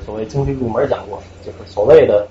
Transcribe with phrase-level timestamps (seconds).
[0.00, 2.26] 所谓京剧入门讲座，就是所谓的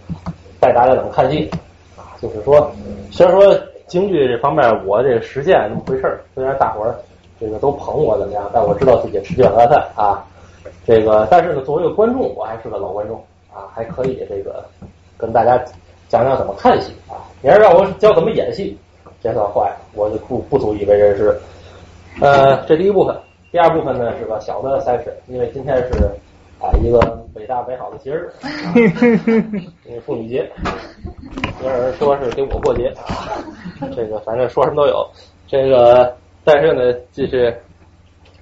[0.59, 1.49] 带大家怎么看戏
[1.95, 2.71] 啊，就是说，
[3.11, 6.95] 虽然说京剧这方面我这实践那么回事儿，虽然大伙儿
[7.39, 10.23] 这个都捧我怎么样，但我知道自己吃这碗饭啊。
[10.85, 13.17] 这个，但是呢，作为一个观众，我还是个老观众
[13.53, 14.63] 啊，还可以这个
[15.17, 15.57] 跟大家
[16.07, 17.27] 讲讲怎么看戏啊。
[17.41, 18.77] 你要让我教怎么演戏，
[19.21, 21.37] 这算坏，我就不不足以为人师。
[22.21, 23.15] 呃，这第一部分，
[23.51, 26.05] 第二部分呢是个小的赛事，因为今天是
[26.59, 26.99] 啊一个
[27.37, 28.29] 伟大美好的节日，
[29.85, 30.49] 因为妇女节，
[31.63, 33.37] 有人说是给我过节啊，
[33.95, 35.07] 这个反正说什么都有。
[35.47, 37.55] 这个，但是呢，就是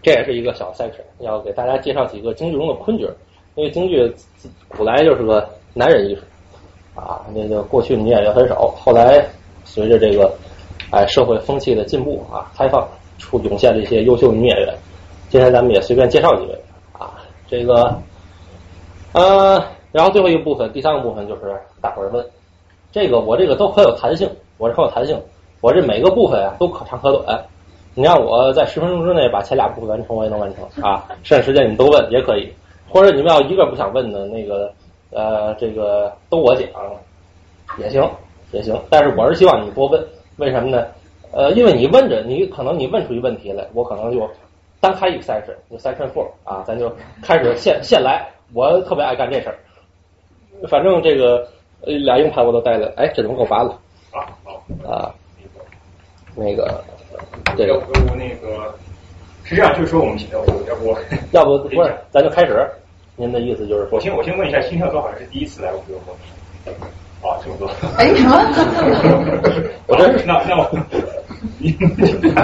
[0.02, 3.06] 这也是一个小赛事，要给大家介绍几个京剧中的昆角，
[3.56, 4.14] 因为京剧
[4.70, 6.22] 古来就是个男人艺术
[7.00, 9.26] 啊，那个过去女演员很少，后来
[9.66, 10.34] 随着这个
[10.92, 12.88] 哎社会风气的进步啊，开放。
[13.18, 14.76] 出涌现了一些优秀女演员，
[15.30, 17.16] 今天咱们也随便介绍几位啊。
[17.48, 17.98] 这个，
[19.16, 22.26] 呃，然后最后一个部分，第三个部分就是大伙儿问，
[22.92, 25.18] 这个我这个都很有弹性，我是很有弹性，
[25.62, 27.42] 我这每个部分啊都可长可短。
[27.94, 31.08] 你让我在十分钟之内把前俩部分完成，我也能完成啊。
[31.24, 32.52] 剩下时间你们都问也可以，
[32.90, 34.70] 或者你们要一个不想问的那个，
[35.12, 36.68] 呃，这个都我讲
[37.78, 38.06] 也行
[38.52, 38.78] 也行。
[38.90, 40.06] 但是我是希望你多问，
[40.36, 40.86] 为什么呢？
[41.32, 44.30] 呃，因为你问着，你可能你问出一问题来，我可能就
[44.82, 46.94] 单开一个 session，，就 session four 啊，咱就
[47.24, 48.30] 开始现现来。
[48.54, 49.58] 我特别爱干这事儿，
[50.68, 51.48] 反正这个
[51.82, 53.72] 俩硬盘我都带了，哎，这怎么给我拔了？
[54.12, 55.14] 啊好啊，
[56.36, 56.84] 那个
[57.58, 58.74] 这个我那个
[59.44, 60.98] 是这样，就是说我们要不要不
[61.32, 62.68] 要不不是， 咱就开始。
[63.18, 65.86] 您的意思就是，我先我先问一下，新跳哥好像是第一次来我们
[66.66, 66.78] 这个
[67.26, 67.66] 啊，这么多。
[67.98, 68.36] 哎什么？
[69.88, 70.70] 我真是那那我。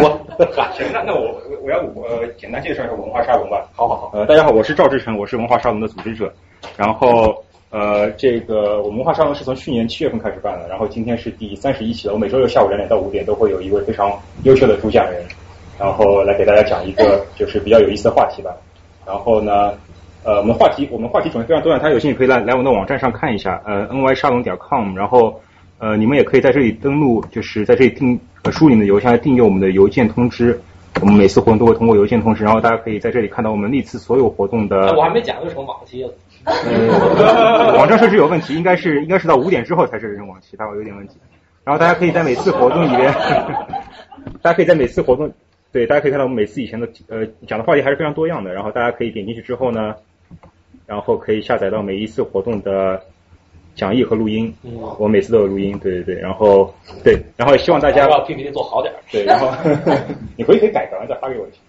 [0.02, 3.70] 我行，那那我我我要呃简单介绍一下文化沙龙吧。
[3.76, 6.34] 好好好，呃，大家好，我是赵志成，我是文化沙龙的组织者。
[6.76, 7.36] 然后
[7.70, 12.14] 呃，这个我们文化沙龙是从去年七月份开始办的，然后今天是第三十一期了。
[12.16, 14.12] 我每周六下午两点到五点都会有一位非常
[14.44, 15.24] 优秀的主讲人，
[15.78, 18.52] 然后来给大家讲一个就是比较有意思的话题吧。
[19.06, 19.74] 然后呢，
[20.24, 25.40] 呃，我们话题我们话题种类非常多样，大家有兴趣可以来来我们的网站上看一下，呃，n y 沙龙点 com，然后
[25.78, 28.20] 呃，你们也可以在这里登录，就是在这里订。
[28.44, 30.60] 呃，输你们的邮箱来订阅我们的邮件通知，
[31.00, 34.94] 我们每次活动都会通过邮件通知，然后大家可以在这里看到我们历次所有活动的。
[34.96, 36.14] 我还没讲就成往期了。
[37.78, 41.16] 网站设置有问题，应该是应该是到五点之后才设置成往期，大概有点问题。
[41.64, 43.14] 然后大家可以在每次活动里边，
[44.42, 45.32] 大家可以在每次活动，
[45.72, 49.96] 对，大家可以看到我们每次以前的呃讲的话题还是非常多样的，然后大家可以点进去之后呢，
[50.86, 53.02] 然后可以下载到每一次活动的。
[53.76, 54.54] 讲义和录音，
[54.98, 56.74] 我每次都有录音，对对对，然后
[57.04, 59.48] 对，然后也希望大家把 PPT 做好点，对，然后
[60.38, 61.62] 你回去可以改改完再发给我就行。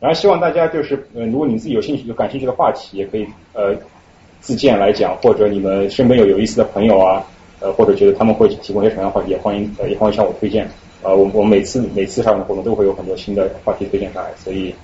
[0.00, 3.74] 然后希望大家就是，嗯，如果你自己有兴趣、有感兴趣的话题，也可以呃
[4.40, 7.22] 自荐来讲，或者你们身边有有意思的朋友啊，
[7.60, 10.66] 呃，或者觉得他们会提供一些什么样的话题，也欢迎呃也欢迎向我推荐。
[11.02, 14.74] 呃，我我每次每次上的活动都会有很多新的话题推荐上来，所以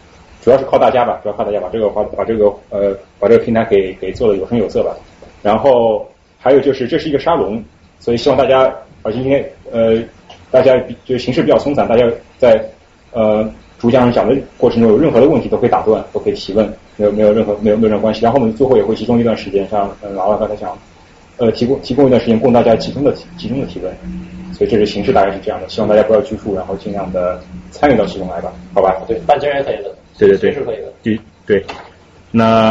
[0.42, 4.94] 主要是靠大家吧，主要靠大家把这个话把这个呃把这个平台给给做的有声有色吧，
[5.42, 6.06] 然后。
[6.38, 7.62] 还有就是，这是一个沙龙，
[7.98, 10.00] 所以希望大家，而今天呃，
[10.50, 12.06] 大家就是形式比较松散，大家
[12.38, 12.64] 在
[13.12, 13.48] 呃
[13.78, 18.22] 主讲人讲的过程中有任何的问题都可以打断，都可以提问，没有没有任何没有没有任何关系。
[18.22, 20.76] 然后我们最后也会集中一段时间，像呃老老刚才讲，
[21.36, 23.92] 呃提供提供一段时间供大家集中的集中的提问。
[24.54, 27.38] 所以这个形式大概是这样的，希望大家不要拘束，然后尽量的
[27.70, 28.96] 参与到其中来吧，好吧？
[29.06, 31.62] 对，半截也可以的，对对对，是可以的，对对。
[32.30, 32.70] 那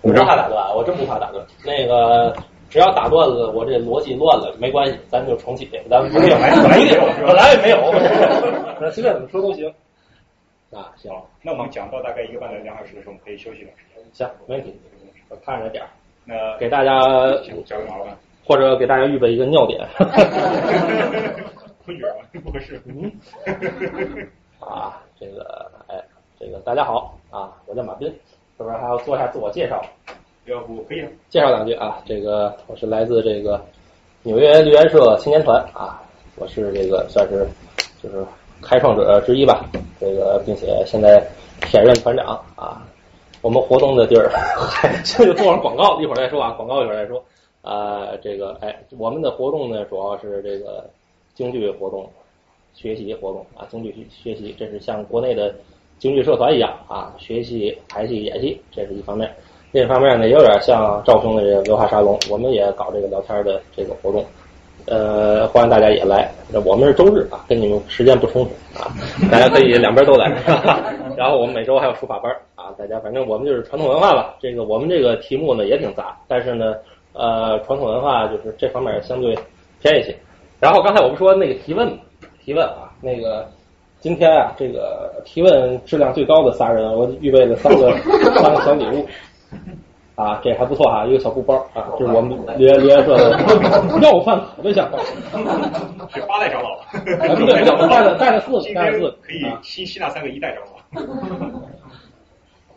[0.00, 2.34] 我不怕打断，我真不怕打断，那个。
[2.74, 5.70] 只要打断了，我这逻辑乱了没关系，咱就重启。
[5.88, 7.76] 咱不没有， 本来没有，本来也没有，
[8.80, 9.72] 那随便怎么说都行。
[10.72, 11.08] 啊，行，
[11.40, 14.02] 那我们讲到大概一个半到两小时的时候，我们可以休息一段时间。
[14.12, 14.74] 行，没问题。
[15.28, 15.88] 我看着点儿。
[16.24, 17.00] 那给大家
[17.64, 19.88] 交给马老板，或者给大家预备一个尿点。
[21.86, 22.26] 困觉吗？
[22.42, 22.82] 不合适。
[22.86, 23.08] 嗯。
[24.58, 25.94] 啊，这个，哎，
[26.40, 28.08] 这个大家好啊，我叫马斌，
[28.56, 29.80] 是不是还要做一下自我介绍？
[30.46, 32.02] 要不可以介绍两句啊？
[32.04, 33.58] 这个我是来自这个
[34.22, 36.02] 纽约绿源社青年团啊，
[36.36, 37.46] 我是这个算是
[38.02, 38.22] 就是
[38.60, 39.64] 开创者之一吧。
[39.98, 41.26] 这个并且现在
[41.66, 42.86] 现任团长啊。
[43.40, 44.30] 我们活动的地儿
[45.04, 47.22] 现在就做上广告，一会儿再说啊，广告一会儿再说
[47.60, 48.08] 啊。
[48.22, 50.88] 这个哎，我们的活动呢主要是这个
[51.34, 52.06] 京剧活动、
[52.74, 55.54] 学习活动啊，京剧学习，这是像国内的
[55.98, 59.34] 京剧社团一样啊，学习排戏、演戏，这是一方面。
[59.74, 64.24] 另一方面呢，也有点像赵兄的这个文化沙龙，我们也搞这个聊天的这个活动，
[64.86, 66.30] 呃，欢迎大家也来。
[66.64, 68.50] 我们是周日啊，跟你们时间不冲突
[68.80, 68.86] 啊，
[69.32, 70.30] 大家可以两边都来。
[71.18, 74.36] 然后我们每周还有书法班啊，大家反正我们就是传统文化吧。
[74.40, 76.76] 这个我们这个题目呢也挺杂，但是呢，
[77.12, 79.36] 呃，传统文化就是这方面相对
[79.82, 80.14] 偏一些。
[80.60, 81.90] 然后刚才我们说那个提问，
[82.44, 83.44] 提问啊，那个
[83.98, 87.90] 今天啊，这个提问质量最高的仨人，我预备了三个
[88.40, 89.04] 三个小礼物。
[90.16, 93.30] 啊，这还不错哈，一个小布包啊，这是我们联联社的
[94.00, 94.96] 要饭可的项目，
[96.14, 100.70] 是八代长老， 啊不对，带了带了四，带了四，可以吸吸纳三个一代长老。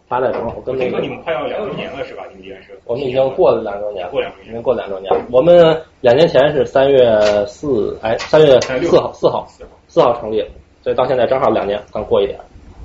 [0.09, 2.23] 八代长老跟那个你们快要两周年了是吧？
[2.29, 2.73] 你们联社？
[2.85, 5.13] 我们已经过了两周年，过两周年已经过两周年。
[5.31, 10.43] 我们两年前是三月四，哎，三月四号，四号，四号，四号成立，
[10.81, 12.39] 所以到现在正好两年，刚过一点。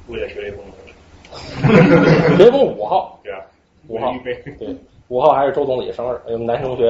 [0.08, 0.58] 为了学雷锋。
[2.38, 3.18] 雷锋五号，
[3.88, 4.14] 五号。
[4.58, 4.76] 对，
[5.08, 6.84] 五号还是周总理生日，我们男生同学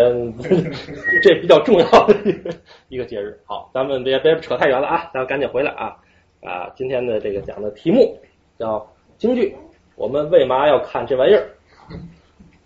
[1.23, 2.51] 这比较重要的一个
[2.89, 3.39] 一个节日。
[3.45, 5.97] 好，咱们别别扯太远了啊，咱们赶紧回来啊
[6.43, 6.71] 啊！
[6.77, 8.17] 今天的这个讲的题目
[8.59, 8.87] 叫
[9.19, 9.55] 京剧，
[9.97, 11.49] 我们为嘛要看这玩意儿？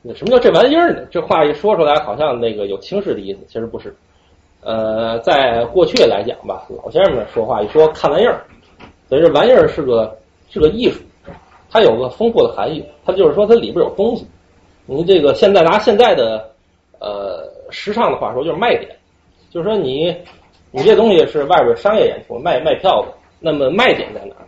[0.02, 1.06] 那什么叫这玩意儿呢？
[1.10, 3.94] 这话一说出来，好像那个有轻视的意思，其实不是。
[4.62, 8.44] 呃，在过去来讲吧，老先生们说话一说看玩意儿，
[9.08, 10.18] 所以这玩意儿是个
[10.48, 11.02] 是个艺术，
[11.76, 12.82] 它有个丰富的含义。
[13.04, 14.26] 它就是说它里边有东西。
[14.86, 16.50] 你这个现在拿现在的
[17.00, 18.96] 呃时尚的话说，就是卖点，
[19.50, 20.16] 就是说你
[20.70, 23.08] 你这东西是外边商业演出卖卖票的，
[23.40, 24.46] 那么卖点在哪儿？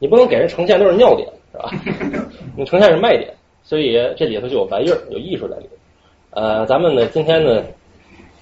[0.00, 1.70] 你不能给人呈现都是尿点，是吧？
[2.56, 3.32] 你呈现是卖点，
[3.62, 6.40] 所以这里头就有玩意儿，有艺术在里头。
[6.40, 7.62] 呃，咱们呢今天呢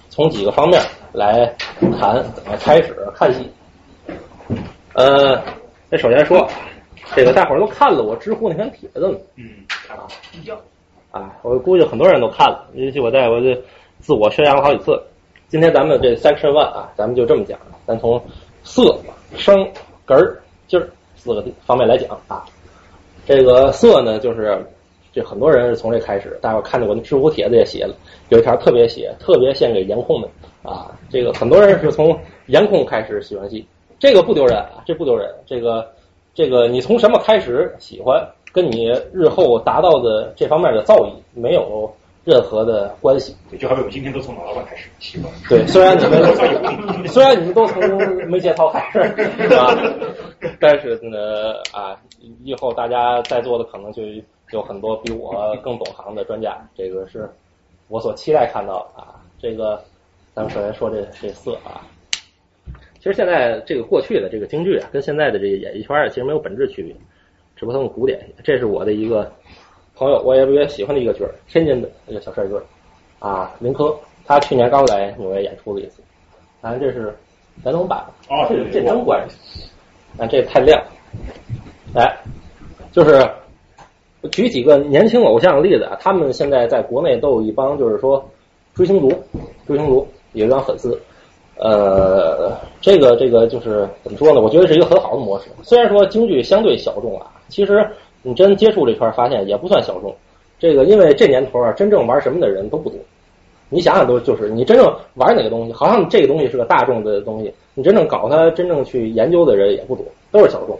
[0.09, 0.81] 从几个方面
[1.11, 1.45] 来
[1.99, 3.47] 谈怎么开始看戏。
[4.93, 5.39] 呃，
[5.89, 6.47] 那首先说，
[7.15, 9.49] 这个大伙儿都看了我知乎那篇帖子了，嗯，
[9.89, 10.07] 啊，
[11.11, 13.55] 啊，我估计很多人都看了，尤其我在我这
[13.99, 15.01] 自我宣扬了好几次。
[15.47, 18.19] 今天咱们这 section one 啊，咱们就这么讲，咱从
[18.63, 18.97] 色、
[19.35, 19.55] 声、
[20.05, 22.43] 根儿、劲儿四个方面来讲啊。
[23.25, 24.65] 这个色呢，就是
[25.13, 27.93] 这很多人是从这开始，大伙儿看见我那知乎帖子也写了，
[28.29, 30.27] 有一条特别写，特别献给颜控们
[30.63, 30.91] 啊。
[31.11, 33.63] 这个很多人是从颜控开始喜欢戏，
[33.99, 35.29] 这个不丢人啊，这不丢人。
[35.45, 35.87] 这个
[36.33, 38.27] 这个你从什么开始喜欢？
[38.51, 41.91] 跟你日后达到的这方面的造诣没有
[42.23, 43.35] 任何的关系。
[43.49, 45.27] 对，就好比我们今天都从老老板开始喜欢。
[45.49, 46.23] 对，虽然你们
[47.09, 47.81] 虽然你们都从
[48.29, 48.99] 没节操开始，
[49.41, 49.75] 是吧？
[50.59, 51.99] 但是呢，啊，
[52.43, 54.03] 以后大家在座的可能就
[54.51, 55.33] 有很多比我
[55.63, 57.27] 更懂行的专家，这个是
[57.87, 59.15] 我所期待看到的啊。
[59.41, 59.81] 这个，
[60.35, 61.81] 咱们首先说这这色啊，
[63.03, 66.95] 其实现在这个过去的这个京剧啊，跟现在的这个演艺圈啊，其实没有本质区别。
[67.53, 69.29] 只不过他们古典些，这是我的一个
[69.93, 72.63] 朋友，我也特别喜欢的一个角儿，天津的一个小帅哥
[73.19, 73.93] 啊，林科，
[74.25, 76.01] 他去年刚来纽约演出了一次，
[76.61, 77.13] 啊这是
[77.61, 79.69] 咱能版，哦，这这真关系，
[80.17, 80.81] 啊，这太亮，
[81.93, 82.17] 来，
[82.93, 83.21] 就是
[84.31, 88.31] 举几个年轻偶像的例子啊，他们现在在国内都有一帮就是说
[88.73, 89.09] 追星族，
[89.67, 90.97] 追星族有一帮粉丝。
[91.55, 94.41] 呃，这个这个就是怎么说呢？
[94.41, 95.49] 我觉得是一个很好的模式。
[95.61, 97.87] 虽然说京剧相对小众啊，其实
[98.23, 100.13] 你真接触这圈发现也不算小众。
[100.57, 102.97] 这个因为这年头啊，真正玩什么的人都不多。
[103.69, 110.77] 你想想，都就是你真正玩哪个东西，好像这个东西是个大众的东西，你真正搞它、真正去研究的人也不多，都是小众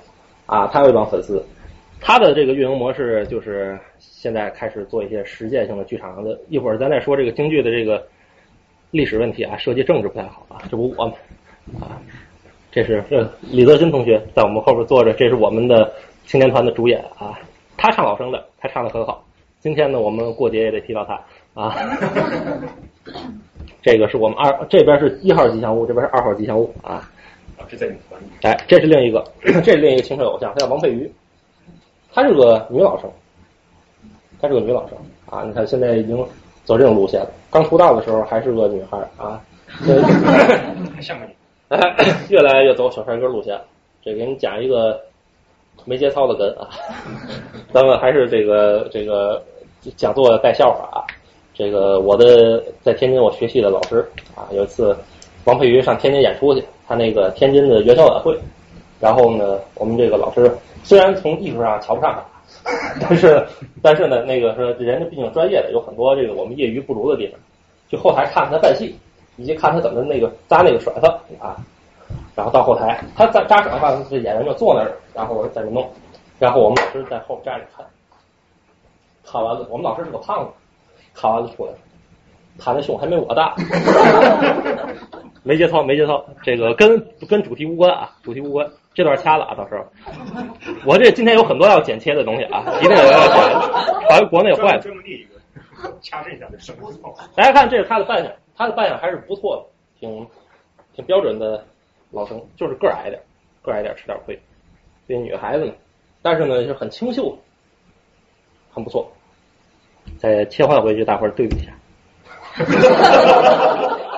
[0.48, 0.68] 啊。
[0.68, 1.42] 他有一帮粉丝，
[2.02, 6.38] 他的这个运营模式就是现在开始做一些实践性的剧场的。
[6.50, 8.04] 一会儿咱再说这个京剧的这个。
[8.94, 11.14] 历史问题啊，涉及政治不太好啊，这不我们
[11.82, 11.98] 啊，
[12.72, 15.92] 这是这李泽新同学在我们后边坐着，这是我们的
[16.28, 17.40] 青年团的主演啊，
[17.76, 19.24] 他唱老生的，他唱的很好。
[19.62, 21.20] 今天呢，我们过节也得提到他
[21.60, 21.76] 啊。
[23.82, 27.10] 这个是我们二这边是一号吉祥物，这边是二号吉祥物啊。
[27.58, 28.26] 啊，这在你团里。
[28.44, 29.24] 哎，这是另一个，
[29.64, 31.12] 这是另一个青春偶像，他叫王佩瑜，
[32.14, 33.10] 她是个女老生，
[34.40, 34.96] 她是个女老生
[35.26, 35.44] 啊。
[35.44, 36.24] 你看现在已经。
[36.64, 37.30] 走这种路线了。
[37.52, 39.42] 刚出道的时候还是个女孩啊，
[41.02, 41.36] 像个女，
[42.30, 43.60] 越来越走小帅哥路线。
[44.04, 45.00] 这给你讲一个
[45.86, 46.70] 没节操的梗啊，
[47.72, 49.42] 咱们还是这个这个
[49.96, 51.06] 讲座带笑话啊。
[51.54, 54.06] 这个我的在天津我学戏的老师
[54.36, 54.98] 啊，有一次
[55.46, 58.38] 王佩瑜上天津演出去，他那个天津的元宵晚会，
[59.00, 60.52] 然后呢，我们这个老师
[60.84, 62.33] 虽然从艺术上瞧不上他。
[63.02, 63.46] 但是，
[63.82, 67.40] 但是呢，那个说人家毕竟专业的，有很多这个我们业余不如的地方。
[67.90, 68.98] 去后台看看他扮戏，
[69.38, 71.58] 以及看他怎么那个扎那个甩发啊。
[72.36, 75.90] 然后到后台，他扎扎甩发，这演员就坐那儿，然后在那弄。
[76.40, 77.86] 然后我们老师在后站着看。
[79.26, 80.52] 看完了，我们老师是个胖子，
[81.14, 81.72] 看完了出来，
[82.58, 83.56] 他的胸还没我大。
[85.44, 89.86] 没节操，没节操，这个跟跟主题无关啊，主题无关，这段掐了啊，到时候
[90.86, 93.54] 我这今天有很多要剪切的东西啊，一定要要剪，
[94.10, 94.90] 好像国内坏的。
[96.02, 96.48] 掐这一下？
[97.36, 99.66] 大家看，这是他的扮相，他的扮相还是不错的，
[100.00, 100.28] 挺
[100.96, 101.66] 挺标准的
[102.12, 103.22] 老生，就是个儿矮点，
[103.62, 104.40] 个儿矮点吃点亏。
[105.08, 105.74] 这女孩子呢，
[106.22, 107.38] 但是呢是很清秀，
[108.72, 109.12] 很不错。
[110.18, 111.74] 再切换回去，大伙儿对比一下。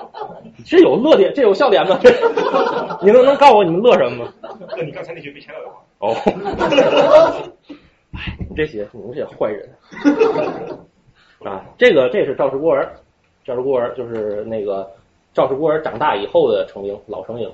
[0.66, 2.00] 这有乐点，这有笑点吗？
[2.02, 2.10] 这
[3.02, 4.34] 你能能告诉我你们乐什么吗？
[4.76, 6.16] 那你刚才那句被掐掉的话，哦，
[8.16, 9.70] 哎，你这些你们这些坏人
[11.44, 11.64] 啊！
[11.78, 12.90] 这个这是赵氏孤儿，
[13.44, 14.90] 赵氏孤儿就是那个
[15.34, 17.52] 赵氏孤儿长大以后的成鹰，老成鹰。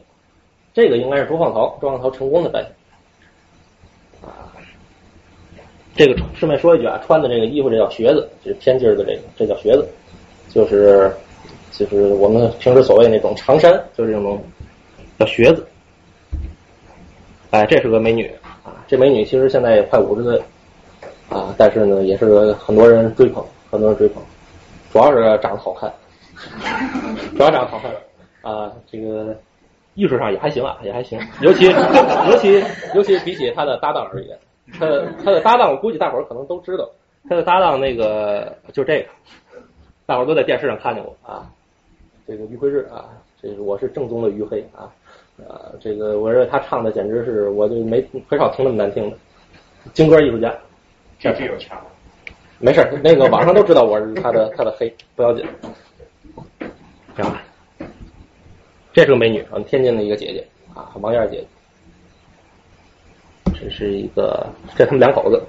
[0.73, 2.63] 这个应该是周放曹，周放曹成功的扮
[4.21, 4.53] 相啊。
[5.93, 9.85] 这个顺便说一句啊，穿的这个衣服这叫靴子，就是偏襟儿的这个，这叫靴子，
[10.49, 11.11] 就是
[11.85, 14.41] 就是我们平时所谓那种长衫，就是这种
[15.19, 15.65] 叫靴子。
[17.51, 18.31] 哎，这是个美女
[18.63, 18.79] 啊！
[18.87, 20.41] 这美女其实现在也快五十岁
[21.27, 24.23] 啊，但是呢，也是很多人追捧，很多人追捧，
[24.93, 25.91] 主要是长得好看，
[27.35, 27.91] 主要长得好看
[28.41, 28.71] 啊。
[28.89, 29.35] 这个
[29.95, 32.63] 艺术上也还行啊，也还行，尤其尤其
[32.95, 34.37] 尤其比起他的搭档而言，
[34.79, 36.89] 他的他的搭档，我估计大伙儿可能都知道，
[37.27, 39.07] 他的搭档那个就这个，
[40.05, 41.51] 大伙儿都在电视上看见过啊。
[42.31, 43.09] 这个于辉日啊，
[43.41, 44.87] 这个我是正宗的于黑啊。
[45.49, 49.17] 啊，这个我认为他唱的简直是，我就没很少听那么难听的，
[49.91, 50.55] 京歌艺术家。
[51.19, 51.87] 这这有掐吗？
[52.57, 55.45] 没事，那个网上都知道我是他的他的黑，不要紧。
[57.17, 57.41] 行吧，
[58.93, 61.45] 这是个美女，啊，天津的一个姐姐啊，王燕姐
[63.45, 63.51] 姐。
[63.59, 64.47] 这是一个，
[64.77, 65.43] 这他们两口子，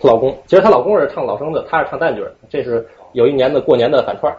[0.00, 2.34] 她老公，其实她老公是唱老生的，她是唱旦角的。
[2.48, 4.34] 这是有一年的过年的反串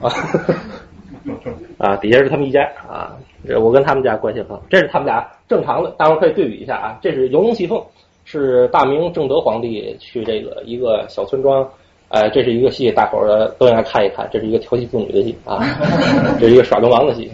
[0.00, 0.10] 啊，
[1.78, 3.16] 啊，底下是他们一家啊。
[3.60, 6.98] 我跟他们家关系很好，这是他们俩正常的，大伙儿可以对比一下啊。
[7.02, 7.78] 这是《游龙戏凤》，
[8.24, 11.68] 是大明正德皇帝去这个一个小村庄，
[12.08, 14.26] 哎，这是一个戏，大伙儿都应该看一看。
[14.32, 15.60] 这是一个调戏妇女的戏啊，
[16.40, 17.30] 这是一个耍流氓的戏。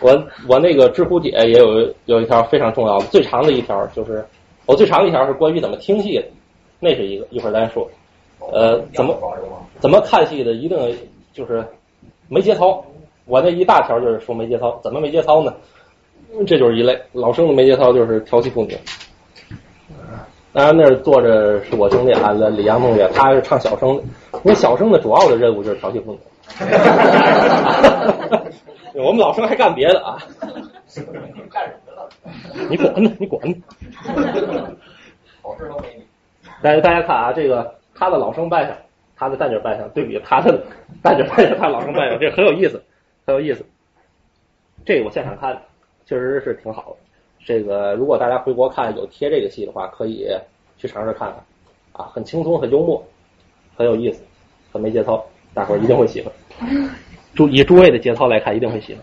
[0.00, 4.24] 我我那个知乎姐也有有一条非常重要的，最长的一条就是
[4.66, 6.24] 我最长的一条是关于怎么听戏的，
[6.78, 7.88] 那是一个，一会儿咱说。
[8.52, 9.18] 呃，怎么
[9.80, 10.78] 怎么看戏的，一定
[11.32, 11.66] 就是
[12.28, 12.84] 没节操。
[13.26, 15.54] 我那一大条就是说没节操，怎么没节操呢？
[16.46, 18.76] 这就是一类老生的没节操，就是调戏妇女。
[20.52, 24.02] 当然那儿坐着是我兄弟啊，李阳同学，他是唱小生的。
[24.44, 26.18] 因为小生的主要的任务就是调戏妇女。
[29.00, 30.18] 我们老生还干别的啊？
[31.50, 32.08] 干什么了？
[32.68, 33.10] 你管呢？
[33.18, 33.56] 你管呢？
[35.42, 36.04] 好事都没你。
[36.62, 38.76] 大家大家看啊，这个他的老生扮相，
[39.16, 40.62] 他的旦角扮相，对比他的
[41.02, 42.80] 旦角扮相，他老生扮相，这很有意思。
[43.26, 43.64] 很有意思，
[44.84, 45.58] 这个我现场看，
[46.04, 46.96] 确实是挺好的。
[47.46, 50.28] 这个如果大家回国看有贴这个戏的话，可以
[50.76, 53.02] 去尝试看看，啊，很轻松，很幽默，
[53.76, 54.22] 很有意思，
[54.72, 56.32] 很没节操，大伙儿一定会喜欢。
[57.34, 59.02] 诸以诸位的节操来看，一定会喜欢。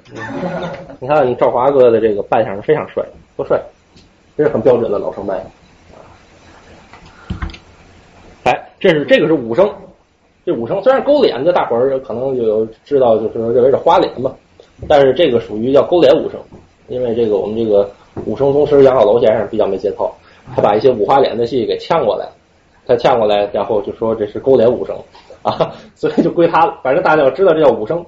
[1.01, 3.03] 你看，你赵华哥的这个扮相是非常帅，
[3.35, 3.59] 多帅，
[4.37, 5.51] 这是很标准的老生扮相。
[8.43, 9.67] 哎，这是这个是武生。
[10.43, 14.33] 这武生虽然勾脸的，大伙儿可能就有知道，就是认为是花脸嘛，
[14.87, 16.39] 但是这个属于叫勾脸武生，
[16.87, 17.87] 因为这个我们这个
[18.25, 20.11] 武生宗师杨小楼先生比较没节操，
[20.55, 22.27] 他把一些五花脸的戏给呛过来，
[22.87, 24.95] 他呛过来，然后就说这是勾脸武生
[25.43, 26.79] 啊，所以就归他了。
[26.81, 28.03] 反正大家要知道这叫武生，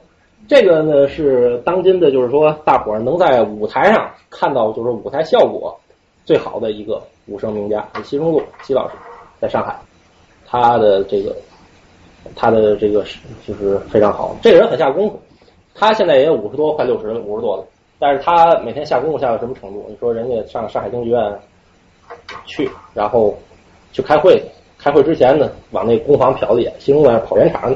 [0.47, 5.79] 这个呢是当今的，就是说大伙儿能在舞台上看到，就是舞台效果
[6.25, 8.95] 最好的一个武生名家，是奚中路奚老师，
[9.39, 9.79] 在上海，
[10.47, 11.35] 他的这个。
[12.36, 15.20] 他的这个是就是非常好，这个人很下功夫。
[15.75, 17.65] 他现在也五十多，快六十了，五十多了。
[18.00, 19.86] 但是他每天下功夫下到什么程度？
[19.89, 21.39] 你说人家上上海京剧院
[22.46, 23.34] 去，然后
[23.92, 24.39] 去开会，
[24.77, 27.74] 开会之前呢，往那工坊瞟一眼，形容在跑圆场。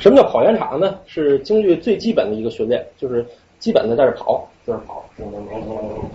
[0.00, 0.98] 什么叫跑圆场呢？
[1.06, 3.24] 是京剧最基本的一个训练，就是
[3.58, 5.04] 基本的在这跑，就是跑，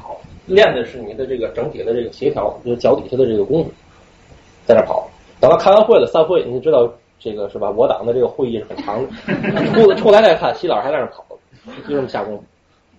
[0.01, 3.72] 跑，练的是你的这个整体的这个协调，就是脚底下的这个功夫，
[4.65, 5.08] 在这跑。
[5.39, 6.92] 等到开完会了，散会，你知道。
[7.24, 7.70] 这个是吧？
[7.70, 11.24] 我党的这个会议是很长的，出出来再看，西老师还在那跑，
[11.88, 12.44] 就这么下功夫。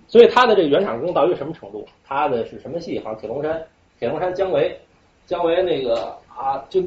[0.08, 1.86] 所以他的这个原厂功到一个什么程度？
[2.08, 2.98] 他的是什么戏？
[3.00, 3.62] 好像铁龙山，
[3.98, 4.80] 铁龙山姜维，
[5.26, 6.82] 姜维那个啊，就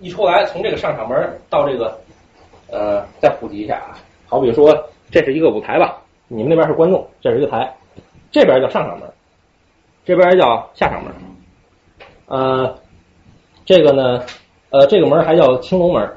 [0.00, 1.94] 一出来，从这个上场门到这个
[2.70, 3.98] 呃，再普及一下啊。
[4.26, 4.74] 好比说，
[5.10, 7.70] 这是一个舞台吧，你们那边是观众，这是一个台，
[8.30, 9.06] 这边叫上场门，
[10.06, 11.12] 这边叫下场门。
[12.28, 12.74] 呃，
[13.66, 14.24] 这个呢，
[14.70, 16.10] 呃，这个门还叫青龙门。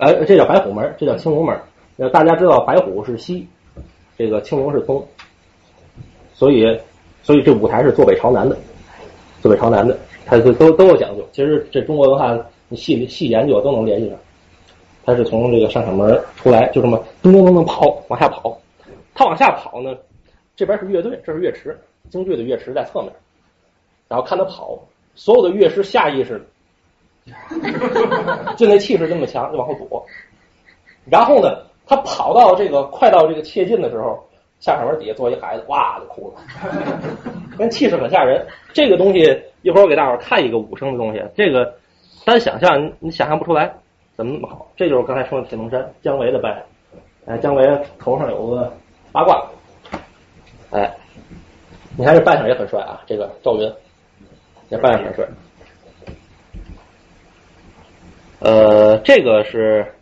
[0.00, 1.54] 哎，这叫白虎门，这叫青龙门。
[1.98, 3.46] 呃，大家知道白虎是西，
[4.16, 5.06] 这个青龙是东。
[6.32, 6.64] 所以
[7.22, 8.56] 所以这舞台是坐北朝南的，
[9.42, 11.28] 坐北朝南的，它都都都有讲究。
[11.32, 12.34] 其实这中国文化
[12.70, 14.18] 你细细研究都能联系上。
[15.04, 18.58] 它是从这个上场门出来，就这么咚咚咚咚跑往下跑，
[19.14, 19.94] 他往下跑呢，
[20.56, 21.78] 这边是乐队，这是乐池，
[22.08, 23.12] 京剧的乐池在侧面，
[24.08, 24.78] 然后看他跑，
[25.14, 26.42] 所有的乐师下意识
[28.56, 30.04] 就那气势这么强，就往后躲。
[31.06, 34.22] 然后呢，他跑到这个快到这个切近的时候，
[34.58, 36.40] 下场门底下坐一孩子，哇就哭了，
[37.58, 38.46] 跟气势很吓人。
[38.72, 41.74] 这个东西一会儿我给大伙儿看一个武生的东西，这个
[42.24, 43.72] 单想象你想象不出来。
[44.16, 44.68] 怎么那么好？
[44.76, 46.62] 这就是刚才说的铁龙山姜维的扮。
[47.26, 47.66] 哎，姜维
[47.98, 48.70] 头上有个
[49.12, 49.46] 八卦。
[50.70, 50.94] 哎，
[51.96, 53.72] 你看这扮相也很帅啊，这个赵云，
[54.68, 55.26] 这扮相很帅。
[58.40, 59.94] 呃，这个是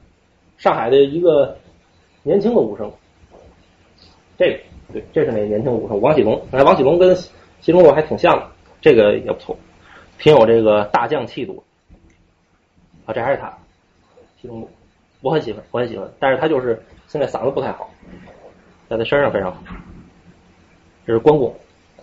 [0.57, 1.57] 上海的一个
[2.23, 2.90] 年轻的武生。
[4.38, 4.59] 这个
[4.92, 6.40] 对，这是那年轻武生王启龙。
[6.52, 7.14] 哎，王启龙跟
[7.61, 8.47] 西中路还挺像的，
[8.80, 9.57] 这个也不错，
[10.18, 11.62] 挺有这个大将气度。
[13.04, 13.52] 啊，这还是他。
[14.40, 14.71] 西中路，
[15.21, 17.90] 我很喜欢，我很喜欢，但是他就是现在嗓子不太好，
[18.88, 19.61] 在他身上非常好。
[21.04, 21.52] 这是关公，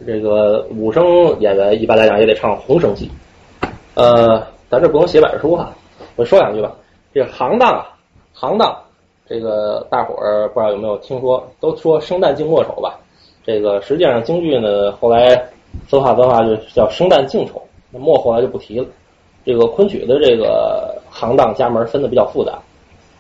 [0.06, 3.10] 这个武生演员一般来讲也得唱红声戏。
[3.94, 5.74] 呃，咱这不能写板书哈，
[6.16, 6.74] 我说两句吧。
[7.14, 7.88] 这行当啊，
[8.34, 8.76] 行当，
[9.28, 11.46] 这个大伙儿不知道有没有听说？
[11.60, 13.00] 都说生旦净末丑吧。
[13.46, 15.36] 这个实际上京剧呢，后来
[15.88, 18.86] 分化分化就叫生旦净丑，那末后来就不提了。
[19.46, 22.58] 这个昆曲的这个行当家门分的比较复杂，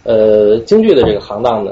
[0.03, 1.71] 呃，京剧的这个行当呢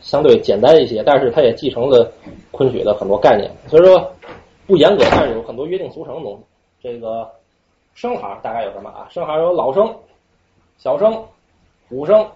[0.00, 2.10] 相对简单一些，但是它也继承了
[2.50, 4.12] 昆曲的很多概念，所以说
[4.66, 6.42] 不严格，但是有很多约定俗成的东西。
[6.82, 7.28] 这个
[7.94, 9.06] 生行大概有什么啊？
[9.08, 9.88] 生行有老生、
[10.78, 11.24] 小生、
[11.90, 12.26] 武生、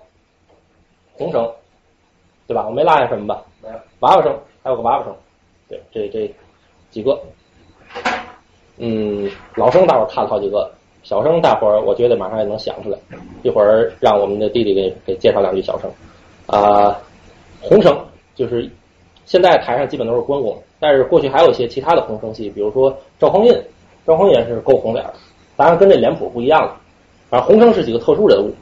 [1.14, 1.50] 红生，
[2.46, 2.64] 对吧？
[2.66, 3.42] 我没落下什么吧？
[3.62, 3.74] 没有。
[4.00, 5.14] 娃娃生还有个娃娃生，
[5.68, 6.32] 对，这这
[6.90, 7.18] 几个，
[8.78, 10.70] 嗯，老生大伙看了好几个。
[11.02, 12.98] 小生，大伙儿我觉得马上也能想出来。
[13.44, 15.88] 一会儿让我们的弟弟给给介绍两句小生。
[16.46, 17.00] 啊，
[17.62, 17.96] 红生
[18.34, 18.68] 就是
[19.24, 23.64] 现在台上基本都是关公，但是过去还有一些其他的红生戏，比如说赵匡胤，
[24.04, 25.14] 赵匡胤是够红脸的，
[25.56, 26.76] 当然跟这脸谱不一样了。
[27.28, 28.52] 反正红生是几个特殊人物，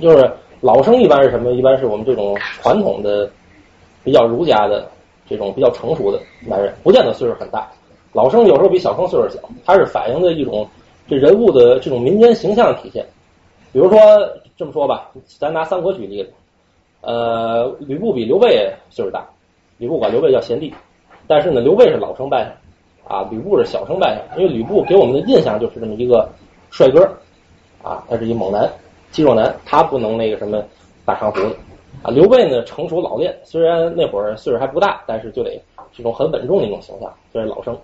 [0.00, 0.30] 就是
[0.60, 1.52] 老生一般是什么？
[1.52, 3.30] 一般是我们这种传统的、
[4.04, 4.88] 比较儒家的
[5.28, 7.70] 这种比较成熟的男人，不见得岁数很大。
[8.12, 10.68] 老生有时候比小生岁数小，他是反映的一种。
[11.08, 13.04] 这人物的这种民间形象的体现，
[13.72, 13.98] 比如说
[14.56, 16.32] 这么说吧，咱拿三国举例子，
[17.00, 19.28] 呃，吕布比刘备岁数大，
[19.78, 20.72] 吕布管刘备叫贤弟，
[21.26, 22.44] 但是呢，刘备是老生扮
[23.08, 26.28] 相，啊，吕布是小生扮相，因为吕布给我们的印象就是这么一个
[26.70, 27.00] 帅哥，
[27.82, 28.70] 啊，他是一猛男，
[29.10, 30.62] 肌肉男，他不能那个什么
[31.04, 31.56] 大长胡子，
[32.02, 35.60] 啊，刘备呢成熟老练，虽然那会儿岁数还不大，但是就得
[35.92, 37.76] 这种很稳重的一种形象，就是老生。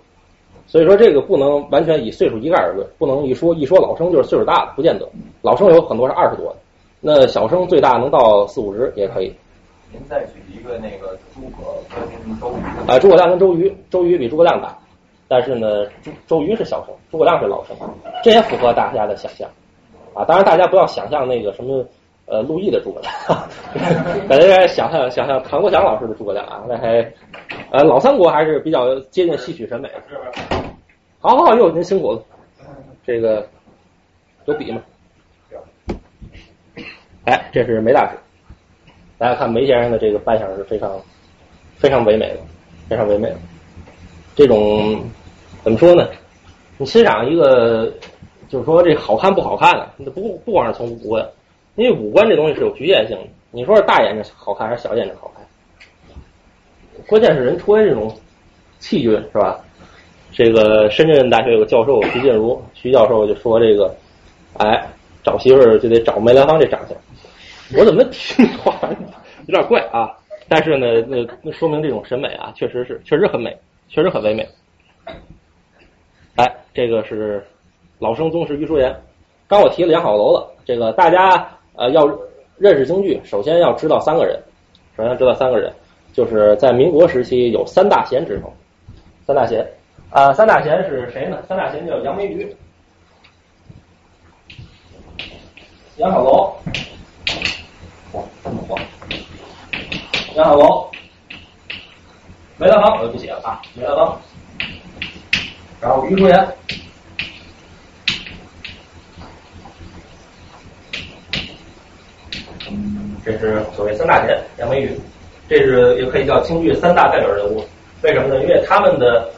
[0.65, 5.07] 所以说这个不能完全以岁数一概而论，不能一说一说老生就是岁数大的，不见得。
[5.41, 6.57] 老生有很多是二十多的，
[6.99, 9.33] 那小生最大能到四五十也可以。
[9.93, 12.91] 您再举一个那个诸葛跟周瑜。
[12.91, 14.77] 啊，诸葛亮跟周瑜，周瑜比诸葛亮大，
[15.29, 17.75] 但是呢，周周瑜是小生，诸葛亮是老生，
[18.21, 19.49] 这也符合大家的想象。
[20.17, 21.85] 啊，当然大家不要想象那个什么
[22.25, 23.13] 呃陆毅的诸葛亮，
[24.27, 26.99] 大家想象想象唐国强老师的诸葛亮啊，那还
[27.71, 29.89] 呃老三国还是比较接近戏曲审美。
[31.19, 32.21] 好好好，又您辛苦了。
[33.05, 33.47] 这个
[34.45, 34.81] 有笔吗？
[37.25, 38.17] 哎，这是梅大师。
[39.17, 40.99] 大家看梅先生的这个扮相是非常
[41.77, 42.39] 非常唯美的，
[42.89, 43.35] 非常唯美的。
[44.35, 45.01] 这种
[45.63, 46.07] 怎么说呢？
[46.77, 47.91] 你欣赏一个，
[48.49, 49.87] 就是说这好看不好看呢？
[50.11, 51.29] 不不光是从五官，
[51.75, 53.23] 因为五官这东西是有局限性的。
[53.51, 55.45] 你说是大眼睛好看还是小眼睛好看？
[57.07, 58.13] 关键是人出来这种
[58.79, 59.59] 气韵，是吧？
[60.31, 63.95] 这个深圳大学有个教授徐建如，徐教授就说这个，
[64.57, 64.87] 哎，
[65.23, 66.97] 找媳妇儿就得找梅兰芳这长相。
[67.77, 68.77] 我怎么听话
[69.47, 70.09] 有点怪啊？
[70.49, 73.57] 但是呢，那那说明这种审美啊，确实是确实很美，
[73.89, 74.47] 确实很唯美。
[76.35, 77.43] 哎，这个是
[77.99, 78.95] 老生宗师于淑妍。
[79.47, 82.05] 刚我提了杨好楼了，这个大家呃要
[82.57, 84.37] 认识京剧，首先要知道三个人，
[84.95, 85.73] 首先要知道三个人，
[86.13, 88.51] 就是在民国时期有三大贤之称，
[89.25, 89.65] 三大贤。
[90.09, 91.43] 啊，三大贤是谁呢？
[91.49, 92.55] 三大贤叫杨梅驴、
[95.97, 96.55] 杨小楼，
[100.33, 100.89] 杨小楼、
[102.57, 104.17] 梅兰芳我就不写了啊，梅兰芳，
[105.81, 106.47] 然后于淑妍，
[113.27, 114.97] 这是所谓三大件，杨梅雨，
[115.49, 117.61] 这是也可以叫京剧三大代表人物。
[118.01, 118.39] 为什么呢？
[118.41, 119.29] 因为他们的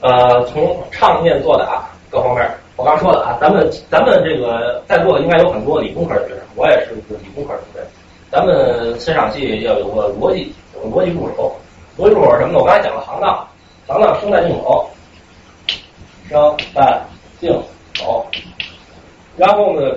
[0.00, 7.86] 呃，从唱念做打各方面，我刚说了啊，咱们咱们这个在座的应该有很多理工科的学生，我也是理工科出身。
[8.30, 11.54] 咱们欣赏戏要有个逻辑，有个逻辑入手。
[11.98, 12.58] 逻辑入手什么呢？
[12.60, 13.46] 我刚才讲了行当，
[13.86, 14.88] 行当声带进口，
[16.30, 17.02] 声带
[17.40, 17.52] 进
[17.98, 18.26] 口，
[19.36, 19.92] 然后呢，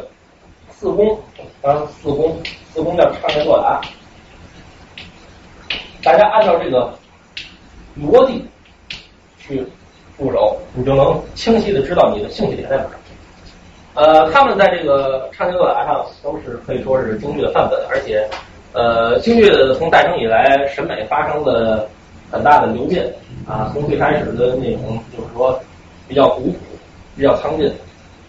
[0.71, 1.17] 四功
[1.61, 2.37] 啊，四宫，
[2.73, 3.81] 四宫叫唱念做打。
[6.03, 6.93] 大家按照这个
[7.99, 8.45] 逻辑
[9.37, 9.63] 去
[10.17, 12.89] 入手，你就能清晰的知道你的兴趣点在哪儿。
[13.93, 18.25] 呃，他们在这个唱念做打上都是可以说是京剧的范本，而且
[18.73, 21.87] 呃，京剧从诞生以来，审美发生了
[22.31, 23.05] 很大的流变
[23.45, 25.59] 啊，从最开始的那种就是说
[26.07, 26.57] 比较古朴、
[27.17, 27.69] 比较苍劲，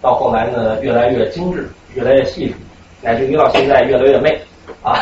[0.01, 2.55] 到后来呢越来越精致、越来越细致，
[3.02, 4.40] 乃至于到现在越来越媚。
[4.82, 4.98] 啊，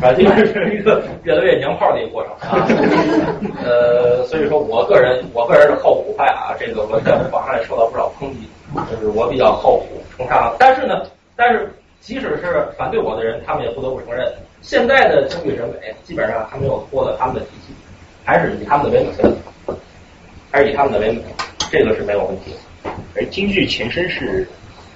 [0.00, 2.66] 反正就是 一个越来越娘炮的一个过程啊。
[3.64, 8.48] 呃，所以说我个人，我个人是后古派啊，这个我在网上也受到不少抨击，
[8.92, 10.54] 就是我比较后古崇尚。
[10.58, 11.02] 但是呢，
[11.34, 14.30] 但是即使是反对我的人，他们也不得不承认，
[14.62, 17.72] 现在的京剧审美基本上还没有脱了他们的体系，
[18.24, 19.74] 还是以他们的为美，
[20.50, 21.22] 还是以他们的为美，
[21.70, 22.54] 这个是没有问题。
[23.16, 24.46] 哎，京剧前身是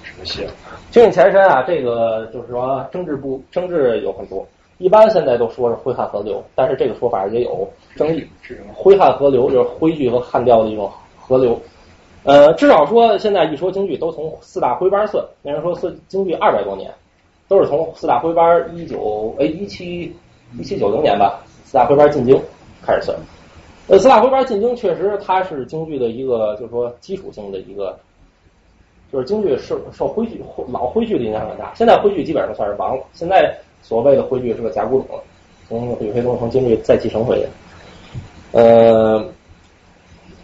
[0.05, 0.62] 什么戏啊？
[0.93, 8.23] 京剧前身啊，这个就是说争执不争执有很多，一般现在都说是徽汉合流，但是这个说法也有争议。
[8.43, 8.75] 是什么？
[8.75, 11.59] 徽汉合流就是徽剧和汉调的一种合流。
[12.25, 16.93] 呃，至少说现在一说京剧都从四大徽班算，那人说算京剧二百多年，
[17.49, 20.15] 都是从四大徽班一九哎一七
[20.59, 22.39] 一七九零年吧，四大徽班进京
[22.85, 23.17] 开始算。
[23.89, 27.99] 呃，四大徽班进京确实它是京剧的一个就是说基础性的一个。
[29.13, 33.05] 就是京剧受受徽剧老徽剧的影响很大，现在徽剧基本上算是亡了。
[33.13, 35.23] 现在所谓的徽剧是个假古董了，
[35.69, 37.47] 从有些东西从京剧再继承回去。
[38.53, 39.23] 呃，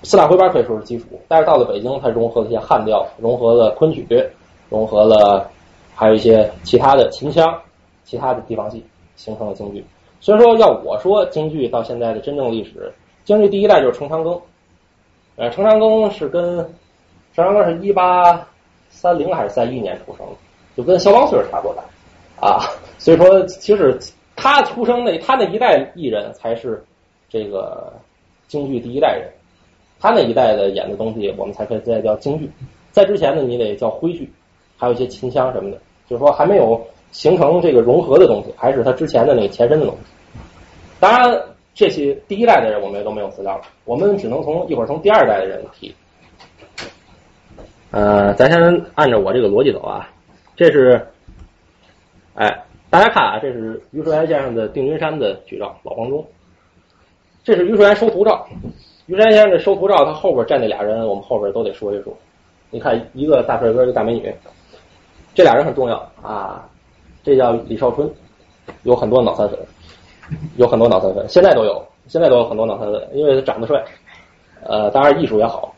[0.03, 4.07] 四大徽班可以说是基础，但是到了北京，它融合了一些汉调，融合了昆曲，
[4.69, 5.51] 融合了
[5.95, 7.59] 还有一些其他的秦腔、
[8.05, 8.85] 其他的地方戏，
[9.17, 9.83] 形成了京剧。
[10.21, 12.93] 所以说，要我说京剧到现在的真正历史，
[13.25, 14.39] 京剧第一代就是程长庚。
[15.37, 16.59] 呃，程长庚是跟
[17.35, 18.47] 程长庚是一八。
[18.99, 20.33] 三零还是三一年出生的，
[20.77, 21.83] 就跟肖邦岁数差不多大
[22.45, 22.59] 啊。
[22.99, 23.97] 所以说，其实
[24.35, 26.85] 他出生那他那一代艺人才是
[27.29, 27.93] 这个
[28.49, 29.31] 京剧第一代人，
[30.01, 32.51] 他那一代的演的东西，我们才可以再叫京剧。
[32.91, 34.29] 在之前呢，你得叫徽剧，
[34.77, 40.01] 还有一些秦腔什么的，就是说还没有形成这个融合的东西，还是他之前的那个前身的东西。
[40.99, 41.41] 当然，
[41.73, 45.95] 这些第一代的人我们也都没有资料了，我们只能从一会儿从第二代的人提。
[47.91, 50.09] 呃，咱先按照我这个逻辑走啊。
[50.57, 51.07] 这是，
[52.35, 56.25] 哎，大家看啊，这是于淑元先生的定军山的剧照，老黄忠。
[57.45, 58.47] 这是于淑元收徒照，
[59.07, 62.13] 于淑妍先生这收徒照，他后边站那俩人，我们后边都得说一说。
[62.71, 64.35] 你看，一个大帅哥，一个大美女，
[65.35, 66.69] 这俩人很重要啊。
[67.23, 68.11] 这叫李少春，
[68.83, 69.59] 有很多脑残粉，
[70.57, 73.83] 有很多脑残粉，现在都有，现在都有很多脑残粉，因为他长得帅，
[74.63, 75.75] 呃，当然艺术也好。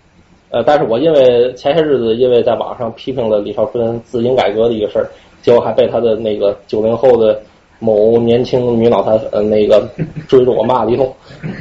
[0.50, 5.06] 呃，但是我因为前些日子因为在网上批评了李少春自营改革的一个事儿，
[5.42, 7.40] 结果还被他的那个九零后的
[7.78, 9.88] 某年轻女脑残粉那个
[10.26, 11.14] 追着我骂了一通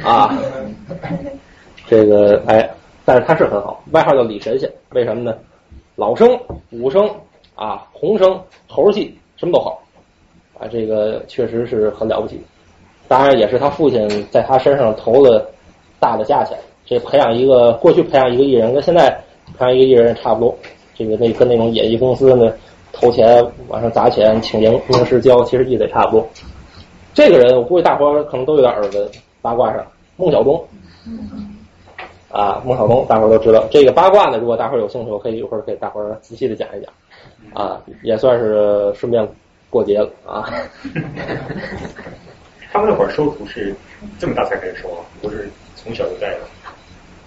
[0.04, 0.36] 啊。
[1.86, 2.68] 这个哎，
[3.04, 5.36] 但是他是很好，外号叫李神仙，为什么呢？
[5.94, 6.36] 老生、
[6.70, 7.08] 武生
[7.54, 9.80] 啊，红生、猴戏什么都好
[10.58, 12.40] 啊，这个确实是很了不起。
[13.06, 15.48] 当然也是他父亲在他身上投了
[16.00, 16.58] 大的价钱。
[16.90, 19.08] 这培养一个，过去培养一个艺人，跟现在
[19.56, 20.58] 培养一个艺人差不多。
[20.92, 22.52] 这个那跟那种演艺公司呢，
[22.92, 26.28] 投钱往上砸钱，请影影师教，其实意思也差不多。
[27.14, 29.08] 这个人，我估计大伙儿可能都有点耳闻，
[29.40, 30.60] 八卦上，孟小冬。
[32.28, 33.64] 啊，孟小冬，大伙儿都知道。
[33.70, 36.92] 这个八卦呢，如果大伙儿有兴趣，我可以一会儿给大伙儿仔细的讲一讲。
[37.54, 39.24] 啊，也算是顺便
[39.70, 40.50] 过节了啊。
[42.72, 43.72] 他们那会儿收徒是
[44.18, 46.40] 这么大才开始收啊，不是从小就带的。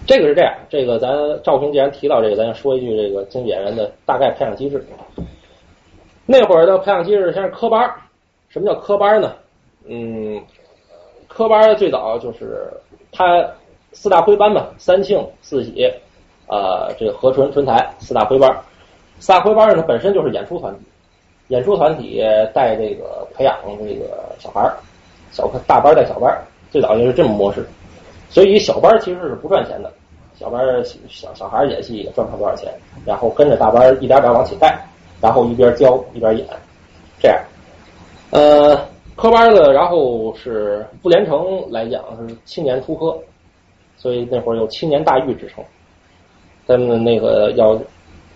[0.06, 1.10] 这个是这样，这个咱
[1.42, 4.84] 赵平既然提到这个，咱说一句这个经演员的大概培养机制。
[6.26, 7.90] 那会儿的培养机制先是科班
[8.48, 9.32] 什么叫科班呢？
[9.86, 10.42] 嗯，
[11.26, 12.70] 科班最早就是
[13.12, 13.46] 他
[13.92, 15.90] 四大徽班嘛，三庆、四喜，
[16.48, 18.54] 呃，这个和纯、纯台四大徽班。
[19.20, 20.80] 四大徽班呢，本身就是演出团体，
[21.48, 24.76] 演出团体带这个培养这个小孩儿，
[25.30, 27.66] 小大班带小班，最早就是这么模式。
[28.34, 29.92] 所以小班其实是不赚钱的，
[30.36, 30.60] 小班
[31.08, 32.68] 小小孩演戏也赚不了多少钱，
[33.06, 34.76] 然后跟着大班一点点往起带，
[35.20, 36.44] 然后一边教一边演，
[37.20, 37.40] 这样。
[38.30, 38.76] 呃，
[39.14, 43.16] 科班的，然后是傅连成来讲是青年出科，
[43.96, 45.62] 所以那会儿有青年大狱之称。
[46.66, 47.80] 他们那个要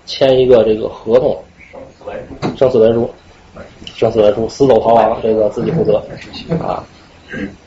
[0.06, 1.36] 签一个这个合同，
[1.74, 3.10] 生死文书，生死文书，
[3.96, 6.00] 生死文书，死走逃亡，这个自己负责
[6.64, 6.84] 啊，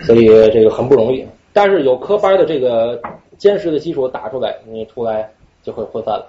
[0.03, 1.27] 所以这个很不容易。
[1.53, 3.01] 但是有科班的这个
[3.37, 5.29] 坚实的基础打出来，你出来
[5.63, 6.25] 就会混饭了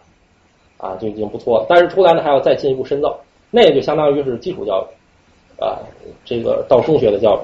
[0.79, 1.67] 啊，就已经不错了。
[1.69, 3.19] 但是出来呢，还要再进一步深造，
[3.51, 5.79] 那也就相当于是基础教育啊，
[6.25, 7.41] 这个到中学的教育，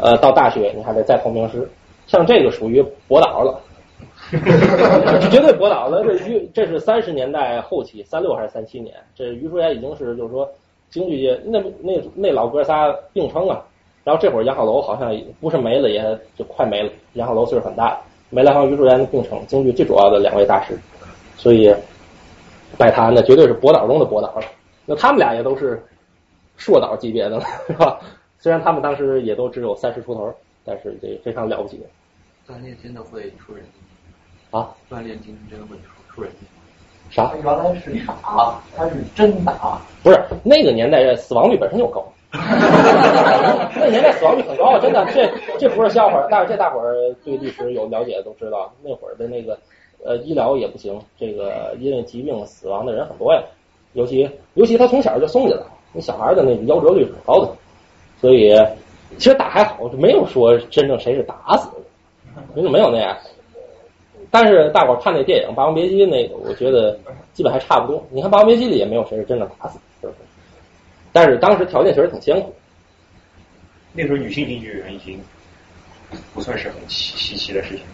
[0.00, 1.68] 呃，到大学你还得再投名师，
[2.06, 3.60] 像这个属于博导了。
[5.30, 8.94] 绝对博导了，这于这是三十年代后期，三六还是三七年？
[9.16, 10.48] 这于淑妍已经是就是说
[10.90, 13.64] 京剧界那那那老哥仨并称啊。
[14.04, 16.90] 然后这会儿杨好楼好像不是没了，也就快没了。
[17.14, 20.78] 杨好楼岁数很大了，梅兰芳、于淑妍并称京剧最主要的两位大师，
[21.36, 21.74] 所以
[22.78, 24.42] 拜他那绝对是博导中的博导了。
[24.86, 25.82] 那他们俩也都是
[26.56, 28.00] 硕导级别的了，是吧？
[28.38, 30.32] 虽然他们当时也都只有三十出头，
[30.64, 31.78] 但是这非常了不起。
[32.48, 34.70] 锻炼真的会出人命啊！
[34.90, 36.48] 锻炼精神真的会出出人命。
[37.10, 37.32] 啥？
[37.36, 39.80] 原来是打，他是真打。
[40.02, 46.26] 不是那个年代死亡率本身就高，那年代死亡率很高，真的，这这不是笑话。
[46.30, 49.58] 但是这大伙儿对历史有了解的都知道，那会儿的那个
[50.04, 53.42] 呃医疗也不行，这个因为疾病死亡的人很多呀。
[53.94, 55.62] 尤其尤其他从小就送进来，
[55.92, 57.50] 那小孩的那个夭折率很高的，
[58.20, 58.56] 所以
[59.18, 63.16] 其实打还好，就没有说真正谁是打死的，没有没有那样。
[64.30, 66.96] 但是大伙儿看那电影《霸王别姬》那个，我觉得
[67.32, 68.00] 基本还差不多。
[68.10, 70.18] 你看《霸王别姬》里也没有谁是真的打死，是不是？
[71.12, 72.54] 但是当时条件确实挺艰苦。
[73.92, 75.20] 那时候女性京剧人已经
[76.32, 77.84] 不算是很稀稀奇的事情。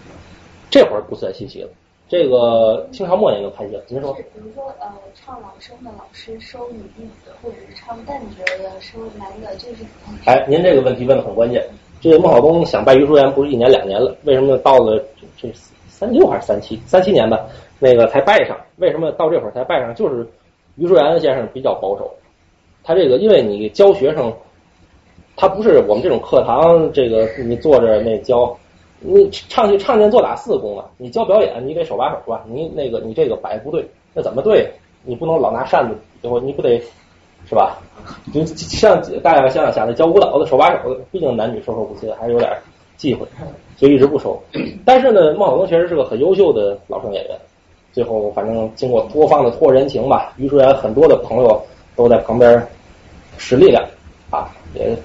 [0.70, 1.68] 这会儿不算稀奇了。
[2.08, 4.12] 这个清朝末年就开始，您说？
[4.14, 10.18] 比如说呃，唱老生的老师收女弟子，或者是唱旦角的收男的，这是怎么？
[10.26, 11.66] 哎，您这个问题问的很关键。
[12.00, 15.02] 这个孟浩东想拜于淑妍不是一年两年了，为什么到了
[15.36, 15.50] 这
[15.88, 17.44] 三六还是三七三七年吧，
[17.80, 18.56] 那个才拜上？
[18.76, 19.92] 为什么到这会儿才拜上？
[19.94, 20.24] 就是
[20.76, 22.14] 于淑妍先生比较保守，
[22.86, 24.32] 他这个因为你教学生，
[25.34, 28.56] 他不是我们这种课堂，这个你坐着那教，
[29.00, 34.70] 你唱戏唱念做打四功啊，你教表演你得手把手吧，你那个你这个摆不对，那怎么对？
[35.02, 36.80] 你不能老拿扇子，最后你不得
[37.48, 37.78] 是吧？
[38.32, 42.48] 就像大家想想想，那教舞蹈的手把手的，毕竟男女授受不亲，还是有点
[42.96, 43.26] 忌讳，
[43.76, 44.40] 所以一直不收。
[44.86, 47.36] 但是呢，孟小冬确实是个很优秀的老生演员。
[47.92, 51.60] 最后，反正经过多方的托人情吧，于淑妍很多的朋友
[51.96, 52.66] 都在旁边
[53.38, 53.84] 使力量
[54.30, 54.96] 啊，也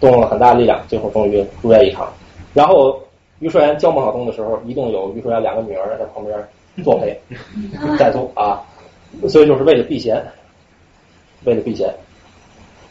[0.00, 2.10] 动用了很大力量，最后终于如愿以偿。
[2.54, 3.00] 然后
[3.38, 6.36] 于淑妍教孟小冬的时候，一定有于淑妍两个女儿在旁边
[6.84, 7.18] 作陪
[7.98, 8.62] 在做啊，
[9.28, 10.22] 所以就是为了避嫌，
[11.44, 11.92] 为了避嫌。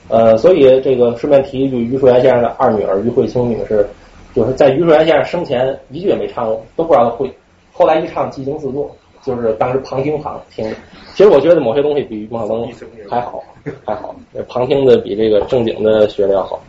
[0.08, 3.88] 呃，所以这个顺便提一句，于淑妍先生的二女儿于慧清女士，
[4.34, 7.32] 就是在于淑妍先生生前一句也没唱过，都不知道她会。
[7.72, 8.90] 后来一唱即兴自作，
[9.24, 10.76] 就是当时旁听旁听的。
[11.16, 12.72] 其实我觉得某些东西比孟小冬
[13.10, 13.44] 还好，
[13.86, 14.16] 还好。
[14.48, 16.62] 旁听的比这个正经的学的要好。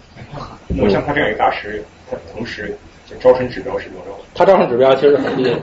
[0.80, 4.18] 我像他这样一个大师，他同时就招生指标是多少？
[4.34, 5.58] 他招生指标其实很低的。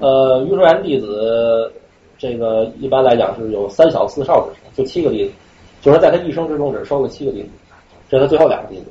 [0.00, 1.72] 呃，于淑妍弟子，
[2.18, 5.32] 这个一般来讲是有三小四少之称，就七个弟子。
[5.82, 7.48] 就是在他一生之中只收了七个弟子，
[8.08, 8.86] 这是他最后两个弟子，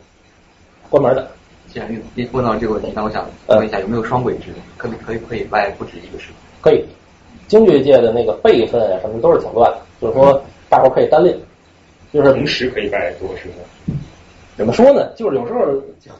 [0.89, 1.27] 关门的。
[1.67, 4.51] 既然您问到这个问题，那我想问一下，有没有双轨制？
[4.77, 6.35] 可不可以可以拜不止一个师傅？
[6.61, 6.85] 可以，
[7.47, 11.37] 京剧界的那个辈分啊什么都是挺乱的，就是说大伙可以单练，
[12.11, 13.93] 就是同时可以拜多个师傅。
[14.55, 15.11] 怎么说呢？
[15.15, 15.59] 就是有时候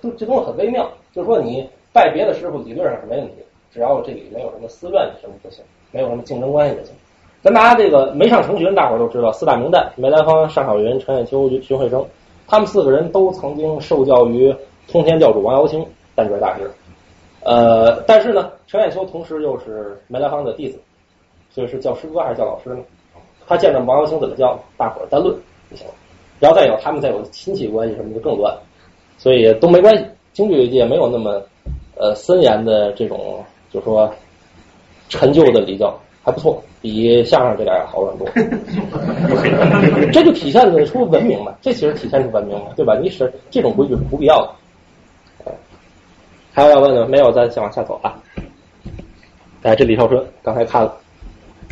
[0.02, 3.34] 都这东西很微妙，就是说你拜别的师傅理论上是没问题，
[3.72, 6.94] 只要这里没有什么私怨什么就行，没有什么竞争关系就行。
[7.44, 12.06] 咱拿这个梅上成群，大伙儿都知道四大名旦梅兰芳、尚小云、陈砚秋、荀慧生，
[12.48, 14.56] 他们四个人都曾经受教于
[14.88, 16.72] 通天教主王瑶卿旦角大师。
[17.42, 20.80] 呃，但是呢，陈砚秋同时又是梅兰芳的弟子，
[21.54, 22.84] 所以是叫师哥还是叫老师呢？
[23.48, 25.34] 他见着王瑶卿怎么叫，大伙儿单论
[25.70, 25.94] 就行了。
[26.40, 28.54] 然后再有他们再有亲戚关系什么的更乱，
[29.18, 30.04] 所以都没关系。
[30.34, 31.42] 京剧界没有那么
[31.96, 34.12] 呃森严的这种，就说
[35.10, 35.98] 陈旧的礼教。
[36.26, 38.26] 还不错，比相声这点要好很多。
[40.14, 42.98] 这就体现出文明嘛，这其实体现出文明嘛，对吧？
[42.98, 45.52] 你是这种规矩是不必要的。
[46.54, 47.30] 还有要问的没有？
[47.34, 48.18] 咱先往下走啊。
[49.64, 50.96] 哎，这李少春刚才看了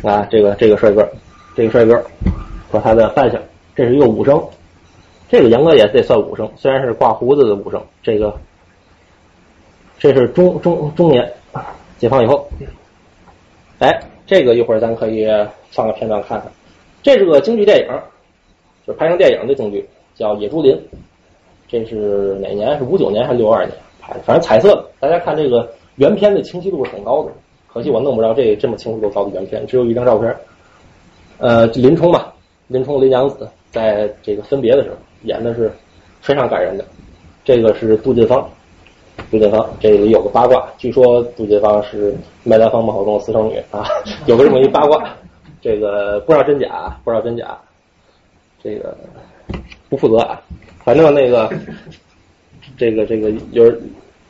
[0.02, 1.08] 啊，这个这个帅哥，
[1.54, 2.04] 这个帅哥
[2.70, 3.40] 和他的扮相，
[3.74, 4.42] 这是一个武生。
[5.28, 7.82] 这个严格也得算武生，虽然是挂胡子的武生。
[8.02, 8.34] 这个
[9.98, 11.32] 这是中中中年，
[11.98, 12.48] 解放以后，
[13.78, 14.02] 哎。
[14.24, 15.26] 这个一会儿咱可以
[15.72, 16.50] 放个片段看看，
[17.02, 17.88] 这是个京剧电影，
[18.86, 20.72] 就拍成电影的京剧，叫《野猪林》，
[21.68, 22.78] 这是哪年？
[22.78, 24.20] 是五九年还是六二年拍的？
[24.20, 24.86] 反正彩色的。
[25.00, 27.32] 大家看这个原片的清晰度是很高的，
[27.72, 30.34] 可惜我弄不着这这么清楚构造的原片，只有一张照片。
[31.38, 32.26] 呃，林冲嘛，
[32.68, 35.72] 林冲林娘子在这个分别的时候演的是
[36.20, 36.84] 非常感人的。
[37.44, 38.48] 这个是杜近芳，
[39.30, 43.84] 杜近芳这里有个八卦，据说杜近芳是麦兰芳、孟浩中的私生女啊，
[44.26, 45.08] 有个这么一八卦，
[45.60, 47.58] 这个不知道真假，不知道真假，
[48.62, 48.96] 这个
[49.88, 50.40] 不负责啊。
[50.84, 51.50] 反正那个
[52.76, 53.80] 这个这个有人，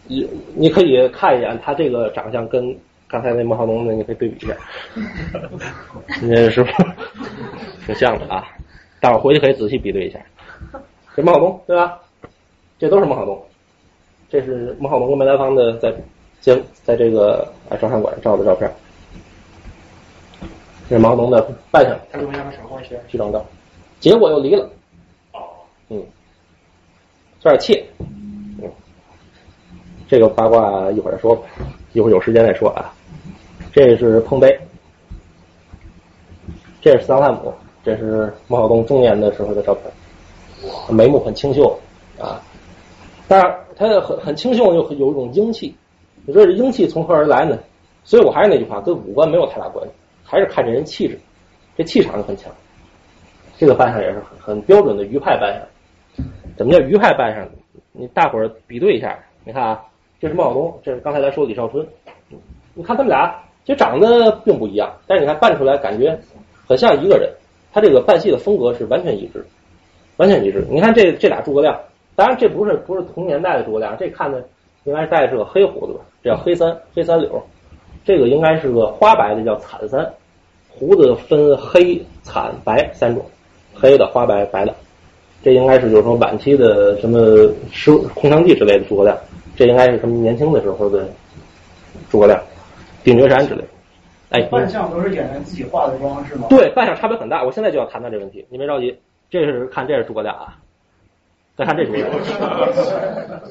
[0.07, 2.74] 你你可以看一眼他这个长相跟
[3.12, 4.57] 刚才那孟浩东的，你可以对比一下，
[6.22, 6.75] 你看是不是
[7.85, 8.42] 挺像的啊？
[9.01, 10.18] 待会儿回去可以仔细比对一下，
[11.14, 12.01] 这孟浩东对吧？
[12.79, 13.38] 这都是孟浩东，
[14.31, 15.92] 这是孟浩东跟梅兰芳的在
[16.40, 18.70] 在在这个啊照相馆照的照片。
[20.88, 22.96] 这是孟浩东的扮相，他跟梅兰芳什么关系？
[23.09, 23.44] 去张照，
[24.01, 24.64] 结果又离了。
[25.33, 25.40] 哦，
[25.90, 25.96] 嗯，
[27.42, 27.85] 有点气。
[27.98, 28.70] 嗯，
[30.09, 31.42] 这个八卦一会儿再说吧，
[31.92, 32.92] 一会儿有时间再说啊。
[33.72, 34.58] 这是碰杯，
[36.82, 41.74] 这是桑汉姆，这是毛晓东中年的时候的照片，眉目很清秀
[42.18, 42.40] 啊。
[43.26, 45.74] 但是他很很清秀，又有一种英气。
[46.26, 47.58] 你说这英气从何而来呢？
[48.04, 51.18] 所以我还是那句话，跟五官没有太大关系，还是看这人气质，
[51.76, 52.52] 这气场很强。
[53.56, 56.26] 这个扮相也是很很标准的鱼派扮相。
[56.56, 57.48] 怎么叫鱼派扮相？
[57.92, 59.82] 你大伙儿比对一下，你看啊，
[60.20, 61.87] 这是毛晓东，这是刚才咱说李少春。
[62.74, 66.18] 你看他们俩其实长得并不一样，但是你看扮出来感觉
[66.66, 67.31] 很像一个人。
[67.75, 69.42] 他这个扮戏的风格是完全一致，
[70.18, 70.66] 完全一致。
[70.68, 71.79] 你看这这俩诸葛亮。
[72.14, 74.44] 当然，这不是不是同年代的诸葛亮，这看的
[74.85, 76.01] 应该带着个黑胡子吧？
[76.22, 77.42] 这叫黑三黑三柳，
[78.05, 80.12] 这个应该是个花白的，叫惨三。
[80.68, 83.25] 胡子分黑、惨、白三种，
[83.75, 84.75] 黑的、花白、白的。
[85.42, 89.16] 这应该是就是说晚期的什么师空城计之类的诸葛亮，
[89.57, 91.09] 这应该是什么年轻的时候的
[92.11, 92.38] 诸葛亮，
[93.04, 93.62] 定军山之类。
[94.30, 96.46] 哎，扮相都是演员自己化的妆是吗？
[96.48, 97.44] 对，扮相差别很大。
[97.44, 98.98] 我现在就要谈谈这问题，你别着急。
[99.28, 100.56] 这是看这是诸葛亮啊。
[101.54, 102.10] 再看这诸葛亮，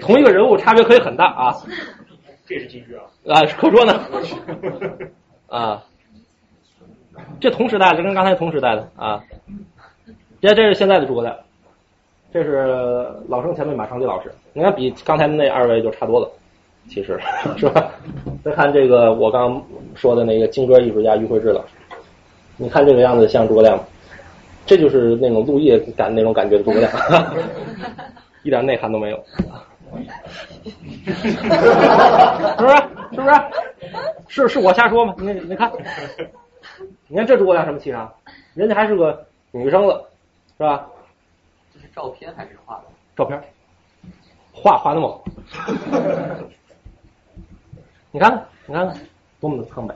[0.00, 1.56] 同一个人物差别可以很大啊。
[2.46, 3.04] 这是京剧啊？
[3.26, 3.98] 啊，可说呢。
[5.48, 5.82] 啊，
[7.40, 9.22] 这同时代的跟刚才同时代的啊。
[10.42, 11.34] 这这是现在的诸葛亮，
[12.32, 14.30] 这是老生前辈马长吉老师。
[14.52, 16.30] 你看比刚才那二位就差多了，
[16.88, 17.18] 其实
[17.56, 17.90] 是吧？
[18.44, 19.62] 再看这个我刚
[19.94, 21.68] 说的那个京歌艺术家于慧志老师，
[22.56, 23.84] 你看这个样子像诸葛亮吗？
[24.64, 26.92] 这就是那种陆毅感那种感觉的诸葛亮，
[28.42, 29.24] 一点内涵都没有，
[31.06, 31.12] 是
[32.58, 32.76] 不是？
[33.12, 33.30] 是不是？
[34.28, 35.14] 是是我瞎说吗？
[35.18, 35.70] 你你看，
[37.06, 38.12] 你看这诸葛亮什么气场？
[38.54, 40.04] 人家还是个女生了，
[40.56, 40.84] 是吧？
[41.72, 42.82] 这是照片还是画的？
[43.16, 43.40] 照片，
[44.52, 45.10] 画画的吗？
[48.16, 48.96] 你看看，你看看，
[49.42, 49.94] 多么的苍白。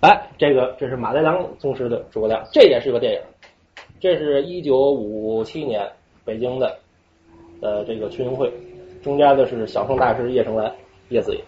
[0.00, 3.20] 哎，这个这是马连良宗师的诸葛亮，这也是个电影。
[4.00, 5.86] 这是一九五七年
[6.24, 6.74] 北京的
[7.60, 8.50] 呃这个群英会，
[9.02, 10.74] 中间的是小生大师叶盛兰
[11.10, 11.44] 叶子爷，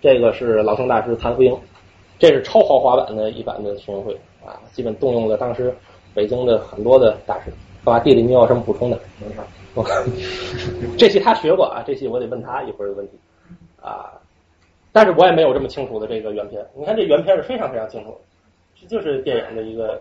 [0.00, 1.56] 这个是老生大师谭福英，
[2.18, 4.12] 这是超豪华版的一版的群英会
[4.44, 5.72] 啊，基本动用了当时
[6.12, 7.52] 北京的很多的大师。
[7.84, 8.00] 好吧？
[8.00, 8.98] 弟弟，你有什么补充的？
[10.98, 13.12] 这戏他学过啊，这戏我得问他一会儿的问题
[13.80, 14.10] 啊。
[14.96, 16.64] 但是我也没有这么清楚的这个原片。
[16.74, 18.18] 你看这原片是非常非常清楚，
[18.80, 20.00] 这就是电影的一个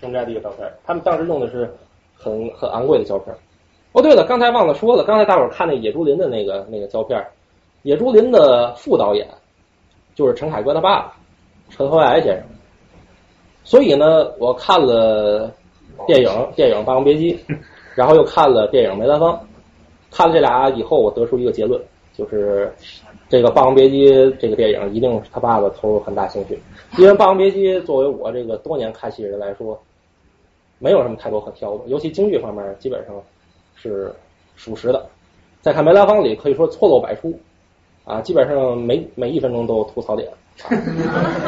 [0.00, 0.68] 中间的一个照片。
[0.84, 1.72] 他们当时用的是
[2.16, 3.32] 很很昂贵的胶片。
[3.92, 7.24] 哦，对了，刚才忘了说了，刚才大伙儿看那野猪林的那个那个胶片，
[7.82, 9.28] 野猪林的副导演
[10.16, 11.14] 就是陈凯歌他爸
[11.70, 12.44] 陈和蔼先生。
[13.62, 15.52] 所以呢，我看了
[16.04, 17.36] 电影电影《霸王别姬》，
[17.94, 19.34] 然后又看了电影《梅兰芳》，
[20.10, 21.80] 看了这俩以后，我得出一个结论，
[22.12, 22.74] 就是。
[23.32, 26.58] 这个《霸王别姬》这个电影一定是他爸爸投入很大兴趣，
[26.98, 29.80] 因为《霸王别姬》作为我这个多年看戏人来说，
[30.78, 33.14] 没有什么太多可挑的，尤其京剧方面基本上
[33.74, 34.14] 是
[34.54, 35.06] 属实的。
[35.62, 37.34] 再看《梅兰芳》里可以说错漏百出，
[38.04, 40.28] 啊，基本上每每一分钟都有吐槽点，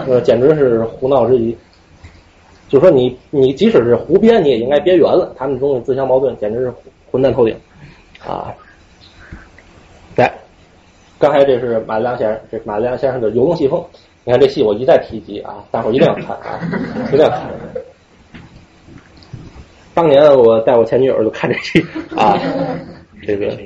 [0.09, 1.55] 呃，简直是胡闹之极。
[2.67, 6.73] 就说你你即使是胡编，你也应该编圆了，他们中的自相矛盾，简直是
[7.11, 7.55] 混蛋透顶
[8.27, 8.55] 啊！
[10.17, 10.33] 来。
[11.25, 13.81] 刚才这是马良先生，这是马良先生的《游龙戏凤》。
[14.25, 16.61] 你看这戏我一再提及啊，大伙一定要看啊，
[17.09, 17.41] 一定要看。
[19.95, 21.81] 当年我带我前女友就看这戏
[22.15, 22.39] 啊，
[23.27, 23.47] 这个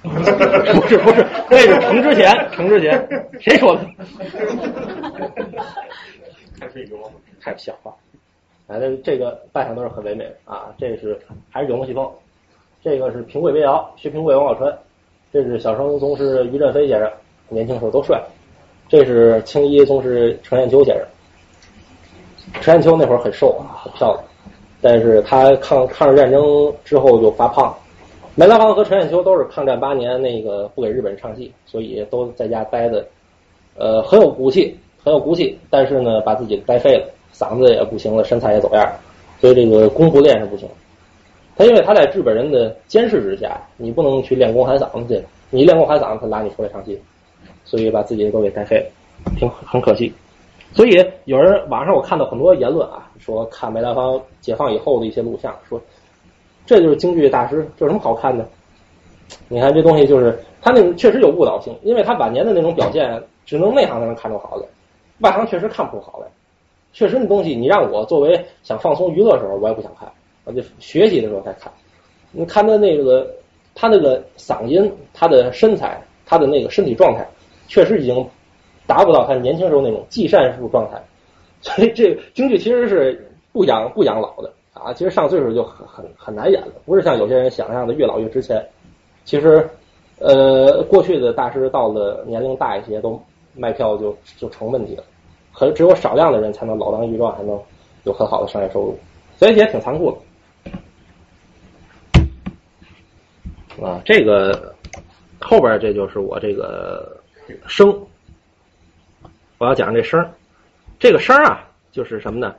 [0.00, 3.84] 不是不是，那是程之前，程之前谁说的？
[7.42, 7.94] 太不像话！
[8.66, 10.72] 反正这个扮相都是很唯美的啊。
[10.78, 11.20] 这是
[11.50, 12.02] 还是《游龙戏凤》，
[12.82, 14.74] 这个是平贵别窑，薛平贵王宝钏。
[15.32, 17.08] 这是小生宗师于振飞先生，
[17.48, 18.20] 年轻时候都帅
[18.88, 21.06] 这是青衣宗师程砚秋先生。
[22.60, 24.24] 程砚秋那会儿很瘦啊，很漂亮，
[24.80, 26.42] 但是他抗抗日战争
[26.84, 27.72] 之后就发胖。
[28.34, 33.06] 梅兰芳和程砚秋都是抗战八年那个不给日本人唱戏，所以都在家待的，
[33.76, 38.90] 呃，很有骨气，很有骨气，但是呢，把自己待废了，嗓子也不行了，身材也走样，
[39.40, 40.68] 所以这个功夫练是不行。
[41.60, 46.98] 他因为他在日本人的监视之下，你不能去练功喊嗓子去，你练功喊嗓子，他拉你出来唱戏，
[47.66, 50.10] 所以把自己都给带废了，挺很可惜。
[50.72, 55.78] 所以有人网上我看到很多言论啊，说看梅兰芳解放以后的一些录像，说
[56.64, 58.48] 这就是京剧大师，这有什么好看的？
[59.46, 64.62] 你看这东西就是他那种确实有误导性，因为他晚年的那种表现，只能内行才能看出好来，
[65.18, 66.26] 外行确实看不出好来。
[66.94, 70.10] 确实那东西，你让我作为想放松娱乐的时候，我也不想看，
[70.52, 71.72] 就学习的时候才看。
[72.32, 73.30] 你看他那个
[73.74, 77.26] 他那个嗓音，他的身材，他的那个身体状态，
[77.68, 78.26] 确实已经。
[78.86, 81.00] 达不到他年轻时候那种技善术状态，
[81.60, 84.92] 所以这京剧其实是不养不养老的啊。
[84.92, 88.66] 其实上岁数就很很很难演了，不是像有些人想象的越老越值钱。
[89.24, 89.64] 其实，
[90.18, 93.22] 呃，过去的大师到了年龄大一些，都
[93.54, 95.04] 卖票就就成问题了。
[95.52, 97.56] 很只有少量的人才能老当益壮，还能
[98.02, 98.98] 有很好的商业收入，
[99.36, 100.18] 所以也挺残酷的。
[103.82, 104.74] 啊，这个
[105.38, 107.20] 后边这就是我这个
[107.66, 108.06] 声。
[109.58, 110.32] 我要讲这声儿，
[110.98, 112.54] 这个声儿啊，就是什么呢？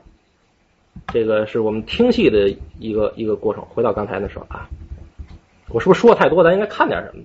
[1.08, 2.48] 这个是我们听戏的
[2.78, 3.64] 一个一个过程。
[3.64, 4.68] 回到刚才那时候啊，
[5.68, 6.44] 我是不是说的太多？
[6.44, 7.24] 咱应该看点什么？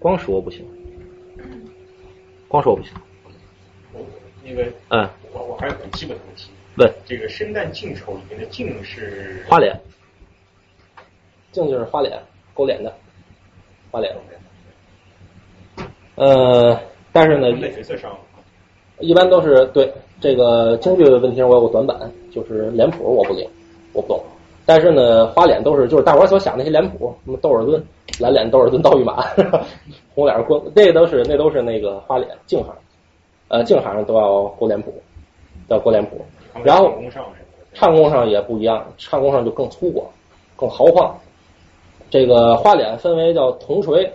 [0.00, 0.66] 光说不行，
[2.48, 2.92] 光说不行。
[3.92, 4.04] 我
[4.44, 6.50] 那个，嗯，我我还有很基本的问题。
[6.76, 9.80] 问这个生旦净丑里面的净是花脸，
[11.52, 12.20] 净就是花脸，
[12.58, 12.92] 勾脸的
[13.92, 14.12] 花脸。
[16.16, 16.76] 呃，
[17.12, 17.46] 但是呢。
[19.00, 19.88] 一般都是对
[20.20, 21.96] 这个京剧的问题上，我有个短板，
[22.32, 23.48] 就是脸谱我不灵，
[23.92, 24.20] 我不懂。
[24.66, 27.80] 但是呢，花脸都是就是大伙所想那些脸谱，什么窦尔敦、
[28.18, 29.24] 蓝脸窦尔敦、刀与马、
[30.16, 32.74] 红脸关，这都是那都是那个花脸净行，
[33.46, 34.92] 呃，净行都要过脸谱，
[35.68, 36.20] 要过脸谱。
[36.64, 36.92] 然后
[37.72, 40.02] 唱功上也不一样，唱功上就更粗犷、
[40.56, 41.16] 更豪放。
[42.10, 44.10] 这个花脸分为叫铜锤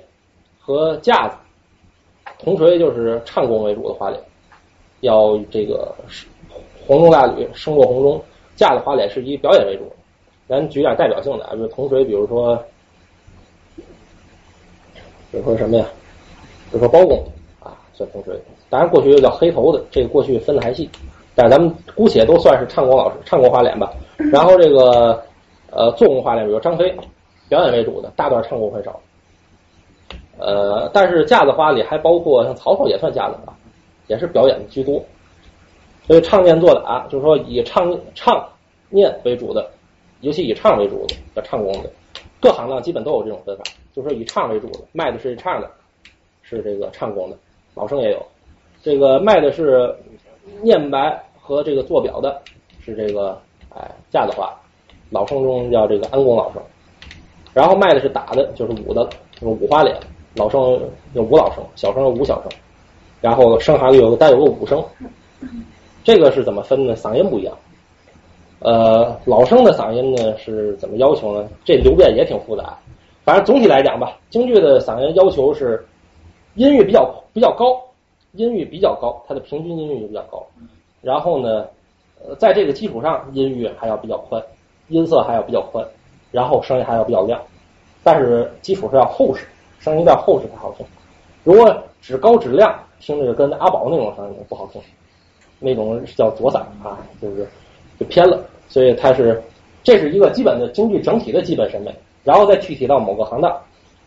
[0.59, 1.35] 和架子，
[2.39, 4.21] 铜锤就是唱功为主的花脸。
[5.01, 5.93] 要这个
[6.87, 8.21] 红中大吕胜过红中，
[8.55, 9.83] 架子花脸是以表演为主。
[10.47, 12.55] 咱举点代表性的，比如铜锤，比如说，
[15.31, 15.85] 比如说什么呀？
[16.71, 17.23] 比如说包公
[17.59, 18.33] 啊，算铜锤。
[18.69, 20.89] 当然过去又叫黑头的，这个过去分的还细。
[21.35, 23.91] 但是咱们姑且都算是唱功老师，唱功花脸吧。
[24.17, 25.23] 然后这个
[25.71, 26.95] 呃做工花脸，比如张飞，
[27.53, 28.99] 表演为主的，大段唱功很少。
[30.39, 33.53] 呃，但是架子花里还包括像曹操也算架子花。
[34.07, 35.01] 也是表演的居多，
[36.05, 38.45] 所以唱念做打就是说以唱唱
[38.89, 39.65] 念为主的，
[40.19, 41.89] 尤其以唱为主的叫唱功的，
[42.41, 45.71] 各行当基本都有这种分法，就是说以唱为主的，卖的是唱的，
[46.41, 47.37] 是这个唱功的，
[47.75, 48.21] 老生也有，
[48.83, 49.95] 这个卖的是
[50.61, 52.41] 念白和这个做表的，
[52.81, 53.39] 是这个
[53.73, 54.53] 哎架子花，
[55.11, 56.61] 老生中叫这个安公老生，
[57.53, 59.07] 然后卖的是打的，就是武的，
[59.41, 59.95] 五花脸，
[60.35, 60.79] 老生
[61.13, 62.51] 有五老生，小生有五小生。
[63.21, 64.83] 然后生行里有个带有个五声，
[66.03, 66.95] 这个是怎么分呢？
[66.95, 67.55] 嗓音不一样。
[68.59, 71.47] 呃，老生的嗓音呢是怎么要求呢？
[71.63, 72.77] 这流变也挺复杂。
[73.23, 75.85] 反正总体来讲吧，京剧的嗓音要求是
[76.55, 77.81] 音域比较比较高，
[78.33, 80.45] 音域比较高，它的平均音域就比较高。
[81.01, 81.65] 然后呢，
[82.25, 84.43] 呃，在这个基础上，音域还要比较宽，
[84.89, 85.85] 音色还要比较宽，
[86.33, 87.41] 然后声音还要比较亮。
[88.03, 89.45] 但是基础是要厚实，
[89.79, 90.85] 声音要厚实才好听。
[91.45, 92.77] 如果只高质量。
[93.05, 94.81] 听着跟阿宝那种声音不好听，
[95.59, 97.45] 那种叫左嗓啊，就是
[97.99, 98.39] 就偏了。
[98.69, 99.43] 所以它是
[99.83, 103.51] 这是一个基本的京剧整体的基本审美，然后再具体到某个行当，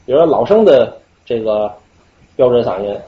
[0.07, 0.97] 比如说老生的
[1.27, 1.70] 这个
[2.37, 2.99] 标准嗓音，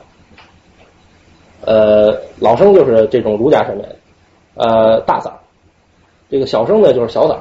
[1.64, 3.84] 呃，老生就是这种儒家审美，
[4.56, 5.32] 呃，大嗓，
[6.28, 7.38] 这个小生呢就是小嗓，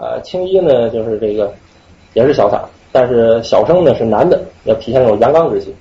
[0.00, 1.52] 呃，青衣呢就是这个
[2.14, 5.74] 也是小嗓，但是小生呢是男的，要体现那种阳刚之气。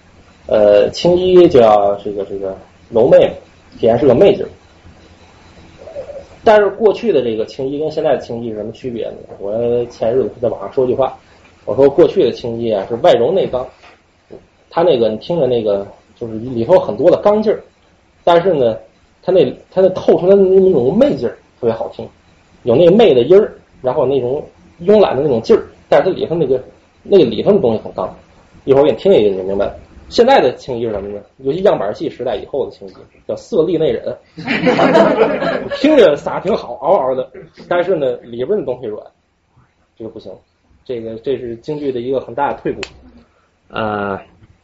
[0.48, 2.58] 呃，青衣就要这个这个
[2.90, 3.32] 柔媚，
[3.74, 4.50] 体现是个媚劲儿。
[6.44, 9.18] 但是过去的这个青衣跟现在的青衣是什么区别呢？
[9.40, 11.16] 我前日子在网上说句话，
[11.66, 13.68] 我说过去的青衣啊是外柔内刚，
[14.70, 17.62] 他那个你听着那个就是里头很多的刚劲儿，
[18.24, 18.78] 但是呢，
[19.22, 22.08] 他那他那透出来的那种媚劲儿特别好听，
[22.64, 24.44] 有那媚的音儿，然后那种
[24.82, 26.64] 慵懒的那种劲儿，但是它里头那个
[27.04, 28.14] 那个里头的东西很刚。
[28.66, 29.80] 一会儿我给你听一个，你就明白了。
[30.10, 31.22] 现在的青衣是什么呢？
[31.38, 32.94] 尤其样板戏时代以后的青衣
[33.28, 34.18] 叫色厉内荏，
[35.80, 37.30] 听着撒挺好，嗷嗷的，
[37.68, 39.06] 但是呢里边的东西软，
[39.98, 40.32] 这个不行。
[40.86, 42.82] 这个这是京剧的一个很大的退步。
[43.68, 44.18] 呃，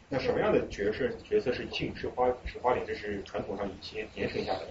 [0.07, 2.85] 那什么样的角色角色是净是花是花脸？
[2.87, 4.65] 这是传统上以前延伸下来的？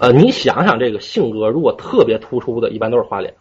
[0.00, 3.34] 呃，你想想这个性格，如果特别突出的，一般都是花脸。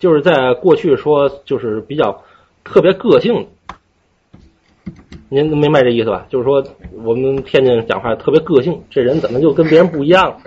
[0.00, 2.24] 就是在过去说，就是比较
[2.64, 3.46] 特别个性。
[5.28, 6.26] 您明白这意思吧？
[6.28, 6.64] 就是说，
[7.04, 10.40] 我们天津讲话特别个性，这人怎么就跟别人不一样？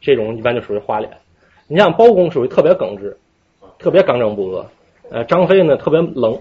[0.00, 1.12] 这种一般就属于花脸。
[1.68, 3.18] 你像包公属于特别耿直，
[3.78, 4.66] 特别刚正不阿。
[5.10, 6.38] 呃，张飞呢特别冷，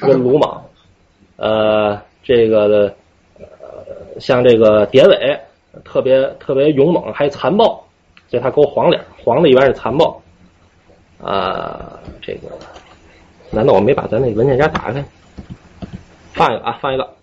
[0.00, 0.64] 特别鲁莽。
[1.36, 2.94] 呃，这个，
[3.38, 5.38] 呃，像这个典韦，
[5.84, 7.84] 特别特别勇猛，还残暴，
[8.28, 9.04] 所以他勾黄脸。
[9.22, 10.22] 黄的一般是残暴。
[11.22, 12.48] 啊，这个，
[13.50, 15.04] 难道我没把咱那文件夹打开？
[16.34, 17.14] 放一个啊，放一个。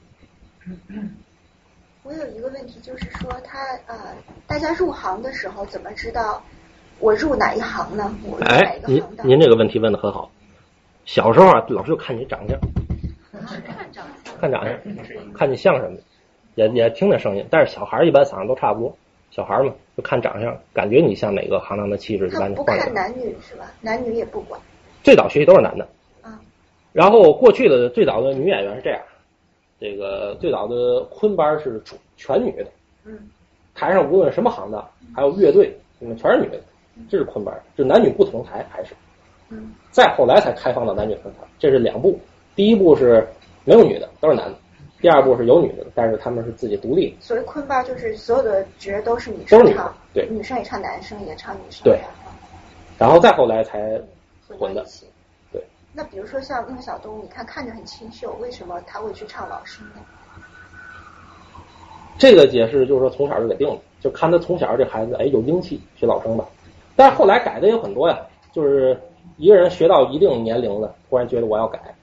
[2.02, 3.96] 我有一个问题，就是说他呃，
[4.48, 6.42] 大家入行的时候怎么知道
[7.00, 8.12] 我入哪一行呢？
[8.26, 9.28] 我入哪哎一，个您行当？
[9.30, 10.32] 您这个问题问的很好。
[11.06, 12.60] 小时候啊，老师就看你长相，
[13.32, 14.38] 看长相。
[14.42, 14.74] 看长相，
[15.34, 15.98] 看你像什么，
[16.56, 17.46] 也也听那声音。
[17.50, 18.96] 但是小孩儿一般嗓子都差不多，
[19.32, 22.86] 小孩儿嘛就看长相，感觉你像哪个行当的气质，一他般就换人。
[22.88, 23.72] 不看男女是吧？
[23.82, 24.60] 男女也不管
[25.04, 25.88] 最早学习都是男的，
[26.22, 26.40] 啊。
[26.92, 29.02] 然后过去的最早的女演员是这样，
[29.80, 31.82] 这个最早的昆班是
[32.18, 32.68] 全女的，
[33.06, 33.20] 嗯
[33.76, 36.60] 台上无论什么行当，还有乐队，嗯，全是女的，
[37.10, 38.94] 这是昆班，就男女不同台还是。
[39.50, 42.20] 嗯再后来才开放到男女分台，这是两部。
[42.56, 43.28] 第一部是
[43.66, 44.56] 没有女的，都是男的；
[45.04, 47.18] 第二部是有女的，但是他们是自己独立的。
[47.20, 52.00] 所谓昆巴就是所有的角都是女生唱，对女生也唱男生，也唱女生，对
[52.98, 54.02] 然后再后来才
[54.58, 54.82] 混的。
[55.52, 55.62] 对。
[55.92, 59.96] 那比如说像孟小冬，你看看着很清秀，为什么他会去唱老生呢？
[62.18, 66.46] 这个解释就是说从小就给定了，就看他从小这孩子哎有英气，学老生吧。
[66.96, 68.18] 但是后来改的也有很多呀，
[68.54, 68.98] 就是
[69.36, 71.94] 一个人学到一定年龄了，突然觉得我要改，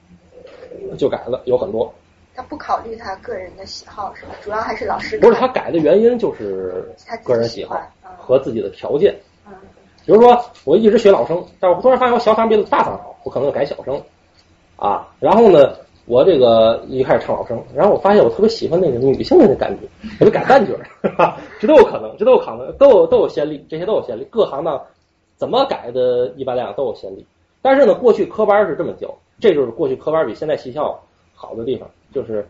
[0.99, 1.91] 就改了，有很多。
[2.35, 4.31] 他不考虑他个人的喜好是吧？
[4.41, 7.79] 主要还是老师不是他改的原因就是他个人喜好
[8.17, 9.13] 和自己的条件。
[9.47, 9.53] 嗯
[10.03, 14.01] 比如说，我一直学老生，但是我突然发现我小嗓比大嗓好，我可能就改小声
[14.75, 15.07] 啊。
[15.19, 15.75] 然后呢，
[16.05, 19.87] 我这个一开始唱老生，然后我发现我特别喜欢那个女性的那感觉，
[20.19, 24.27] 我就改旦角儿， 这都有可能，这都有可能，都有都有先例，这些都有先例。
[24.31, 24.81] 各行当
[25.37, 27.23] 怎么改的，一般来讲都有先例。
[27.61, 30.99] 但是呢，过去科班是这么教，这就是过去科班比现在戏校
[31.35, 32.47] 好的地方，就是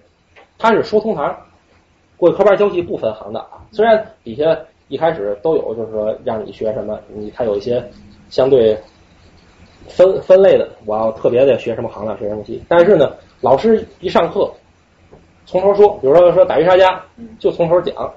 [0.57, 1.35] 它是说通堂，
[2.17, 4.57] 过去科班教戏不分行的啊，虽然底下
[4.87, 7.83] 一开始都有，就是说让你学什么，你它有一些
[8.29, 8.77] 相对
[9.87, 14.51] 分分类的，我要特别的学什么行当学什么戏，但是呢，老师一上课
[15.45, 17.01] 从头说，比如说说打鱼杀家，
[17.39, 18.13] 就从头讲，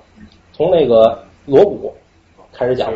[0.53, 1.93] 从那个锣鼓
[2.53, 2.93] 开始讲，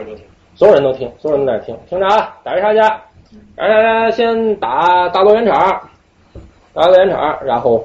[0.54, 3.02] 所有人都听，所有人都在那听，听着啊，打鱼杀家，
[3.56, 5.88] 打渔杀家先打大罗圆场，
[6.74, 7.84] 打落圆场，然后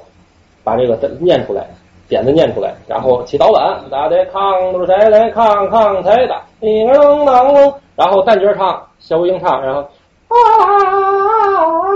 [0.63, 1.67] 把这个念出来。
[2.09, 9.79] 点子念出来，然后起导板，打的康都是谁来康康谁的，叮当当，然后旦角唱，小五英唱，然后
[10.27, 10.35] 啊，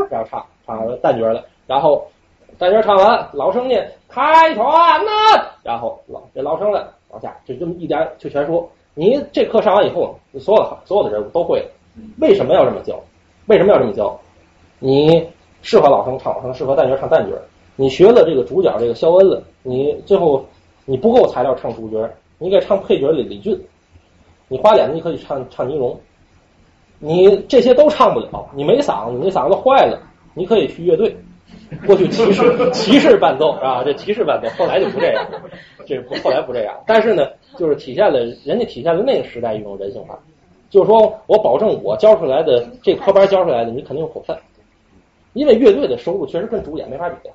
[0.09, 2.07] 然后唱唱完旦角了，然后
[2.57, 4.65] 旦角唱完，老生念开船
[5.05, 5.11] 呐，
[5.61, 8.67] 然后老这老生了往下，就这么一点就全说。
[8.95, 10.77] 你这课上完以后，所有的。
[10.85, 11.11] 所有的。
[11.11, 11.65] 人物都会了。
[12.19, 12.97] 为什么要这么教？
[13.47, 14.17] 为什么要这么教？
[14.79, 15.29] 你
[15.61, 17.35] 适合老生唱老生，适合旦角唱旦角。
[17.79, 20.43] 你学了这个主角这个肖恩了，你最后
[20.83, 22.09] 你不够材料唱主角，
[22.39, 23.57] 你给唱配角的李俊，
[24.47, 25.97] 你花脸你可以唱唱倪荣，
[26.97, 30.01] 你这些都唱不了，你没嗓子，你嗓子坏了，
[30.33, 31.15] 你可以去乐队。
[31.85, 35.25] 过去骑士骑士伴奏啊，这骑士伴奏后来就不这样，
[35.85, 36.75] 这后来不这样。
[36.87, 40.17] 但是呢，就是体现了人家体现了那个时代一种人性化，
[40.69, 44.37] 就是说我保证我教出来的这科班教出来的你肯定有口饭，
[45.33, 47.29] 因为乐队的收入确实跟主演没法比。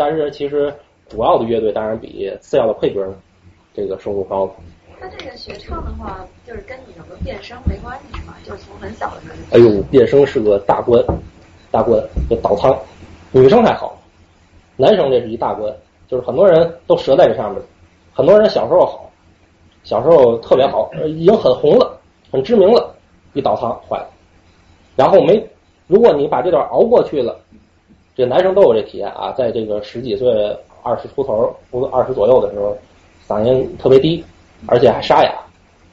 [0.00, 0.72] 但是其实
[1.10, 3.06] 主要的乐队当然比次要的配角
[3.74, 4.50] 这个收入高。
[4.98, 8.34] 他这个学唱的话，就是跟你有没有变声没关系是吧？
[8.42, 11.04] 就是从很小的时候哎呦，变声是个大关，
[11.70, 12.74] 大关就倒仓，
[13.30, 13.98] 女生还好，
[14.78, 15.70] 男生这是一大关，
[16.08, 17.62] 就是很多人都折在这上面。
[18.14, 19.10] 很多人小时候好，
[19.84, 22.00] 小时候特别好，已经很红了，
[22.32, 22.94] 很知名了，
[23.34, 24.08] 一倒仓坏了。
[24.96, 25.46] 然后没，
[25.86, 27.38] 如果你把这段熬过去了。
[28.20, 30.30] 这男生都有这体验啊，在这个十几岁、
[30.82, 32.76] 二十出头、不二十左右的时候，
[33.26, 34.22] 嗓音特别低，
[34.66, 35.32] 而且还沙哑。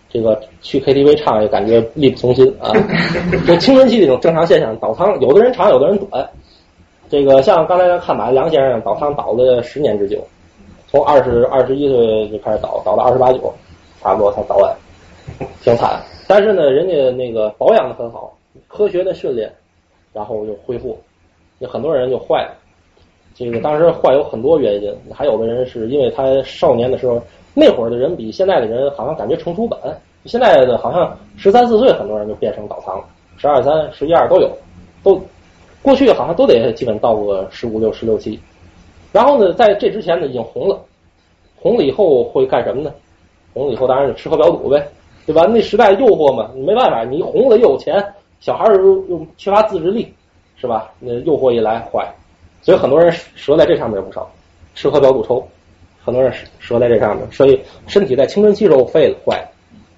[0.10, 2.74] 这个去 KTV 唱也感觉力不从心啊。
[3.48, 6.30] 就青春期这种正常现象，倒仓，有的人长，有的人短。
[7.10, 10.22] 这个像刚才咱看马梁先生倒汤倒了十年之久，
[10.90, 13.54] 从二十二十一岁就开始倒，倒到二十八九，
[14.02, 14.76] 差不多才倒完，
[15.62, 15.98] 挺惨。
[16.28, 19.50] 但是呢，人家那个保养的很好，科学的训练，
[20.12, 20.98] 然后又恢复。
[21.60, 22.52] 有很多人就坏了，
[23.34, 27.22] 这个当时坏有很多原因，还有的人是因为他少年的时候，
[27.54, 29.80] 那会儿的人比现在的人好像感觉成熟晚，
[30.26, 33.06] 现在的好像十三四岁很多人就变成倒仓了，
[33.38, 34.52] 十二三、十一二都有，
[35.04, 35.22] 都
[35.82, 38.40] 过去好像都得基本到个十五六、十六七，
[39.12, 40.80] 然后呢，在这之前呢已经红了，
[41.56, 42.92] 红了以后会干什么呢？
[43.54, 44.88] 红了以后当然就吃喝嫖赌呗，
[45.26, 45.48] 对吧？
[45.48, 48.04] 那时代诱惑嘛，你没办法，你红了又有钱，
[48.40, 50.14] 小孩儿又又缺乏自制力。
[50.60, 50.92] 是吧？
[51.00, 52.12] 那诱惑一来坏，
[52.62, 54.30] 所以很多人折在这上面不少，
[54.74, 55.48] 吃喝嫖赌抽，
[56.04, 59.50] 很多人折在这上面，所以身体在青春期时候废了坏了，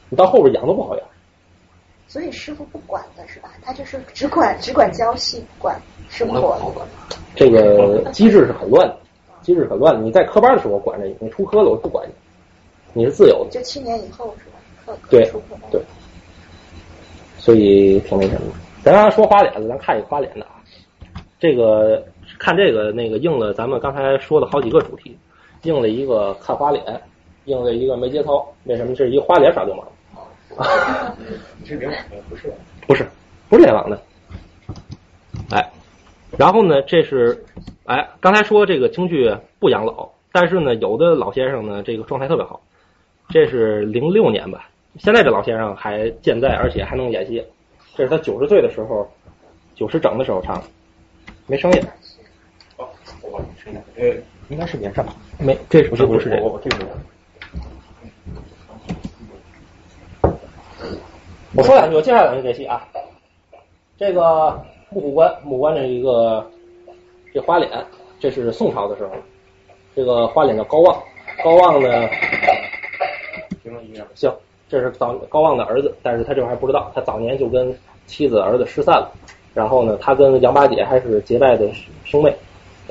[0.10, 1.06] 你到后边养都不好养。
[2.08, 3.50] 所以师傅不管的是吧？
[3.62, 5.80] 他就是只管只管教戏，不管
[6.10, 6.60] 生活。
[7.36, 8.98] 这个机制是很乱的，
[9.44, 10.02] 机制很乱的。
[10.02, 12.06] 你在科班的时候我管着你，你出科了我不管
[12.94, 13.52] 你，你是自由的。
[13.52, 14.98] 就七年以后是吧？
[15.10, 15.32] 对
[15.72, 15.82] 对，
[17.38, 18.52] 所以挺那什么。
[18.90, 20.56] 咱刚才说花脸的，咱看一个花脸的啊。
[21.40, 22.04] 这个
[22.40, 25.16] 看这个那个应了咱们刚才说的好几个主题，
[25.62, 27.00] 应了一个看花脸，
[27.46, 28.44] 应了一个没节操。
[28.64, 28.96] 为什么？
[28.96, 29.86] 这是一个花脸耍流氓。
[31.64, 32.52] 是联网的不是？
[32.88, 33.08] 不是，
[33.48, 34.02] 不是联网的。
[35.52, 35.72] 哎，
[36.36, 37.46] 然后呢，这是
[37.86, 42.60] 哎，刚才说这个京剧不养老，但是呢，有的老先生呢，这个状态特别好。
[43.30, 44.68] 这是零六年吧，
[44.98, 47.46] 现在这老先生还健在，而且还能演戏。
[48.00, 49.06] 这是他九十岁的时候，
[49.76, 50.64] 九十整的时候唱的，
[51.48, 51.84] 没声音。
[52.78, 52.88] 哦，
[53.22, 53.80] 我声音。
[53.98, 54.16] 呃，
[54.48, 55.06] 应该是年上。
[55.38, 56.62] 没，这是不是不是这个？
[56.64, 56.86] 这个。
[61.54, 62.88] 我说两句，我介绍两句这戏啊。
[63.98, 64.58] 这个
[64.92, 66.50] 木虎关，木关这一个
[67.34, 67.70] 这花脸，
[68.18, 69.12] 这是宋朝的时候，
[69.94, 71.04] 这个花脸叫高望，
[71.44, 72.08] 高望呢，
[74.16, 74.34] 行。
[74.70, 77.76] 这是早高望的儿子，但是他这会儿还不知道，他早年就跟
[78.10, 79.10] 妻子儿子失散了。
[79.54, 81.68] 然后呢，他跟杨八姐还是结拜的
[82.04, 82.36] 兄妹。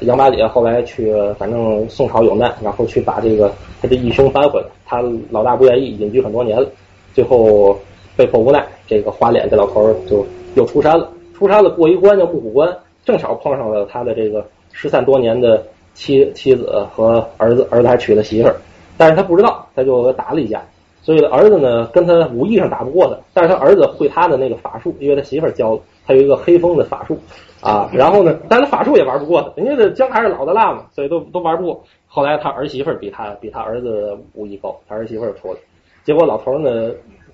[0.02, 3.52] 杨八姐后来去，反正宋朝有难，然后去把这个
[3.82, 4.66] 他这义兄搬回来。
[4.86, 6.68] 他老大不愿意，隐居很多年了，
[7.12, 7.76] 最后
[8.16, 11.10] 被迫无奈，这个花脸这老头就又出山了。
[11.34, 15.64] 出山了，过一关叫木虎关，正巧碰上了他的这个失散多年的
[15.94, 18.56] 妻妻子和儿子，儿子还娶了媳妇儿，
[18.96, 20.62] 但是他不知道，他就打了一架。
[21.08, 27.18] 所以儿子呢，跟他武艺上打不过他，但是他儿子会他的那个法术，因为他媳妇儿教他有一个黑风的法术
[27.62, 27.88] 啊。
[27.94, 31.82] 然后呢，但是他法术也玩不过他，人家这姜还是老的辣嘛，所以都都玩不过。
[32.06, 35.58] 后来他儿媳妇儿比他比他儿子武艺高，他儿媳妇儿出来，
[36.04, 36.90] 结果老头呢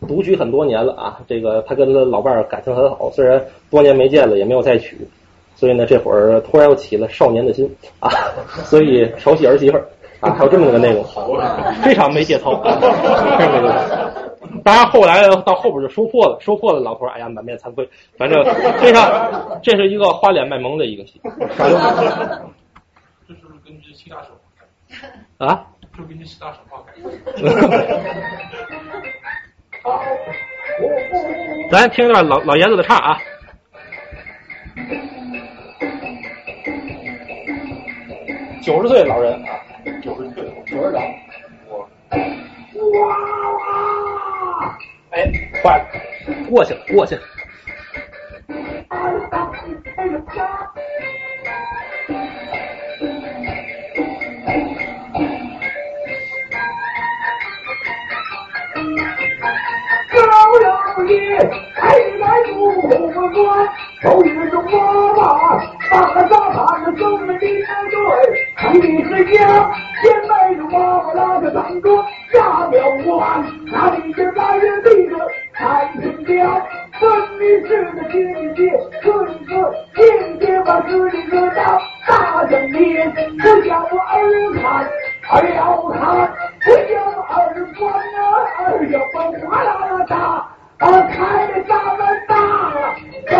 [0.07, 1.19] 独居很多年了啊。
[1.27, 4.97] 这个他跟他老伴儿感情很好，虽然多年没见了，也没有再娶，
[5.57, 7.69] 所以呢这会儿突然又起了少年的心
[7.99, 8.09] 啊，
[8.67, 9.85] 所以调戏儿媳妇儿。
[10.25, 11.05] 啊，还有这么个内容，
[11.85, 12.55] 非常没节操。
[14.65, 17.87] 当然，后来到后边就收获了，收获了，老头哎呀满面惭愧。
[18.17, 18.43] 反正
[18.79, 21.21] 非常，这是一个花脸卖萌的一个戏。
[21.25, 21.31] 这
[23.35, 24.29] 是不是根据七大手？
[25.39, 25.67] 啊？
[25.97, 26.93] 是根据七大神话改
[31.71, 33.17] 咱听一段老老爷子的唱啊。
[38.63, 39.61] 九十岁老人啊。
[40.03, 41.03] 九十岁，九十长，
[41.69, 41.89] 我，
[43.01, 43.09] 哇
[43.53, 44.79] 哇，
[45.11, 45.31] 哎，
[45.63, 45.85] 坏了，
[46.49, 47.23] 过去了，过去了。
[60.11, 60.15] 高
[60.61, 61.39] 老爷，
[61.75, 62.55] 开来不
[63.31, 63.69] 关，
[64.03, 64.77] 手里中娃
[65.13, 72.71] 娃，把个大汉子扔了一对，你是家，先迈着娃娃拉着当哥下了
[73.05, 75.17] 关，那里是来人地的
[75.53, 76.63] 太平江，
[77.01, 78.71] 分明是个亲戚，
[79.03, 80.05] 可你个亲
[80.41, 84.13] 戚把自己个当大声念，不叫我儿
[84.63, 84.63] 看，
[85.31, 85.59] 儿要
[85.91, 85.99] 看，
[86.61, 87.35] 不叫我儿
[87.77, 88.23] 管啊，
[88.59, 89.15] 儿要把
[89.49, 90.15] 哗啦啦打。
[90.77, 90.87] 开
[91.67, 92.33] 咱们大
[93.31, 93.33] 看，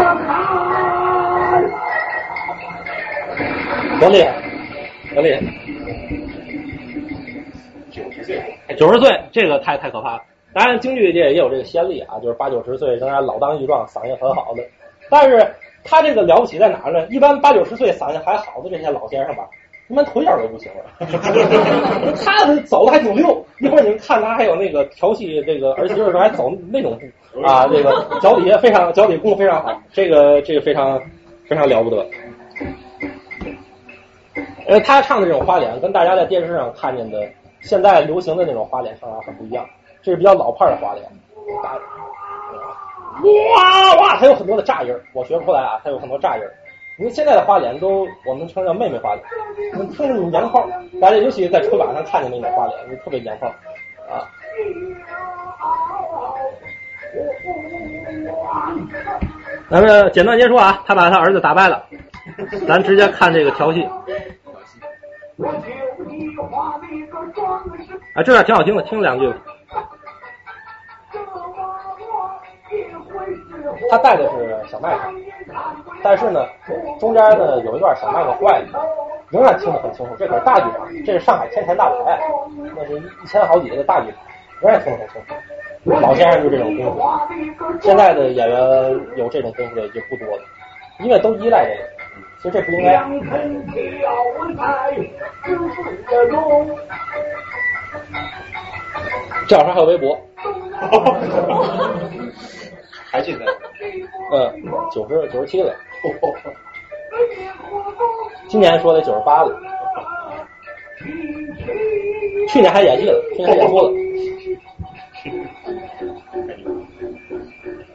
[4.01, 4.27] 多厉害，
[5.15, 5.41] 多厉害！
[7.91, 8.43] 九十岁，
[8.77, 10.23] 九十岁，这个太太可怕了。
[10.53, 14.63] 当然，京剧界也有这个先例啊，就是八九十岁仍然老当益壮，嗓音很好的。
[15.09, 15.47] 但是
[15.85, 17.07] 他这个了不起在哪儿呢？
[17.09, 19.49] 一般八九十岁嗓音还好的这些老先生吧。
[19.87, 20.85] 他妈腿脚都不行了，
[22.25, 23.45] 他走的还挺溜。
[23.61, 27.93] 一会儿你们看他还有那个调戏这个儿媳妇时候还走那种步啊，这个
[28.23, 30.99] 脚底下非常脚底功夫非常好，这个这个非常
[31.47, 32.05] 非常了不得。
[34.67, 37.27] 呃，他唱的这种花脸跟大家在电视上看见的
[37.61, 39.65] 现在流行的那种花脸唱法很不一样，
[40.03, 41.05] 这是比较老派的花脸。
[43.23, 46.53] 哇哇，它有很多的炸音儿，我学不出来啊，它有很多炸音儿。
[46.99, 49.25] 因为现在的花脸都我们称叫妹妹花脸，
[49.77, 50.65] 你听着你年炮，
[51.01, 53.49] 大家尤其在春晚上看见那种花脸，就特别年炮
[54.09, 54.27] 啊。
[59.71, 61.85] 咱们简短结束啊，他把他儿子打败了，
[62.67, 63.83] 咱直接看这个调戏。
[68.15, 69.33] 啊，这段挺好听的，听两句。
[73.91, 75.13] 他带的是小麦克，
[76.03, 76.47] 但是呢，
[76.99, 78.87] 中间呢有一段小麦克坏了，
[79.31, 80.15] 仍然听得很清楚。
[80.17, 82.19] 这可是大剧场，这是上海天坛大舞台，
[82.75, 84.19] 那是一千好几的大剧场，
[84.61, 85.35] 仍然听得很清楚。
[86.01, 87.03] 老先生就这种功夫，
[87.81, 90.43] 现在的演员有这种功夫的已经不多了，
[91.01, 91.94] 因为都依赖这个。
[92.45, 92.93] 其实这不应该。
[99.49, 100.21] 这两天还有微博。
[103.11, 103.47] 还记得？
[104.31, 105.75] 嗯，九十九十七了。
[108.47, 109.59] 今年说的九十八了。
[112.51, 113.91] 去年还演戏了，去年还演过了。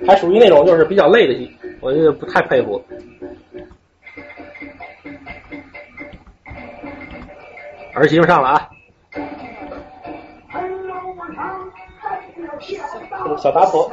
[0.07, 2.83] 还属于那种就是比较累的戏，我就不太佩服。
[7.99, 8.69] 儿媳妇上了啊！
[13.37, 13.91] 小打头。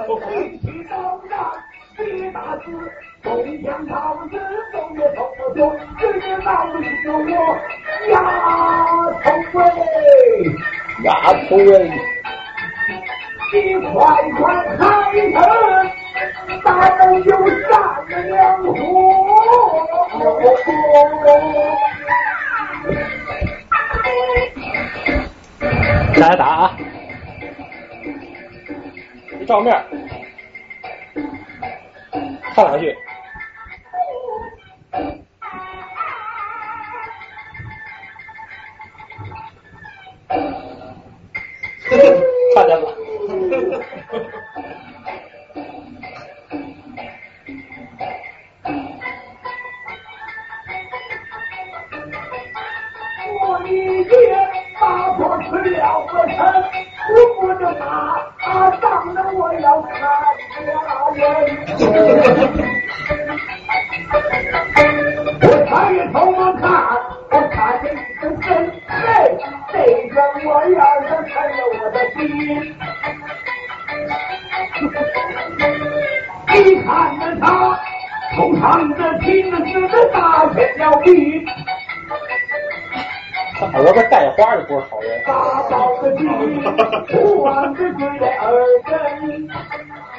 [11.03, 11.91] 丫头喂！
[13.53, 13.93] 你快
[14.39, 14.41] 快
[14.77, 14.81] 开
[15.33, 15.37] 门，
[16.63, 17.29] 大门就
[17.69, 17.75] 上
[18.07, 18.23] 了
[18.63, 18.71] 火。
[26.19, 26.77] 大家打啊！
[29.47, 29.73] 照面，
[32.55, 32.97] 唱两句。
[42.55, 42.85] 差点了。
[53.41, 53.69] 我的
[54.05, 54.13] 爹
[54.81, 54.85] 把
[55.19, 56.37] 我吃了个成，
[57.13, 57.85] 我不能打，
[58.39, 58.85] 他上
[59.15, 59.91] 了我要看
[60.51, 60.61] 家
[61.15, 61.19] 人。
[65.43, 66.65] 我抬着头我看，
[67.31, 68.49] 我看见一个神，
[68.87, 68.95] 哎，
[69.73, 69.75] 这
[70.09, 70.15] 个
[70.49, 72.17] 我要是成了我的心。
[76.49, 76.89] 你看
[77.21, 77.45] 着他
[78.35, 78.65] 头上
[78.95, 79.57] 的金子
[79.89, 81.07] 的大片了皮。
[83.59, 85.23] 他耳朵这带花的不是好人。
[85.25, 86.29] 大包的金，
[87.09, 88.53] 不完的对在耳
[88.85, 89.45] 根，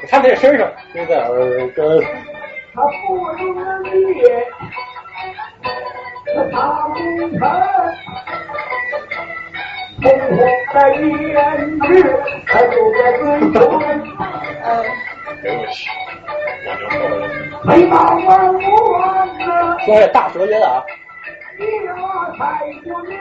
[0.01, 2.01] 你看这身上，这在耳根，
[2.73, 3.37] 他不容
[3.85, 3.95] 易，
[6.33, 6.57] 他大
[6.87, 6.95] 不
[7.37, 7.39] 成，
[10.01, 10.29] 红红
[10.73, 11.37] 的胭
[11.85, 11.87] 脂
[12.47, 13.21] 还留在嘴
[13.51, 13.55] 唇，
[14.63, 14.65] 哎
[15.43, 15.89] 呦我去，
[16.65, 17.21] 我牛错了。
[17.65, 17.93] 眉毛
[18.25, 18.97] 弯弯
[19.37, 19.41] 的，
[19.85, 20.83] 听这大舌音啊！
[21.59, 22.01] 你我
[22.37, 23.17] 太过两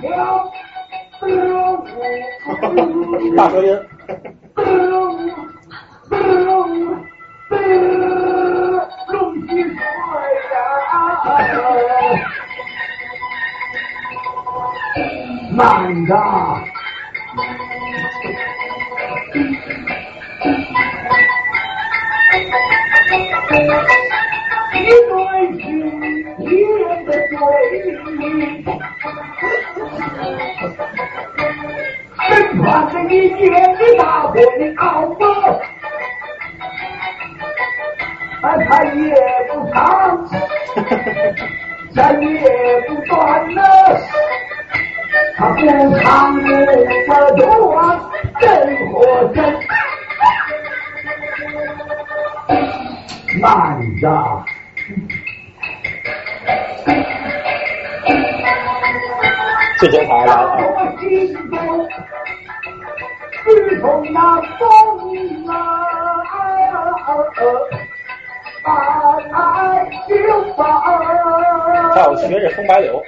[0.00, 0.48] 条，
[1.20, 1.24] 得
[3.36, 3.66] 大舌音，
[9.08, 9.14] 龙
[9.46, 9.74] 起水
[10.52, 10.54] 呀！
[15.52, 15.60] 慢
[16.06, 16.10] 着，
[33.10, 34.49] 身穿着一
[72.70, 72.99] 加油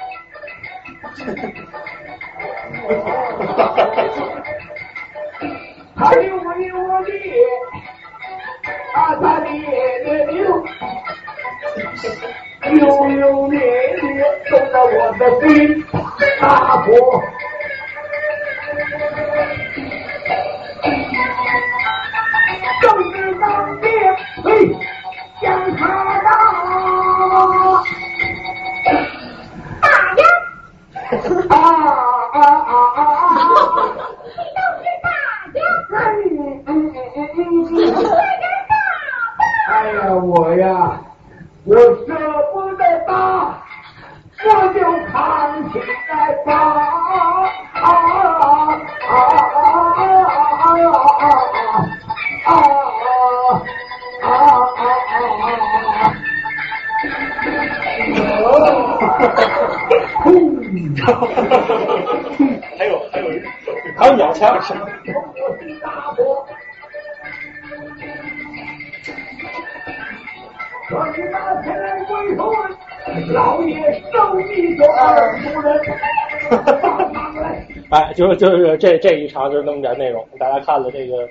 [78.42, 81.28] 就是这这一场就是那么点内容，大家看了这个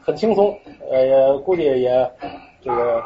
[0.00, 0.52] 很轻松，
[0.90, 2.10] 呃，也估计也
[2.60, 3.00] 这个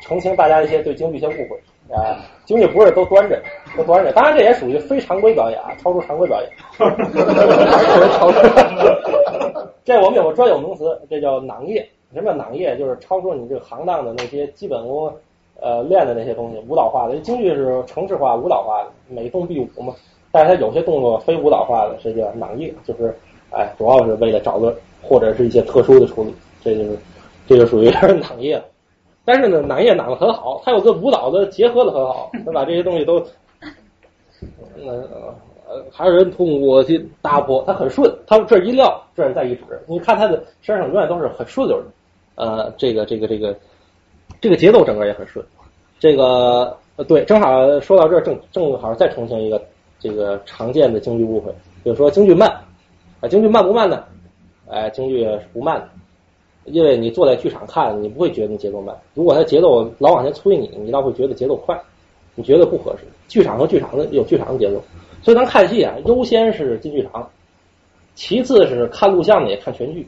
[0.00, 2.16] 澄清大家一些对京剧一些误会啊。
[2.46, 3.38] 京剧不是都端着，
[3.76, 6.50] 都端着，当然这也属于非常规表演，啊，超出常规表演。
[9.84, 11.86] 这我们有个专有名词，这叫囊业。
[12.14, 12.74] 什么叫囊业？
[12.78, 15.12] 就是超出你这个行当的那些基本功，
[15.60, 17.20] 呃，练的那些东西，舞蹈化的。
[17.20, 19.94] 京剧是程式化、舞蹈化的，每动必舞嘛。
[20.36, 23.16] 但是他有些动作非舞蹈化的，这叫囊业，就是
[23.50, 26.98] 哎，主要是为了找个或者是一些特殊的处理，这就是
[27.46, 27.88] 这就属于
[28.20, 28.64] 囊业了。
[29.24, 33.14] 但是呢，囊业囊的很好，它有跟舞蹈的结合的很好，它把这些东西都，
[34.84, 35.08] 呃
[35.66, 41.86] 呃，还有人通过去搭破，它很顺，它这一撂，这儿再一指，你看他的身上永远都是很顺溜的，
[42.34, 43.56] 呃，这个这个这个
[44.38, 45.42] 这个节奏整个也很顺，
[45.98, 49.58] 这个呃对，正好说到这儿，正正好再重新一个。
[50.06, 51.50] 这个常见的京剧误会，
[51.82, 52.48] 比如说京剧慢
[53.20, 54.04] 啊，京剧慢不慢呢？
[54.68, 55.88] 哎，京剧是不慢的，
[56.66, 58.96] 因为你坐在剧场看，你不会觉得你节奏慢。
[59.14, 61.76] 如果它节奏老往前催你，你倒会觉得节奏快，
[62.36, 63.04] 你觉得不合适。
[63.26, 64.80] 剧场和剧场的有剧场的节奏，
[65.22, 67.28] 所以咱看戏啊，优先是进剧场，
[68.14, 70.06] 其次是看录像的也看全剧。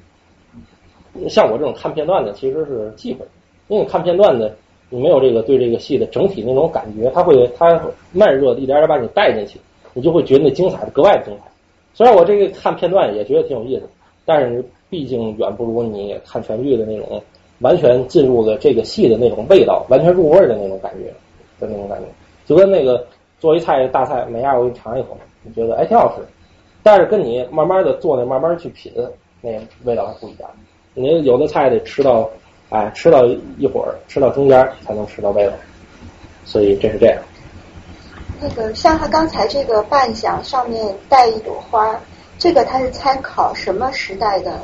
[1.29, 3.27] 像我这种看片段的，其实是忌讳，
[3.67, 4.55] 因为你看片段的，
[4.91, 7.81] 你没有这个对这个戏的整体那种感觉，它会它
[8.13, 9.59] 慢热一点点把你带进去。
[9.95, 11.51] 你就会觉得那精彩的格外的精彩。
[11.95, 13.89] 虽然我这个看片段也觉得挺有意思，
[14.25, 17.23] 但是毕竟远不如你看全剧的那种
[17.61, 21.07] 完全进入了这个戏的那种味道，完全入味的那种感觉
[21.59, 22.07] 的那种感觉。
[22.47, 23.05] 就跟那个
[23.41, 26.23] 做一菜大菜，每样我给你尝一口，你觉得哎挺好吃，
[26.83, 28.93] 但是跟你慢慢的做那慢慢去品，
[29.41, 29.51] 那
[29.85, 30.49] 味道还不一样。
[30.95, 32.31] 你有的菜得吃到
[32.71, 33.27] 哎吃到
[33.59, 35.53] 一会儿，吃到中间才能吃到味道，
[36.45, 37.19] 所以这是这样。
[38.41, 41.99] 那个像他刚才这个扮相上面带一朵花，
[42.39, 44.61] 这个他是参考什么时代的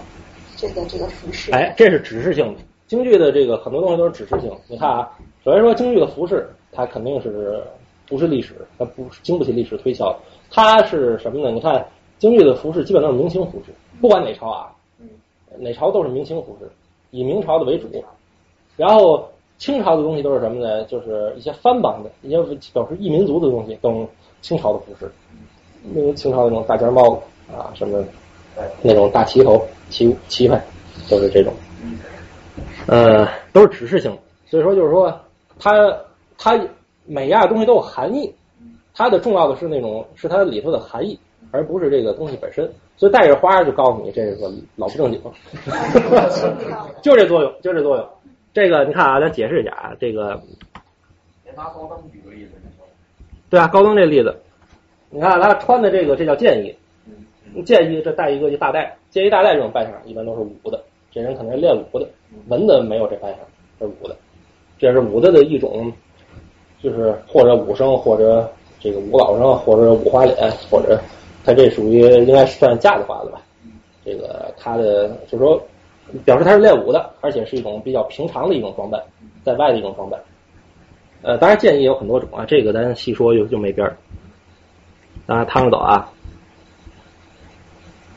[0.57, 1.51] 这个这个服饰？
[1.53, 2.61] 哎，这是指示性的。
[2.87, 4.51] 京剧的这个很多东西都是指示性。
[4.69, 5.11] 你看啊，
[5.45, 7.65] 首先说京剧的服饰，它肯定是
[8.07, 10.17] 不是历史，它不经不起历史推敲。
[10.51, 11.51] 它是什么呢？
[11.51, 11.85] 你看
[12.19, 14.71] 京剧的服饰基本都是明清服饰，不管哪朝啊，
[15.59, 16.71] 哪朝都是明清服饰，
[17.11, 17.89] 以明朝的为主。
[18.77, 19.29] 然后。
[19.59, 20.85] 清朝的东西都是什么呢？
[20.85, 22.43] 就是一些藩邦的，一些
[22.73, 24.07] 表示异民族的东西，都
[24.43, 25.11] 清朝的服饰，
[25.93, 27.21] 那种清朝那种大尖帽子
[27.55, 28.05] 啊，什么
[28.83, 30.63] 那种大旗头、旗旗牌，
[31.09, 31.53] 都是这种。
[32.87, 35.13] 呃，都是指示性的，所以说就是说，
[35.59, 35.73] 它
[36.37, 36.61] 它
[37.07, 38.35] 每样东西都有含义，
[38.95, 41.19] 它的重要的是那种是它里头的含义，
[41.51, 42.71] 而不是这个东西本身。
[42.97, 45.21] 所以带着花就告诉你这个老不正经，
[47.03, 48.07] 就这作用，就这作用。
[48.55, 50.41] 这个你看啊，咱解释一下啊，这个。
[51.57, 52.53] 拿高登举个例子，
[53.49, 54.35] 对啊，高登这例子，
[55.11, 56.75] 你看他穿的这个，这叫剑衣。
[57.65, 60.83] 剑衣这带一个一大带，剑衣大带这种扮相一般都是武的，
[61.13, 62.09] 这人可能是练武的。
[62.49, 63.41] 文的没有这扮相，
[63.79, 64.17] 是武的，
[64.79, 65.93] 这是武的的一种，
[66.83, 71.01] 就是或者武生，或者这个武老生，或者武花脸，或者
[71.45, 73.41] 他这属于应该算架子花的吧？
[74.05, 75.61] 这个他的就是说。
[76.25, 79.03] 表示他是练武的，而且是一种比较平常的一种装扮，
[79.45, 80.21] 在外的一种装扮。
[81.23, 83.97] 呃，当然建议有很多种啊，这个咱细说就就没边儿。
[85.27, 86.11] 大家趟着走啊。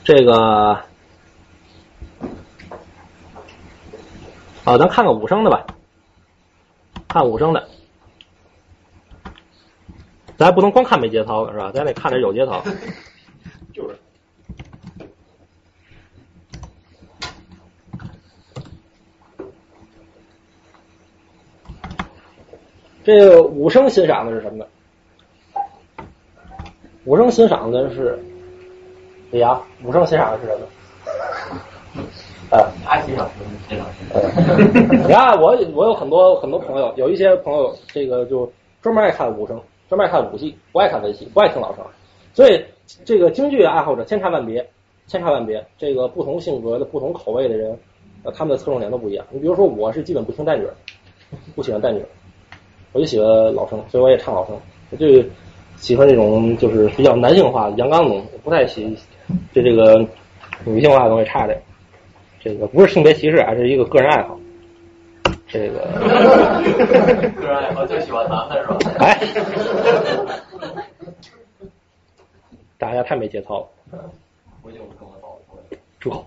[0.03, 0.79] 这个，
[4.63, 5.65] 好，咱看看武生的吧，
[7.07, 7.67] 看武生的。
[10.37, 11.71] 咱不能光看没节操的是吧？
[11.73, 12.63] 咱得看点有节操。
[13.73, 13.97] 就是。
[23.07, 24.65] 这个武生欣赏的是什么呢？
[27.05, 28.19] 武生欣赏的是，
[29.31, 32.03] 李阳，武生欣赏的是什么？
[32.51, 33.51] 啊，他欣赏什么？
[33.69, 33.87] 欣赏
[35.07, 38.51] 你看我我有很多很多朋友，有一些朋友这个就
[38.81, 41.85] 专门爱看武生，专门爱看武戏，不爱看文戏，不爱听老生，
[42.33, 42.61] 所以
[43.05, 44.69] 这个京剧爱好者千差万别，
[45.05, 45.65] 千差万别。
[45.77, 47.79] 这个不同性格的、不同口味的人，
[48.23, 49.25] 呃，他们的侧重点都不一样。
[49.29, 50.67] 你比如说，我是基本不听旦角，
[51.55, 52.03] 不喜欢旦角，
[52.97, 54.59] 我就喜欢老生，所以我也唱老生。
[54.89, 55.23] 我就
[55.75, 58.97] 喜欢这种就是比较男性化的阳刚的东西，不太喜
[59.53, 60.03] 对这个
[60.65, 61.61] 女性化的东西差点。
[62.39, 64.39] 这个不是性别歧视，还是一个个人爱好。
[65.47, 65.77] 这个
[67.39, 68.77] 个人爱好就喜欢男的是吧？
[68.97, 69.15] 哎，
[72.79, 73.59] 大家太没节操
[73.91, 74.09] 了，
[74.63, 74.87] 我跟我
[75.21, 75.37] 嫂
[75.69, 75.77] 子。
[76.01, 76.25] 住口！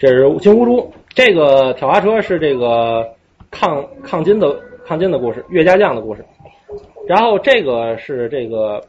[0.00, 3.06] 这是金乌珠，这个挑花车是这个
[3.50, 4.54] 抗抗金的
[4.86, 6.24] 抗金的故事，岳家将的故事。
[7.06, 8.82] 然后这个是这个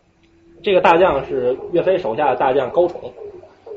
[0.61, 2.99] 这个大将是岳飞手下的大将高宠，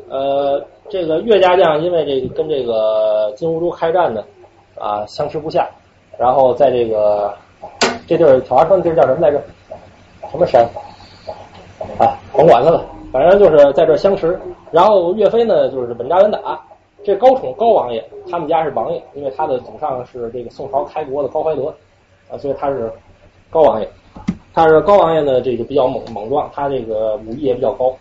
[0.08, 4.24] 呃，这个岳家将因为这个跟这个金乌珠开战呢，
[4.78, 5.68] 啊相持不下，
[6.18, 7.32] 然后在这个
[8.06, 9.40] 这地儿挑花车的地儿叫什么来着？
[10.30, 10.64] 什么山？
[11.98, 14.38] 啊，甭管他了，反正就是在这相持。
[14.70, 16.60] 然后岳飞呢，就是稳扎稳打。
[17.04, 21.74] 这高宠高王爷，他们家是王爷，因为他的祖上是这个宋朝开国的高怀德
[22.30, 22.92] 啊，所以他是
[23.50, 23.88] 高王爷。
[24.54, 27.96] 他是高王爷呢，这个比较猛猛壮，他这个武艺也比较高，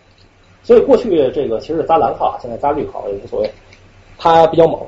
[0.62, 3.50] 所以过去这个其实是扎蓝靠，现在扎绿靠也无所谓。
[4.18, 4.78] 他比较猛，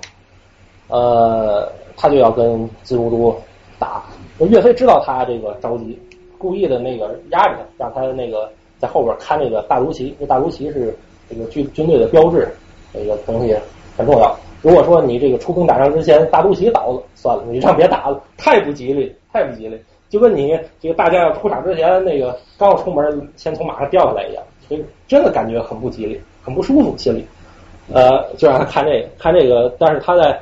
[0.88, 3.34] 呃，他就要跟金兀都
[3.78, 4.04] 打。
[4.40, 5.98] 岳飞知道他这个着急，
[6.36, 10.94] 故意的那个压着他，让他那个在后边看那个大卢旗，这大卢旗是
[11.30, 12.46] 这个军军队的标志，
[12.92, 13.56] 这个东西
[13.96, 14.36] 很重要。
[14.62, 19.78] 如果说你这个出兵打仗之前大卢旗倒了，算了，你让别打了，太不吉利，太不吉利。
[20.08, 27.26] 就跟你这个大将要出场之前，那个刚要出门，先从马上掉下来一样，所以真的感觉很不吉利，很不舒服，心里。
[27.92, 30.40] 呃，就让他看这个，看这个，但是他在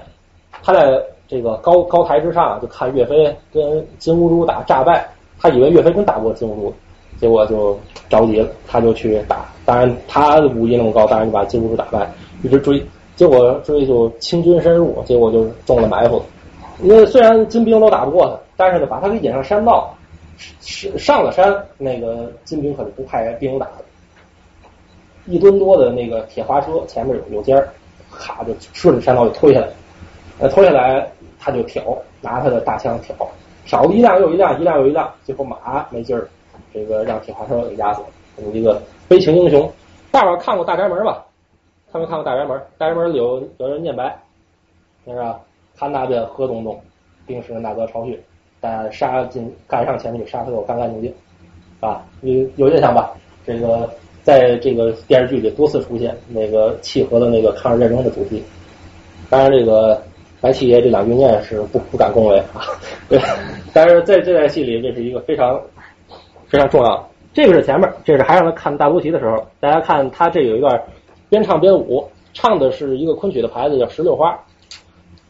[0.63, 5.09] 他在这个高高台之上，就看岳飞跟金兀术打诈败，
[5.41, 6.75] 他以为岳飞真打不过金兀术，
[7.19, 7.77] 结果就
[8.09, 9.47] 着急了，他就去打。
[9.65, 12.09] 当然他武艺那么高，当然就把金兀术打败，
[12.43, 12.85] 一直追，
[13.17, 16.23] 结果追就清军深入，结果就中了埋伏。
[16.83, 19.95] 因为虽然金兵都打不过他，但是呢，把他给引上山道，
[20.61, 23.83] 上上了山，那个金兵可就不派兵打了。
[25.27, 27.69] 一吨多的那个铁滑车前面有有尖儿，
[28.11, 29.69] 咔就顺着山道就推下来，
[30.41, 31.07] 呃，推下来
[31.39, 33.15] 他就挑，拿他的大枪挑，
[33.65, 36.27] 挑了一辆又一辆，一辆又一辆，最后马没劲儿，
[36.75, 38.07] 这个让铁滑车给压死了。
[38.37, 39.71] 这么一个悲情英雄。
[40.11, 41.23] 大伙看过《大宅门》吧？
[41.93, 42.57] 看没看过《大宅门》？
[42.79, 44.19] 《大宅门》里有有人念白，
[45.05, 45.39] 是吧？
[45.79, 46.81] 看那边河东东，
[47.27, 48.19] 兵士那个巢穴，
[48.63, 51.15] 但杀进赶上前去，杀他又干干净净，
[51.81, 53.13] 啊，有有印象吧？
[53.45, 53.87] 这个
[54.23, 58.43] 在这个电视剧里多次出现，那个契合了那个抗日战争的主题。
[59.29, 60.03] 当然，这个
[60.41, 62.65] 白七爷这两句念是不不敢恭维啊，
[63.07, 63.21] 对。
[63.75, 65.61] 但是在这台戏里，这是一个非常
[66.47, 67.07] 非常重要。
[67.35, 70.83] 这个是前面，这是还让他看大卢旗的时候，大家看他这有一段
[71.33, 74.39] 边唱边舞，唱的是一个昆曲的牌子叫石榴花。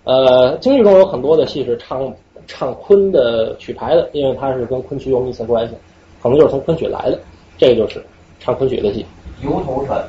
[0.03, 2.13] 呃，京剧中有很多的戏是唱
[2.45, 5.77] 唱昆的曲牌的，因为它是跟昆曲有密切关系，
[6.21, 7.17] 可能就是从昆曲来的。
[7.57, 8.05] 这个就是
[8.41, 9.07] 唱昆曲的戏。
[9.43, 10.05] 牛头山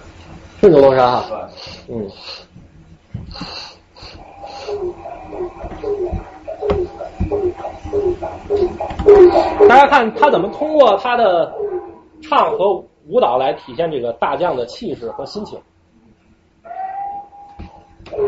[0.60, 1.48] 是牛头山哈，
[1.88, 2.10] 嗯。
[9.70, 11.54] 大家看他怎么通过他的
[12.24, 15.60] 唱和舞蹈来体现这个大将的气势和心情。
[18.16, 18.22] 小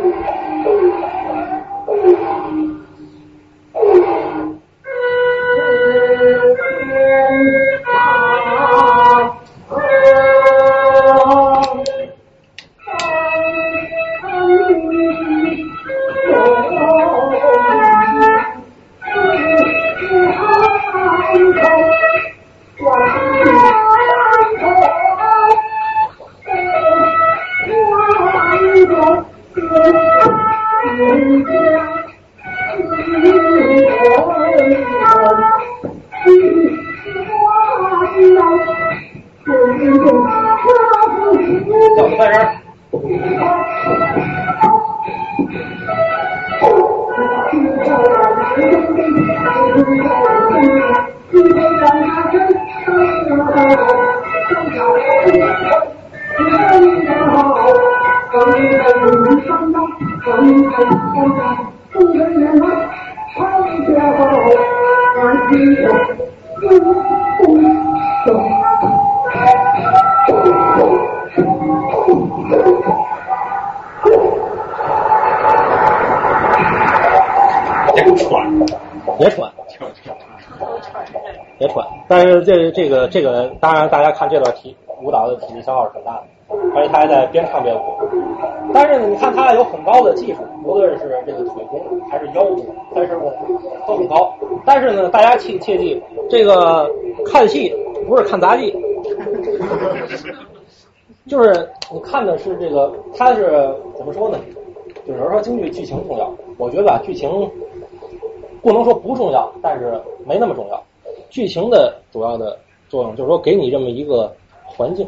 [82.75, 86.23] 这这个这个，当然大家看这段体舞蹈的体力消耗是很大的，
[86.75, 87.79] 而且他还在边唱边舞。
[88.73, 93.33] 但是呢，你看他有很高的技术，无论是这个腿功还是腰功、三式功
[93.87, 94.33] 都很高。
[94.65, 96.89] 但是呢，大家切切记，这个
[97.25, 97.73] 看戏
[98.07, 98.75] 不是看杂技，
[101.27, 104.37] 就是你看的是这个，他是怎么说呢？
[105.07, 107.29] 就是说京剧剧情重要，我觉得吧，剧情
[108.61, 110.83] 不能说不重要，但是没那么重要。
[111.29, 112.57] 剧情的主要的
[112.89, 114.33] 作用就是说，给你这么一个
[114.63, 115.07] 环境，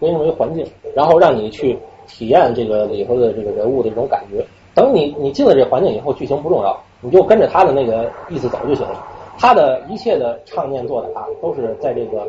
[0.00, 4.44] 给你这么一个环境，然后让你去体验这个里头的这个人物的这种感觉。
[4.74, 9.06] 等你你进了这环境以后，剧情不重要，你就跟着他的那个意思走就行了。
[9.38, 12.26] 他的一切的唱念做打都是在这个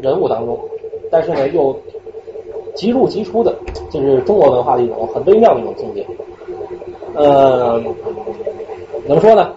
[0.00, 0.58] 人物当中，
[1.10, 1.76] 但是呢又
[2.74, 3.54] 即入即出的，
[3.90, 6.06] 就是中国文化的一种很微妙的一种境界。
[7.14, 7.80] 呃，
[9.06, 9.54] 怎么说呢？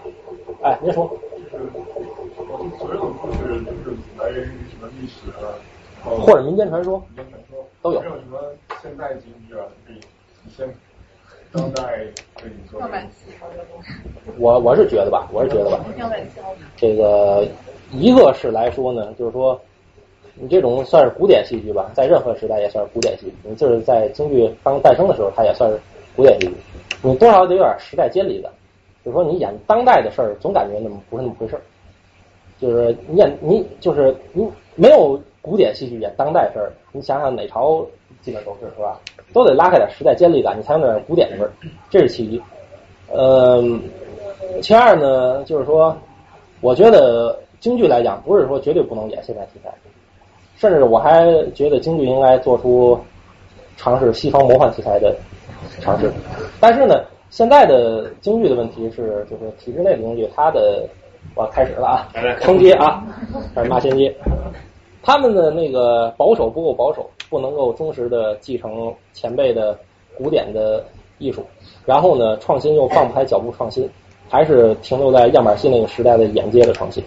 [0.61, 1.09] 哎，您说。
[2.77, 3.63] 所有的故事
[4.27, 5.55] 都是来源于什么历史啊？
[6.03, 7.99] 或者民间传说，民间传说都有。
[8.01, 8.39] 没有什么
[8.81, 9.65] 现代京剧啊？
[9.85, 9.99] 可以
[10.55, 10.67] 先
[11.51, 11.99] 当代
[12.35, 12.79] 对你说。
[14.37, 15.83] 我我是觉得吧，我是觉得吧，
[16.75, 17.47] 这个
[17.91, 19.59] 一个是来说呢，就是说
[20.35, 23.33] 你这种算是古典戏剧吧，在任何时代也算是古典戏剧。
[23.43, 25.79] 你就是在京剧刚诞生的时候，它也算是
[26.15, 26.53] 古典戏剧。
[27.01, 28.49] 你多少得有点时代接离的，
[29.03, 31.61] 就是说你演当代的事儿，总感觉那么不是那么回事儿。
[32.59, 37.85] 就是你演你就是你没有古典戏剧演当代事儿，你想想哪朝
[38.21, 38.99] 基本都是是吧？
[39.33, 41.51] 都得拉开点时代尖离感，你才有点古典的味儿，
[41.89, 42.41] 这是其一。
[43.13, 43.81] 嗯，
[44.61, 45.95] 其二呢，就是说，
[46.61, 49.73] 我觉得京剧来讲，不是说绝对不能演现代题材，
[50.57, 52.99] 甚至我还觉得京剧应该做出
[53.77, 55.15] 尝试西方魔幻题材的
[55.79, 56.11] 尝试。
[56.59, 56.95] 但是呢，
[57.29, 60.85] 现在的京剧的问题是，就是体制内的京剧，它的
[61.35, 62.09] 我开始了啊，
[62.41, 63.03] 冲击啊，
[63.53, 64.13] 开始骂先接。
[65.03, 69.77] 他们的那个保守不够保守，不能够忠实的继承前辈的
[70.17, 70.83] 古典的
[71.17, 71.45] 艺术，
[71.85, 73.89] 然后呢，创新又放不开脚步创新，
[74.27, 77.01] 还是停留在样板戏那个时代的沿街的创新。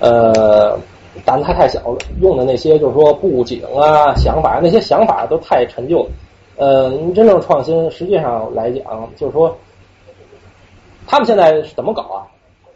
[0.00, 0.78] 呃，
[1.24, 6.10] 胆子还太小了，用的那些就是说布景啊、想法，那些想法都太陈旧了。
[6.56, 9.54] 呃，你真正创新，实际上来讲，就是说，
[11.06, 12.24] 他们现在是怎么搞啊？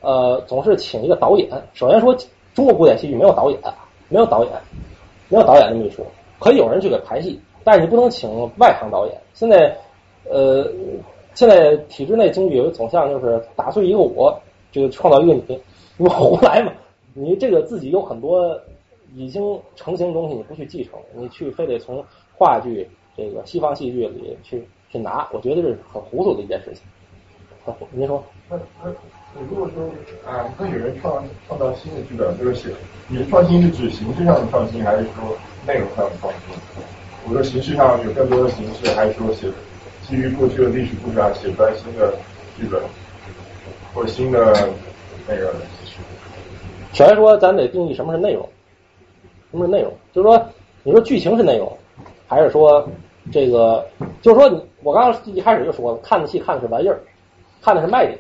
[0.01, 1.49] 呃，总是请一个导演。
[1.75, 2.17] 首先说，
[2.55, 3.59] 中国古典戏剧没有导演，
[4.09, 4.53] 没有导演，
[5.29, 6.05] 没有导演这么一说。
[6.39, 8.29] 可以有人去给排戏，但是你不能请
[8.59, 9.21] 外行导演。
[9.35, 9.77] 现在，
[10.25, 10.67] 呃，
[11.35, 14.41] 现在体制内京剧有一个走向，就是打碎一个我，
[14.73, 15.61] 这个创造一个你，
[15.99, 16.73] 你胡来嘛？
[17.13, 18.59] 你这个自己有很多
[19.15, 22.03] 已经成型的东西，你不去继承，你去非得从
[22.39, 26.83] 话剧、这个西方戏剧里去去拿，我觉得这是很糊涂的一件事情。
[27.93, 28.23] 您说？
[29.35, 29.85] 那那如果说
[30.31, 32.69] 啊，那有人创创造新的剧本，就是写，
[33.09, 36.41] 你的创新是指形式上的创新，还是说内容上的创新？
[37.29, 39.49] 我说形式上有更多的形式，还是说写
[40.03, 42.13] 基于过去的历史故事啊，写出来新的
[42.59, 42.81] 剧本，
[43.95, 44.69] 或者新的
[45.27, 45.55] 那个？
[46.93, 48.47] 首先说，咱得定义什么是内容，
[49.53, 49.93] 什么是内容？
[50.13, 50.45] 就是说，
[50.83, 51.73] 你说剧情是内容，
[52.27, 52.87] 还是说
[53.33, 53.87] 这个？
[54.23, 57.01] 就是说，你我刚刚一开始就说了，看的戏看的是玩意儿，
[57.63, 58.19] 看的是卖点。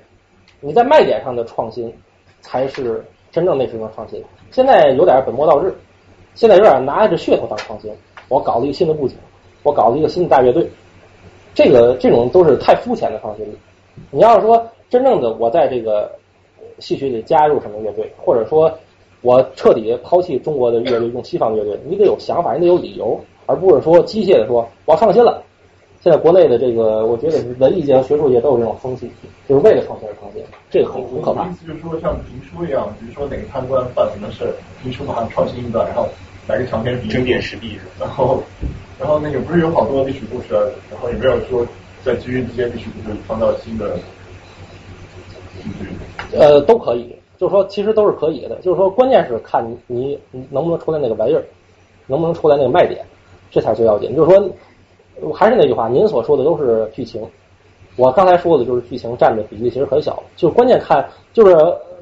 [0.61, 1.93] 你在卖点上的创新，
[2.41, 4.23] 才是真正那什么创新。
[4.51, 5.75] 现在有点本末倒置，
[6.35, 7.91] 现在有点拿着噱头当创新。
[8.29, 9.17] 我搞了一个新的布景，
[9.63, 10.69] 我搞了一个新的大乐队，
[11.55, 13.55] 这个这种都是太肤浅的创新了。
[14.11, 16.11] 你要是说真正的我在这个
[16.79, 18.73] 戏曲里加入什么乐队，或者说
[19.23, 25.43] 我彻底抛弃中国的乐队，用西方乐队，你得有想法，你得有理由，而不是说机械的说我要创新了。
[26.03, 29.11] 现在国内的这个，我觉得文艺界和、学术界都有这种风气，
[29.47, 31.47] 就是为了创新而创新，这个很很可怕。
[31.47, 34.53] 意思就是说，像评书一样，比如说哪个贪官犯什么事儿，
[34.83, 36.09] 评书把它创新一段，然后
[36.49, 38.43] 来个长篇争辩实弊，然后，
[38.99, 41.67] 然后那个不是有好多历史故事啊，然后也没有说
[42.03, 43.99] 在基于这些历史故事创造新的？
[46.33, 51.45] 呃，都可以，就是说其实都是可以的，就是说关键是看你你能不能出来那个玩意儿，
[52.07, 53.05] 能不能出来那个卖点，
[53.51, 54.17] 这才最要紧。
[54.17, 54.51] 就是说。
[55.35, 57.23] 还是那句话，您所说的都是剧情，
[57.97, 61.55] 我刚才说的就是剧情占的比例其实很小，就关键看就是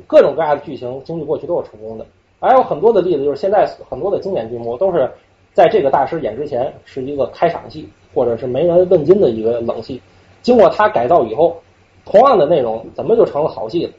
[0.07, 2.07] 各种各样的剧情，经历过去都是成功的，
[2.40, 5.11] 还有很多的例子，就是现在很多的经典剧目都是
[5.53, 10.01] 在这个大师演之前是一个开场戏，或者是没人问津的一个冷戏，
[10.43, 11.57] 经过他改造以后，
[12.05, 13.93] 同样的内容怎么就成了好戏了？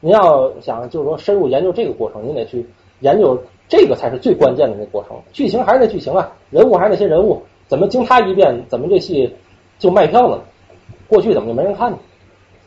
[0.00, 2.66] 您要想就是说深入研究这个过程，您得去
[3.00, 3.38] 研究
[3.68, 5.16] 这个才是最关键的那过程。
[5.32, 9.34] 剧情还是那剧情啊，人物还是那些人物，怎么经他一遍，怎么这戏
[9.78, 10.42] 就卖票了？
[11.06, 11.98] 过去怎么就没人看呢？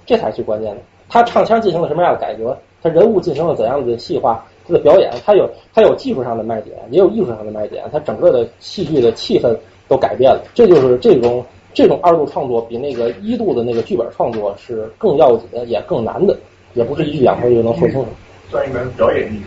[0.06, 0.82] 这才是最关键的。
[1.10, 2.57] 他唱腔进行了什么样的改革？
[2.82, 4.45] 他人物进行了怎样的细化？
[4.68, 7.84] 他的表演，他有他有技术上的卖点，也有艺术上的卖点。
[7.91, 9.56] 他整个的戏剧的气氛
[9.88, 10.44] 都改变了。
[10.53, 11.44] 这就是这种
[11.74, 16.38] 这种二度创作比那个一度的那个剧本创作是更要紧的，也更难的，
[16.74, 18.07] 也不是一句两句就能说清楚。
[18.49, 19.45] 算一门表演艺术，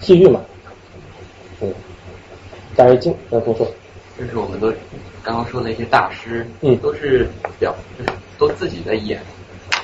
[0.00, 0.40] 戏剧嘛，
[1.60, 1.72] 嗯，
[2.74, 3.66] 但是经呃不说，
[4.18, 4.72] 就是我们都
[5.22, 7.28] 刚刚说的一些大师，嗯，都是
[7.58, 9.20] 表就是都自己在演。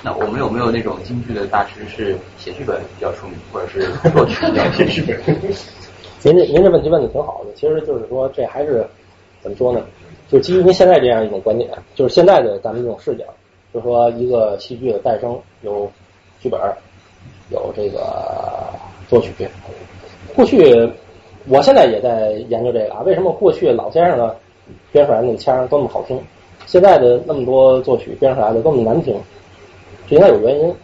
[0.03, 4.89] 那我们有没有那种京剧的大师是写剧本比较出名，或者是作曲比较出名？
[4.93, 5.21] 剧本。
[6.23, 8.87] 您这您这问题问的挺好的，其实就是说这还是
[9.43, 9.85] 怎么说呢？
[10.29, 13.25] 就基于您现在这样一种观点，就是现在的咱们这种视角，
[13.75, 15.91] 就是说一个戏剧的诞生有
[16.41, 16.61] 剧本，
[17.51, 18.73] 有这个
[19.09, 19.33] 作曲。
[20.37, 20.89] 过去
[21.49, 24.35] 我现在也在研究这个啊，为什么过去老先生呢
[24.93, 26.21] 编出来那个腔都那么好听，
[26.67, 29.19] 现在的那么多作曲编出来的都那么难听？
[30.09, 30.75] 这应该有原因。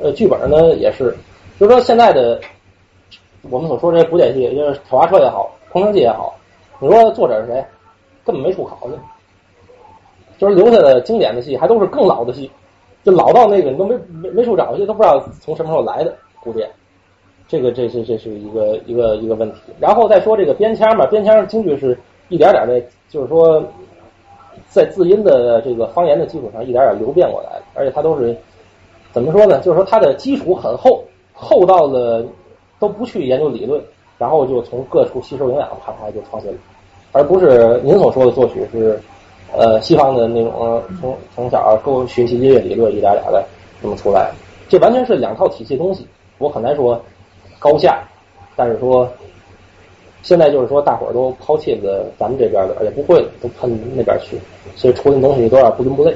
[0.00, 1.12] 呃，剧本呢也是，
[1.58, 2.40] 就是说现在的
[3.50, 6.36] 我们所说这些古典戏，就是《挑花车》也好，《空城计》也好，
[6.78, 7.64] 你说作者是谁？
[8.24, 8.94] 根本没处考去。
[10.38, 12.48] 就是留下的经典的戏，还都是更老的戏，
[13.02, 16.70] 就老到那个你都没没没处找去，都不知道从什么时候来的古典。
[17.48, 19.58] 这个这是这是一个一个一个问题。
[19.80, 21.98] 然后再说这个边腔嘛，边腔京剧是
[22.28, 23.60] 一点点的，就是说
[24.68, 28.36] 在字音的这个方言的基础上一点点流变过来的，而且它都是
[29.12, 29.58] 怎么说呢？
[29.60, 31.02] 就是说它的基础很厚，
[31.32, 32.24] 厚到了
[32.78, 33.82] 都不去研究理论，
[34.18, 36.58] 然后就从各处吸收营养，啪啪就创新了，
[37.12, 39.00] 而不是您所说的作曲是
[39.56, 43.42] 呃西方的那种从从小够学习音乐理论一点点的
[43.80, 44.30] 这么出来，
[44.68, 46.06] 这完全是两套体系东西，
[46.36, 47.00] 我很难说
[47.58, 48.02] 高下，
[48.56, 49.10] 但是说
[50.22, 54.38] 现在就是说大伙儿都抛弃了咱们这边的，而且不会了，都喷那边去，
[54.76, 56.14] 所以出的东西都有点不伦不类，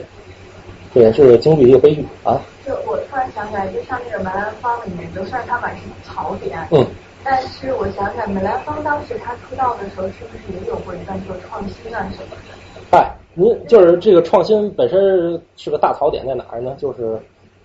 [0.94, 2.40] 这也是京剧一个悲剧啊。
[2.64, 6.86] 就我突然想起来，就像那个梅兰芳里面，就虽然他满是槽点，嗯，
[7.24, 12.96] 但是我想想，梅兰芳当时他出道的时候，是不是也有过一段就是创新啊什么的？
[12.96, 16.76] 哎，您就是这个创新本身是个大槽点在哪儿呢？
[16.78, 17.18] 就是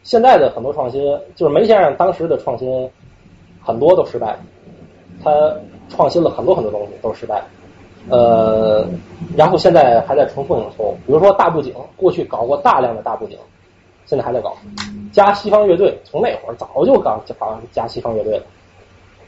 [0.04, 1.02] 现在的很多创新，
[1.36, 2.90] 就是梅先生当时的创新
[3.68, 4.40] 很多都失败了，
[5.22, 5.30] 他
[5.90, 7.46] 创新了很多很多东西都失败了，
[8.10, 8.88] 呃，
[9.36, 13.38] 然后现在还在重复错误，比如说大布景，过去搞过大量的大布景，
[14.06, 14.56] 现在还在搞，
[15.12, 18.46] 加西方乐队，从那会儿早就搞搞加西方乐队了，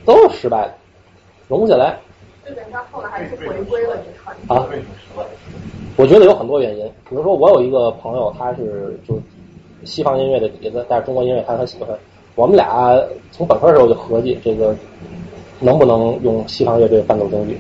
[0.06, 0.74] 都是失败的，
[1.50, 2.00] 融不起来。
[2.92, 4.58] 后来还是回归了传统。
[4.58, 4.66] 啊，
[5.98, 9.20] 我觉得有很多原因，比如说我有一个朋友，他是就
[9.84, 11.90] 西方音乐的底子，但是中国音乐他很喜欢。
[12.40, 12.98] 我们俩
[13.32, 14.74] 从本科的时候就合计，这个
[15.60, 17.60] 能不能用西方乐队伴奏京剧？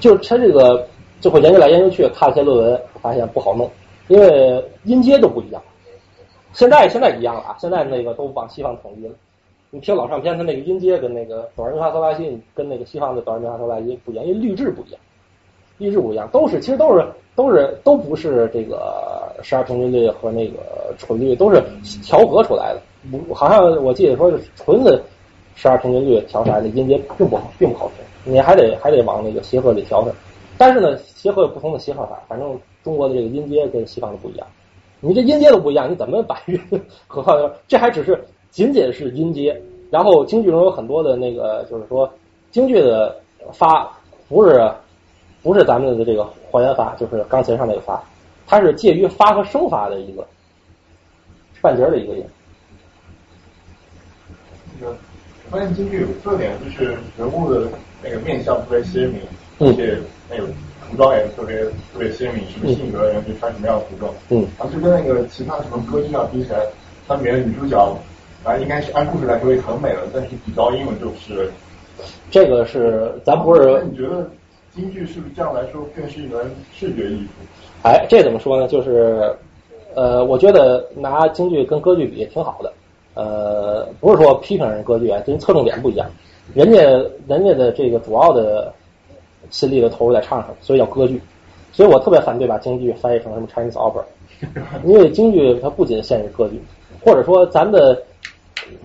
[0.00, 0.84] 就是他这个
[1.20, 3.70] 就会研究来研究去，看了些论文，发现不好弄，
[4.08, 5.62] 因为音阶都不一样。
[6.52, 9.14] 现在现在一样了啊，现在那个都往西方统一了。
[9.70, 15.00] 你听老唱片，它那个音阶跟那个哆来咪发嗦拉西跟那个西方的哆来咪发嗦拉西不一样，因为律制不一样，
[15.78, 21.62] 律制不一样，都是其实都是都是都不是这个十二平均律和那个纯律，都是
[22.02, 22.80] 调和出来的。
[23.10, 25.00] 不，好像我记得说是纯的
[25.54, 30.10] 十二平均律调出来的音阶并不好，并不好听，你还得还得往那个协和里调它。
[30.58, 34.46] 但是呢，协和有不同的协和法，反正中国的这个音阶跟西方的不一样。
[35.00, 36.58] 你这音阶都不一样，你怎么把乐？
[37.06, 37.38] 何况
[37.68, 38.18] 这还只是
[38.50, 39.60] 仅仅是音阶，
[39.90, 42.10] 然后京剧中有很多的那个，就是说
[42.50, 43.14] 京剧的
[43.52, 43.92] 发
[44.28, 44.70] 不是
[45.42, 48.02] 不是咱们的这个还原发，就是钢琴上那个发，
[48.46, 50.26] 它是介于发和声发的一个
[51.60, 52.24] 半截的一个音。
[54.78, 54.96] 那个
[55.50, 57.68] 发现京剧有特点，就是人物的
[58.02, 59.20] 那个面相特别鲜明，
[59.58, 59.98] 嗯而且
[60.30, 60.46] 那个
[60.88, 64.12] 服装也特别特别鲜明，什么性格的人就穿什么样的服装。
[64.30, 66.60] 嗯，然后就跟那个其他什么歌剧上比起来，
[67.06, 67.96] 它里面的女主角，
[68.42, 71.50] 反正应该是按故事来说也很美了，但是比较英文就是。
[72.30, 74.28] 这个是咱不是那你觉得
[74.74, 76.38] 京剧是不是这样来说更是一门
[76.74, 77.28] 视觉艺术？
[77.82, 78.68] 哎，这怎么说呢？
[78.68, 79.34] 就是
[79.94, 82.72] 呃，我觉得拿京剧跟歌剧比也挺好的。
[83.16, 86.06] 呃，不是说批评人歌剧啊，跟侧重点不一样。
[86.54, 86.80] 人家
[87.26, 88.72] 人家的这个主要的
[89.50, 91.20] 心力的投入在唱上，所以叫歌剧。
[91.72, 94.04] 所以我特别反对把京剧翻译成什么 Chinese opera，
[94.84, 96.62] 因为京剧它不仅限于歌剧，
[97.04, 98.02] 或者说咱的，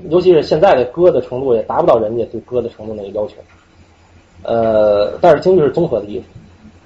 [0.10, 3.36] 尤其是现在的歌的程度也达不到人家对歌的程度那个要求。
[4.44, 6.24] 呃，但是京剧是综合的艺术，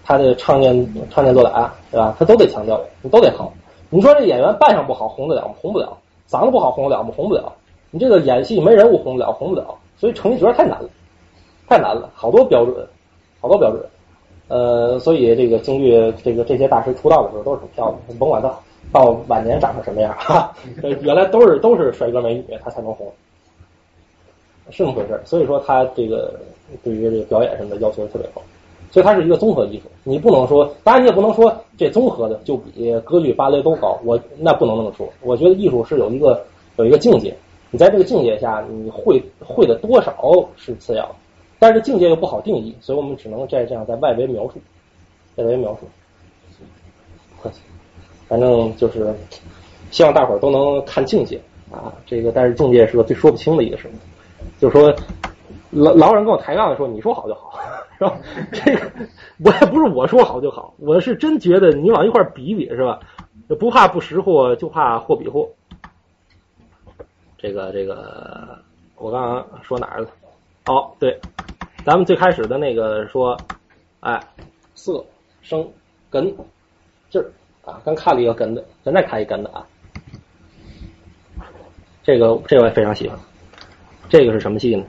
[0.03, 2.15] 它的唱念唱念做打，对吧？
[2.19, 3.53] 他都得强调，你都得好。
[3.89, 5.53] 你说这演员扮相不好，红得了吗？
[5.61, 5.97] 红不了。
[6.29, 7.11] 嗓子不好，红得了吗？
[7.15, 7.51] 红不了。
[7.91, 9.77] 你这个演戏没人物，红不了，红不了。
[9.97, 10.89] 所以成一角太难了。
[11.67, 12.87] 太难了，好多标准，
[13.41, 13.83] 好多标准。
[14.47, 18.53] 呃，所以这个京剧这个这些大师出道的时候都是很漂亮的，甭管他
[18.91, 20.53] 到晚年长成什么样哈，
[21.01, 23.11] 原来都是都是帅哥美女，他才能红，
[24.69, 25.19] 是这么回事。
[25.25, 26.39] 所以说他这个
[26.83, 28.41] 对于这个表演什么的要求特别高，
[28.95, 29.91] 所以它是一个综合艺术。
[30.05, 35.05] 你不能说，当然你也不能说这综合的就比歌剧、芭蕾都高，我那不能那么说。
[35.21, 36.41] 我觉得艺术是有一个
[36.77, 37.35] 有一个境界，
[37.71, 40.15] 你在这个境界下，你会会的多少
[40.55, 41.15] 是次要的。
[41.59, 44.53] 但是境界又不好定义，所以我们只能在这样在外围描述，
[45.35, 47.51] 外围描述。
[48.29, 49.13] 反正就是
[49.91, 51.37] 希望大伙儿都能看境界
[51.69, 51.91] 啊。
[52.05, 53.91] 这个但是境界是个最说不清的一个事
[54.57, 54.95] 就是说
[55.75, 57.59] 老老有人跟我抬杠的说你说好就好，
[57.97, 58.17] 是吧？
[58.51, 58.89] 这个
[59.43, 62.99] 我也不是我说好就好，我是真觉得你往一块比比是吧？
[63.59, 65.49] 不怕不识货，就怕货比货。
[67.37, 68.57] 这个这个，
[68.95, 70.07] 我刚刚说哪儿了？
[70.67, 71.19] 哦，对，
[71.85, 73.37] 咱们最开始的那个说，
[73.99, 74.19] 哎，
[74.75, 75.03] 色
[75.41, 75.69] 声
[76.09, 76.33] 根
[77.09, 77.29] 劲儿
[77.65, 79.67] 啊，刚看了一个根的，咱再看一根的啊。
[82.01, 83.19] 这个这个我也非常喜欢，
[84.07, 84.85] 这个是什么戏呢？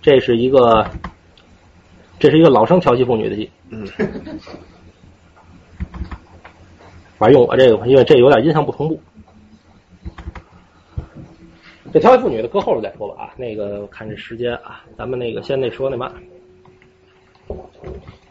[0.00, 0.86] 这是一个，
[2.18, 3.50] 这是一个老生调戏妇女的戏。
[3.70, 3.86] 嗯。
[7.18, 8.98] 反正用我这个吧，因为这有点音像不同步。
[11.92, 16.12] 这调戏妇女的搁后头再说吧啊，那个看这时间啊，咱们那个先那说那嘛。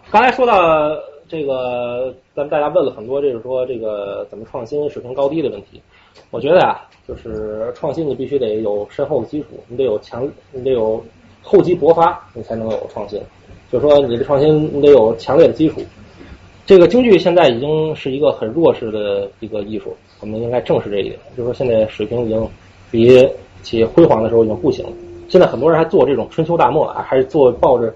[0.10, 0.98] 刚才说到
[1.28, 5.80] 这个，咱们大家问了很多，就是说这个怎么创新、水平高低的问题。
[6.32, 11.04] 我觉得啊，就是创新你必须得有深厚的基础，你得有强，你得有
[11.50, 13.20] 厚积薄发，你才能有创新。
[13.72, 15.82] 就是说你的创新，你得有强烈的基础。
[16.66, 21.16] 这个京剧现在已经是一个很弱势的一个艺术，我们应该正视这一点。
[21.36, 22.48] 就是说现在水平已经
[22.92, 23.28] 比。
[23.62, 24.92] 起辉煌的时候已经不行了，
[25.28, 27.94] 现在很多人还做这种春秋大漠啊，还是做抱着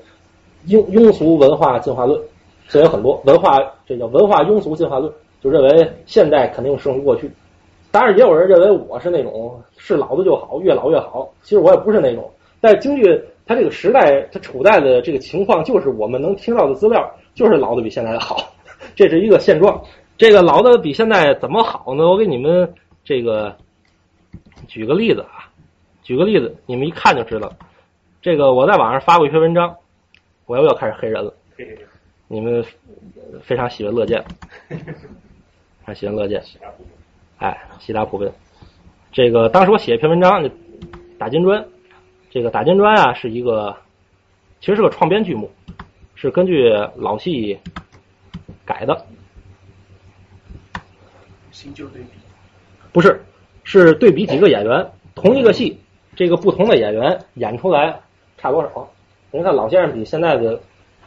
[0.67, 2.19] 庸庸俗文化进化论，
[2.67, 3.57] 这有很多文化，
[3.87, 5.09] 这叫文化庸俗进化论，
[5.41, 7.31] 就认为现代肯定胜于过去。
[7.91, 11.31] 当然，也有人认为我是那种是老的就好，越老越好。
[11.43, 18.53] 其实我也不是那种，但是京剧它这个时代它处在的这个情况，就是我们能听到的资料，就是老的比现在的好，
[18.95, 19.83] 这是一个现状。
[20.17, 22.03] 这个老的比现在怎么好呢？
[22.07, 23.55] 我给你们这个
[24.67, 25.49] 举个例子啊。
[26.03, 27.49] 举个例子，你们一看就知道。
[28.21, 29.77] 这个我在网上发过一篇文章，
[30.45, 31.33] 我又要开始黑人了。
[32.27, 32.63] 你们
[33.41, 34.23] 非常喜闻乐见，
[35.83, 36.43] 还喜闻乐见。
[37.37, 38.31] 哎，喜大普奔。
[39.11, 40.49] 这个当时我写一篇文章，
[41.17, 41.65] 打金砖。
[42.33, 43.77] 这个打金砖啊，是一个
[44.59, 45.51] 其实是个创编剧目，
[46.15, 47.59] 是根据老戏
[48.65, 49.05] 改的。
[51.51, 52.07] 新旧对比？
[52.91, 53.21] 不是，
[53.63, 55.79] 是对比几个演员，同一个戏。
[56.15, 57.99] 这个不同的演员演出来
[58.39, 58.89] 差多少？
[59.29, 60.59] 你看老先生比现在的，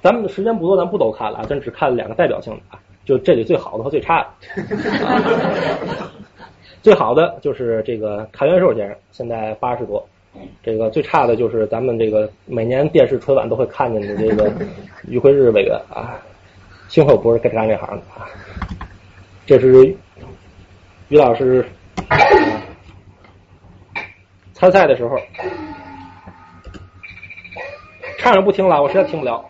[0.03, 4.28] 咱们的时间不多，咱不都看了，咱只看两个代表性的啊，就这里最好的和最差的。
[6.85, 10.07] 最好的就是这个谭元寿先生，现在八十多。
[10.63, 14.53] 这个最差的就是咱们这个每年电视春晚都会看见的这个
[15.09, 16.19] 于辉日委员啊，
[16.89, 18.29] 幸亏我不是干干这行的啊。
[19.47, 19.85] 这是
[21.09, 21.65] 于老师。
[24.59, 25.19] 参赛的时候，
[28.17, 29.45] 唱着不听了，我实在听不了。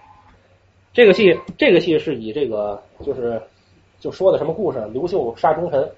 [0.93, 3.41] 这个戏，这个戏是以这个就是
[4.01, 4.85] 就说的什么故事？
[4.93, 5.89] 刘秀杀忠臣，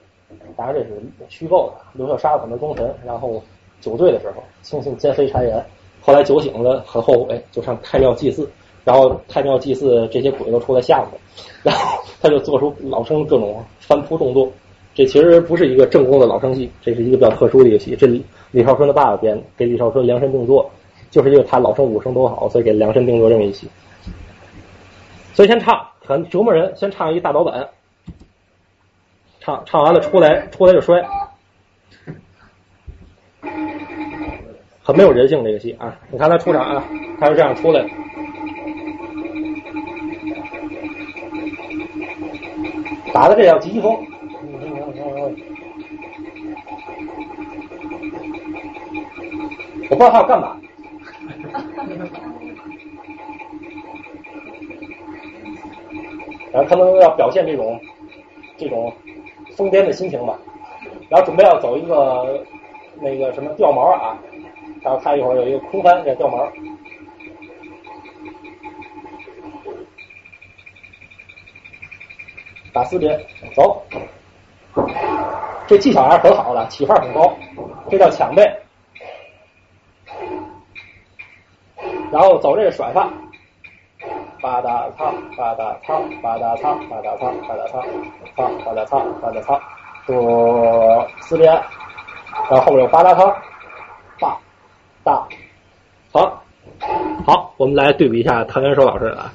[0.55, 1.01] 当然这是
[1.31, 1.87] 虚构的。
[1.95, 3.43] 刘秀杀了很多忠臣，然后
[3.81, 5.65] 酒醉的时候轻轻奸妃谗言，
[6.01, 8.49] 后来酒醒了很后悔，就上太庙祭祀，
[8.85, 11.07] 然后太庙祭祀这些鬼都出来吓唬，
[11.63, 14.51] 然后他就做出老生各种翻扑动作。
[14.95, 17.95] 这其实不是一个正宫的老生戏，这是一个比较特殊的一个戏。
[17.97, 18.25] 这李。
[18.51, 20.71] 李少春的爸爸编的，给李少春量身定做，
[21.11, 23.69] 就是因为他老生武生都好，所以给量身定做这么一戏。
[25.35, 26.75] 所以先唱，很折磨人。
[26.75, 27.69] 先唱一大脚板，
[29.39, 31.07] 唱唱完了出来，出来就摔，
[34.89, 35.95] 很没有人性这个戏啊！
[36.11, 36.83] 你看他出场啊，
[37.21, 37.91] 他是这样出来的，
[43.13, 43.95] 打的这叫疾风。
[49.91, 50.59] 我不知道他要干嘛，
[56.51, 57.79] 然后可能要表现这种
[58.57, 58.91] 这种
[59.55, 60.39] 疯癫的心情吧，
[61.11, 62.43] 然后准备要走一个
[63.03, 64.17] 那个什么掉毛啊，
[64.89, 66.51] 然后他一会儿有一个空翻，叫掉毛，
[72.73, 73.21] 打四边
[73.55, 73.83] 走，
[75.67, 77.37] 这技巧还是很好的，起范很高，
[77.91, 78.43] 这叫抢背。
[82.11, 83.05] 然后走这个甩发，
[84.41, 87.83] 吧嗒擦，吧嗒擦，吧嗒擦，吧嗒擦，吧嗒擦，
[88.35, 89.61] 擦，吧嗒擦，吧嗒擦，
[90.07, 91.53] 多四边，
[92.49, 93.43] 然后后面有吧嗒擦，
[95.09, 95.23] 嗒
[96.13, 96.43] 好，
[97.25, 99.33] 好，我们来对比一下唐元寿老师啊。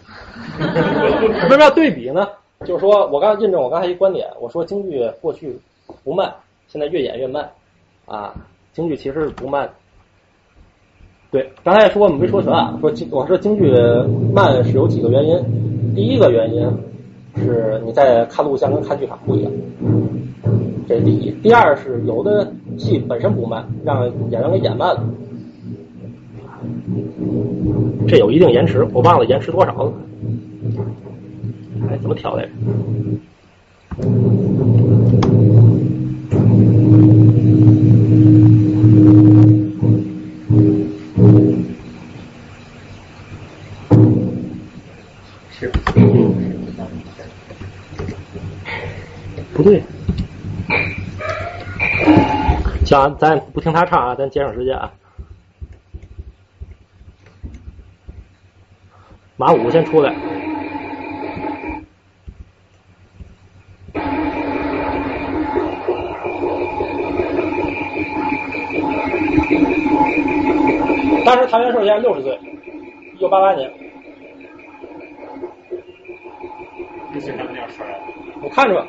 [0.59, 2.27] 为什么要对比呢？
[2.63, 5.59] 就是说我刚印证我刚才一观点，我说京剧过去
[6.03, 6.31] 不慢，
[6.67, 7.49] 现在越演越慢
[8.05, 8.33] 啊。
[8.71, 9.69] 京剧其实是不慢。
[11.31, 13.71] 对，刚才说没说全啊，说京我说京剧
[14.31, 15.93] 慢是有几个原因。
[15.95, 16.65] 第一个原因
[17.35, 19.51] 是你在看录像跟看剧场不一样，
[20.87, 21.31] 这是第一。
[21.41, 25.03] 第二是有的戏本身不慢，让演员给演慢了。
[28.07, 29.93] 这有一定延迟，我忘了延迟多少了。
[31.89, 32.49] 哎，怎么调来着？
[45.51, 45.71] 是，
[49.53, 49.81] 不对。
[52.85, 54.91] 行啊，咱不听他唱啊，咱节省时间啊。
[59.35, 60.13] 马五先出来。
[71.25, 72.37] 当时唐元寿现在六十岁，
[73.15, 73.71] 一九八八年。
[77.13, 77.85] 就像他们那样摔。
[78.41, 78.87] 我看着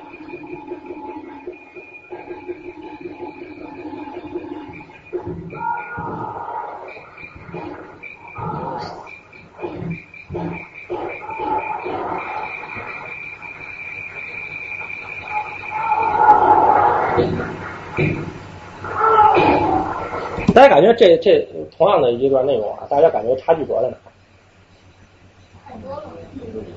[20.55, 21.45] 大家感觉这这
[21.77, 23.97] 同样的一段内容啊，大家感觉差距主要在哪？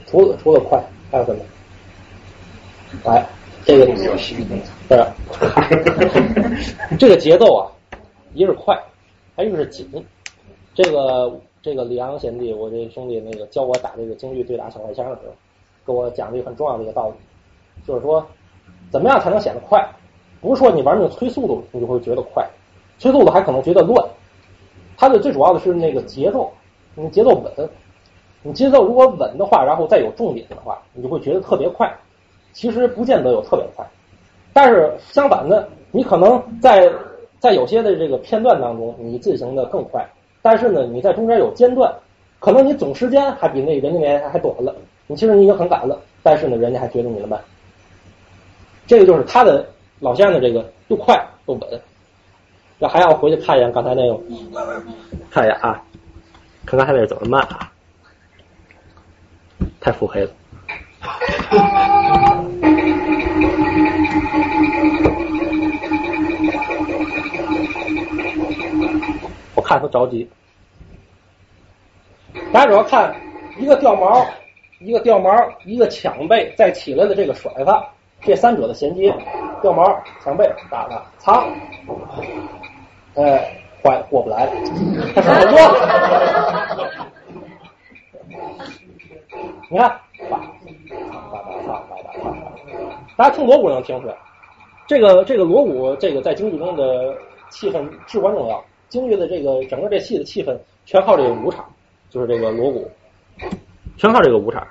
[0.07, 1.41] 除了除了快，还有什么？
[3.05, 3.23] 哎，
[3.65, 4.35] 这个不是
[6.97, 7.69] 这个节奏啊，
[8.33, 8.75] 一个是快，
[9.35, 9.87] 还有一个是紧。
[10.73, 15.33] 这个这个李阳贤弟，我这兄弟那个教我打这个京剧对打小快枪的时候，
[15.85, 17.15] 跟我讲了一个很重要的一个道理，
[17.85, 18.25] 就是说
[18.89, 19.85] 怎么样才能显得快？
[20.39, 22.47] 不是说你玩命催速度，你就会觉得快。
[22.99, 24.01] 催速度还可能觉得乱，
[24.95, 26.49] 它的最主要的是那个节奏，
[26.95, 27.69] 你节奏稳，
[28.43, 31.93] 你节奏如果稳的话，然后再有重点的话，你就会觉得特别快。
[32.53, 33.85] 其实不见得有特别快，
[34.53, 36.89] 但是相反的，你可能在
[37.39, 40.07] 在有些的这个片段当中，你进行的更快，
[40.49, 41.93] 但是呢，你在中间有间断，
[42.39, 44.73] 可能你总时间还比那人家那还短了，
[45.05, 47.37] 你其实你已经很赶了，但是呢，人家还觉得你的慢。
[48.85, 49.67] 这个就是他的
[49.99, 51.81] 老先生的这个又快又稳。
[52.79, 54.17] 要还要回去看一眼刚才那个，
[55.29, 55.83] 看一眼啊，
[56.65, 57.69] 看刚才那个怎么慢啊，
[59.81, 60.31] 太腹黑了。
[69.55, 70.25] 我看他着急，
[72.53, 73.15] 大家主要看
[73.57, 74.25] 一个掉毛，
[74.79, 75.31] 一个掉毛，
[75.65, 77.87] 一个抢背，再起来的这个甩发，
[78.21, 79.13] 这三者的衔接，
[79.61, 79.83] 掉毛、
[80.23, 81.47] 抢背、打打藏。
[83.15, 83.51] 哎，
[83.83, 84.47] 坏过不来，
[85.15, 85.57] 他什么做？
[89.69, 89.89] 你看，
[90.29, 90.39] 叭叭
[91.31, 92.31] 叭叭叭叭叭，
[93.17, 94.15] 大家听锣鼓能听出来，
[94.87, 97.13] 这个这个锣鼓，这个在京剧中的
[97.49, 98.63] 气氛至关重要。
[98.87, 101.65] 京剧的这个整个这戏的气氛，全靠这个鼓场，
[102.09, 102.89] 就是这个锣鼓，
[103.97, 104.65] 全靠这个鼓场。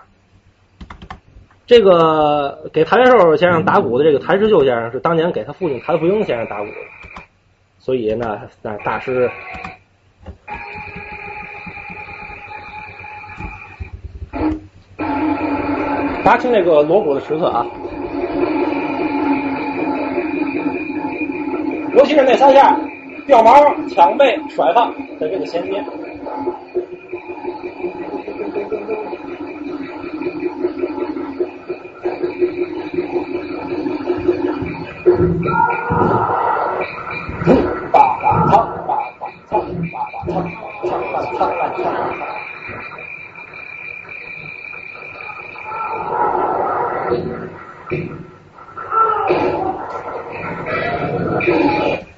[1.66, 6.76] 这个给谭元寿先生打鼓的这个谭石秀先生，是当年给他父亲谭福英先生打鼓的。
[7.78, 9.28] 所以呢，那大师，
[16.24, 17.66] 大家听这个锣鼓的时刻啊，
[21.96, 22.78] 尤其是那三下
[23.26, 23.52] 掉毛、
[23.88, 24.86] 抢背、甩发
[25.18, 25.84] 的这个衔接。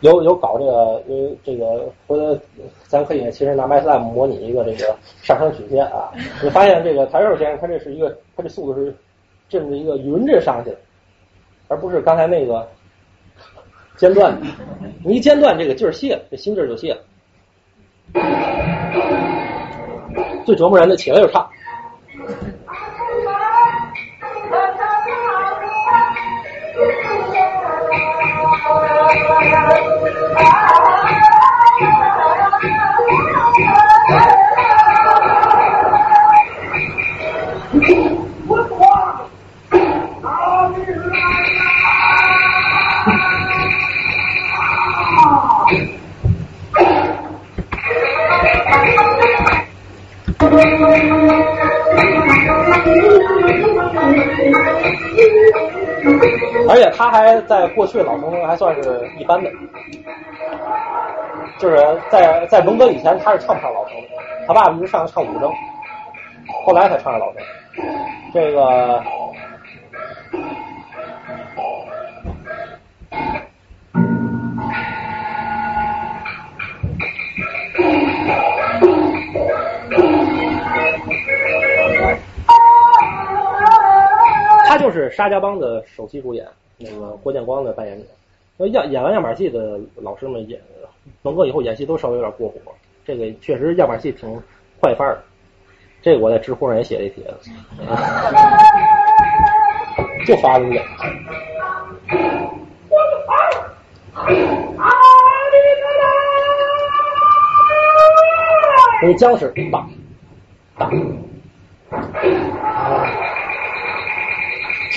[0.01, 2.37] 有有搞这个，有这个，回头
[2.87, 6.11] 咱可以其实拿 MATLAB 模拟一个这个上升曲线啊。
[6.43, 8.93] 你发现这个谭寿先生他这是一个，他这速度是
[9.49, 10.77] 这么一个匀着上去的，
[11.69, 12.67] 而不是刚才那个
[13.99, 14.47] 间断的。
[15.05, 17.01] 你一间断，这个劲儿泄了，这心劲儿就泄了。
[20.47, 21.47] 最折磨人的起来就唱。
[56.69, 59.51] 而且他还在过去老生中还算是一般的，
[61.59, 61.77] 就是
[62.11, 63.97] 在在文革以前他是唱不上老生，
[64.47, 65.51] 他爸爸一直上唱古筝，
[66.65, 67.43] 后来才唱上老生。
[68.33, 69.03] 这个
[84.69, 86.47] 他就是沙家浜的首席主演，
[86.77, 88.05] 那个郭建光的扮演者。
[88.59, 90.61] 那演演完样板戏的老师们演
[91.23, 92.61] 龙哥以后演戏都稍微有点过火，
[93.03, 94.31] 这个确实样板戏挺
[94.79, 95.19] 坏范儿。
[96.03, 97.51] 这个我在知乎上也写了一帖子，
[100.27, 100.79] 就发这个。
[109.01, 109.89] 那僵尸打
[110.77, 110.91] 打，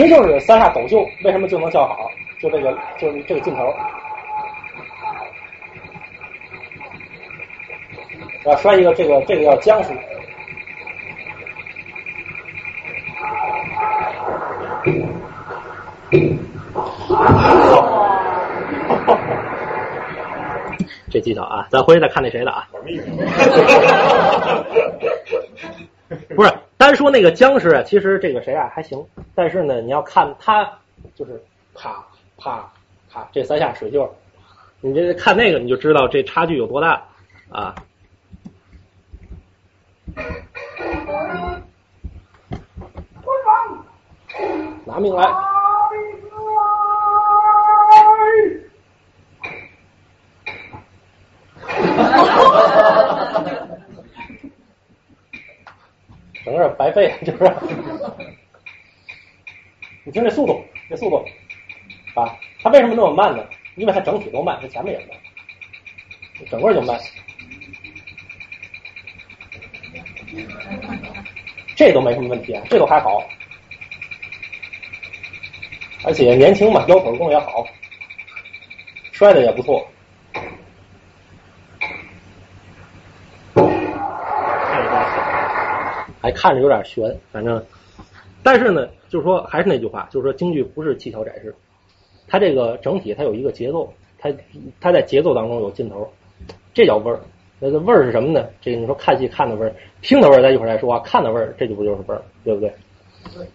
[0.02, 2.10] 其实就是三下抖袖，为什么就能叫好？
[2.40, 3.72] 就这个，就是这个镜头。
[8.46, 9.90] 要摔一个，这个这个叫僵尸。
[21.12, 22.68] 这技巧啊，咱回去再看那谁的啊。
[26.36, 30.70] 不是，单说那个僵尸啊，其实这个谁啊还行，但是呢，你要看他
[31.16, 31.42] 就是
[31.74, 32.06] 啪
[32.38, 32.70] 啪
[33.10, 34.14] 啪这三下水袖，
[34.82, 37.02] 你这看那个你就知道这差距有多大
[37.50, 37.76] 啊。
[44.84, 45.51] 拿命来！
[56.44, 57.56] 整个白费， 就是？
[60.04, 61.24] 你听这速度，这速度
[62.16, 63.44] 啊，它为什么那么慢呢？
[63.76, 65.18] 因为它整体都慢，它前面也慢，
[66.50, 67.00] 整个就慢。
[71.76, 73.22] 这都没什么问题啊，这都还好。
[76.04, 77.68] 而且年轻嘛，腰腿功也好，
[79.12, 79.91] 摔的也不错。
[86.22, 87.64] 还看着有点悬，反正，
[88.44, 91.54] 但是呢，就是说还是那句话，就是说京剧不是技巧展示，
[92.28, 94.32] 它这个整体它有一个节奏，它
[94.80, 96.08] 它在节奏当中有劲头，
[96.74, 97.20] 这叫味儿。
[97.64, 98.48] 那个味儿是什么呢？
[98.60, 101.00] 这个你说看戏看的味儿，听的味儿，咱一会儿再说啊。
[101.06, 102.72] 看的味儿，这就不就是味儿，对不对？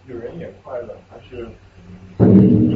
[0.08, 1.48] 有人演快乐，还是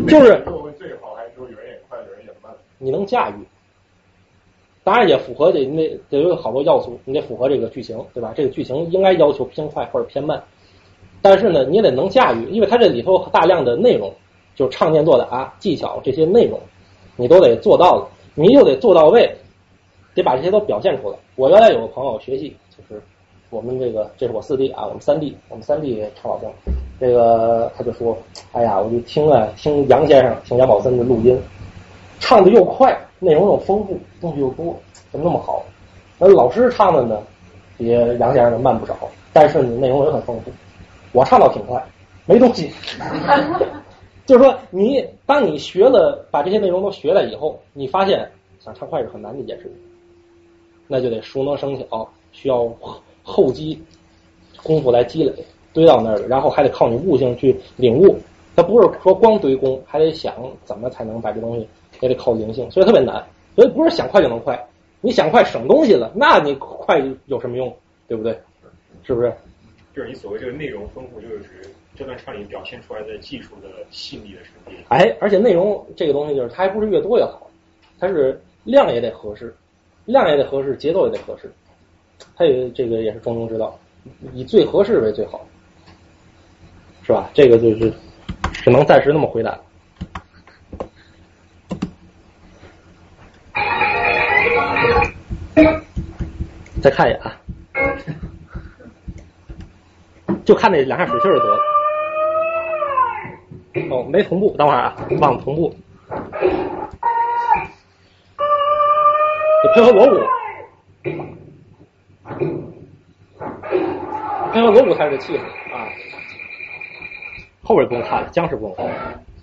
[0.08, 2.52] 就是作为最好，还是说有人演快，有人演慢？
[2.78, 3.34] 你能驾驭，
[4.82, 8.32] 当然也符合这那得有好多要素，你得符合这个剧情，对吧？
[8.34, 10.42] 这个剧情应该要求偏快或者偏慢，
[11.20, 14.10] 但是呢，你也得能驾驭，因为它这里头大量的内容，
[14.56, 16.58] 就是唱念做打技巧这些内容，
[17.16, 19.30] 你都得做到了，你又得做到位，
[20.14, 21.16] 得把这些都表现出来。
[21.36, 23.02] 我原来有个朋友学戏，就是
[23.50, 26.50] 我们这个这是我四弟啊，我们三弟，我们三弟唱老生，
[26.98, 28.16] 这个他就说，
[28.52, 31.38] 哎呀，我就听啊听杨先生，听杨宝森的录音，
[32.18, 34.76] 唱的又快，内容又丰富，东西又多，
[35.12, 35.62] 怎么那么好？
[36.18, 37.22] 那老师唱的呢，
[37.78, 37.86] 比
[38.18, 38.96] 杨先生的慢不少，
[39.32, 40.50] 但是呢内容也很丰富。
[41.12, 41.80] 我唱到挺快，
[42.26, 42.70] 没东西。
[44.26, 48.30] 就是说，你当你学了，把这些内容都学了以后，你发现
[48.60, 49.72] 想唱快是很难的一件事情，
[50.86, 53.82] 那就得熟能生巧，需要后后积
[54.62, 55.32] 功夫来积累，
[55.72, 58.16] 堆到那儿，然后还得靠你悟性去领悟。
[58.54, 60.34] 它不是说光堆功，还得想
[60.64, 61.66] 怎么才能把这东西，
[62.00, 63.24] 也得靠灵性，所以特别难。
[63.56, 64.58] 所以不是想快就能快，
[65.00, 67.74] 你想快省东西了，那你快有什么用？
[68.06, 68.36] 对不对？
[69.04, 69.32] 是不是？
[69.94, 71.48] 就是你所谓这个内容丰富，就是指
[71.96, 74.70] 这段唱里表现出来的技术的细腻的程度。
[74.88, 77.50] 哎，而且内容这个东西就是它还不是越多越好，
[77.98, 79.54] 它是量也得合适，
[80.04, 81.52] 量也得合适，节奏也得合适，
[82.36, 83.76] 它也这个也是中庸之道，
[84.32, 85.44] 以最合适为最好，
[87.02, 87.28] 是吧？
[87.34, 87.92] 这个就是
[88.52, 89.60] 只能暂时那么回答。
[96.82, 97.36] 再看一眼啊，
[100.44, 101.58] 就看那两下水气儿就得了。
[103.90, 105.74] 哦，没同步，等会儿啊，忘了同步。
[109.62, 110.20] 得配合锣鼓，
[114.52, 115.38] 配合锣鼓才是这气势
[115.72, 115.86] 啊。
[117.62, 118.92] 后边不用看了，僵尸不用看了。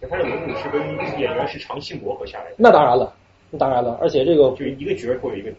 [0.09, 0.81] 他的锣鼓是跟
[1.19, 3.13] 演员是长期磨合下来的，那当然了，
[3.51, 5.51] 那当然了，而且这个就一个角儿会有一个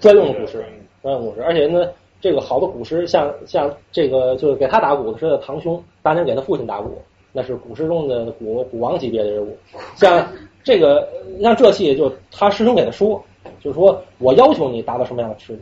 [0.00, 0.64] 专用的鼓师，
[1.02, 1.88] 专用鼓师，而且呢，
[2.20, 7.00] 这个好的鼓师，像像这个就是给他打鼓的是他的堂兄，当年给他父亲打鼓，
[7.32, 9.56] 那是鼓师中的鼓鼓王级别的人物。
[9.94, 10.26] 像
[10.62, 11.08] 这个
[11.40, 13.22] 像这戏，就他师兄给他说，
[13.60, 15.54] 就是说我要求你达到什么样的速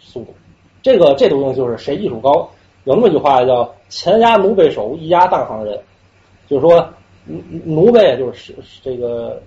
[0.00, 0.34] 速度，
[0.82, 2.48] 这个这东西就是谁艺术高。
[2.84, 5.80] 有那么一句话叫“前压奴背手，一压当行人”，
[6.46, 6.86] 就是说
[7.24, 9.40] 奴奴背就是这个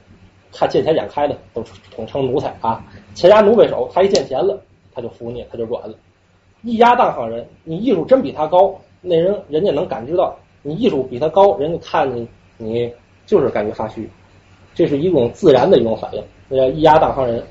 [0.57, 1.63] 看见钱眼开的都
[1.95, 2.83] 统称奴才啊。
[3.13, 4.59] 钱压奴为首，他一见钱了，
[4.93, 5.95] 他就服你，他就软了。
[6.63, 12.27] 一压当行人，你艺术真比他高，那人人家能感知到你艺术比他高，人家看你
[12.57, 12.91] 你
[13.27, 14.09] 就是感觉发虚，
[14.73, 17.43] 这是一种自然的一种反应，那叫一压当行人。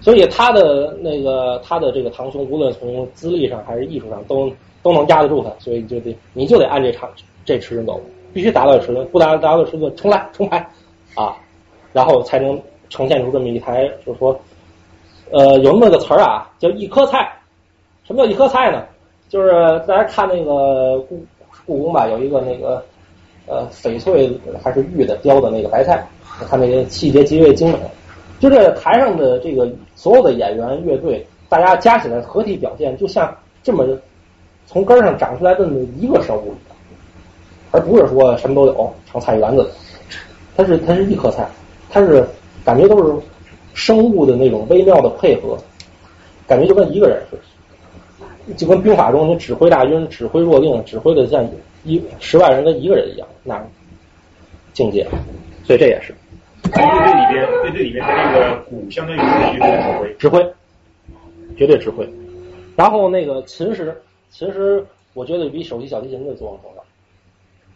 [0.00, 4.50] 所以他的那个他的这个堂兄，无论从资历上还是艺术上，都
[4.82, 7.10] 都能压得住他，所以就得你就得按这场
[7.44, 8.00] 这尺寸走，
[8.32, 10.58] 必须达到尺寸，不达达到尺寸重来重拍
[11.14, 11.36] 啊，
[11.96, 12.60] 然后才能
[12.90, 14.38] 呈现出这么一台，就是说，
[15.30, 17.32] 呃，有那么个词儿啊，叫一颗菜。
[18.04, 18.84] 什么叫一颗菜呢？
[19.30, 19.50] 就是
[19.88, 21.24] 大家看那个故
[21.64, 22.84] 故宫吧，有一个那个
[23.46, 24.30] 呃翡翠
[24.62, 26.06] 还是玉的雕的那个白菜，
[26.50, 27.78] 看那个细节极为精美。
[28.40, 33.86] 就这台上的这个所有的演员乐队，大家加起来合体表现，就像这么
[34.66, 36.76] 从根儿上长出来的那么一个生物一样，
[37.70, 39.70] 而不是说什么都有成菜园子。
[40.54, 41.46] 它是它是一颗菜，
[41.90, 42.26] 它是
[42.64, 43.26] 感觉都是
[43.74, 45.58] 生物的那种微妙的配合，
[46.46, 47.36] 感觉就跟一个人似
[48.46, 51.46] 的，就跟兵法中你指挥大军、指挥若定、指挥的像
[51.84, 53.64] 一十万人跟一个人一样那
[54.72, 55.06] 境界，
[55.64, 56.14] 所以这也是。
[56.64, 60.52] 乐队里边，乐队里边它这个鼓相当于是一个指挥，指挥，
[61.56, 62.08] 绝对指挥。
[62.74, 63.96] 然后那个琴师，
[64.30, 64.84] 琴师
[65.14, 66.84] 我觉得比首席小提琴的作用重要。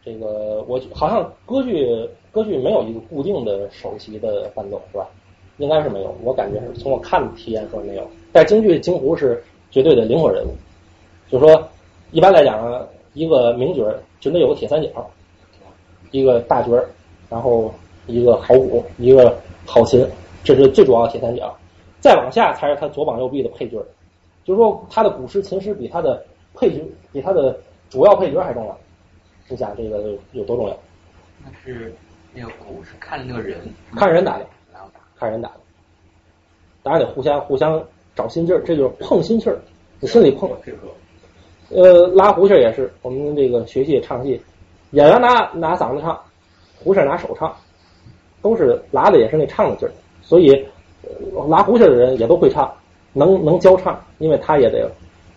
[0.04, 1.86] 这个我好像歌剧
[2.32, 5.06] 歌剧没有一个固定的首席的伴奏是吧？
[5.58, 8.08] 应该是没有，我感觉是从我看的体验说没有。
[8.32, 10.54] 但京剧京胡是绝对的灵魂人物，
[11.30, 11.68] 就说
[12.10, 14.88] 一般来讲，一个名角儿就得有个铁三角，
[16.10, 16.88] 一个大角儿，
[17.28, 17.72] 然后。
[18.06, 20.04] 一个好鼓，一个好琴，
[20.42, 21.54] 这是最主要的铁三角。
[22.00, 23.86] 再往下才是他左膀右臂的配角儿，
[24.42, 26.20] 就是说他的鼓师、琴师比他的
[26.54, 26.82] 配角、
[27.12, 27.56] 比他的
[27.88, 28.76] 主要配角还重要。
[29.46, 30.76] 你想这个有多重要？
[31.44, 31.94] 那是
[32.32, 33.58] 那个鼓是看那个人，
[33.96, 34.46] 看人打的，
[35.18, 35.54] 看人打的。
[36.82, 37.82] 大家得互相互相
[38.14, 39.58] 找心劲儿，这就是碰心气儿，
[39.98, 40.50] 你心里碰。
[41.70, 44.40] 呃，拉胡琴也是，我们这个学戏唱戏，
[44.90, 46.18] 演员拿拿嗓子唱，
[46.82, 47.54] 胡琴拿手唱。
[48.42, 49.92] 都是拉的也是那唱的劲儿，
[50.22, 50.66] 所以
[51.46, 52.74] 拉胡琴的人也都会唱，
[53.12, 54.90] 能能教唱，因为他也得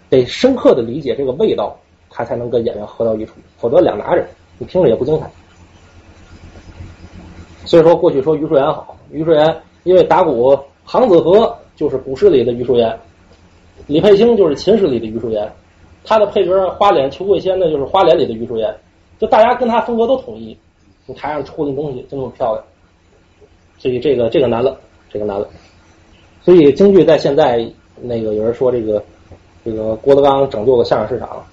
[0.09, 1.77] 得深刻的理解这个味道，
[2.09, 4.25] 他才能跟演员合到一处，否则两拿着
[4.57, 5.29] 你听着也不精彩。
[7.65, 12.97] 所以说过去说于树岩好，于树岩因为打鼓，杭子和就是古诗里的于树岩，
[13.87, 15.51] 李佩卿就是琴师里的于树岩，
[16.03, 18.75] 他的配角花脸裘桂仙呢就是花脸里的于树岩，
[19.19, 20.57] 就大家跟他风格都统一，
[21.05, 22.63] 你台上出的东西就那么漂亮。
[23.77, 24.77] 所以这个这个难了，
[25.09, 25.47] 这个难了。
[26.41, 27.65] 所以京剧在现在
[28.01, 29.01] 那个有人说这个
[29.63, 31.43] 这个郭德纲拯救了相声市场，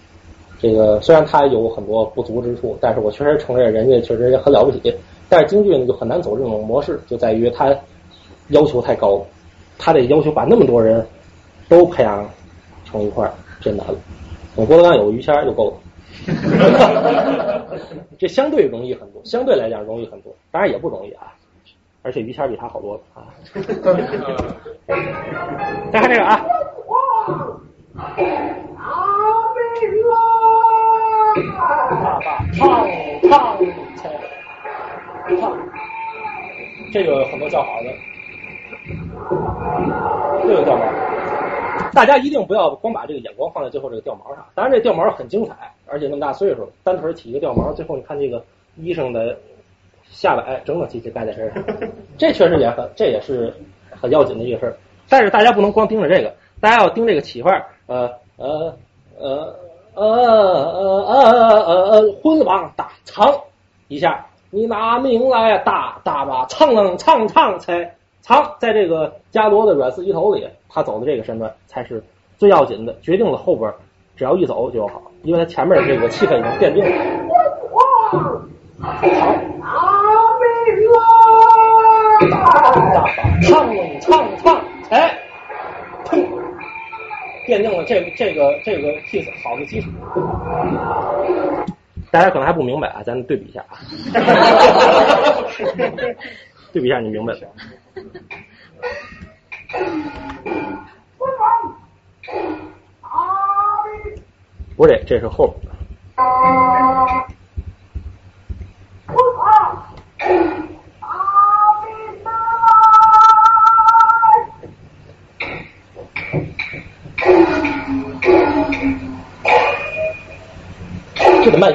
[0.60, 4.94] 这个虽然他有很多不足之处，但是我确实承认人家确实也很了不起。
[5.30, 7.74] 但是京剧呢就很难走这种模式，就在于他
[8.48, 9.24] 要求太高了，
[9.78, 11.06] 他得要求把那么多人
[11.68, 12.28] 都培养
[12.84, 13.94] 成一块儿，真难了。
[14.56, 15.76] 我郭德纲有个于谦就够了，
[18.18, 21.32] 这相对容易很多，相对来讲容易很多，当然也不容易啊。
[22.02, 23.28] 而且于谦比他好多了啊！
[25.92, 26.44] 再看这个啊！
[32.56, 32.88] 唱
[33.22, 33.56] 唱
[33.96, 34.10] 唱，
[36.92, 37.92] 这个很多叫好的，
[40.42, 40.84] 这个掉毛，
[41.92, 44.44] 大家一定不要光把这个眼光放在最后这个掉毛上。
[44.54, 45.54] 当然，这掉毛很精彩，
[45.86, 48.44] 而且那么大岁数，单腿起一个掉毛，最后你看这个
[48.76, 49.36] 医生的。
[50.12, 51.62] 下摆整整齐齐盖在身上，
[52.18, 53.54] 这确实也很，这也是
[53.90, 54.76] 很要紧的一个事儿。
[55.08, 58.76] 但是大家不能光盯着这个，大家要盯这个起范儿，呃呃
[59.16, 59.56] 呃
[59.94, 63.32] 呃呃呃呃呃，昏王打藏
[63.86, 72.02] 一下，你拿命来打打吧，唱能唱唱才藏，在这个伽罗的软四级头里，他走的这个身段才是
[72.36, 73.72] 最要紧的，决定了后边
[74.16, 76.90] 只要一走就好，因为他前面这个气氛已经奠定了。
[79.12, 79.36] 好，
[83.42, 84.60] 唱唱唱，
[84.90, 85.16] 哎，
[86.04, 86.26] 砰，
[87.46, 89.88] 奠定了这个这个这个 piece 好的基础。
[92.10, 93.78] 大家可能还不明白啊，咱对比一下啊，
[96.72, 97.40] 对比一下你明白了。
[104.76, 105.72] 不是这，是后边的。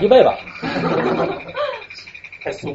[0.05, 0.37] 一倍吧？
[2.43, 2.71] 太松。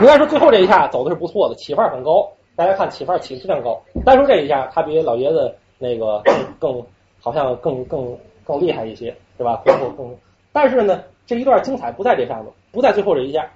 [0.00, 2.30] 应该说最后这一下走的是不错的，起范儿很高。
[2.54, 3.82] 大家看起范儿起的非常高。
[4.04, 6.86] 单说这一下，他比老爷子那个更更
[7.20, 9.56] 好像更更更厉害一些，对吧？
[9.64, 10.16] 功夫更。
[10.52, 13.50] 但是呢，这一段精彩不在这上头，不在最后这一下。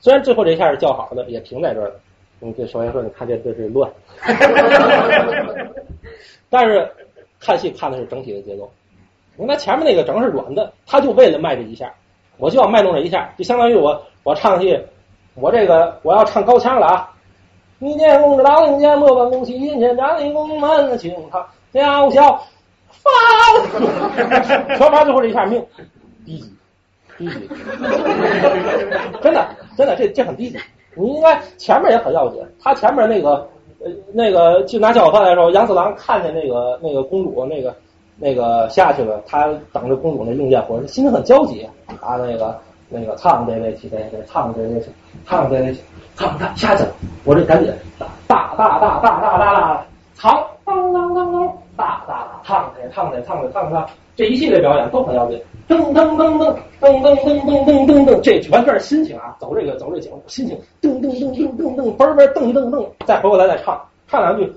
[0.00, 2.00] 虽然最后这一下是较好的，也停在这儿了。
[2.38, 3.90] 你这首先说，你看这这是乱，
[6.48, 6.90] 但是
[7.38, 8.70] 看戏看的是整体的节奏。
[9.40, 11.90] 你看他前面那个整是软的，他就为了卖这一下，
[12.36, 14.78] 我就要卖弄这一下，就相当于我我唱戏，
[15.34, 17.10] 我这个我要唱高腔了啊！
[17.78, 22.38] 你见公之当，一见莫问公其心前，张立公门请他叫嚣
[22.90, 23.10] 发，
[24.76, 25.64] 全盘最后这一下命
[26.26, 26.52] 低级，
[27.16, 27.48] 低级，
[29.22, 30.58] 真的真的这这很低级。
[30.94, 33.48] 你应该前面也很要紧，他前面那个
[33.82, 37.74] 呃那个就拿叫饭来说，杨四郎看见那个那个公主那个
[38.20, 41.66] 那个下去了，他等着公主那用剑火，心里很焦急。
[42.00, 42.56] 啊那个
[42.88, 44.82] 那个唱这位起这这唱这位
[45.26, 45.74] 唱这位
[46.16, 46.90] 唱他下去了，
[47.24, 53.86] 我这赶紧大大大大大大大唱当当当当大大大唱这唱这唱这唱这，
[54.16, 55.40] 这一系列表演都很要紧。
[55.68, 59.36] 噔噔噔噔噔噔噔噔噔噔噔，这完全是心情啊！
[59.38, 64.52] 走这个走这景，心情噔噔噔噔噔噔，嘣嘣噔噔噔，再回过来再唱，唱两句，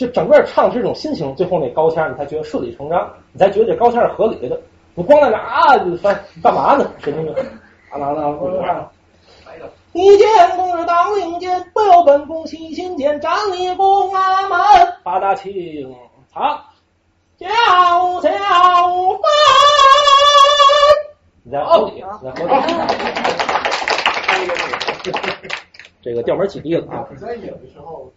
[0.00, 4.58] 就整个唱这种心情，最后那高腔你才觉得顺理成章，你才觉得这高腔是合理的。
[4.94, 6.90] 你光在那啊，就翻干嘛呢？
[7.00, 7.34] 神经病！
[7.90, 8.90] 啊啦啦，
[9.92, 14.58] 一见公之当令箭，不由本宫喜心间，斩立公阿门，
[15.04, 15.94] 八大庆，
[16.32, 16.64] 好，
[17.36, 17.46] 叫
[18.22, 18.32] 叫翻。
[21.42, 22.52] 你在合理，你在合理。
[26.02, 27.06] 这个调门起低了啊！
[27.10, 28.10] 你在演的时候，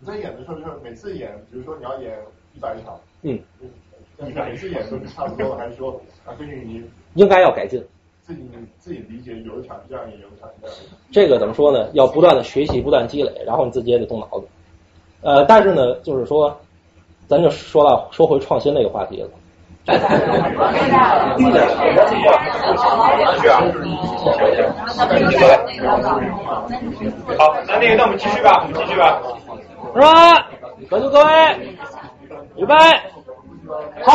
[0.00, 2.16] 你在演的时候，就是每次演，比如说你要演
[2.54, 3.38] 一百场，嗯，
[4.18, 6.84] 你每次演都是差不多，还是说啊，根据你
[7.14, 7.84] 应该要改进。
[8.22, 8.42] 自己
[8.78, 10.90] 自己理解，有一场这样演，有一场是这样演。
[11.10, 11.88] 这个怎么说呢？
[11.94, 14.46] 要不断的学习，不断积累，然后你自己也得动脑子。
[15.22, 16.54] 呃，但是呢，就是说，
[17.26, 19.30] 咱就说到说回创新那个话题了。
[19.88, 19.96] 好，
[27.66, 29.22] 那那个，那我们继续吧，我们继续吧。
[29.94, 30.48] 是吧？
[30.88, 31.76] 各就各位，
[32.56, 32.74] 预备，
[34.04, 34.12] 好。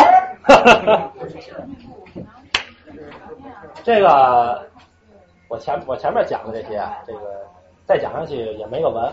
[3.84, 4.62] 这个
[5.50, 7.20] 我前我前面讲的这些啊，这个
[7.86, 9.12] 再讲下去也没个完。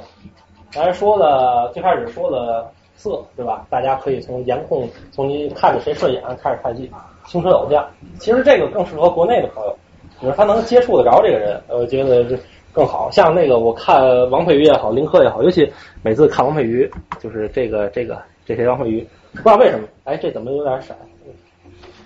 [0.71, 3.67] 咱说的最开始说的色，对吧？
[3.69, 6.89] 大家可以从颜控，从你看着谁顺眼开始看戏，
[7.27, 7.85] 青春偶像。
[8.21, 9.77] 其实这个更适合国内的朋友，
[10.21, 12.39] 你说他能接触得着这个人，我觉得是
[12.73, 13.11] 更好。
[13.11, 15.71] 像那个我看王佩瑜也好，林克也好，尤其
[16.03, 20.97] 每次看王佩瑜，就是这个这个这些王佩瑜，不知道为什么，哎，这怎么有点闪？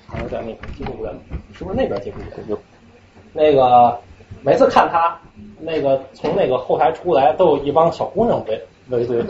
[0.07, 1.12] 好像在那个接触不了，
[1.53, 2.47] 是不是那边接触不了？
[2.49, 2.59] 就
[3.32, 3.99] 那个
[4.43, 5.19] 每次看他，
[5.59, 8.61] 那个从那个后台出来，都有一帮小姑娘围
[8.91, 9.24] 围堆。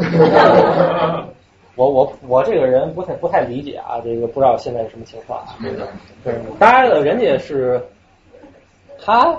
[1.76, 5.56] 我我我这个人不太不太理解啊，这个不知道现在是什么情况啊。
[6.22, 7.80] 对，当然了，人家是
[9.00, 9.36] 他，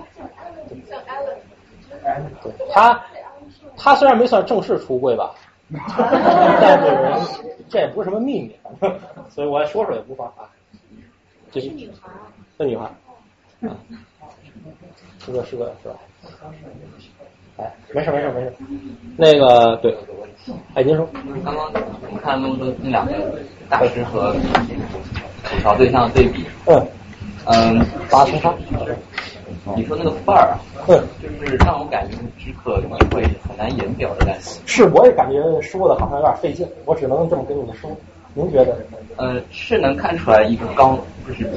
[2.44, 2.52] 对。
[2.72, 3.02] 他
[3.77, 5.34] 他虽然没算正式出柜吧，
[6.61, 8.56] 但是这也不是什么秘密，
[9.30, 10.45] 所以我说说也不妨啊。
[11.52, 12.10] 这是女孩，
[12.57, 12.84] 是女孩，
[13.68, 13.76] 啊，
[15.26, 15.95] 是个是个是吧？
[17.57, 18.53] 哎，没事没事没事，
[19.15, 19.95] 那个对，
[20.73, 21.07] 哎，您说，
[21.45, 23.14] 刚刚我们看那么多那两个
[23.69, 24.34] 大师和
[25.45, 26.86] 吐槽对象的对比，嗯
[27.45, 28.53] 嗯，八乘八，
[29.76, 30.58] 你说那个范儿
[31.22, 34.52] 就是让我感觉只可意会，很难言表的感觉。
[34.66, 37.90] 是，我也感觉说的好像有点费劲，我只能这么跟你们说。
[38.38, 38.78] 您觉得？
[39.16, 41.50] 呃，是能看出来一个刚，就是，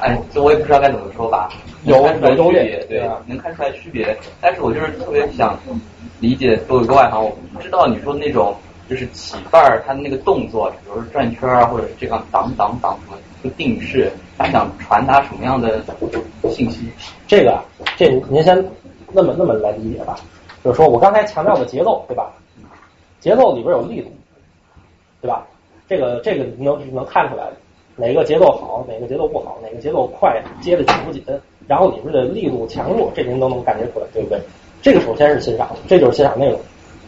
[0.00, 1.50] 哎，这我也不知道该怎么说吧。
[1.82, 4.16] 有有优劣，对，能看出来区别。
[4.40, 5.58] 但是我就是特别想
[6.20, 8.54] 理解，作为一个外行，我不知道你说那种
[8.88, 15.82] 就是起范儿，他的那个动作，比如说转圈啊，或者是这个挡挡挡什么，就定式，他想传达什么样的
[16.50, 16.90] 信息？
[17.26, 17.64] 这个啊
[17.96, 18.64] 这您先
[19.12, 20.16] 那么那么来理解吧，
[20.64, 22.32] 就是说我刚才强调的节奏，对吧？
[23.20, 24.10] 节奏里边有力度，
[25.20, 25.46] 对吧？
[25.88, 27.50] 这个这个能能看出来
[27.96, 31.22] 哪个节奏好，哪个节奏不好，哪个节奏快，接的紧不紧，
[31.66, 34.40] 然后里边的力度强弱，这您都能感觉出来，对不对？
[34.80, 36.58] 这个首先是欣赏，这就是欣赏内容。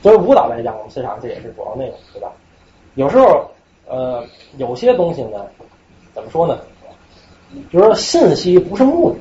[0.03, 2.31] 作为舞蹈来讲，我们欣赏这也是主要内容，对吧？
[2.97, 3.49] 有时候
[3.89, 4.23] 呃
[4.59, 5.47] 有些东西呢，
[6.15, 6.59] 怎么说呢？
[7.71, 9.17] 就是说信息不是目的。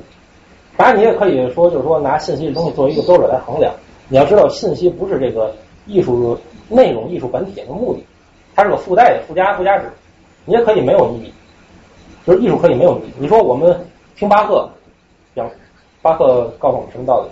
[0.76, 3.72] 当然，你也可以说，就是说拿信息这东西作为一个标准来衡量。
[4.08, 5.54] 你要知道，信息不是这个
[5.86, 6.38] 艺术
[6.68, 8.04] 内容、艺术本体的目的，
[8.54, 9.90] 它是个附带的附加附加值。
[10.44, 11.32] 你也可以没有意义，
[12.26, 13.12] 就是艺术可以没有意义。
[13.18, 13.78] 你说我们
[14.16, 14.68] 听巴赫
[15.36, 15.48] 讲，
[16.00, 17.28] 巴赫告诉我们什么道理？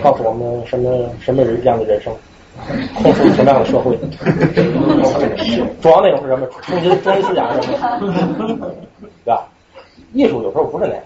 [0.00, 2.14] 告诉我们什么什么人样的人生，
[2.94, 3.96] 控诉什么样的社会？
[5.80, 6.46] 主要内容是什么？
[6.62, 8.70] 中心中心思想是什么？
[9.24, 9.46] 对吧？
[10.12, 11.02] 艺术有时候不是那样。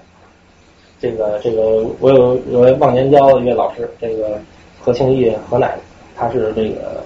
[1.00, 4.38] 这个这个，我有有位忘年交的一位老师，这个
[4.80, 5.78] 何庆义何奶奶，
[6.16, 7.04] 他是这个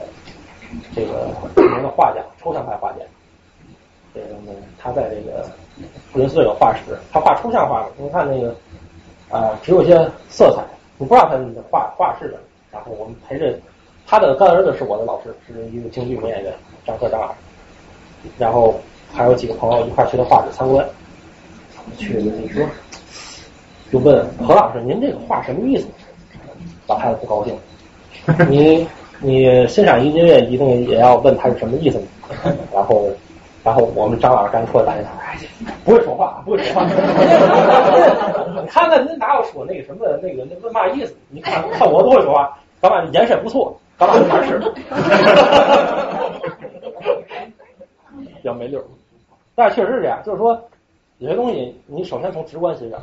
[0.95, 2.99] 这个著名的画家，抽象派画家。
[4.15, 5.45] 这个呢，他在这个
[6.13, 8.55] 普林斯顿有画室，他画抽象画，你看那个
[9.31, 9.95] 啊、只有一些
[10.29, 10.63] 色彩，
[10.97, 12.39] 你不知道他的画画是什么。
[12.71, 13.59] 然后我们陪着
[14.11, 16.51] 他的干儿子是我的老师，是一个京剧名演员
[16.87, 17.29] 张科张二，
[18.39, 18.75] 然后
[19.13, 20.83] 还有几个朋友一块儿去他画室参观。
[21.99, 22.67] 去了一说，
[23.93, 25.87] 就问何老师：“您这个画什么意思？”
[26.87, 27.55] 老太太不高兴。
[28.49, 28.87] 你
[29.21, 32.07] 你欣赏一音乐一定也要问他是什么意思吗。
[32.73, 33.11] 然后
[33.65, 35.39] 然后我们张老师刚出来打电话，哎，
[35.85, 36.87] 不会说话，不会说话。
[38.61, 41.15] 你看看您哪有说那个什么那个那问嘛意思？
[41.29, 44.61] 你看看我都会说话，咱俩眼神不错，干嘛没事？
[48.17, 48.85] 比较没溜儿。
[49.57, 50.57] 但是确实是这样，就是说
[51.19, 53.01] 有些东西你首先从直观欣赏，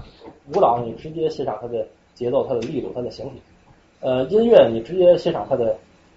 [0.53, 3.41] 舞蹈你直接欣赏它的节奏、它的力度、它的形体。
[3.99, 5.75] 呃，音乐你直接欣赏它的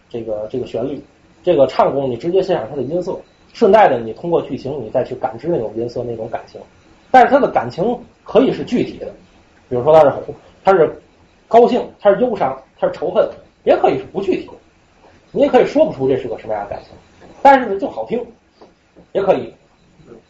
[0.09, 1.03] 这个这个旋律，
[1.43, 3.19] 这个唱功你直接欣赏它的音色，
[3.53, 6.61] 顺带的你通过剧情你再去感知那种音色那种感情。
[7.11, 9.07] 但是它的感情可以是具体的，
[9.69, 10.13] 比如说它是
[10.63, 11.03] 它是
[11.49, 13.29] 高兴，它是忧伤，它是仇恨，
[13.65, 14.53] 也可以是不具体的，
[15.33, 16.93] 你也可以说不出这是个什么样的感情，
[17.43, 18.25] 但是呢就好听，
[19.13, 19.53] 也可以，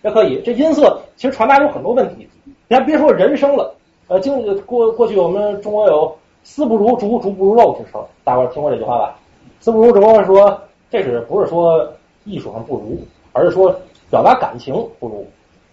[0.02, 0.40] 也可以。
[0.44, 2.28] 这音色其实传达有很多问题，
[2.68, 3.74] 你还别说人声了，
[4.08, 6.14] 呃，经过过去我们中国有。
[6.44, 9.18] 丝不如竹，竹不如肉之说，大伙儿听过这句话吧？
[9.60, 10.58] 丝不如竹说
[10.88, 11.86] 这是不是说
[12.24, 12.98] 艺术上不如，
[13.32, 13.70] 而是说
[14.08, 15.26] 表达感情不如。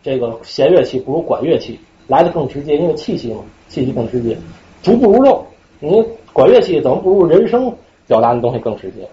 [0.03, 4.37] 这个弦乐器不如管乐器来的更直接，因为气息嘛，气息更直接。
[4.81, 5.45] 竹不如肉，
[5.79, 6.03] 你
[6.33, 7.73] 管乐器怎么不如人声
[8.07, 9.07] 表达的东西更直接？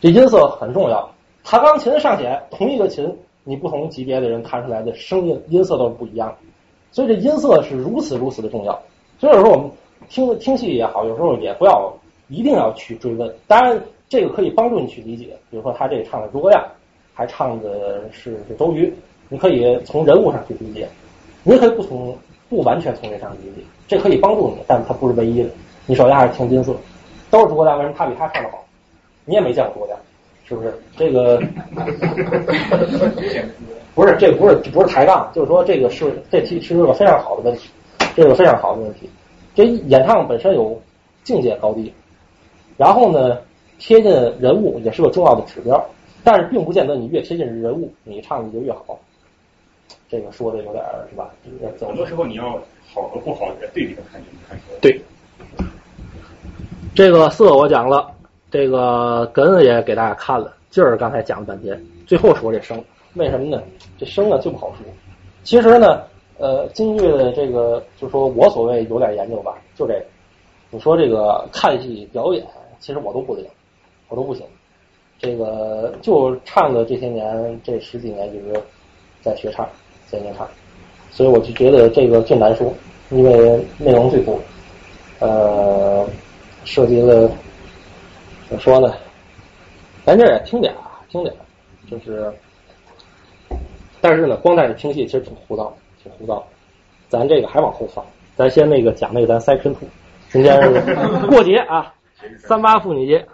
[0.00, 1.08] 这音色很重要。
[1.44, 3.12] 弹钢琴上弦，同一个琴，
[3.44, 6.36] 你不同级别的人弹出来的声音音色都是不一样的。
[6.92, 8.78] 所以这音色是如此如此的重要。
[9.18, 9.70] 所以有时候我们。
[10.10, 11.92] 听听戏也好，有时候也不要
[12.28, 13.34] 一定要去追问。
[13.48, 15.36] 当然，这个可以帮助你去理解。
[15.50, 16.62] 比如说，他这唱的诸葛亮，
[17.14, 18.92] 还唱的是是周瑜，
[19.30, 20.86] 你可以从人物上去理解，
[21.42, 22.16] 你也可以不从
[22.48, 25.48] 不完全从这上理解，这可以帮助你，但它不是唯一的。
[25.86, 26.76] 你首先还是听音色，
[27.30, 28.64] 都是诸葛亮，为什么他比他唱的好？
[29.24, 29.98] 你也没见过诸葛亮，
[30.44, 30.74] 是不是？
[30.96, 31.40] 这个
[33.94, 37.70] 不是，这个不是不是抬杠，就是说这个是这题是个非常好的问题，
[38.14, 39.08] 这是个非常好的问题。
[39.54, 40.80] 这演唱本身有
[41.24, 41.92] 境界高低，
[42.76, 43.38] 然后呢，
[43.78, 45.82] 贴近人物也是个重要的指标，
[46.22, 48.98] 但是并不见得你越贴近人物，你唱的就越好。
[50.08, 51.30] 这个说的有点是吧？
[51.80, 52.60] 很多时候你要
[52.92, 54.78] 好和不好在对比着看，看出来。
[54.80, 55.00] 对，
[56.96, 58.10] 这个色我讲了，
[58.50, 62.82] 这个根也给大家看了，劲儿刚才讲了半天，最后说这声，
[63.16, 63.62] 为什么呢？
[63.98, 64.78] 这声呢就不好说。
[65.44, 66.00] 其实呢。
[66.38, 70.04] 呃，京剧的这个，就说我所谓有点研究吧，就这个。
[70.68, 72.46] 你说这个看戏表演，
[72.78, 73.42] 其实我都不灵，
[74.10, 74.44] 我都不行。
[75.18, 78.62] 这个就唱的这些年，这十几年一直
[79.22, 79.66] 在学唱，
[80.10, 80.46] 在练唱，
[81.10, 82.70] 所以我就觉得这个最难说，
[83.08, 84.38] 因为内容最多，
[85.20, 86.06] 呃，
[86.66, 87.26] 涉及了
[88.48, 88.94] 怎么说呢？
[90.04, 91.34] 咱这也听点啊，听点，
[91.90, 92.30] 就是，
[94.00, 95.72] 但是呢，光带着听戏其实挺枯燥。
[96.18, 96.44] 胡闹，
[97.08, 98.04] 咱这个还往后放，
[98.36, 99.84] 咱先那个讲那个咱塞春图。
[100.28, 101.92] 今天是过节啊，
[102.38, 103.26] 三八妇女节。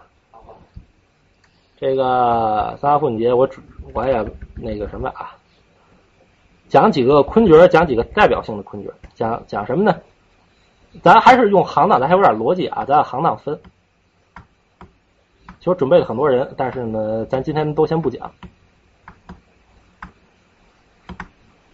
[1.79, 3.47] 这个三八妇女节，我
[3.93, 5.37] 我也那个什么啊，
[6.69, 9.95] 讲几个昆角，讲几个代表性的昆角，讲讲什么呢？
[11.01, 13.59] 咱还是用行当，咱还有点逻辑啊，咱按行当分。
[15.59, 18.31] 其实我准备了很多人，但是呢，咱今天都先不讲。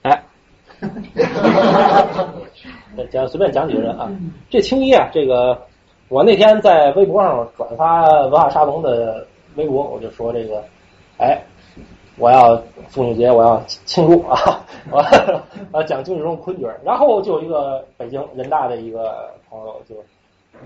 [0.02, 0.22] 哎，
[3.10, 4.10] 讲随便讲几个人啊。
[4.50, 5.66] 这青衣啊，这个
[6.08, 9.26] 我那天在微博上转发文化沙龙的
[9.56, 10.62] 微博，我就说这个，
[11.18, 11.42] 哎，
[12.18, 16.66] 我要妇女节，我要庆祝啊， 我要讲京剧中的昆曲。
[16.84, 19.94] 然后就有一个北京人大的一个朋友就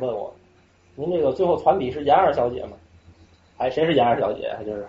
[0.01, 0.33] 问我，
[0.95, 2.73] 您这个最后传笔是严二小姐吗？
[3.59, 4.51] 哎，谁是严二小姐？
[4.65, 4.87] 就是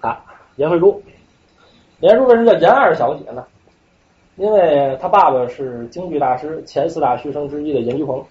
[0.00, 0.18] 她，
[0.56, 1.00] 严慧珠。
[2.00, 3.44] 严慧珠为什么叫严二小姐呢？
[4.36, 8.24] 因为她爸爸是京剧大师前四大学生之一的严菊鹏，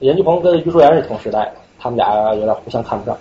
[0.00, 3.16] 严菊鹏跟于淑妍是同时代的，他们俩有点互相看不上。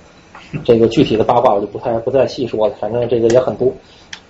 [0.63, 3.71] 这个具体的八卦我就不太不再细说了，反正这个也很多。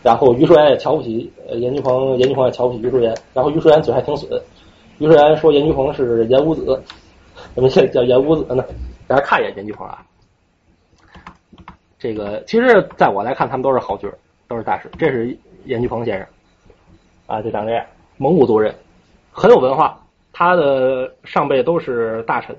[0.04, 3.16] 然后于淑妍也瞧不起呃严菊鹏，严菊鹏也瞧不起于淑妍。
[3.34, 4.42] 然后于淑妍嘴还挺损，
[5.00, 6.82] 于淑妍说严菊鹏是严五子，
[7.54, 8.64] 怎么现在叫严五子呢？
[9.08, 10.04] 大家看一眼严菊鹏啊。
[12.00, 14.08] 这个其实在我来看，他们都是好角，
[14.48, 14.90] 都是大师。
[14.98, 16.28] 这是严菊鹏先生，
[17.28, 17.86] 啊，就长这样，
[18.18, 18.74] 蒙古族人，
[19.32, 20.00] 很有文化。
[20.34, 22.56] 他的上辈都是大臣，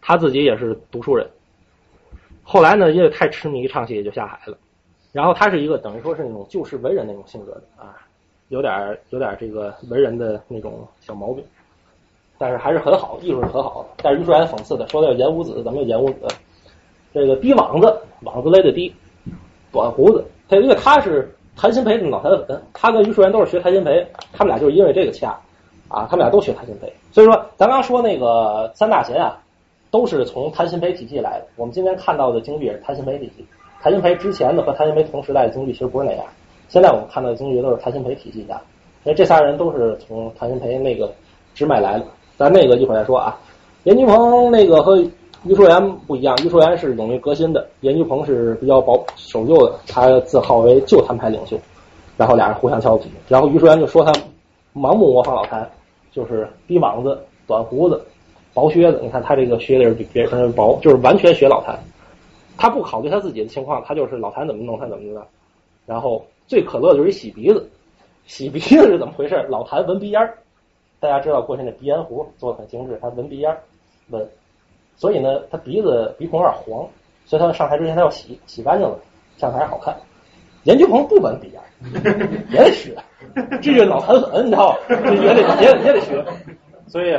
[0.00, 1.28] 他自己也是读书人。
[2.50, 4.56] 后来呢，因为太痴迷唱戏，也就下海了。
[5.12, 7.94] 然后他是一个等于说是那种旧式文人那种性格的啊，
[8.48, 11.44] 有点有点这个文人的那种小毛病，
[12.38, 13.88] 但是还是很好，艺术是很好的。
[14.02, 16.26] 但是于淑妍讽刺的说的严五子，咱们叫严五子？
[17.12, 18.94] 这个低网子，网子勒的低，
[19.70, 20.24] 短胡子。
[20.48, 25.38] 他因为他是谭鑫培的脑残粉，他跟于淑妍都是学谭鑫培，他们俩就是因为这个掐
[25.88, 26.90] 啊，他们俩都学谭鑫培。
[27.12, 29.38] 所以说，咱刚说那个三大贤啊，
[29.90, 31.46] 都是从谭鑫培体系来的。
[31.56, 33.44] 我们今天看到的京剧也是谭鑫培体系。
[33.80, 36.24] 谭鑫培之前的和谭鑫培同时代的京剧其实不是那样，
[36.68, 38.60] 现在我们看到的京剧都是谭鑫培体系下，
[39.04, 41.12] 所以这仨人都是从谭鑫培那个
[41.54, 42.04] 支脉来的。
[42.36, 43.38] 咱那个一会儿再说啊。
[43.84, 44.98] 严菊鹏那个和
[45.44, 51.56] 于淑妍不一样，于淑妍是勇于革新的，严菊鹏是比较保守旧的，他自号为旧谭派领袖。
[52.16, 54.12] 然后俩人互相瞧不起，然后于淑妍就说他
[54.74, 55.70] 盲目模仿老谭，
[56.10, 57.16] 就是低网子、
[57.46, 58.04] 短胡子、
[58.58, 58.98] 薄靴子。
[59.00, 61.78] 你看他这个靴子比别人薄，就是完全学老谭。
[62.56, 65.22] 他不考虑他自己的情况，他就是老谭怎么弄他怎么弄。
[65.86, 67.70] 然后最可乐就是一洗鼻子，
[68.26, 69.36] 洗鼻子是怎么回事？
[69.48, 70.36] 老谭闻鼻烟儿，
[70.98, 73.60] 大家知道过去那鼻烟壶做的很精致，他闻鼻烟儿
[74.10, 74.28] 闻，
[74.96, 76.84] 所以呢他鼻子鼻孔有点黄，
[77.26, 78.98] 所以他上台之前他要洗洗干净了，
[79.36, 79.96] 上台好看。
[80.64, 81.62] 严菊鹏不闻鼻烟，
[82.50, 82.96] 也得学，
[83.62, 84.78] 这个脑残粉你知道吧？
[84.90, 86.24] 也得也也得学，
[86.88, 87.16] 所以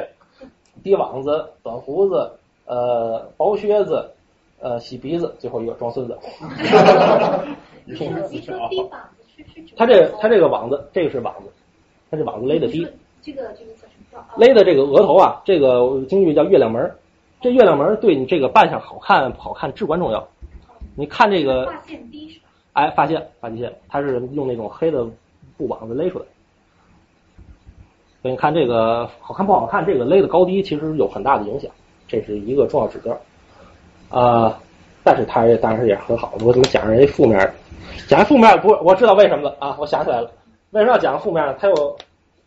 [0.80, 2.32] 低网子、短胡子、
[2.66, 4.12] 呃薄靴子。
[4.62, 6.20] 呃，洗鼻子，最后一个装孙子。
[7.88, 11.50] 你说你说低膀子是是指他这个他这个网子，这个是网子，
[12.12, 12.86] 他这网子勒的低，
[13.22, 14.22] 这个这个叫什么叫？
[14.36, 16.94] 勒的这个额头啊，这个京剧叫月亮门儿。
[17.40, 20.28] 这月亮门儿对你这个扮相好看不好看至关重要。
[20.98, 22.48] 你看这个，发线低是吧？
[22.74, 25.08] 哎，发线发际线，它是用那种黑的
[25.56, 26.26] 布网子勒出来。
[28.22, 31.72] 所以你看这个好看不好看，这个勒的高低其实有很大的影响，
[32.08, 33.18] 这是一个重要指标。
[34.10, 34.60] 啊，
[35.04, 36.34] 但是他也当然也很好。
[36.46, 37.40] 我怎么讲人家负面？
[38.08, 38.70] 讲负面不？
[38.84, 39.78] 我知道为什么了啊！
[39.80, 40.32] 我想起来了，
[40.72, 41.56] 为什么要讲负面呢？
[41.60, 41.98] 他有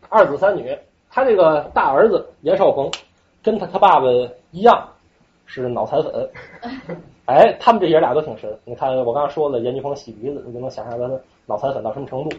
[0.09, 0.77] 二子三女，
[1.09, 2.91] 他这个大儿子严少鹏
[3.43, 4.07] 跟他他爸爸
[4.51, 4.89] 一样
[5.47, 6.31] 是脑残粉。
[7.27, 8.59] 哎，他们这爷俩都挺神。
[8.65, 12.37] 你看我刚刚说了，严菊鹏洗鼻子，你就能想象他的脑残粉到什么程度。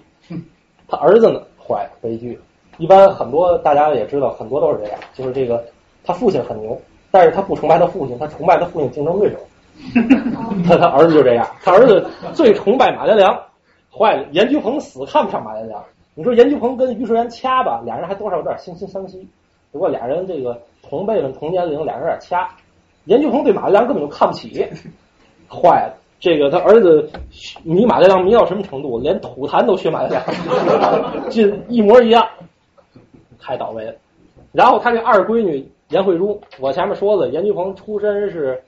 [0.88, 2.38] 他儿子呢，坏悲剧。
[2.78, 5.64] 一般很多大家也知道，很多都是这样，就是这个
[6.04, 6.80] 他父亲很牛。
[7.12, 9.38] 但是他不崇拜他父亲，他崇拜他父亲竞争对手。
[10.68, 13.40] 他他儿子就这样，他儿子最崇拜马连良，
[13.92, 14.26] 坏了。
[14.32, 15.84] 严菊鹏死看不上马连良。
[16.16, 19.28] 你说严菊鹏跟于淑妍掐吧，俩人还多少有点惺惺相惜。
[19.72, 22.48] 不过俩人这个同辈们同年龄，俩人有点掐。
[23.06, 24.66] 严菊鹏对马连良根本就看不起，
[25.50, 25.94] 坏了。
[26.20, 27.10] 这个他儿子
[27.64, 29.00] 迷马连良迷到什么程度？
[29.00, 30.24] 连吐痰都学马连良，
[31.30, 32.26] 这一模一样，
[33.44, 33.94] 太倒霉了。
[34.54, 35.70] 然后他这二闺女。
[35.90, 38.64] 严慧珠，我前面说了，严菊鹏出身是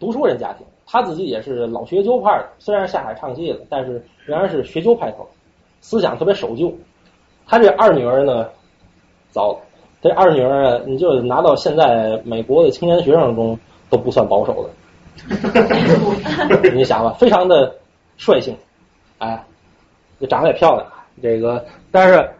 [0.00, 5.28] 读书人家庭，他自己也是老学究派的，虽然下海唱戏了，但是仍然是学究派头，
[5.80, 6.74] 思想特别守旧。
[7.46, 8.48] 他这二女儿呢，
[9.30, 9.60] 糟了，
[10.02, 13.56] 这二女儿你就拿到现在美国的青年学生中
[13.88, 14.68] 都不算保守
[15.32, 17.72] 的， 你想吧，非常的
[18.16, 18.56] 率性，
[19.18, 19.44] 哎，
[20.18, 20.86] 这长得也漂亮，
[21.22, 22.30] 这个但是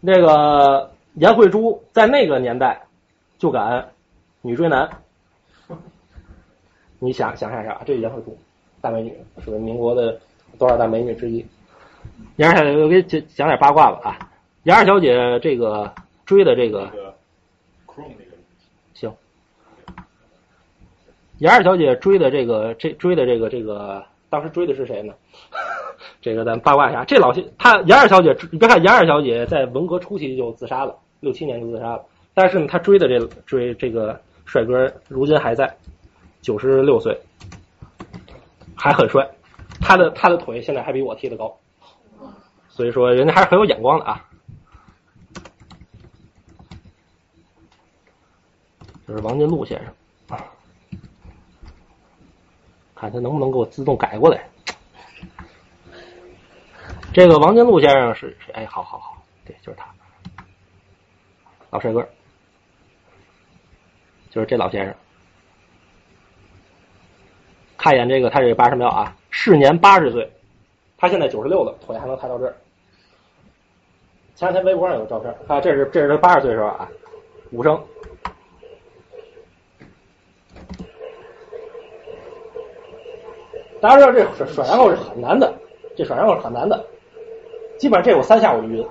[0.00, 2.82] 那个严慧珠在那个年代。
[3.38, 3.88] 就敢
[4.42, 4.86] 女追男，
[6.98, 7.80] 你想想想啥？
[7.86, 8.36] 这是严慧珠，
[8.82, 10.20] 大美女，属于民国的
[10.58, 11.46] 多少大美女之一。
[12.36, 14.28] 严二小姐，我给讲讲点八卦吧啊！
[14.64, 15.94] 严二小姐这个
[16.26, 16.92] 追的这个，
[18.92, 19.16] 行，
[21.38, 25.12] 严二小姐追的这个这追的这个这个，当时追的是谁呢？
[26.22, 35.76] 这个咱八卦一下，这老些她严二小姐，你别看严二小姐在文革初期就自杀了，六七年就自杀了，但是呢，她追的这追这个帅哥，如今还在，
[36.40, 37.18] 九十六岁，
[38.74, 39.28] 还很帅，
[39.80, 41.54] 他的他的腿现在还比我踢得高，
[42.68, 44.24] 所以说人家还是很有眼光的啊。
[49.06, 49.92] 这是王金禄先生，
[53.00, 54.46] 看他能不能给我自动改过来。
[57.14, 59.16] 这个王金禄先生是是哎，好好好，
[59.46, 59.86] 对，就是他，
[61.70, 62.06] 老帅哥，
[64.28, 64.94] 就是这老先生。
[67.78, 70.30] 看一眼这个，他这八十秒啊，是年八十岁，
[70.98, 72.54] 他现在九十六了，腿还能抬到这儿。
[74.36, 76.86] 前两天微博上有个照片，啊，这是这是他八十岁时候啊，
[77.50, 77.82] 武生。
[83.80, 85.50] 大家知道这甩甩羊肉是很难的，
[85.96, 86.84] 这甩羊肉是很难的，
[87.78, 88.86] 基本上这有三下我就晕。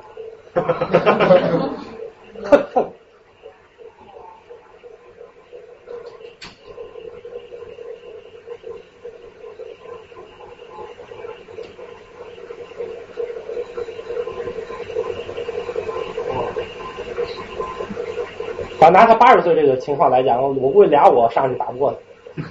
[18.80, 22.42] 反拿他八十岁这个情况来讲，我估计俩我上去打不过他，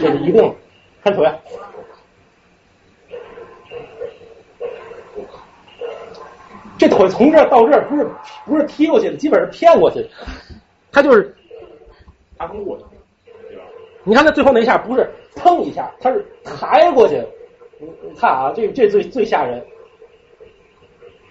[0.00, 0.50] 这是一定的。
[1.04, 1.30] 看腿，
[6.78, 8.06] 这腿从这儿到这儿不是
[8.46, 10.08] 不是踢过去的，基本是骗过去的。
[10.92, 11.34] 他就是
[12.38, 12.84] 他通过的，
[14.04, 17.20] 你看他最后那一下不是蹭一下，他是抬过去。
[17.80, 19.62] 你你看啊，这这最最吓人，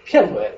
[0.06, 0.52] 骗腿。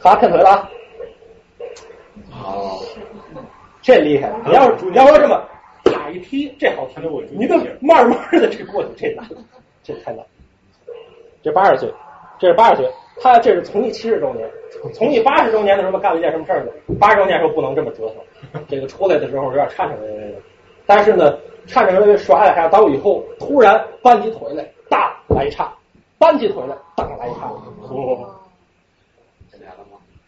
[0.00, 0.68] 看骗腿了啊！
[2.44, 2.82] 哦，
[3.80, 4.32] 这厉害！
[4.44, 5.51] 你要是你要说这么啪
[6.12, 7.00] 一踢，这好踢。
[7.36, 9.26] 你得慢慢的这过去，这难，
[9.82, 10.24] 这太难。
[11.42, 11.92] 这八十岁，
[12.38, 12.88] 这是八十岁，
[13.20, 14.48] 他这是从艺七十周年，
[14.94, 16.70] 从艺八十周年的时候干了一件什么事儿呢？
[17.00, 18.08] 八十周年时候不能这么折
[18.52, 20.38] 腾， 这个出来的时候有点颤颤巍巍的，
[20.86, 21.36] 但是呢，
[21.66, 25.72] 颤颤巍巍耍了下刀以后，突然搬起腿来，大来一叉，
[26.18, 27.48] 搬起腿来，当来一叉，
[27.88, 28.28] 哦。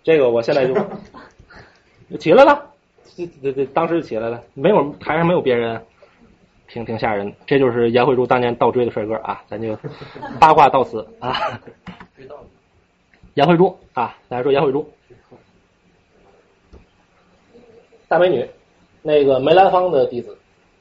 [0.02, 0.74] 这个我现在就
[2.10, 2.73] 就起来了，
[3.16, 5.80] 这这这当时就起来了，没有台上没有别人，
[6.68, 7.36] 挺挺吓人的。
[7.46, 9.76] 这就是颜慧珠当年倒追的帅哥啊，咱就
[10.40, 11.60] 八卦到此啊。
[13.34, 14.88] 颜慧珠啊，大家说颜慧珠，
[18.06, 18.48] 大美女，
[19.02, 20.36] 那个梅兰芳的弟子，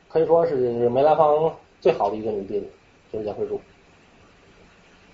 [0.07, 1.51] 可以说是梅兰芳
[1.81, 2.67] 最好的一个女弟子，
[3.11, 3.59] 就是颜慧珠。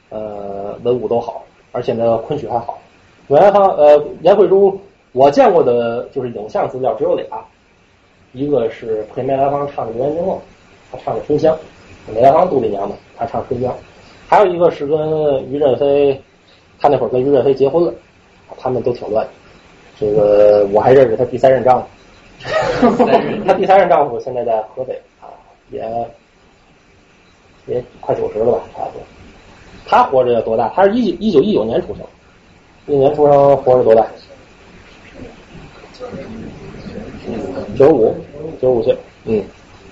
[0.10, 2.80] 呃，文武都好，而且呢，昆曲还好。
[3.28, 4.82] 梅兰芳，呃，颜慧珠，
[5.12, 7.26] 我见过的就是影像资料只有俩，
[8.34, 10.36] 一个是陪梅兰芳唱的《游园惊梦》，
[10.92, 11.56] 他唱的《春香》，
[12.14, 13.72] 梅兰芳杜丽娘嘛，他唱《春香》，
[14.28, 16.22] 还有一个是跟于振飞，
[16.80, 17.94] 他那会儿跟于振飞结婚了，
[18.58, 19.28] 他们都挺乱，
[20.00, 23.06] 这个我还认识他第三任丈夫，
[23.48, 25.26] 他第三任丈夫现在在河北啊，
[25.72, 25.82] 也
[27.66, 29.02] 也快九十了吧，差不多，
[29.88, 30.70] 他活着有多大？
[30.76, 32.06] 他是一九一九一九年出生。
[32.88, 34.06] 一年出生，活着多大？
[37.78, 38.16] 九十五，
[38.62, 38.98] 九十五岁。
[39.26, 39.44] 嗯，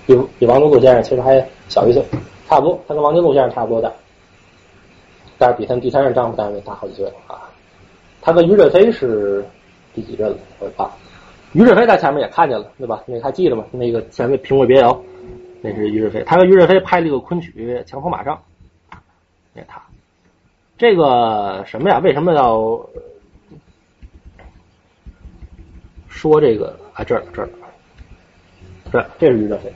[0.06, 2.02] 比比王金禄先生其实还小一岁，
[2.48, 2.80] 差不多。
[2.88, 3.92] 他跟王金禄先生差不多大，
[5.36, 7.48] 但是比他第三任丈夫单位大好几岁啊。
[8.22, 9.44] 他跟于振飞是
[9.94, 10.36] 第几任了？
[10.60, 10.94] 我也忘了。
[11.52, 13.02] 于振飞在前面也看见了，对吧？
[13.06, 13.64] 那还记得吗？
[13.70, 14.92] 那个前面《评委别谣》，
[15.60, 16.22] 那是于振飞。
[16.24, 17.52] 他跟于振飞拍了一个昆曲
[17.84, 18.34] 《强风马上》，
[19.52, 19.80] 那他。
[20.76, 21.98] 这个什么呀？
[21.98, 22.80] 为什么要
[26.18, 27.04] 说这个啊？
[27.04, 27.48] 这儿这儿，
[28.90, 29.72] 这这是于正飞，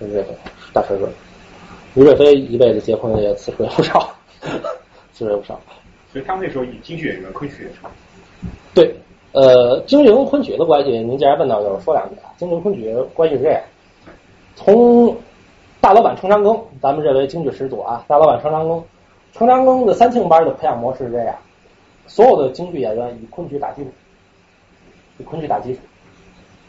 [0.00, 0.36] 于正飞
[0.72, 1.08] 大帅哥。
[1.94, 4.12] 于正飞一辈子结婚也次数也不少，
[5.12, 5.60] 次数也不少。
[6.12, 7.88] 所以他们那时候以京剧演员、昆曲演唱。
[8.74, 8.92] 对，
[9.30, 12.34] 呃，京剧跟昆曲的关系，您既然问到，就是说两句啊。
[12.36, 13.62] 京剧昆曲关系是这样：
[14.56, 15.16] 从
[15.80, 18.82] 大老板程长庚，咱们认为京剧始祖啊，大老板程长庚。
[19.34, 21.36] 程长庚的三庆班的培养模式是这样：
[22.08, 23.90] 所有的京剧演员以昆曲打基础，
[25.18, 25.80] 就昆曲打基础。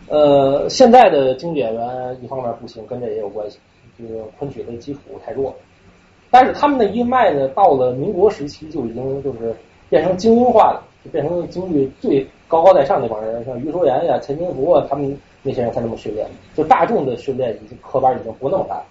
[0.07, 3.59] 呃，现在的京剧演员一方面不行，跟这也有关系，
[3.97, 5.55] 这个昆曲的基础太弱。
[6.31, 9.55] 但是他们的一脉呢，到了民国时期就已经就是
[9.89, 16.27] 变成精英化了，就变成京剧最高高在上那帮人，像余叔岩呀、钱金福啊，他们那些人才那么训练。
[16.55, 18.81] 就大众的训练已经科班已经不那么大。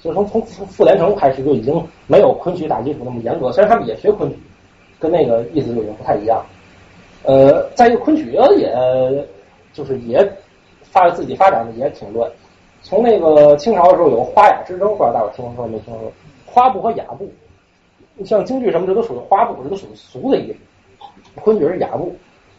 [0.00, 4.36] 就从从傅连城开始就已经没有昆曲打基础那么严格，虽然他们也学昆曲，
[5.00, 6.46] 跟那个意思就已经不太一样了。
[7.24, 9.26] 呃，在一个昆曲也，
[9.72, 10.26] 就是也
[10.82, 12.30] 发自己发展的也挺乱。
[12.82, 16.12] 从那个清朝的时候有花雅之争，不知道大伙听说没听说？
[16.44, 17.28] 花部和雅部，
[18.14, 20.58] 你像京剧什么这都属于花部，这都属于俗的意思。
[21.40, 22.14] 昆曲是雅部，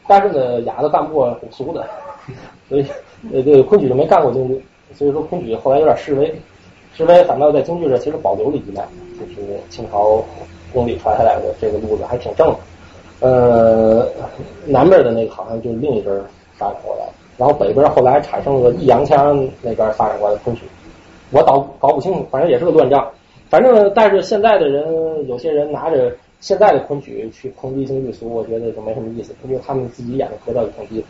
[0.08, 1.88] 但是呢雅的干不过俗的，
[2.68, 2.86] 所以
[3.32, 6.34] 呃这个昆曲就没干过京剧，所以说昆曲后来有点式微，
[6.94, 8.84] 式微反倒在京剧这其实保留了一脉，
[9.20, 10.26] 就是清朝
[10.74, 12.58] 宫里传下来的这个路子还挺正的。
[13.20, 14.08] 呃，
[14.66, 16.22] 南边的那个好像就是另一支
[16.58, 17.06] 发展过来，
[17.38, 20.64] 然后北边后来产生了易阳腔那边发展过来的昆曲，
[21.32, 23.10] 我倒搞不清楚，反正也是个乱账。
[23.50, 31.06] 反正但是现在的人，有些人拿着现在的昆曲去抨击京剧俗，我觉得就没什么意思，因为他们自己演的格调就挺低。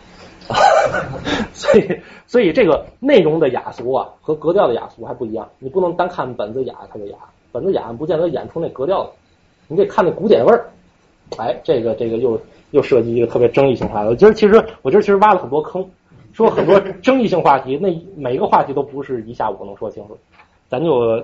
[1.54, 5.50] 所以，所以这个内容的雅俗啊，和格调的雅俗还不一样。
[5.58, 7.18] 你不能单看本子雅，它就雅；
[7.52, 9.10] 本子雅不见得演出那格调的，
[9.68, 10.68] 你得看那古典味儿。
[11.38, 12.40] 哎，这个这个又
[12.72, 14.10] 又涉及一个特别争议性话题。
[14.10, 15.86] 我今儿其实我今儿其实挖了很多坑，
[16.34, 20.18] 说很多 争议性话题，那每个话题都不是一下午能说清楚。
[20.70, 21.24] 咱就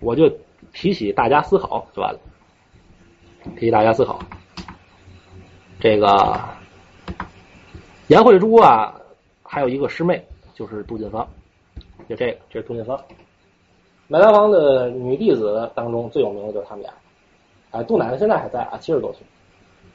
[0.00, 0.30] 我就
[0.72, 2.20] 提起大家思考就完了，
[3.56, 4.18] 提起大家思考。
[5.80, 6.38] 这个
[8.08, 8.94] 颜慧珠啊，
[9.42, 10.24] 还有一个师妹
[10.54, 11.28] 就是杜近芳，
[12.08, 12.98] 就这个这是杜近芳。
[14.08, 16.92] 梅兰芳的女弟子当中最有名的就是他们俩。
[17.70, 19.20] 哎，杜奶奶现在还在啊，七十多岁，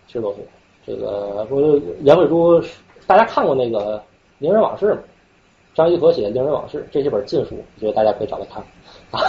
[0.08, 0.44] 七十多岁。
[0.86, 1.62] 这个不，
[2.02, 2.62] 颜慧珠，
[3.08, 3.98] 大家看过那个
[4.40, 5.02] 《伶人往事》吗？
[5.74, 8.62] 张一和写的《伶人往事》，这些本禁书，我觉得大家可以找来看。
[9.12, 9.20] 啊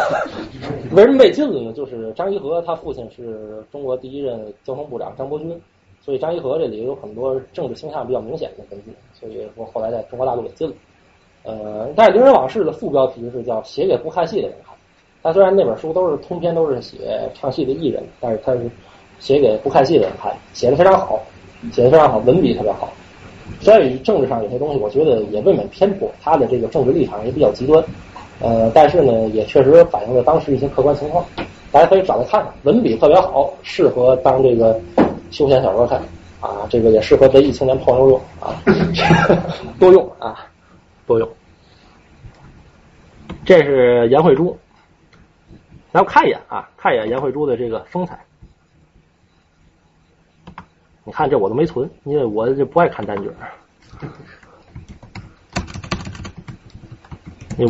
[0.92, 1.72] 为什么被禁了呢？
[1.72, 5.58] 就是张一和他父亲是中国第一任交通部长张伯钧，
[6.02, 10.74] 所以张一和这里有很多政治倾向比较明显的根据，所以说后来在中国大陆给禁了。
[11.44, 14.73] 呃，但是《伶人往事》的副标题是叫“写给不看戏的人看”。
[15.24, 16.98] 他虽然那本书都是通篇都是写
[17.32, 18.70] 唱戏的艺人，但是他是
[19.18, 21.18] 写给不看戏的人看，写的非常好，
[21.72, 22.92] 写的非常好，文笔特别好。
[23.62, 27.82] 所以政治上有些东西，我觉得也未免偏颇，他的这个政治立场也比较极端。
[28.40, 31.24] 呃，但是呢，也确实反映了当时一些客观情况，
[31.72, 34.78] 大家可以找来看看，文笔特别好，适合当这个
[35.30, 35.98] 休闲小说看
[36.42, 38.60] 啊，这个也适合文艺青年泡妞用啊，
[39.80, 40.46] 多用啊，
[41.06, 41.26] 多用。
[43.46, 44.54] 这是颜慧珠。
[45.94, 48.18] 咱们看一眼啊，看一眼颜慧珠的这个风采。
[51.04, 53.32] 你看这我都没存，因为我就不爱看单卷。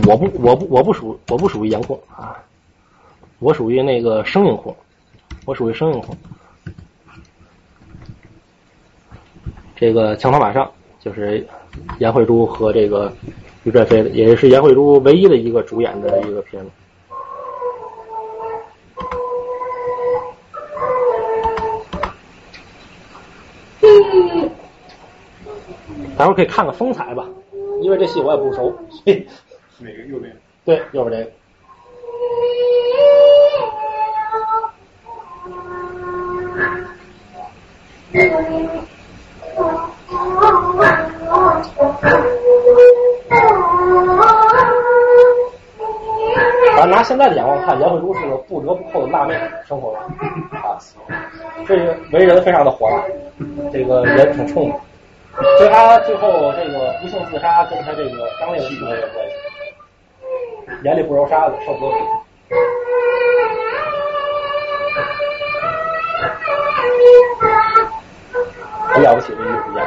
[0.07, 2.43] 我不，我不，我不属，我不属于颜控啊，
[3.41, 4.75] 我属于那个声音控，
[5.45, 6.17] 我属于声音控。
[9.77, 11.47] 这个墙头马上就是
[11.99, 13.13] 颜慧珠和这个
[13.65, 16.71] 于振飞的，也是颜慧珠唯一的一个主演的一个片子。
[26.17, 27.27] 待会儿可以看看风采吧，
[27.81, 28.75] 因为这戏我也不熟。
[29.79, 30.37] 哪个右边？
[30.65, 31.33] 对，右边这个。
[46.77, 49.35] 咱拿现在的眼光看，颜慧珠是个不折不扣的辣妹
[49.67, 50.77] 生活啊，
[51.67, 53.03] 这个为人非常的火辣，
[53.73, 54.77] 这个人挺冲的。
[55.59, 59.35] 所以他最后这个不幸自杀，跟他这个当恋的戏有关系。
[60.83, 61.95] 眼里不揉沙子，受不了。
[68.89, 69.81] 很了不起的艺术家。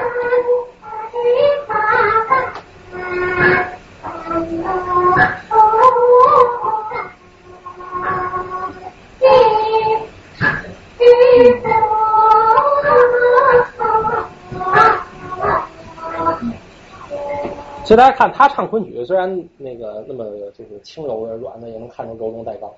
[17.84, 22.69] 其实大家看他唱昆曲，虽然那个那么就是轻柔的、软的，也能看出柔中带刚，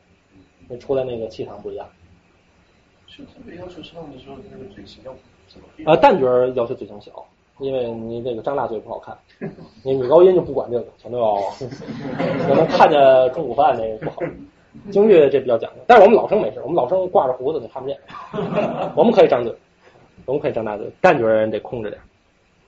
[0.68, 1.88] 那出来那个气场不一样。
[3.08, 5.12] 是特别要求唱的时候，那个嘴型要
[5.48, 5.66] 怎么？
[5.86, 7.12] 呃，旦角要求嘴型小，
[7.58, 9.18] 因为你那个张大嘴不好看，
[9.84, 11.38] 你女高音就不管这个，全都要
[12.48, 13.00] 可能看见
[13.34, 14.18] 中午饭那个不好。
[14.92, 17.98] 京剧这比较讲究，但是我们老生没事，我们老生挂着胡子你看不见，
[18.96, 19.54] 我们可以张嘴，
[20.26, 22.00] 我们可以张大嘴，旦角人得控制点。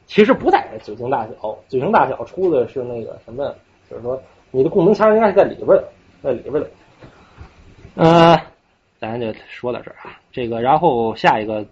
[0.07, 3.53] 其实不在嘴型大小，嘴型大小出的是那个什么，
[3.90, 4.22] 就是说
[4.52, 5.84] 你的共鸣腔应该是在里边的，
[6.22, 6.69] 在里边的。
[7.95, 8.38] 呃，
[8.99, 11.65] 咱就说到这儿啊，这个然后下一个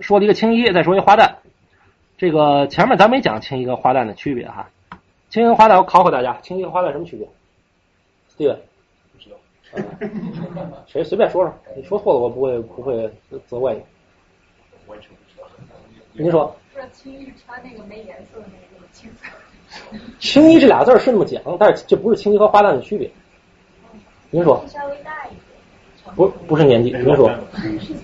[0.00, 1.30] 说了一个青衣，再说一花旦。
[2.18, 4.68] 这个前面咱没讲青衣跟花旦的区别哈，
[5.30, 7.26] 青衣跟花旦我考考大家，青衣和花旦什么区别
[8.46, 8.54] 道，
[10.86, 13.10] 谁随便说说，你说错了我不会不会
[13.46, 13.80] 责怪你。
[16.12, 19.26] 您说说青衣穿那个没颜色的那个青色。
[20.18, 23.08] 青衣这俩字儿是那么讲，但是这不是青衣和花旦的区别。
[24.30, 25.40] 您说稍微大一点。
[26.16, 26.90] 不不是年纪？
[26.90, 27.94] 您说是是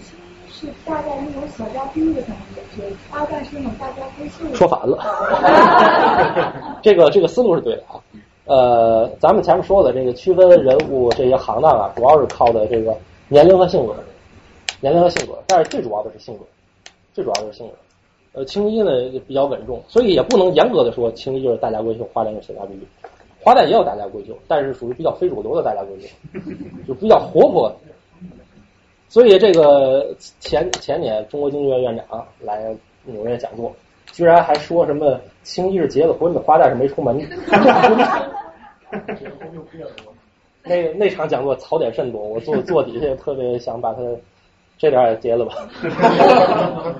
[0.48, 2.36] 是大概那种小家闺的感
[2.76, 4.54] 觉，花旦是那种大家闺秀。
[4.54, 8.00] 说反了， 这个这个思路是对的啊。
[8.46, 12.96] 呃，咱们前面说的这个区分人物这些行当啊，主要是靠的这个
[13.28, 13.94] 年龄和性格，
[14.80, 16.44] 年龄和性格，但是最主要的是性格，
[17.12, 17.74] 最主要的是性格。
[18.32, 18.90] 呃，青衣呢
[19.26, 22.86] 比较稳重，所以也不能严格的说青衣就是大家闺秀，花旦就是小家闺秀。
[23.40, 26.08] 花旦也有大家闺秀，但是属于比较非主流的大家闺秀，
[26.86, 27.74] 就比较活泼。
[29.08, 33.72] 所以这个前前年中国京剧院院长来纽约讲座，
[34.16, 37.20] 居然还说什么青衣是结了婚的，花旦是没出门。
[40.64, 44.00] 那那场讲座槽点甚多，我坐坐底下特别想把他
[44.78, 45.52] 这点也结了吧。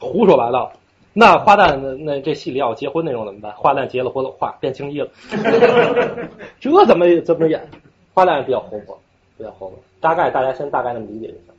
[0.00, 0.72] 胡说八道！
[1.12, 3.52] 那花旦那那这戏里要结婚那种怎么办？
[3.52, 5.08] 花旦结了婚了，化变青衣了，
[6.58, 7.60] 这怎么怎么演？
[8.14, 8.98] 花旦比较活泼，
[9.36, 9.78] 比较活泼。
[10.00, 11.49] 大概大家先大概那么理解就行。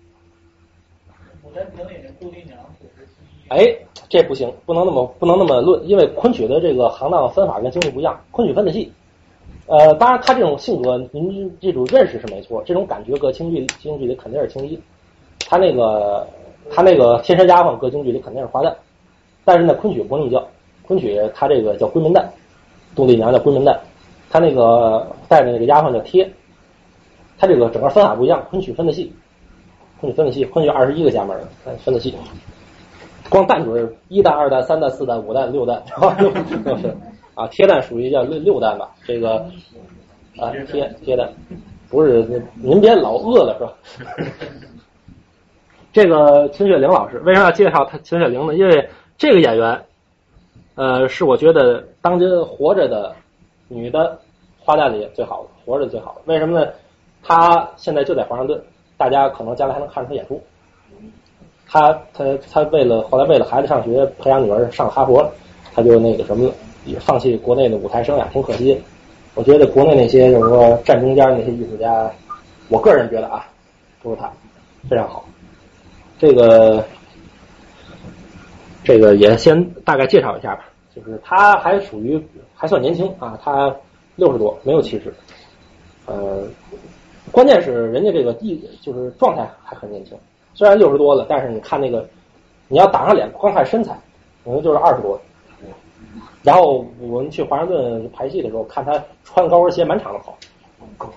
[1.44, 2.58] 牡丹亭里面杜丽娘
[3.50, 3.76] 哎，
[4.08, 8.92] 这不行，不能那么不能那么论，因为昆曲的这个行当分法跟京剧不一样，昆曲分的细。
[9.68, 14.80] 呃，当然他这种性格，您这种认识是没错，这种感觉搁京剧京剧里肯定是青衣，
[15.48, 16.28] 他那个
[16.70, 18.74] 他那个天山丫鬟搁京剧里肯定是花旦，
[19.44, 20.46] 但是呢，昆曲不那么叫，
[20.88, 22.26] 昆曲他这个叫闺门旦，
[22.96, 23.78] 杜丽娘叫闺门旦，
[24.30, 26.30] 他那个带的那个丫鬟叫贴，
[27.38, 29.14] 他这个整个分法不一样，昆曲分的细，
[30.02, 32.14] 昆曲分的细，昆曲二十一个家门儿，分的细。
[33.30, 35.82] 光旦准一蛋、二蛋、三蛋、四蛋、五蛋、六旦，
[36.20, 36.94] 就 是
[37.36, 38.90] 啊，贴蛋属于叫六六旦吧？
[39.06, 39.36] 这个
[40.38, 41.32] 啊，贴贴蛋
[41.90, 44.26] 不是您别老饿了是吧？
[45.94, 48.56] 这个秦雪玲老师为什么要介绍他秦雪玲呢？
[48.56, 49.82] 因为这个演员，
[50.76, 53.16] 呃，是我觉得当今活着的
[53.68, 54.20] 女的
[54.60, 56.22] 花旦里最好的，活着最好的。
[56.26, 56.72] 为什么呢？
[57.24, 58.62] 她现在就在华盛顿，
[59.02, 60.40] 大家可能将来还能看着他演出。
[61.68, 65.28] 他他他为了后来为了孩子上学，培养女儿上哈佛，
[65.74, 66.54] 他就那个什么了，
[66.86, 68.80] 也放弃国内的舞台生涯，挺可惜。
[69.34, 72.12] 我觉得国内那些就是说站中间那些艺术家，
[72.70, 73.50] 我个人觉得啊，
[74.04, 74.32] 不如他
[74.88, 75.26] 非常好。
[76.20, 76.86] 这个
[78.84, 80.66] 这个也先大概介绍一下吧，
[80.96, 82.24] 就是他还属于
[82.54, 83.76] 还算年轻啊，他
[84.16, 85.12] 六十多，没有七十。
[86.06, 86.44] 呃，
[87.32, 90.18] 关键是人家这个艺就是状态还很年轻。
[90.54, 92.06] 虽然六十多了，但是你看那个，
[92.68, 93.98] 你要打上脸，光看身材，
[94.44, 95.20] 可能就是二十多。
[96.44, 100.38] 然后我们去华盛顿排戏的时候，看他穿高跟鞋满场的跑，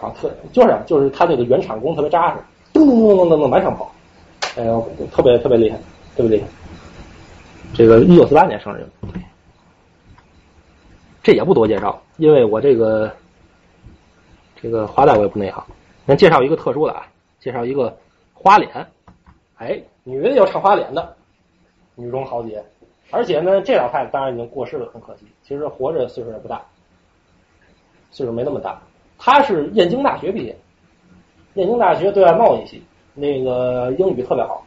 [0.06, 2.38] 啊，特就是就是他这个原厂功特别扎实，
[2.72, 3.90] 咚咚咚咚咚咚满场跑，
[4.56, 5.78] 哎呦，特别特别厉害，
[6.14, 6.46] 特别厉害。
[7.72, 8.86] 这个一九四八年生日，
[11.22, 13.10] 这也不多介绍，因为我这个
[14.60, 15.64] 这个华代我也不内行，
[16.06, 17.06] 咱介绍一个特殊的啊，
[17.40, 17.96] 介绍一个
[18.34, 18.70] 花脸。
[19.56, 21.14] 哎，女的有唱花脸的，
[21.94, 22.62] 女中豪杰，
[23.10, 25.24] 而且呢，这老太太当然已经过世了，很可惜。
[25.42, 26.60] 其实活着岁数也不大，
[28.10, 28.82] 岁数没那么大。
[29.18, 30.54] 她是燕京大学毕业，
[31.54, 32.82] 燕京大学对外贸易系，
[33.14, 34.62] 那个英语特别好，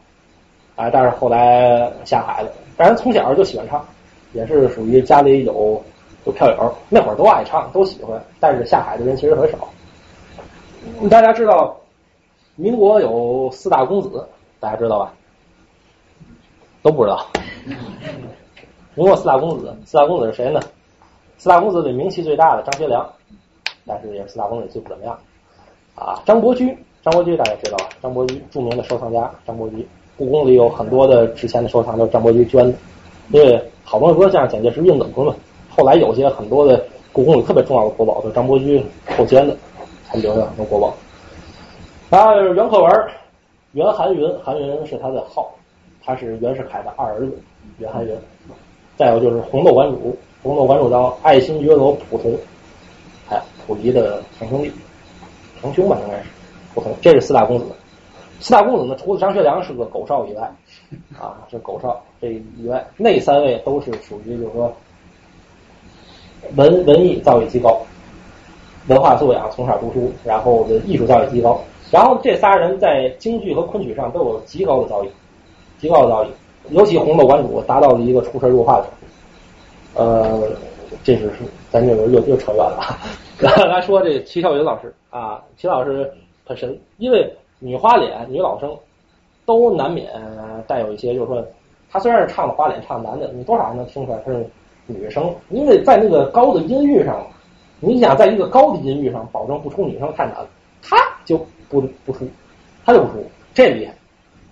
[0.74, 2.50] 哎，但是后来下海了。
[2.76, 3.86] 但是从小就喜欢唱，
[4.32, 5.80] 也是属于家里有
[6.24, 8.20] 有票友，那会儿都爱唱，都喜欢。
[8.40, 9.68] 但是下海的人其实很少。
[11.10, 11.76] 大家知道，
[12.56, 14.26] 民国有四大公子。
[14.60, 15.12] 大家知道吧？
[16.82, 17.24] 都不知道。
[18.94, 20.60] 民国四大公子，四大公子是谁呢？
[21.36, 23.08] 四大公子里名气最大的张学良，
[23.86, 25.16] 但是也是四大公子最不怎么样。
[25.94, 27.88] 啊，张伯驹，张伯驹大家知道吧？
[28.02, 29.86] 张伯驹著名的收藏家，张伯驹，
[30.16, 32.76] 故宫里有很多的值钱的收藏都是张伯驹捐的。
[33.30, 35.32] 因为好多说像蒋介石运等嘛，
[35.70, 38.84] 后来有些很多的故宫里特别重要的国宝都是张伯驹
[39.16, 39.56] 后捐的，
[40.08, 40.92] 还留下很多国宝。
[42.10, 42.90] 然后袁克文。
[43.72, 45.54] 袁寒云，寒云是他的号，
[46.02, 47.38] 他是袁世凯的二儿子
[47.76, 48.16] 袁寒云。
[48.96, 52.34] 再有就是红豆馆主，红豆馆主叫爱新觉罗溥同，
[53.28, 54.72] 哎，溥仪的堂兄弟，
[55.60, 56.24] 堂兄吧应该是
[56.74, 56.96] 溥同。
[57.02, 57.66] 这是四大公子，
[58.40, 60.50] 四大公子呢，除了张学良是个狗少以外，
[61.20, 64.74] 啊，是狗少这以外，那三位都是属于就是说
[66.56, 67.82] 文文艺造诣极高，
[68.88, 71.60] 文化素养从小读书，然后的艺术造诣极高。
[71.90, 75.08] 然后这仨人在京剧和昆曲上都有极高的造诣，
[75.78, 76.28] 极高的造诣。
[76.70, 79.04] 尤其红豆馆主达到了一个出神入化的程度。
[79.94, 80.42] 呃，
[81.02, 81.30] 这是
[81.70, 82.98] 咱就又又扯远了。
[83.66, 86.10] 来说这齐孝云老师啊，齐老师
[86.44, 88.76] 很神，因为女花脸、女老生，
[89.46, 90.10] 都难免
[90.66, 91.44] 带有一些，就是说，
[91.90, 94.46] 他虽然是唱的花脸，唱男的，你多少还能听出来他是
[94.86, 97.26] 女生，因为在那个高的音域上，
[97.80, 100.48] 你想在一个高的音域上保证不出女生太难了，
[100.82, 101.38] 他就
[101.68, 102.28] 不不出，
[102.84, 103.94] 他就不出，这厉害，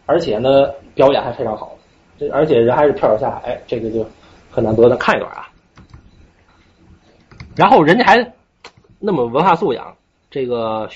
[0.07, 1.77] 而且呢表演还非常好，
[2.19, 4.07] 这而且人还是跳脚下海，这个就
[4.51, 5.49] 很难得的，看一段啊。
[7.57, 8.33] 然后人家还
[8.99, 9.97] 那么文化素养，
[10.31, 10.89] 这个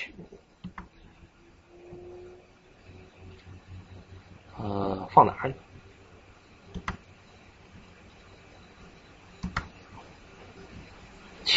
[4.57, 5.55] 呃放哪儿呢？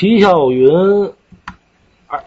[0.05, 0.69] 齐笑云，
[2.09, 2.23] 而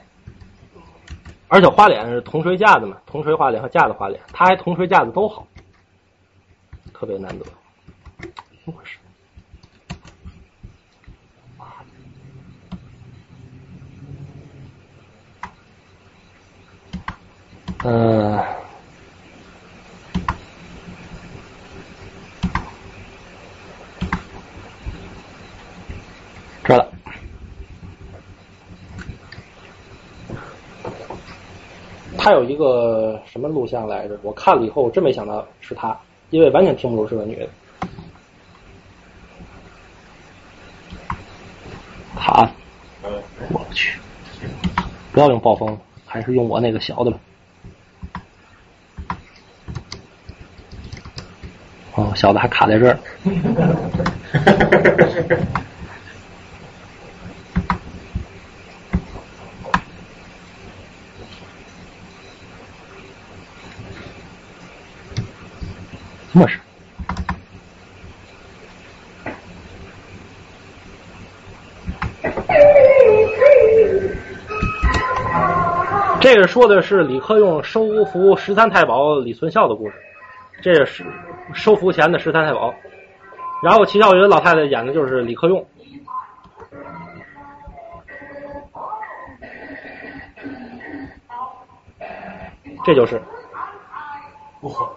[1.47, 5.45] 而且花脸是铜锤架子嘛，铜锤花脸和架子花脸，他还铜锤架子都好，
[6.91, 7.45] 特别难得。
[8.17, 8.27] 怎
[8.65, 8.97] 么回事？
[17.83, 18.43] 嗯，
[26.63, 26.96] 这了。
[32.27, 34.19] 他有一个什么录像来着？
[34.21, 35.97] 我看了以后，我真没想到是他，
[36.29, 37.47] 因为完全听不出是个女的。
[42.17, 42.51] 卡，
[43.49, 43.97] 我去，
[45.13, 47.17] 不要用暴风，还是用我那个小的吧。
[51.95, 52.99] 哦，小的还卡在这儿。
[66.37, 66.59] 么事？
[76.19, 79.95] 这个说的是李克用收服十三太保李存孝的故事，
[80.61, 81.05] 这是
[81.53, 82.73] 收服前的十三太保。
[83.63, 85.65] 然后齐孝云老太太演的就是李克用。
[92.83, 93.21] 这就是。
[94.59, 94.93] 不好。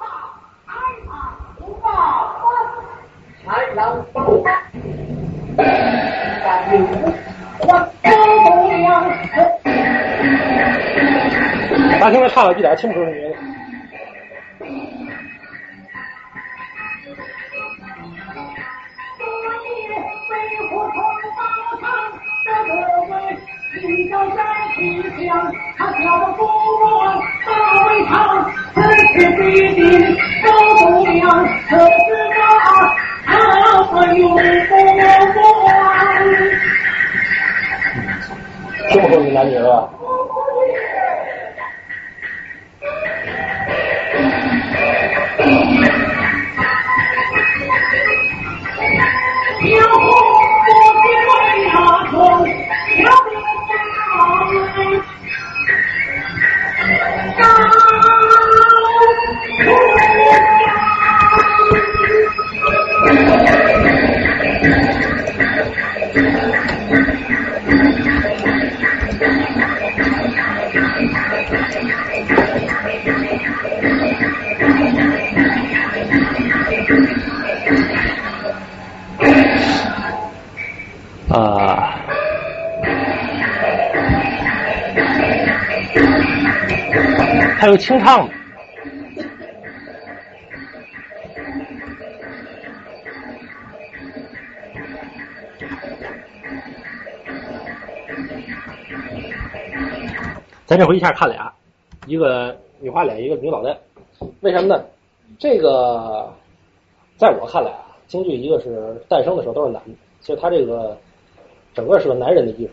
[3.47, 4.00] 豺狼报告，大牛我高公娘。
[12.01, 13.50] 咱听他唱了一点听不出是女的。
[101.01, 101.51] 一下看俩，
[102.07, 103.75] 一个女花脸，一个女老旦，
[104.43, 104.85] 为什么呢？
[105.39, 106.31] 这个
[107.17, 110.95] 在我看来啊，京剧一个是诞生的时候都是男的，所以它这个
[111.73, 112.73] 整个是个男人的艺术。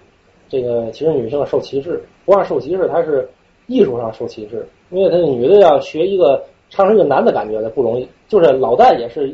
[0.50, 3.30] 这个其实女性受歧视，不光受歧视，它是
[3.68, 8.06] 艺术上受歧视，因为她女的要学一个唱成一个男的感觉的不容易。
[8.28, 9.34] 就是老旦也是，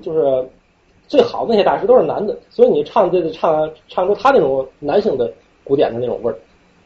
[0.00, 0.48] 就是
[1.08, 5.32] 最好的那些大师都是男的，所以你唱这个唱唱出他那种男性的
[5.64, 6.38] 古典的那种味儿。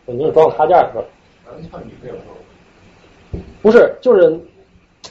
[0.07, 1.05] 你是装插件是吧？
[1.47, 4.41] 男唱女的有时候不是，就是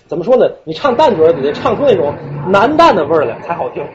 [0.08, 0.50] 怎么说呢？
[0.64, 2.14] 你唱旦角儿得唱出那种
[2.48, 3.86] 男旦的味儿来才好听，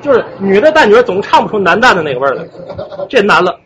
[0.00, 2.46] 就是女的旦角总唱不出男旦的那个味儿来，
[3.08, 3.58] 这难了。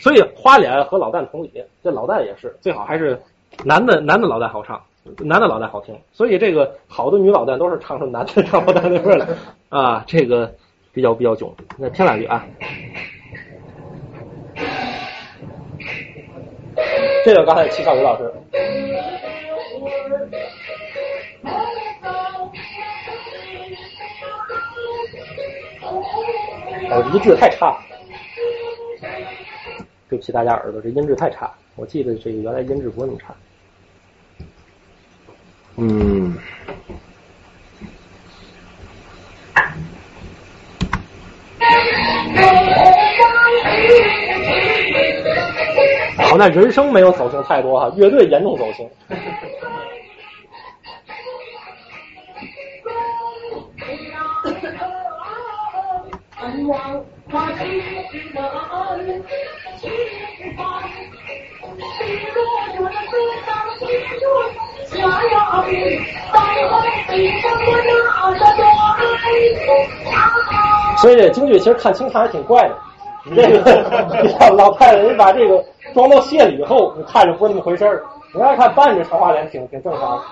[0.00, 3.18] 所以花脸和老旦同理，这老旦也是最好还是
[3.64, 4.80] 男的男的老旦好唱，
[5.18, 5.96] 男的老旦好听。
[6.12, 9.26] 所以这个好的女老旦都是唱出男的唱不旦的味儿来
[9.70, 10.52] 啊，这个
[10.92, 11.50] 比较比较囧。
[11.78, 12.44] 那听两句啊。
[17.24, 18.30] 这个刚才齐少宇老师，
[26.90, 27.78] 啊，一句太差，
[30.10, 31.50] 对不起大家耳朵，这音质太差。
[31.76, 33.34] 我记得这个原来音质不那么差，
[35.76, 36.36] 嗯。
[46.16, 48.88] 好那人生没有走形太多哈，乐队严重走形。
[70.98, 72.76] 所以这京剧其实看清唱还挺怪的。
[73.24, 73.56] 你这个，
[74.22, 75.62] 你看老太太，你把这个
[75.92, 78.04] 装到谢里以后，你看着不是那么回事儿。
[78.34, 80.22] 你要看半着长花脸，挺挺正常。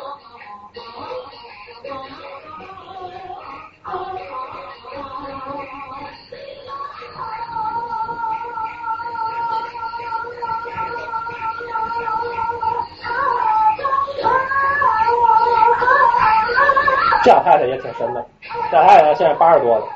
[17.22, 18.24] 这老太太也挺神的，
[18.70, 19.86] 这老太太现在八十多了，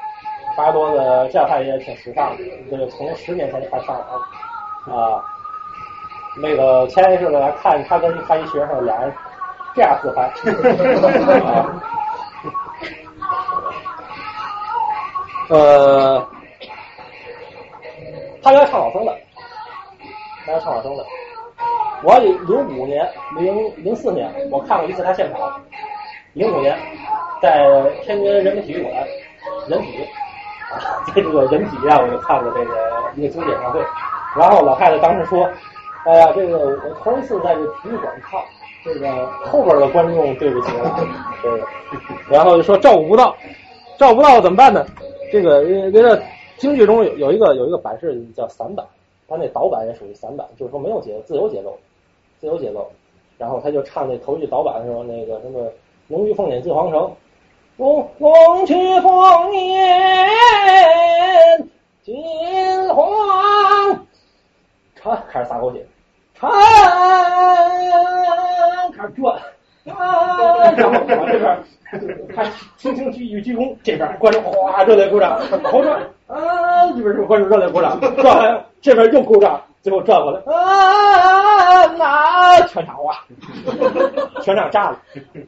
[0.57, 4.05] 八十多的这老太太也挺时尚的，这个从十年前就开始上了
[4.95, 5.23] 啊。
[6.39, 9.11] 那个前一阵子来看他跟他一学生俩人
[9.75, 10.23] 这样自拍。
[11.47, 11.67] 啊，
[15.49, 16.29] 呃，
[18.43, 19.17] 他原来唱老生的，
[20.45, 21.05] 他原来唱老生的。
[22.03, 25.59] 我零五年、零零四年我看过一次他现场，
[26.37, 26.77] 零五年。
[27.41, 27.67] 在
[28.03, 28.93] 天津人民体育馆，
[29.69, 30.03] 人体
[30.71, 32.75] 啊，在这个人体啊我就看过这个
[33.15, 33.81] 一个经典演唱会。
[34.37, 35.49] 然后老太太当时说
[36.05, 38.41] ：“哎呀，这个我头一次在这体育馆看，
[38.85, 40.99] 这个后边的观众对不起了，
[41.43, 41.67] 这个。”
[42.29, 43.35] 然后就说照顾不到，
[43.99, 44.85] 照顾不到怎么办呢？
[45.31, 46.23] 这个这个
[46.57, 48.85] 京剧中有有一个有一个版式叫散板，
[49.29, 51.79] 他那导板也属于散板，就是说没有节自由节奏，
[52.41, 52.91] 自由节奏。
[53.39, 55.61] 然后他就唱那头一句导板的时候，那个什么
[56.09, 57.13] “龙玉凤辇进皇城”。
[57.79, 60.29] 龙龙去凤年
[62.03, 62.15] 金
[62.95, 64.07] 黄，
[64.95, 65.87] 唱开始撒狗血，
[66.35, 66.51] 唱
[68.97, 69.37] 开始转，
[69.95, 71.59] 啊，然后往这边，
[72.35, 72.45] 他
[72.79, 83.15] 轻轻鞠一鞠躬，这边观众哗热烈鼓掌，好转，啊，这边是观众热烈鼓掌，转完这边又鼓掌，最后转过来，啊，那全场哇，
[84.43, 85.01] 全场炸了。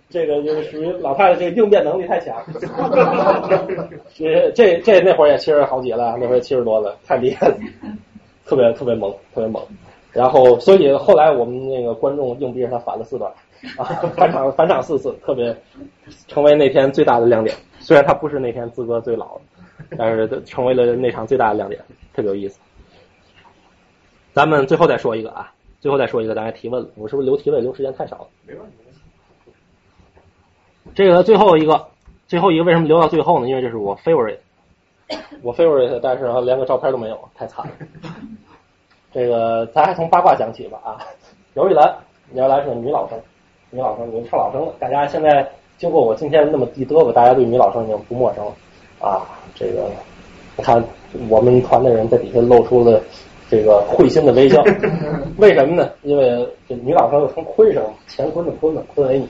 [0.08, 2.36] 这个就是属于老太太这个应变能力太强，
[4.14, 7.56] 这这这那会儿也七十好几了，那会儿七十多了，太厉害了，
[8.46, 9.60] 特别特别猛，特别猛。
[10.12, 13.28] 然后所以后来我们那个观众硬逼着他反了四段
[13.76, 13.82] 啊，
[14.16, 15.52] 返场 返场四次，特别
[16.28, 17.56] 成为那天最大的亮点。
[17.80, 19.36] 虽然他不是那天资格最老，
[19.98, 21.80] 但是成为了那场最大的亮点，
[22.14, 22.60] 特别有意思。
[24.38, 28.26] 咱们最后再说一个啊，最后再说一个，大家提问了，我是不是留提问留时间太少了？
[28.46, 28.76] 没问题。
[30.94, 31.88] 这个最后一个，
[32.28, 33.48] 最后一个为什么留到最后呢？
[33.48, 34.38] 因为这是我 favorite，
[35.42, 37.72] 我 favorite，但是连个照片都没有，太惨了。
[39.12, 41.02] 这个咱还从八卦讲起吧啊。
[41.54, 41.92] 姚玉兰，
[42.34, 43.20] 姚玉兰是个女老生，
[43.70, 44.72] 女老生，女唱老生的。
[44.78, 48.52] 大家现在经过我今天那么一嘚啵，大家对女老生已经不陌生了
[49.00, 49.26] 啊。
[49.56, 49.90] 这个
[50.56, 50.80] 你看，
[51.28, 53.02] 我们团的人在底下露出了
[53.50, 54.62] 这个会心的微笑。
[55.38, 55.90] 为什么呢？
[56.02, 59.26] 因为这女老生又称坤生，乾坤的坤嘛，坤为女。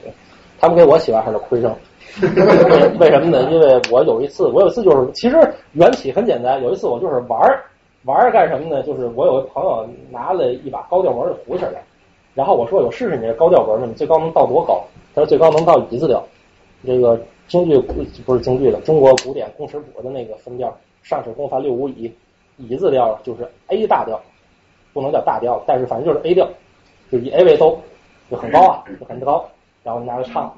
[0.59, 1.73] 他们给我起外号叫坤生，
[2.99, 3.49] 为什么呢？
[3.49, 5.37] 因为我有一次，我有一次就是，其实
[5.71, 6.61] 缘起很简单。
[6.61, 7.63] 有一次我就是玩儿，
[8.03, 8.83] 玩儿干什么呢？
[8.83, 11.81] 就是我有个朋友拿了一把高调门的胡琴来，
[12.35, 14.83] 然后我说我试试你这高调门，你最高能到多高？
[15.15, 16.21] 他说最高能到乙字调。
[16.85, 17.17] 这个
[17.47, 17.77] 京剧
[18.25, 22.11] 不是京剧的，中国古典工尺谱的那个分调，上尺宫凡六五乙，
[22.59, 24.19] 乙字调就是 A 大调，
[24.93, 26.47] 不能叫大调，但是反正就是 A 调，
[27.11, 27.79] 就以 A 为兜，
[28.29, 29.49] 就很高啊，就很高。
[29.81, 30.53] 然后拿着唱，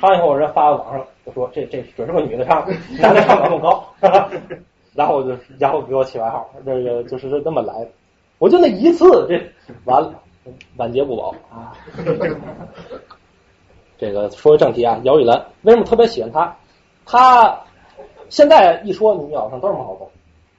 [0.00, 2.66] 唱以后人发到网上，就说这这准是个女的唱，
[2.98, 3.84] 男的唱不那么高，
[4.94, 7.88] 然后我就然后给我起外号，这个就是这么来的。
[8.38, 9.40] 我就那一次，这
[9.84, 10.14] 完了，
[10.76, 11.76] 晚节不保啊。
[13.98, 16.56] 这个说正题啊，姚玉兰为什么特别喜欢她？
[17.04, 17.60] 她
[18.30, 20.10] 现在一说女老生都是孟小冬，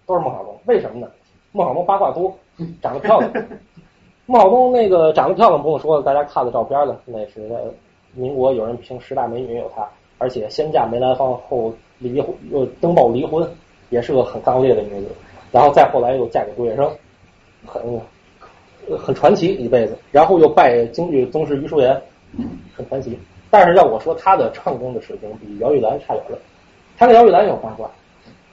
[0.06, 1.08] 都是孟小冬，为什么呢？
[1.52, 2.34] 孟小冬八卦多，
[2.82, 3.32] 长得漂亮。
[4.26, 7.50] 孟小冬那个长得漂亮不用说了，大家看了照片了，那是。
[8.16, 9.90] 民国有人评十大美女有她，
[10.20, 13.44] 而且先嫁梅兰芳后离婚又登报离婚，
[13.90, 15.08] 也是个很刚烈的女子。
[15.52, 16.88] 然后再后来又嫁给杜月笙，
[17.66, 18.00] 很
[18.96, 19.98] 很传奇一辈子。
[20.12, 22.00] 然后又拜京剧宗师于淑妍，
[22.78, 23.18] 很传奇。
[23.50, 26.38] 但是要我说她的唱功的水平比姚玉兰差远了。
[26.96, 27.90] 她跟姚玉兰有八卦，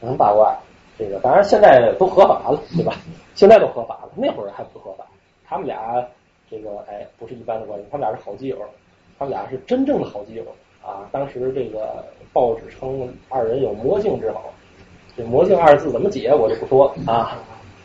[0.01, 0.59] 很八卦。
[1.01, 2.93] 这个当然现在都合法了，对吧？
[3.35, 5.06] 现在都合法了，那会儿还不合法。
[5.48, 6.06] 他们俩
[6.51, 8.56] 这个哎不是一般的关系，他们俩是好基友，
[9.18, 10.43] 他们俩是真正的好基友
[10.85, 11.09] 啊。
[11.10, 12.05] 当时这个
[12.35, 14.52] 报纸称二人有魔镜之好，
[15.16, 17.39] 这魔镜二字怎么解我就不说啊，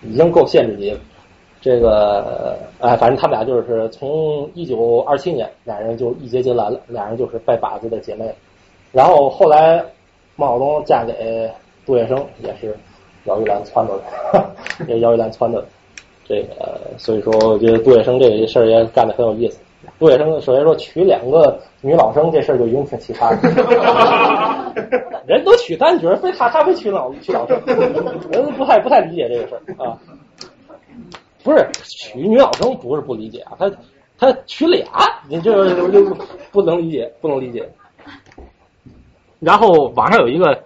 [0.04, 1.00] 已经够限制级了。
[1.62, 8.30] 这个哎，反正他们俩就是从一九二七年，俩人就义结金兰了，俩人就是拜把子的姐妹。
[8.92, 9.84] 然后后来
[10.36, 11.50] 毛泽东嫁给
[11.86, 12.78] 杜月笙，也是
[13.26, 14.04] 姚玉兰撺掇的，
[14.88, 15.66] 也姚玉兰撺掇的。
[16.28, 19.60] 这个所以说，我觉得杜月笙这个事儿也干得很有意思。
[20.00, 23.48] 杜月笙首先说娶两个女老生这事儿就已经挺奇葩的，
[25.28, 27.62] 人都娶旦角，非他他非娶老娶老生，
[28.32, 29.96] 人不太不太理解这个事儿啊。
[31.44, 33.72] 不是娶女老生不是不理解啊，他
[34.18, 34.84] 他娶俩，
[35.30, 36.04] 你这个就
[36.52, 37.70] 不能理解，不能理解。
[39.40, 40.64] 然后网上有一个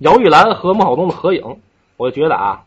[0.00, 1.60] 姚玉兰和孟小东的合影，
[1.96, 2.64] 我觉得啊，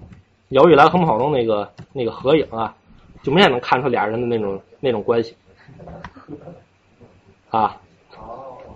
[0.49, 2.75] 姚玉兰和孟小东那个那个合影啊，
[3.23, 5.35] 就明显能看出俩人的那种那种关系
[7.49, 7.77] 啊。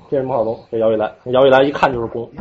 [0.09, 2.27] 这是孟小冬，这姚玉兰，姚玉兰一看就是公，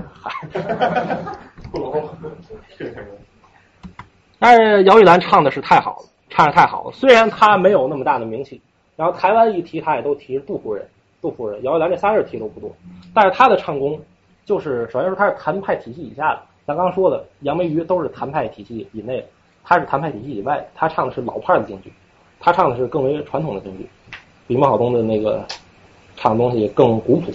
[4.38, 6.92] 但是姚玉兰唱的是太好了，唱的太好了。
[6.92, 8.62] 虽然她没有那么大的名气，
[8.96, 10.88] 然后台湾一提她也都提杜夫人，
[11.20, 12.74] 杜夫人，姚玉兰这仨人提都不多。
[13.12, 14.00] 但是她的唱功，
[14.46, 19.26] 就是首先说她是谭派体系以下的，咱刚刚说的杨梅鱼都是谭派体系以内的，
[19.64, 21.92] 她是谭派体系以外的，她唱的是老派的京剧，
[22.38, 23.86] 她唱的是更为传统的京剧，
[24.46, 25.44] 比孟小冬的那个
[26.14, 27.32] 唱的东西更古朴。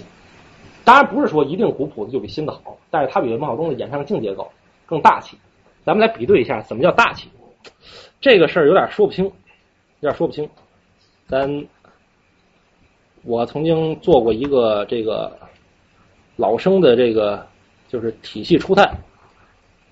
[0.84, 4.50] 当然不是说一定古朴的就比新的好，但是她比孟小冬的演唱境界高，
[4.86, 5.36] 更大气。
[5.84, 7.28] 咱们来比对一下，怎么叫大气？
[8.20, 10.48] 这个事儿有点说不清，有点说不清。
[11.26, 11.66] 咱
[13.22, 15.36] 我曾经做过一个这个
[16.42, 17.46] 老生的这个
[17.88, 18.84] 就是体系初探，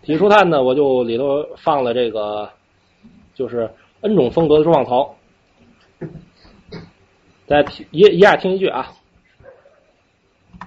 [0.02, 2.50] 体系初探呢，我就里头放了这个
[3.34, 3.70] 就是
[4.00, 5.14] N 种风格的周放曹，
[7.46, 8.92] 大家一一下听一句啊，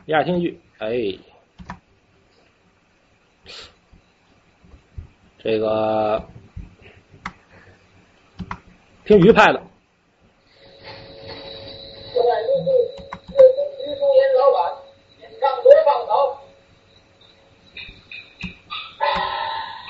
[0.05, 1.17] 一下听一句，哎。
[5.45, 6.23] 这个
[9.03, 9.61] 听余派的，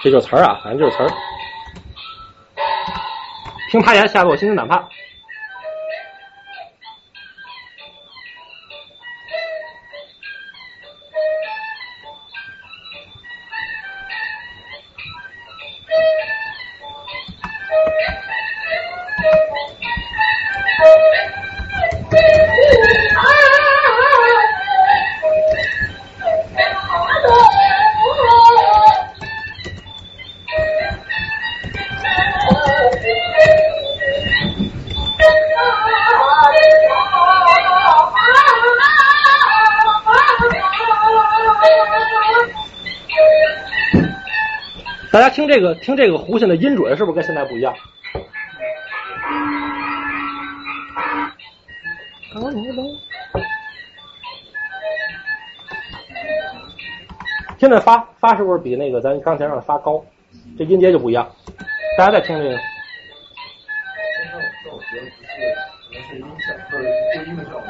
[0.04, 1.10] 这就是词儿啊，反正就是词儿。
[3.72, 4.86] 听他言，吓得我心惊胆怕。
[45.64, 47.74] 个听这个弧线的音准是不是跟现在不一样？
[57.58, 60.04] 现在发发是不是比那个咱刚才让的发高？
[60.58, 61.32] 这音阶就不一样。
[61.98, 62.58] 大家再听这个。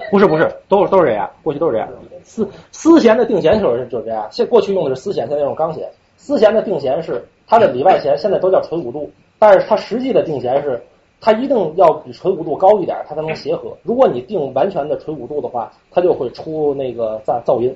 [0.09, 1.87] 不是不是，都是都是这样，过去都是这样。
[2.23, 5.91] 丝丝弦的定弦就是就是这样，现过去用的是丝弦，现在用钢弦。
[6.17, 9.07] 丝弦的定弦是它的里外弦，现在都叫纯五度，
[9.37, 10.81] 但是它实际的定弦是
[11.21, 13.77] 它一定要比纯五度高一点，它才能协和。
[13.83, 17.71] 如果你定完全的纯五度的话，它就会出那个噪噪音。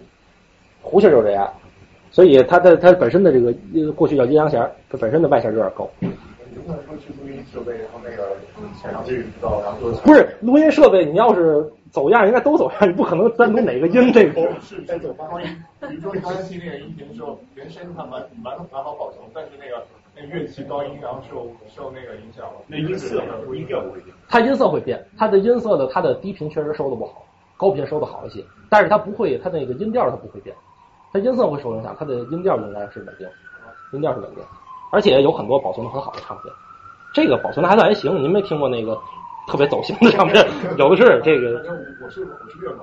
[0.82, 1.48] 胡琴就是这样，
[2.10, 3.54] 所以它的它本身的这个
[3.92, 5.88] 过去叫阴阳弦，它本身的外弦有点高。
[6.02, 8.36] 不能说去录音设备，然后那个
[8.82, 14.50] 现场这个知道，然后就不是录音设备，你要是走样，应该都走样，你不可能单独哪个音这个。
[14.62, 15.48] 是在走发音。
[15.88, 19.84] 比如说你刚才听那个音频的时候，原声它蛮蛮蛮好保存，但是那个
[20.16, 24.16] 那乐器高音然后受受那个影响了，那音色音调不会变。
[24.28, 27.26] 它音色会变，它的音色呢它的低频确实收的不好，
[27.56, 30.56] 高频收的好一些，但是它不会，它那个音调它不会变，
[31.14, 33.28] 它音色会受影响，它的音调应该是稳定，
[33.94, 34.44] 音调是稳定。
[34.90, 36.54] 而且有很多保存的很好的唱片，
[37.14, 38.16] 这个保存的还算还行。
[38.24, 38.98] 您没听过那个
[39.48, 40.46] 特别走形的唱片？
[40.78, 41.64] 有的是这个。
[42.04, 42.82] 我是我是乐盲，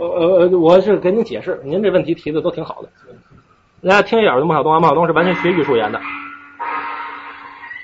[0.00, 2.88] 呃呃，我是给您解释，您这问题提的都挺好的。
[3.86, 6.00] 大家听一眼的孟小冬啊，孟小冬是完全学艺术言的，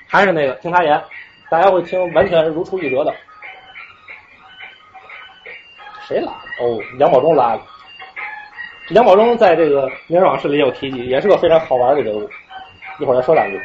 [0.07, 1.01] 还是那个听他言，
[1.49, 3.13] 大家会听完全如出一辙的。
[6.07, 6.31] 谁拉？
[6.59, 7.61] 哦，杨宝忠拉的。
[8.89, 12.27] 杨宝忠在这个《明日往事》里有提及，也是个非常好玩的人物。
[12.99, 13.61] 一会儿再说两句。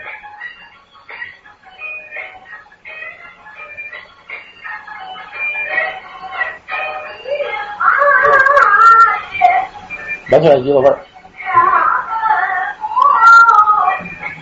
[10.33, 10.99] 完全一个味儿，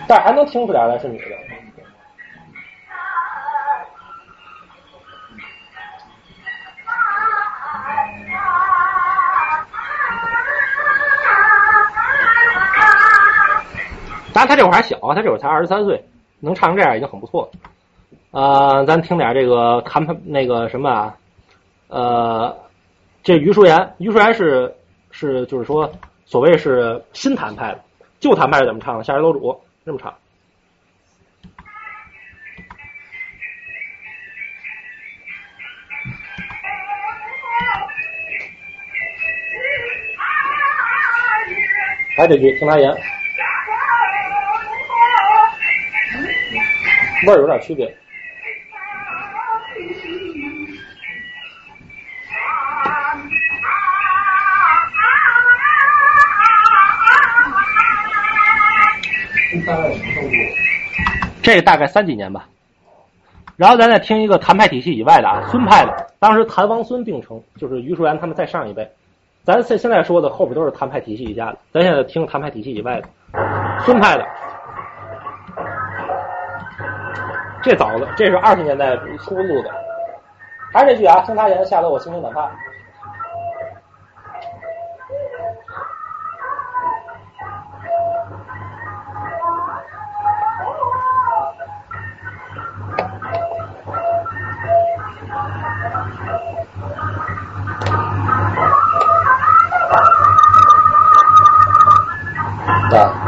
[0.07, 1.25] 但还能听出来来是女的。
[14.33, 16.03] 但，他这会儿还小，他这会儿才二十三岁，
[16.41, 17.51] 能唱成这样已经很不错了。
[18.31, 21.15] 呃，咱听点这个谈判那个什么啊，
[21.87, 22.57] 呃，
[23.23, 24.75] 这于淑妍，于淑妍是
[25.17, 25.89] 是就是说
[26.25, 27.81] 所谓是新谈派的，
[28.19, 29.03] 旧谈派是怎么唱的？
[29.05, 30.13] 夏日楼主这么唱。
[42.17, 42.91] 还这句听他言，
[47.25, 47.87] 味儿有点区别。
[61.41, 62.47] 这大概三几年吧。
[63.55, 68.89] 然后咱再听一个谭派体系以外的啊，孙派的，当时谭王孙并称，就是于淑妍他们再上一辈。
[69.43, 73.07] 咱现现在说的后边都是谭派体系以下的，咱现在听谭派体系以外的，
[73.85, 74.25] 孙派的。
[77.63, 79.71] 这早了，这是二十年代初录的。
[80.73, 82.51] 还是这句啊，听他言，吓得我心惊胆怕。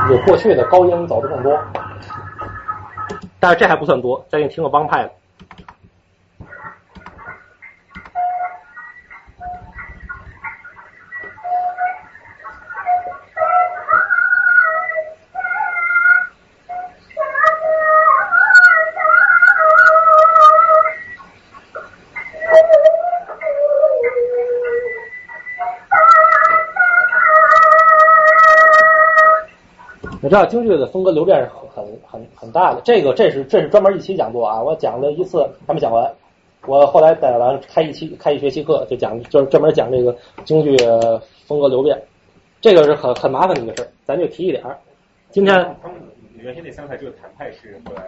[0.10, 1.60] 有过去的高音走的更多，
[3.40, 4.26] 但是这还不算多。
[4.30, 5.12] 再给你听个帮派的。
[30.28, 36.14] 你知道京剧的风格流变是很很很很大的，这个这是这是专门一期讲座啊，我讲了一次还没讲完，
[36.66, 40.76] 我后来带完开一期开一学期课就讲就是专门讲这个京剧
[41.46, 41.98] 风格流变，
[42.60, 44.78] 这个是很很麻烦的一个事儿，咱就提一点儿。
[45.30, 45.98] 今天他们
[46.36, 48.04] 原先那三派就是谭派是后来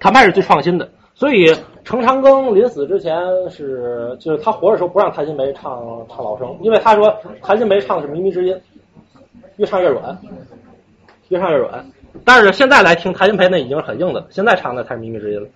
[0.00, 3.14] 谭派是最创新的，所以程长庚临死之前
[3.50, 8.58] 是就是他活着时候不让谭鑫梅唱唱老生，因为他说谭鑫梅唱的是靡靡之音，
[9.56, 10.18] 越唱越软。
[11.28, 11.84] 越唱越软，
[12.24, 15.48] 但是现在来听谭鑫培那已经是很硬的了，现在唱的才是靡靡之音了，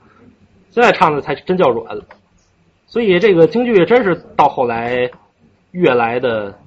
[0.70, 2.04] 现在唱的才真叫软了。
[2.86, 5.10] 所以这个京剧真是到后来
[5.72, 6.58] 越来的，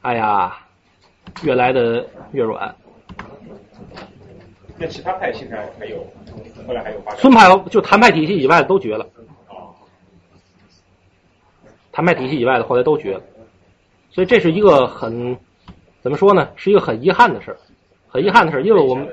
[0.00, 0.56] 哎呀，
[1.42, 2.74] 越来的越软。
[4.78, 6.06] 那其他派现在还有，
[6.66, 7.20] 后来还有发展。
[7.20, 9.06] 孙派就谭派体系以外的都绝了，
[11.90, 13.22] 谭派体系以外的后来都绝了，
[14.10, 15.36] 所以这是一个很
[16.00, 16.48] 怎么说呢？
[16.56, 17.56] 是一个很遗憾的事儿。
[18.12, 19.08] 很遗憾的是，因为我们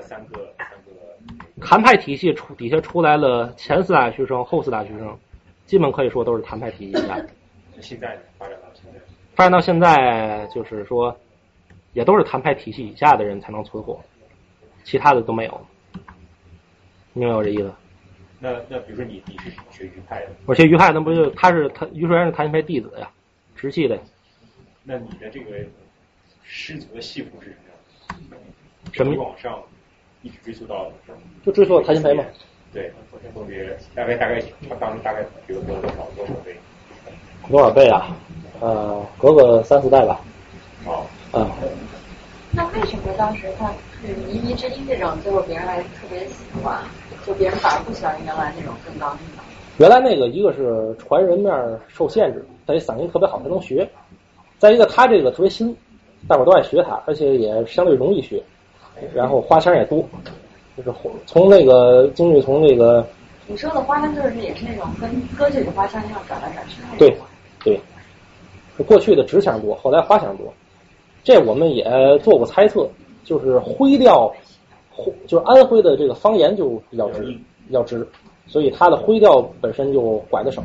[1.61, 5.17] 谭派体系出底下出来了前四大学生、后四大学生，
[5.65, 7.29] 基本可以说都是谭派体系下的。
[7.79, 8.99] 现在发展到现在，
[9.35, 11.17] 发展到现在，就是说，
[11.93, 13.97] 也都是谭派体系以下的人才能存活，
[14.83, 15.61] 其他的都没有。
[17.13, 17.71] 明白我这意思？
[18.37, 23.09] 那那比如说你你是学余派的，我学余派，那不就他是他于淑妍是谭鑫培弟子呀，
[23.55, 23.97] 直系的。
[24.83, 25.55] 那你的这个
[26.43, 27.55] 师祖的系谱是什
[28.29, 28.39] 么样？
[28.93, 29.59] 什么往上
[30.21, 30.91] 一直追溯到，
[31.45, 32.23] 就追溯到谭鑫培嘛。
[32.73, 32.91] 对，
[33.33, 36.55] 分别大概大概他当时大概比如说多少多少倍？
[37.49, 38.15] 多少倍啊？
[38.59, 40.21] 呃，隔个三四代吧。
[40.85, 41.05] 哦。
[41.33, 41.49] 嗯。
[42.51, 46.83] 那为什么当时他是靡靡之音这种，最后别人还特别喜欢，
[47.25, 49.43] 就别人反而不喜欢原来那种更刚硬的？
[49.77, 51.53] 原来那个一个是传人面
[51.87, 53.87] 受限制，得嗓音特别好才能学；
[54.57, 55.75] 再一个他这个特别新，
[56.27, 58.43] 大伙都爱学他，而且也相对容易学。
[59.13, 60.03] 然后花腔也多，
[60.77, 60.91] 就是
[61.25, 63.05] 从那个京剧从那个。
[63.47, 66.81] 你说的花腔就是也是那种跟歌剧的花腔一样转来转去。
[66.97, 67.17] 对
[67.63, 67.79] 对，
[68.83, 70.53] 过去的直腔多，后来花腔多。
[71.23, 71.83] 这我们也
[72.19, 72.87] 做过猜测，
[73.25, 74.31] 就是徽调，
[75.27, 77.23] 就是安徽的这个方言就比较直，
[77.67, 78.07] 比较直，
[78.47, 80.63] 所以它的徽调本身就拐的少。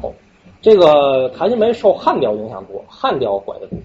[0.60, 3.78] 这个谭鑫梅受汉调影响多，汉调拐的多。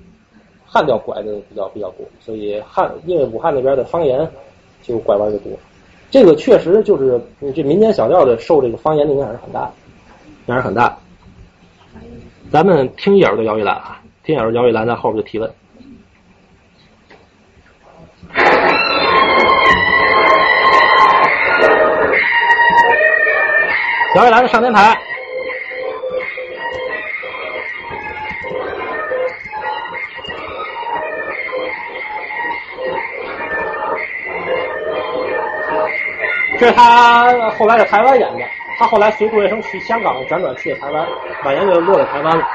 [0.72, 4.30] 汉调拐的比较比较多，所以汉因为武汉那边的方言
[4.84, 5.52] 就拐弯就多。
[6.12, 7.20] 这个确实就是
[7.56, 9.74] 这民间小调的受这个方言的影响是很大的，
[10.46, 10.96] 影响是很大。
[12.52, 15.52] 咱们听一耳朵姚玉兰啊，听一耳朵姚玉兰，在后边就提问。
[24.16, 25.09] 姚玉兰上天台。
[36.60, 38.44] 这是他后来在台湾演的，
[38.78, 41.08] 他后来随杜月笙去香港辗转去了台湾，
[41.46, 42.46] 晚年就落在台湾了。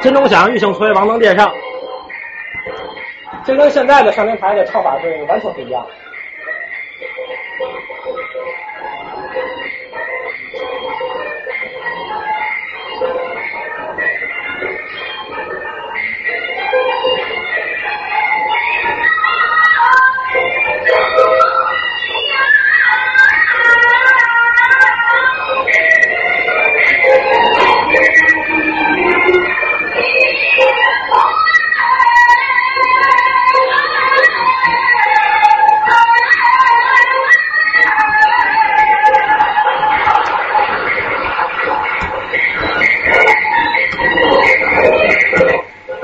[0.00, 1.54] 金钟响，玉磬催，王能殿上。
[3.44, 5.86] 这跟现在的上天台的唱法是完全不一样。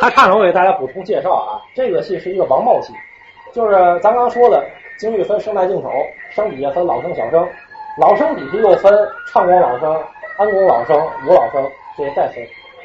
[0.09, 2.95] 他唱着，我给大家补充介绍啊，这个戏是一个王茂戏，
[3.53, 4.65] 就是咱刚刚说的，
[4.99, 5.91] 京剧分声带净手，
[6.31, 7.47] 声底下分老生小生，
[8.01, 8.93] 老生底下又分
[9.31, 10.03] 唱功老生、
[10.39, 10.97] 安功老生、
[11.27, 12.43] 武老生这些再分，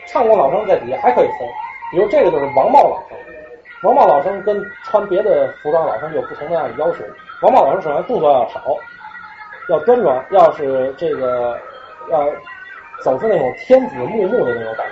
[0.08, 1.48] 唱功老生在底下还可以分，
[1.92, 3.18] 比如这个就是王茂老生，
[3.84, 7.06] 王茂老生跟穿别的服装老生有不同的样的要求，
[7.42, 8.62] 王茂老生首先动作要少，
[9.70, 11.58] 要端庄，要是这个
[12.12, 12.28] 要
[13.02, 14.86] 走出那种天子穆穆的那种感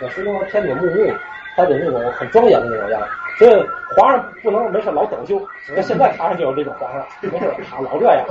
[0.00, 1.12] 觉，也是因为天子穆穆。
[1.58, 5.44] 他的那种很庄严的那种样子，所以皇上不能没事老抖袖。
[5.74, 8.24] 那现在皇上就有这种皇上，没事他老这样，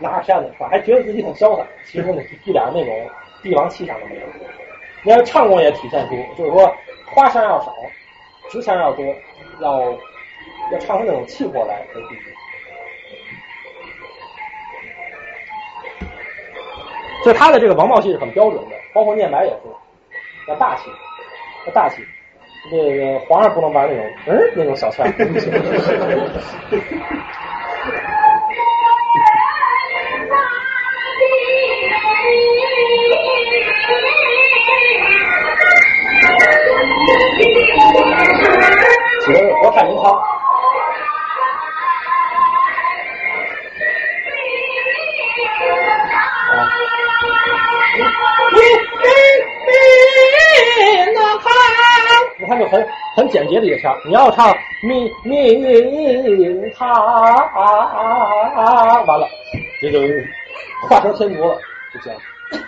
[0.00, 3.10] 拿着扇子，还觉得自己很潇洒，其实呢一点那种
[3.42, 4.22] 帝王气象都没有。
[5.02, 7.70] 你看唱功也体现出，就是说花腔要少，
[8.48, 9.04] 直腔要多，
[9.60, 9.92] 要
[10.72, 12.32] 要唱出那种气魄来为必须。
[17.24, 19.58] 所以他的这个王茂戏是很标准的，包括念白也是
[20.48, 20.90] 要大气，
[21.66, 22.02] 要大气。
[22.68, 25.10] 这个皇上不能玩那种，嗯，那种小菜。
[39.22, 40.20] 请国泰民康。
[48.52, 48.58] 你
[51.42, 51.89] 看，
[52.40, 52.86] 就很
[53.16, 53.94] 很简洁的一个腔。
[54.04, 56.92] 你要唱命命他，
[59.06, 59.28] 完了，
[59.80, 59.98] 这就
[60.88, 61.56] 画蛇添足了，
[61.92, 62.20] 就这样。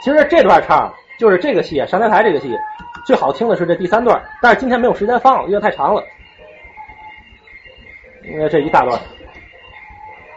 [0.00, 2.56] 其实这段唱就是这个戏《上天台》这个戏
[3.04, 6.02] 最好听的是这第三段，但是今天没有时间放，因为太长了。
[8.24, 9.00] 因为这一大段，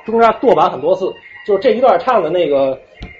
[0.05, 1.13] 中间剁板很多次，
[1.45, 2.79] 就是这一段唱的那个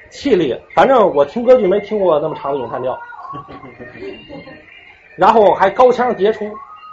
[0.09, 2.98] 气力，反正我听歌剧没听过那么长的咏叹调。
[5.17, 6.49] 然后还高腔迭出，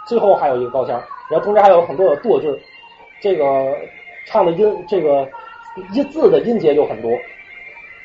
[0.07, 2.59] 最后还有一个高腔，然后中间还有很多的剁，就是
[3.21, 3.75] 这个
[4.25, 5.27] 唱的音，这个
[5.93, 7.11] 一字的音节就很多，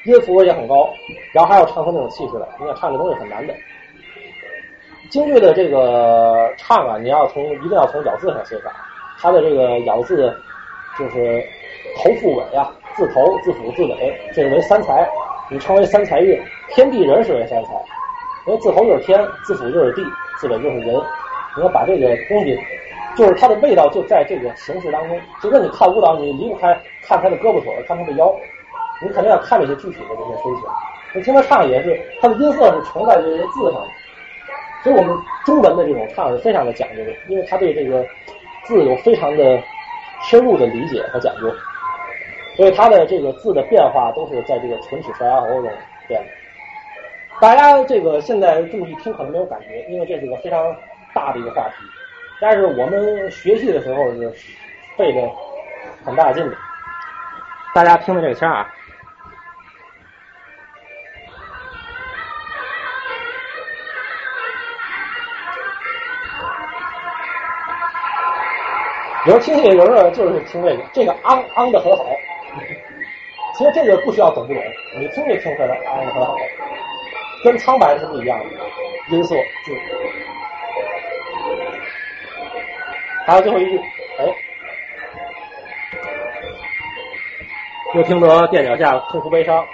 [0.04, 0.88] 音符也很高，
[1.32, 2.46] 然后还要唱出那种气势来。
[2.58, 3.54] 你看唱这东西很难的。
[5.10, 8.72] 京剧的这个唱啊，你要从一定要从咬字上欣赏，
[9.18, 10.34] 它的这个咬字
[10.98, 11.44] 就是
[11.96, 15.08] 头腹尾啊，字头、字腹、字尾，这个为三才，
[15.50, 16.40] 你称为三才韵。
[16.70, 17.72] 天地人是为三才。
[18.46, 20.04] 因为字头就是天，字腹就是地，
[20.38, 20.94] 字尾就是人。
[21.56, 22.58] 你要把这个东西，
[23.16, 25.18] 就是它的味道就在这个形式当中。
[25.40, 28.34] 就跟你看舞蹈，你离不开看他的胳膊腿，看他的腰，
[29.00, 30.62] 你肯定要看这些具体的这些东西。
[31.14, 33.88] 你听他唱也是，他的音色是承在这些字上的。
[34.82, 35.16] 所以我们
[35.46, 38.04] 中文的这种唱是非常的讲究的，因为他对这个
[38.64, 39.58] 字有非常的
[40.22, 41.50] 深入的理解和讲究，
[42.56, 45.70] 所以他的这个字的变化都是在这个唇齿舌牙喉中
[46.08, 46.26] 变的。
[47.40, 50.74] 大家这个现在这么一听可能没有感觉，因为这是个非常
[51.12, 51.84] 大的一个话题。
[52.40, 54.30] 但是我们学习的时候是
[54.96, 55.20] 费着
[56.04, 56.56] 很大劲的。
[57.74, 58.66] 大家听的这个腔啊，
[69.26, 72.04] 有时候听戏，有时候就是听这个，这个昂昂的很好。
[73.56, 74.62] 其实这个不需要懂不懂，
[74.98, 76.36] 你听就听出来昂的很好。
[77.44, 78.44] 跟苍白是不一样的
[79.14, 79.36] 音色。
[79.36, 79.74] 就
[83.26, 83.78] 还有最后一句，
[84.18, 84.26] 哎，
[87.94, 89.64] 又听得垫脚下痛哭悲伤。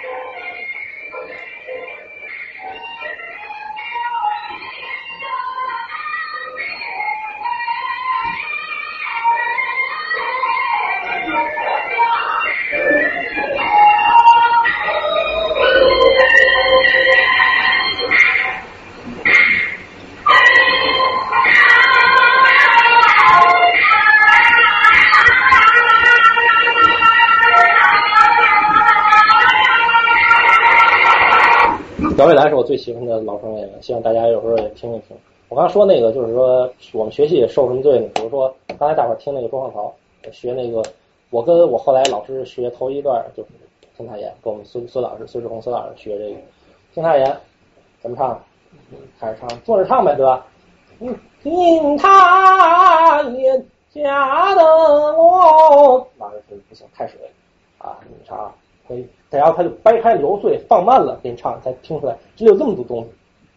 [32.71, 35.07] 最喜欢的老生演员，希望大家有时候也听一听。
[35.49, 38.07] 我刚说那个，就是说我们学习受什么罪呢？
[38.15, 39.93] 比如说刚才大伙儿听那个周汉朝
[40.31, 40.81] 学那个，
[41.31, 43.49] 我跟我后来老师学头一段就是
[43.97, 46.39] 听他演，跟我们孙孙老师孙志宏孙老师学这个，
[46.93, 47.37] 听他演
[48.01, 48.41] 怎么唱？
[49.19, 50.47] 开始唱，坐着唱呗，对吧？
[51.01, 54.63] 嗯，听他演吓得
[55.17, 57.19] 我，老师说不行，太水
[57.79, 58.55] 啊，你唱啊。
[58.87, 59.05] 所以，
[59.37, 63.09] 然后他就掰开揉碎，放慢了给你唱，才听出来，只有这么多东西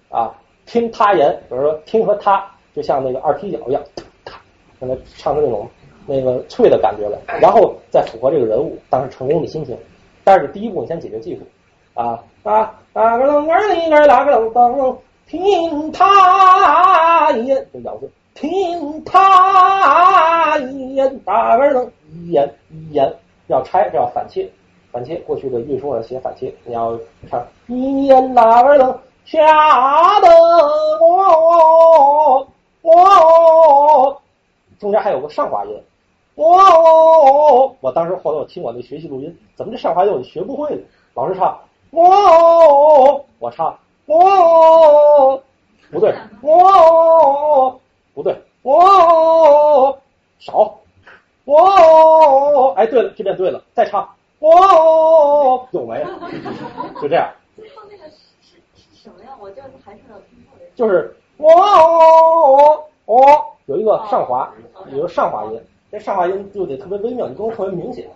[0.08, 0.32] 啊！
[0.66, 2.42] 听他言，比如说听和他，
[2.74, 3.82] 就像那个二踢脚一样，
[4.24, 4.40] 咔，
[4.78, 5.68] 让他唱出那种
[6.06, 9.76] 那个脆的感觉来，然后再符合这个人物当时成功的心情。
[10.22, 11.42] 但是第一步，你先解决技术
[11.92, 14.96] 啊啊啊个楞个里个啦个楞噔，
[15.26, 23.12] 听他言，就咬字，听他言，打个楞一言一言
[23.48, 24.48] 要拆，这要反切。
[24.94, 26.96] 反切，过去的运输上写反切，你要
[27.28, 29.40] 唱一言哪儿能吓
[30.20, 30.28] 得
[31.00, 32.46] 我
[32.80, 34.22] 我，
[34.78, 35.82] 中间还有个上滑音，
[36.36, 40.80] 我我当时后来我听我那学习录音，怎么这上滑音我就学不会了？
[41.14, 41.58] 老师唱
[41.90, 45.42] 我我唱我
[45.90, 47.80] 不对，我
[48.14, 49.98] 不对，我
[50.38, 50.72] 少
[51.46, 54.08] 我哎对了，这边对了，再唱。
[54.44, 56.04] 哦，有没？
[57.00, 57.32] 就这样。
[57.56, 59.30] 最后那个是是是什么呀？
[59.40, 60.00] 我就还是。
[60.74, 63.16] 就是哦哦哦哦，
[63.66, 64.52] 有一个上滑，
[64.92, 65.58] 有个上滑音，
[65.90, 68.06] 这上滑音就得特别微妙，你不能特别明显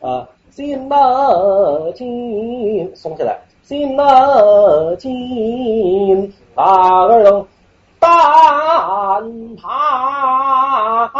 [0.00, 0.28] 啊。
[0.50, 7.46] 心那金松起来，心那金大个人
[7.98, 8.10] 单
[9.56, 11.12] 爬。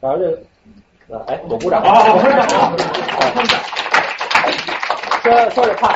[0.00, 0.30] 然后这
[1.08, 1.80] 个，哎，我鼓掌。
[1.82, 2.02] 啊！
[5.22, 5.90] 说说着看，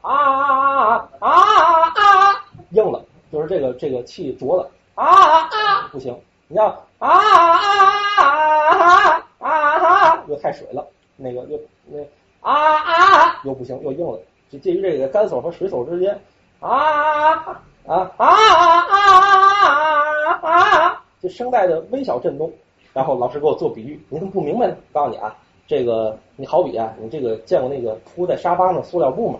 [0.00, 1.30] 啊啊啊啊
[1.94, 2.34] 啊，
[2.70, 3.00] 硬了，
[3.32, 6.66] 就是这个这个气浊了，啊啊，不行，你要
[6.98, 7.60] 啊啊
[8.18, 10.84] 啊啊啊，又太水了，
[11.16, 12.00] 那个又那
[12.40, 13.40] 啊啊。
[13.44, 14.18] 又不行，又硬了，
[14.50, 16.20] 就介于这个干手和水手之间，
[16.58, 17.60] 啊。
[17.86, 18.26] 啊啊
[18.88, 18.96] 啊
[20.42, 22.50] 啊，就声带的微小震动。
[22.94, 24.76] 然后老师给我做比喻，你怎么不明白呢？
[24.92, 29.38] 告诉你啊，这个你好比啊，你这个见过那个铺在沙发上的塑料布吗？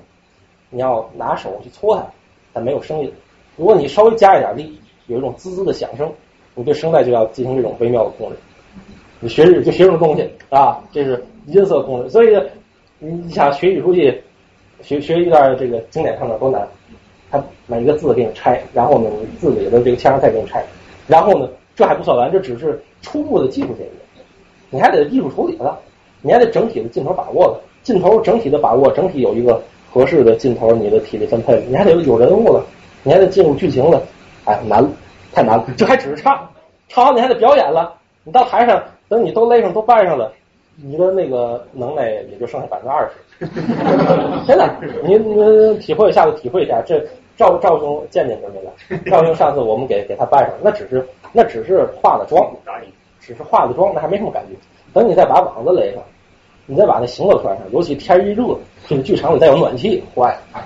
[0.70, 2.04] 你要拿手去搓它，
[2.52, 3.10] 它没有声音。
[3.56, 6.12] 如果你稍微加一点力，有一种滋滋的响声，
[6.56, 8.36] 你对声带就要进行这种微妙的控制。
[9.20, 12.10] 你学就学这种东西啊，这是音色控制。
[12.10, 12.36] 所以
[12.98, 14.12] 你想学语书记，
[14.82, 16.66] 学学一段这个经典唱段多难？
[17.30, 20.64] 他每一个字给你拆，然后呢你字里的这个腔儿再给你拆，
[21.06, 22.82] 然后呢这还不算完，这只是。
[23.02, 24.22] 初步的技术解决，
[24.70, 25.78] 你还得艺术处理了，
[26.22, 29.62] 你还得整体的镜头把握了，镜头整体的把握，整体有一个
[29.92, 32.64] 合适的镜头，你的体力分配，你还得有人物了，
[33.02, 34.02] 你还得进入剧情了，
[34.46, 34.82] 哎，难，
[35.34, 36.48] 太难了，这还只是唱，
[36.88, 37.92] 唱完你还得表演了，
[38.24, 40.32] 你到台上等你都勒上都扮上了，
[40.76, 43.46] 你的那个能耐也就剩下百分之二十，
[44.48, 44.74] 真的，
[45.06, 47.04] 您您体会一下子体会一下，这
[47.36, 49.00] 赵赵兄见见没了？
[49.10, 52.50] 赵兄上次我们给给他扮上，那只是那只是化了妆。
[53.26, 54.54] 只是化了妆，那还没什么感觉。
[54.92, 56.02] 等你再把网子勒上，
[56.66, 58.54] 你再把那行头穿上，尤其天一热，
[58.86, 60.60] 这个剧场里再有暖气，坏了。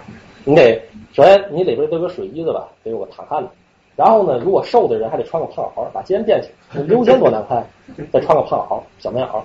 [0.44, 0.82] 你得
[1.12, 3.48] 首先你里边得个水衣子吧，得有个淌汗的。
[3.94, 7.64] 然后呢，如果瘦的人还得穿个胖袄，把肩垫起来，溜肩多难看。
[8.12, 9.40] 再穿个胖袄，小棉袄。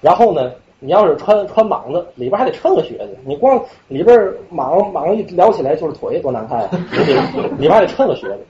[0.00, 3.16] 然后呢，你要是穿穿蟒子，里边还得衬个靴子。
[3.24, 4.18] 你光里边
[4.52, 6.70] 蟒蟒一撩起来就是腿，多难看呀！
[7.58, 8.40] 里边还得衬个靴子，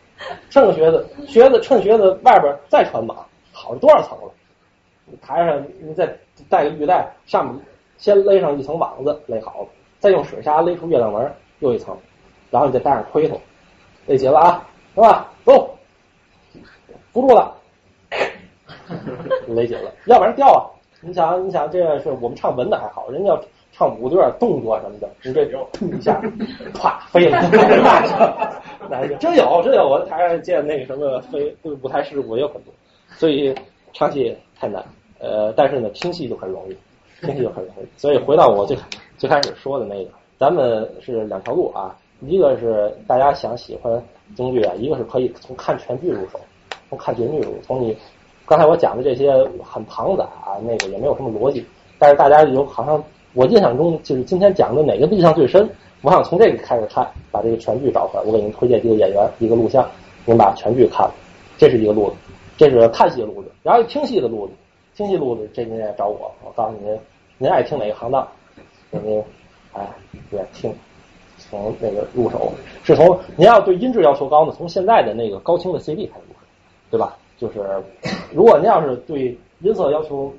[0.50, 3.14] 衬个靴子，靴子衬靴子外边再穿蟒。
[3.52, 4.30] 好多少层了？
[5.06, 6.06] 你台上你再
[6.48, 7.64] 带个玉带，上面
[7.96, 9.68] 先勒上一层网子，勒好了，
[10.00, 11.96] 再用水沙勒出月亮纹，又一层，
[12.50, 13.40] 然后你再戴上盔头，
[14.06, 15.32] 勒紧了啊，是吧？
[15.44, 15.78] 走，
[17.12, 17.54] 扶住了，
[19.46, 20.66] 勒紧了，要不然掉啊！
[21.02, 23.40] 你想，你想，这个是我们唱文的还好，人家要
[23.72, 26.20] 唱武的有点动作什么的，你这砰一下，
[26.74, 27.38] 啪飞了，
[28.88, 32.72] 那 真有真有，我在台上见那个什么飞舞台事故也有很多，
[33.10, 33.54] 所以
[33.92, 34.82] 唱戏太难，
[35.18, 36.76] 呃，但是呢，听戏就很容易，
[37.20, 37.86] 听戏就很容易。
[37.98, 38.76] 所以回到我最
[39.18, 44.02] 最开始说的那个，咱们是两条路啊，一个是大家想喜欢
[44.34, 46.40] 京剧啊，一个是可以从看全剧入手，
[46.88, 47.96] 从看全剧入手，从你。
[48.46, 49.32] 刚才我讲的这些
[49.64, 51.66] 很庞杂啊，那个也没有什么逻辑，
[51.98, 53.02] 但是大家有好像
[53.34, 55.68] 我印象中就是今天讲的哪个印象最深，
[56.02, 58.22] 我想从这个开始看，把这个全剧找出来。
[58.22, 59.84] 我给您推荐一个演员，一个录像，
[60.24, 61.14] 您把全剧看了，
[61.58, 62.16] 这是一个路子，
[62.56, 63.50] 这是看戏的路子。
[63.64, 64.52] 然后听戏的路子，
[64.94, 66.96] 听戏路子这您也找我，我告诉您，
[67.38, 68.26] 您爱听哪个行当，
[68.92, 69.20] 您
[69.72, 69.84] 哎
[70.30, 70.72] 也听，
[71.36, 72.52] 从那个入手，
[72.84, 76.40] 是从您要对音质要求高呢，从现在的那个高清的 CD 开始入手，
[76.92, 77.16] 对吧？
[77.36, 77.60] 就是，
[78.32, 80.32] 如果您要是对音色要求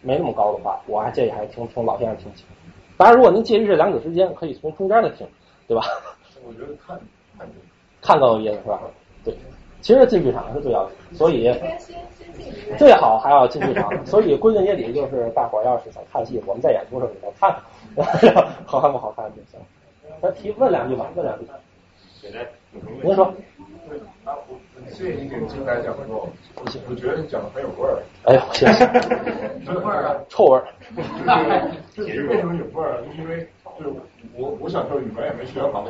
[0.00, 2.44] 没那么高的话，我还建议还是听听老先生听起。
[2.96, 5.26] 当然，如果您介于这两者之间，可以从中间的听，
[5.66, 5.82] 对吧？
[6.44, 6.98] 我觉得看
[7.38, 7.48] 看
[8.02, 8.80] 看更有意思，是吧？
[9.24, 9.34] 对，
[9.80, 11.52] 其实进剧场是最要紧，所以
[12.76, 14.04] 最好还要进剧场。
[14.04, 17.56] 所以归根结底就是，大伙儿要是想看戏，我们在演出时候你再看
[18.20, 19.60] 看， 好看不好看就行。
[20.20, 21.46] 咱提问两句吧，问两句。
[23.02, 23.32] 您说。
[24.24, 27.98] 啊，我很谢谢你给金来讲座，我我觉得你讲的很有味儿。
[28.24, 28.72] 哎呀，谢谢。
[29.64, 30.16] 什么味儿啊？
[30.28, 30.64] 臭味儿。
[31.94, 33.02] 就是为什么有味儿？
[33.02, 33.46] 就是因为
[33.78, 33.90] 就是
[34.36, 35.84] 我我小时候语文也没学好，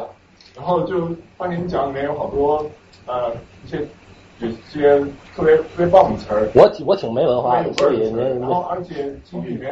[0.56, 2.64] 然后就发现你讲里面有好多
[3.06, 3.30] 呃
[3.64, 3.80] 一些
[4.38, 4.98] 有些
[5.36, 6.48] 特别特别棒的词儿。
[6.54, 9.70] 我我挺没文化的，所以然后而且京剧里面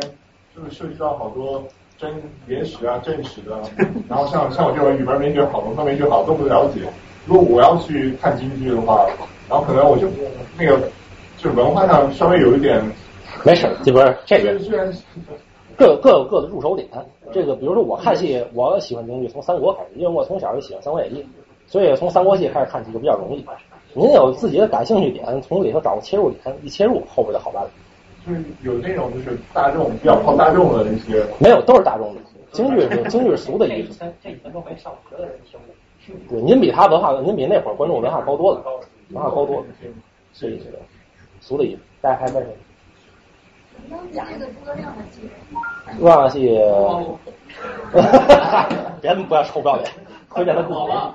[0.54, 1.64] 就是涉及到好多
[1.96, 2.12] 真
[2.46, 3.58] 野史啊、正史的，
[4.08, 6.82] 然后像像我这种语文没学好、文科没学好都不了解。
[7.26, 9.06] 如果我要去看京剧的话，
[9.48, 10.08] 然后可能我就
[10.58, 10.78] 那个
[11.36, 12.82] 就是文化上稍微有一点，
[13.44, 14.58] 没事，这不是 这个，
[15.76, 16.88] 各各有各的入手点。
[17.32, 21.22] 这个比如说我看戏，我喜欢京剧从三国开始，因为我从小就喜欢《三国演义》，
[21.66, 23.44] 所以从三国戏开始看起就比较容易。
[23.94, 27.70] 您有自己的感兴趣点，从里头找个切入点，一切入后边就好办了。
[28.26, 32.20] 就是有那种就是大众比较靠大众的那些，没有都是大众的
[32.52, 33.98] 京剧，京剧是俗的意思。
[34.22, 35.74] 这以前都没上学的人听的。
[36.28, 38.62] 对，您比他文化，您比那会儿观众文化高多了，
[39.10, 39.66] 文化高多了，
[40.32, 40.78] 所以这个
[41.40, 41.82] 俗的意思。
[42.00, 42.50] 大家还问什
[43.88, 43.98] 么？
[44.12, 45.28] 讲这个诸葛亮的戏。
[45.98, 46.58] 诸葛亮的戏，
[49.02, 49.90] 别不要臭不要脸，
[50.34, 51.14] 推荐他不好。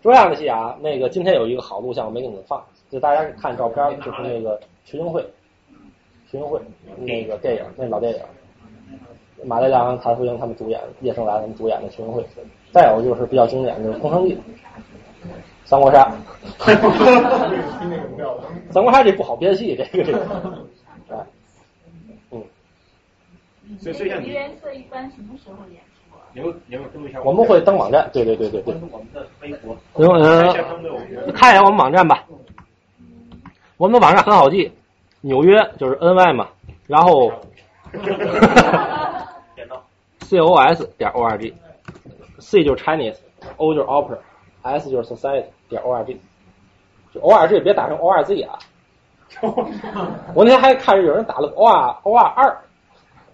[0.00, 5.24] 诸葛亮的戏啊，那个今天有一个好录像没给你们放，就大家看照片，就是那个群英会，
[6.30, 6.60] 群英会
[6.96, 8.20] 那个电影，那老电影，
[9.44, 12.24] 马连良、谭富英他们主演，叶盛兰他们主演的群英会。
[12.72, 14.34] 再有就是比较经典的《空城计》
[15.64, 16.10] 《三国杀》，
[18.72, 20.18] 三国杀这不好编戏，这个这个，
[21.14, 21.20] 啊，
[22.32, 22.42] 嗯。
[23.78, 24.28] 所以所以像你。
[24.28, 25.80] 颜色一般什么时候演。
[27.24, 28.74] 我们会登网站，对对对对对。
[28.90, 29.76] 我们的微博。
[29.96, 32.24] 嗯，看一眼我们网站吧。
[33.76, 34.72] 我们的网站很好记，
[35.20, 36.48] 纽约就是 N Y 嘛，
[36.86, 37.30] 然后
[40.20, 41.54] C O S 点 O R G。
[42.42, 46.16] C 就是 Chinese，O 就是 Opera，S 就是 Society 点 org，
[47.14, 48.58] 就 org 别打成 orz 啊。
[50.34, 52.54] 我那天还看着有人打了 or or 二，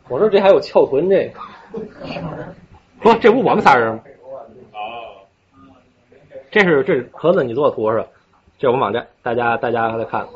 [0.08, 1.40] 我说这还有翘臀这个，
[3.00, 4.00] 不，这不我们仨人吗？
[4.72, 5.26] 哦，
[6.52, 8.06] 这是这是盒子你做的图是吧？
[8.58, 10.28] 这是我们网站，大家大家来看，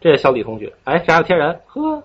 [0.00, 2.02] 这是小李同学，哎，这还有天然，呵，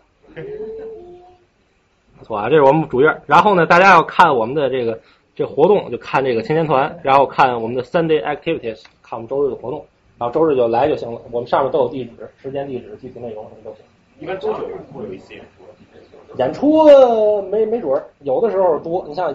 [2.19, 3.21] 不错啊，这是我们主页。
[3.25, 4.99] 然后呢，大家要看我们的这个。
[5.35, 9.85] 这活动就看这个青年团，然后看我们的 Sunday activities，看我们周日的活动，
[10.18, 11.22] 然后周日就来就行了。
[11.32, 13.84] 我们上面都有地址、时间、地址、具体内容什么都行。
[14.19, 16.38] 一般多久会有一次演出？
[16.38, 19.03] 演出没没准儿，有的时候多。
[19.08, 19.34] 你像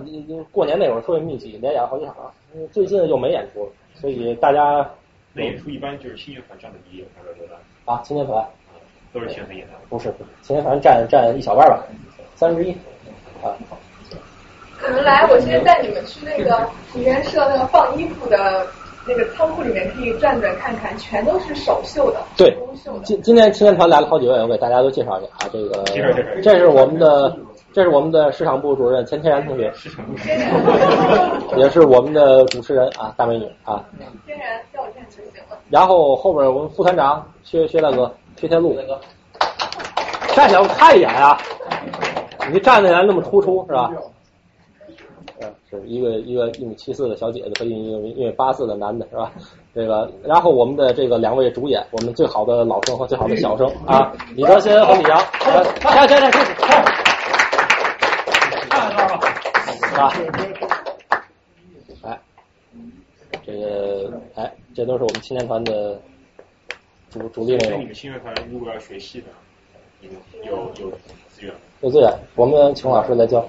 [0.50, 2.14] 过年那会儿特别密集，连演好几场。
[2.72, 4.88] 最近就没演出了，所以大家
[5.34, 7.92] 那演出一般就是青年团占的比例还是多大？
[7.92, 8.42] 啊，青年团
[9.12, 9.74] 都是青年团演的？
[9.90, 11.84] 不是，青年团占占一小半吧，
[12.34, 12.72] 三分之一
[13.42, 13.52] 啊。
[14.82, 18.66] 你们来，我现在带你们去那个体验社那个放衣服的
[19.06, 22.20] 那个仓库里面，可以转转看看，全都是手绣的。
[22.36, 22.56] 对，
[23.02, 25.48] 今今天青年团来了好几位，我给大家都介绍一下啊。
[25.52, 25.82] 这个，
[26.42, 27.34] 这是我们的，
[27.72, 30.12] 这是我们的市场部主任钱天然同学，市场部
[31.56, 33.82] 也是我们的主持人啊，大美女啊。
[34.26, 35.56] 天然，叫我天就行了。
[35.70, 38.76] 然后后边我们副团长薛薛大哥，薛天禄，
[40.34, 41.38] 站起来我看一眼啊，
[42.52, 43.90] 你站起来那么突出是吧？
[45.84, 49.32] 一个一个一米七四的小姐姐和一米一米八四的男的，是吧？
[49.74, 56.54] 这个，然后我们的这个两位主演，我们最好的老生和最好的小生啊，李德新和李阳，来来来，开始，
[59.90, 60.12] 是吧？
[62.02, 62.18] 哎，
[63.44, 66.00] 这个，哎，这都是我们青年团的
[67.10, 67.84] 主主力内容你。
[67.86, 69.26] 们青年团如果要学戏的，
[70.44, 70.92] 有有？
[71.80, 73.46] 有资源，我们请老师来教。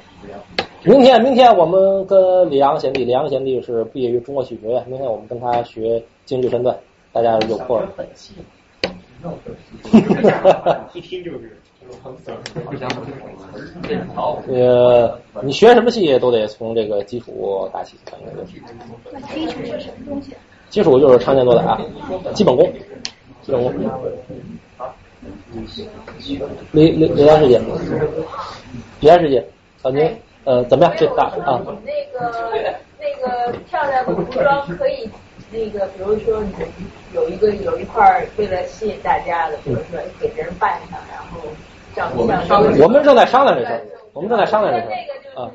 [0.83, 6.77] 明天，明天我们跟李阳贤弟，李阳贤弟是毕业于中国戏剧学院，明天我们跟他学京剧身段，
[7.11, 7.81] 大家有空。
[10.93, 11.57] 一听就是
[14.47, 18.61] 呃，你学什么戏都得从这个基础打起，反正就是
[19.11, 20.33] 那基础是什么东西？
[20.69, 21.79] 基础就是常见多打，
[22.33, 22.71] 基本功，
[23.41, 23.73] 基本功。
[26.71, 27.59] 李李李安师姐，
[28.99, 29.43] 李安师姐，
[29.81, 30.93] 啊您呃怎么样？
[30.97, 31.61] 这大啊？
[31.83, 35.09] 那个那个漂亮的服装可以，
[35.51, 36.53] 那个比如说你
[37.13, 41.39] 有一个有一块儿为了吸引大家的，比如说给别人扮上，然后
[41.95, 43.81] 长相稍微我们正在商量这事儿，
[44.13, 44.87] 我们正在商量这事
[45.35, 45.51] 儿啊。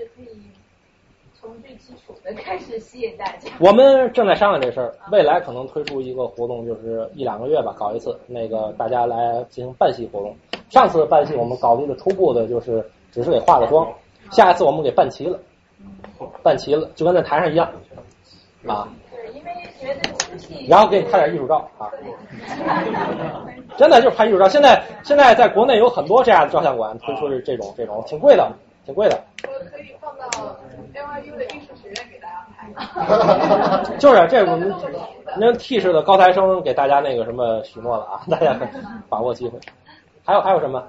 [1.42, 3.50] 从最基础的开始吸引大家。
[3.58, 10.36] 我们正在商量这事儿，未来可能推出一个活动，就是一两个月吧，搞一次，那个大家来进行办戏活动。
[10.70, 13.92] 上次办戏我们搞了一个初步的，就是只是给化个妆，
[14.30, 15.36] 下一次我们给办齐了，
[16.44, 17.68] 办齐了就跟在台上一样
[18.68, 20.64] 啊，对，因为觉得出戏。
[20.68, 21.90] 然后给你拍点艺术照啊，
[23.76, 24.48] 真的就是拍艺术照。
[24.48, 28.48] 现在现在在国内有很多这样的照相馆推出这种这种，挺贵的，
[28.86, 29.20] 挺贵的。
[29.42, 29.92] 我可以
[30.94, 33.96] NYU 的艺术学院给大家拍。
[33.98, 34.72] 就是这我们
[35.38, 38.58] 那 T 式的高材生给大家那个什么许诺了啊， 大家
[39.08, 39.58] 把握机会。
[40.24, 40.82] 还有还有什么？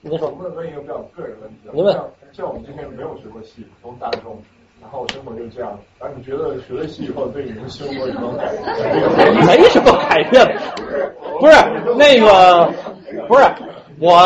[0.00, 0.28] 您说。
[0.28, 4.40] 我问一个比较个人问题啊，您问像像我们这边没有学过戏，从大众，
[4.80, 9.46] 然后生活就这样，然后你觉得学了戏以后对你们生活有什么改变？
[9.46, 10.46] 没什么改变，
[11.40, 11.52] 不是
[11.96, 12.70] 那个，
[13.26, 13.44] 不是
[14.00, 14.16] 我，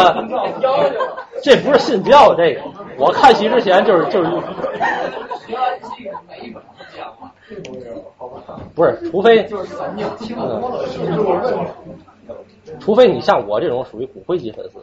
[1.42, 2.60] 这不是信教这个。
[2.98, 4.30] 我看戏之前就是就是，
[8.74, 9.48] 不是，除非
[10.36, 10.62] 嗯，
[12.78, 14.78] 除非你像我这种属于骨灰级粉丝，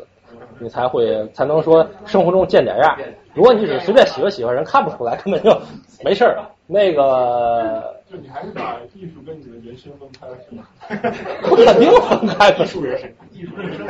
[0.59, 2.97] 你才会才能说生活中见点样。
[3.33, 5.55] 如果你只是随便喜欢喜欢人，看不出来，根本就
[6.03, 6.39] 没事儿。
[6.67, 10.63] 那个 就你还是把艺术跟你的人生分开了是吗？
[11.49, 13.87] 我肯定分开的，艺术人生，艺术人生。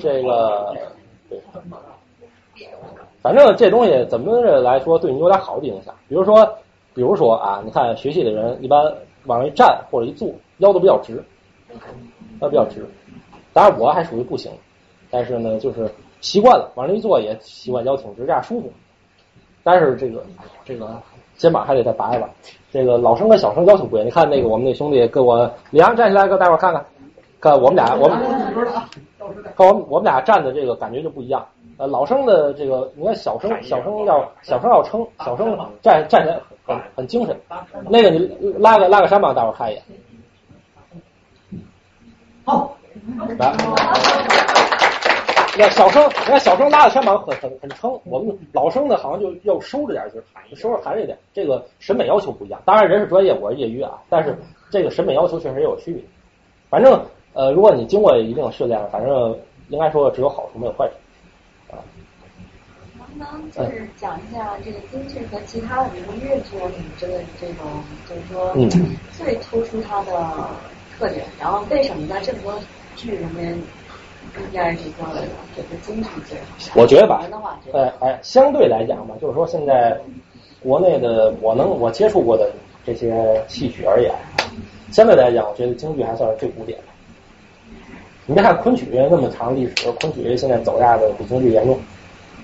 [0.00, 0.74] 这个，
[1.28, 1.40] 对，
[3.20, 5.94] 反正这东西怎么着来说，对你有点好的影响。
[6.08, 6.44] 比如说，
[6.94, 8.82] 比如说啊，你看学戏的人一般
[9.26, 11.22] 往上一站或者一坐，腰都比较直，
[12.40, 12.84] 腰比较直。
[13.52, 14.50] 当然我还属于不行，
[15.10, 15.90] 但是呢，就是
[16.20, 18.72] 习惯了，往那一坐也习惯腰挺直，这样舒服。
[19.62, 20.24] 但是这个
[20.64, 21.00] 这个
[21.36, 22.28] 肩膀还得再拔一拔。
[22.70, 24.06] 这个老生跟小生要求不一样。
[24.06, 26.84] 你看那个我们那兄弟跟我李阳站起来，给大伙儿看看，
[27.40, 28.18] 看我们俩我们
[29.54, 31.46] 看我们我们俩站的这个感觉就不一样。
[31.78, 37.36] 呃，老生的这个，你看小生小生要小生要撑，小生站站起来很很精神。
[37.88, 39.82] 那个你拉个拉个山吧，大伙儿看一眼。
[42.44, 42.76] 好，
[43.38, 43.54] 来。
[45.58, 50.24] 那小生，你看小生拉的山膀很很很撑，我们老生呢好像就要收着点劲儿，
[50.56, 51.18] 收着含着点。
[51.34, 54.34] 这个审美要求不一样，当然人是专业，我是业余啊，但是
[54.70, 56.02] 这个审美要求确实也有区别。
[56.70, 57.04] 反正
[57.34, 59.38] 呃，如果你经过一定的训练，反正
[59.68, 60.94] 应该说只有好处没有坏处。
[62.96, 67.66] 能不能就是讲一下这个京剧和其他的比如越剧啊什么之类的这种，
[68.08, 68.70] 就是说嗯
[69.12, 70.48] 最突出它的
[70.98, 72.54] 特点，然后为什么在这么多
[72.96, 75.04] 剧里面应该这个
[75.56, 76.36] 这个京剧？
[76.74, 77.22] 我觉得吧
[77.72, 79.98] 哎哎，相对来讲吧，就是说现在
[80.62, 82.50] 国内的我能我接触过的
[82.84, 84.12] 这些戏曲而言，
[84.90, 86.84] 相对来讲，我觉得京剧还算是最古典的。
[88.26, 91.78] 你别看昆曲那么长历史，昆曲现在走下的比京剧严重，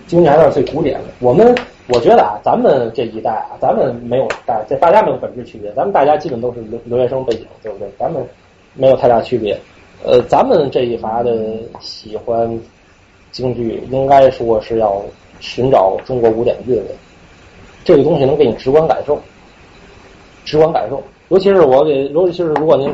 [0.06, 1.04] 京剧还算是最古典的。
[1.20, 1.54] 我们
[1.86, 7.88] 我觉得啊，咱们这一代啊，咱们没有大这大家没有本质区别，咱们大家基本都是留留学生背景，对不对？
[7.98, 8.22] 咱们
[8.74, 9.56] 没有太大区别。
[10.04, 12.48] 呃，咱们这一伐的喜欢
[13.32, 15.02] 京剧，应该说是要
[15.40, 16.84] 寻找中国古典的韵味，
[17.84, 19.18] 这个东西能给你直观感受，
[20.44, 21.02] 直观感受。
[21.30, 22.88] 尤其是我给，尤其是如果您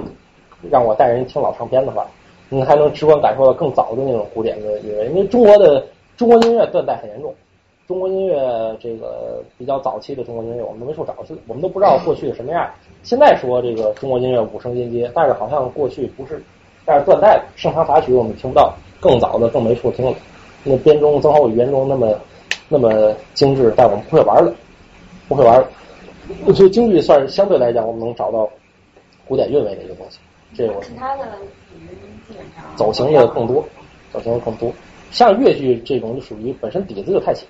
[0.71, 2.07] 让我带人听老唱片的话，
[2.49, 5.07] 您还能直观感受到更早的那种古典的韵味。
[5.09, 5.85] 因为中国的
[6.17, 7.35] 中国音乐断代很严重，
[7.87, 8.35] 中国音乐
[8.81, 12.67] 这个比较早期的中国音乐，我们都没处找去，我们都不知道过去什么样。
[13.03, 16.43] 现在说这个中国音乐五声音阶，但是好像过去不是。
[16.85, 20.15] 但是断代了，盛唐法曲我们听不到，更早的更没处听了。
[20.63, 22.19] 那编钟曾侯乙编钟那么
[22.69, 24.55] 那么精致，但我们不会玩了，
[25.29, 25.67] 不会玩了。
[26.55, 28.49] 所以京剧算是相对来讲，我们能找到
[29.27, 30.19] 古典韵味的一个东西。
[30.55, 31.25] 这个其他的
[31.69, 31.87] 属于
[32.29, 33.65] 基本上走形的更多，
[34.13, 34.73] 走形的更多。
[35.11, 37.47] 像越剧这种就属于本身底子就太浅，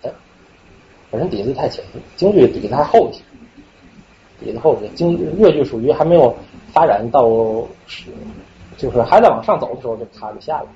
[1.10, 1.84] 本身底子太浅，
[2.16, 3.22] 京剧底子还厚一些，
[4.40, 4.90] 底子厚一些。
[4.94, 6.34] 京越剧属于还没有
[6.72, 7.28] 发展到，
[8.76, 10.66] 就是还在往上走的时候就卡就下来，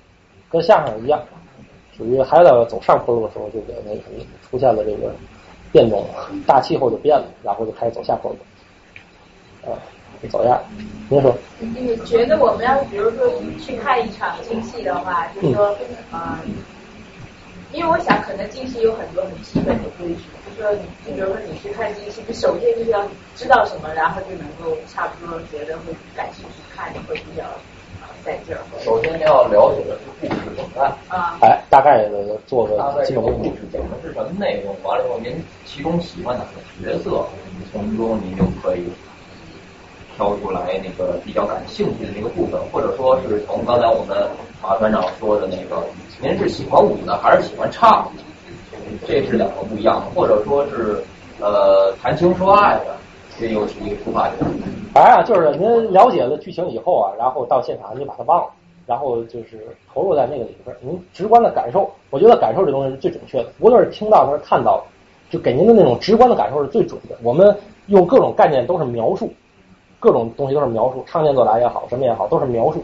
[0.50, 1.20] 跟相声一样，
[1.96, 4.02] 属于还在走上坡路的时候就给那个
[4.48, 5.12] 出现了这个
[5.72, 6.04] 变动，
[6.46, 9.76] 大气候就变了，然后就开始走下坡路，啊，
[10.22, 10.60] 就走样。
[11.08, 11.34] 您说？
[11.58, 13.28] 你觉得我们要比如说
[13.60, 15.74] 去看一场京戏的话，就是说，
[16.12, 16.38] 嗯，
[17.72, 23.02] 因为我想可能京戏有很多很基本的规矩，就是说你，比如说你去看京戏，你首先就是要
[23.34, 27.56] 知道什么，然后就能够差不多觉得会感兴趣看，会比较啊
[28.28, 28.60] 在这儿。
[28.84, 33.62] 首先要了解的是故事梗概，啊，哎，大概的做个大概基本功这个故事。
[33.72, 37.24] 讲的是什么内容，完了以后您其中喜欢哪个角色，
[37.72, 38.84] 从中您就可以
[40.14, 44.28] 挑出来那个比较感兴趣的那个部分，或者说是从刚才我们
[44.62, 45.82] 马团长说的那个，
[46.20, 48.12] 您是喜欢舞呢还是喜欢唱，
[49.06, 51.02] 这是两个不一样的，或者说是
[51.40, 52.94] 呃谈情说爱的，
[53.38, 54.38] 这又是一个出发点。
[54.92, 58.50] 反正啊，就是您了解了剧情以后啊，然后到现场你把它忘了，
[58.86, 64.82] 然后就是投入在那个里边，您直观的感受，我觉得感受这东西是最准确的，无论是听到还是看到，
[65.30, 67.16] 就给您的那种直观的感受是最准的。
[67.22, 69.32] 我们用各种概念都是描述，
[70.00, 72.82] 各种东西都是描述，唱念做打也好，什么也好，都是描述。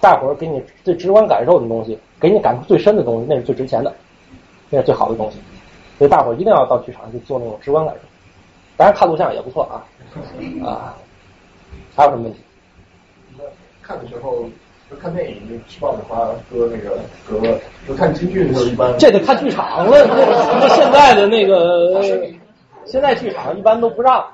[0.00, 3.90] 大伙儿给你最直观感受的东西，给你感触最深的东西，那是最值钱的，
[4.68, 5.38] 那是最好的东西。
[5.96, 8.00] 所以大伙儿一定要到剧场去做那种直观感受。
[8.76, 9.84] 当然看录像也不错啊
[10.64, 10.96] 啊。
[11.96, 12.40] 还有什么问题？
[13.82, 14.44] 看的时候，
[14.90, 18.92] 就看电影就吃爆米花喝那个可乐，就看京剧的时候一般。
[18.98, 20.04] 这得看剧场了。
[20.60, 22.02] 那现在的那个，
[22.84, 24.24] 现在剧场一般都不让。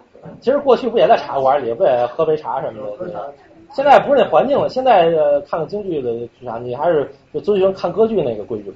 [0.40, 3.32] 其实过去不也在茶馆里，不也喝杯茶什么的。
[3.72, 4.68] 现在不是那环境了。
[4.68, 8.72] 现在呃看京剧的剧场，你还是就遵循看歌剧那个规矩。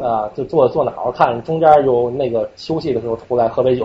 [0.00, 3.84] 啊，就坐坐哪儿看，中间有那个休息的时候出来喝杯酒。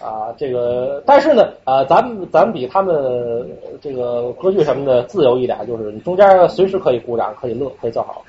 [0.00, 3.48] 啊，这个，但是呢，啊，咱们咱们比他们
[3.80, 8.22] 这个歌剧什么的自由一点，就是你中间随时可以鼓掌，可以乐，可以叫好。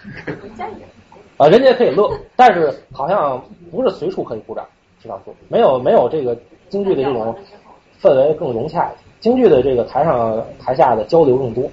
[1.38, 4.66] 啊，人家可以乐，但是好像不是随处可以鼓掌，
[5.02, 5.34] 知道不？
[5.48, 6.38] 没有没有这个
[6.70, 7.36] 京剧的这种
[8.02, 11.64] 氛围更融洽，京剧的这个台上台下的交流更多。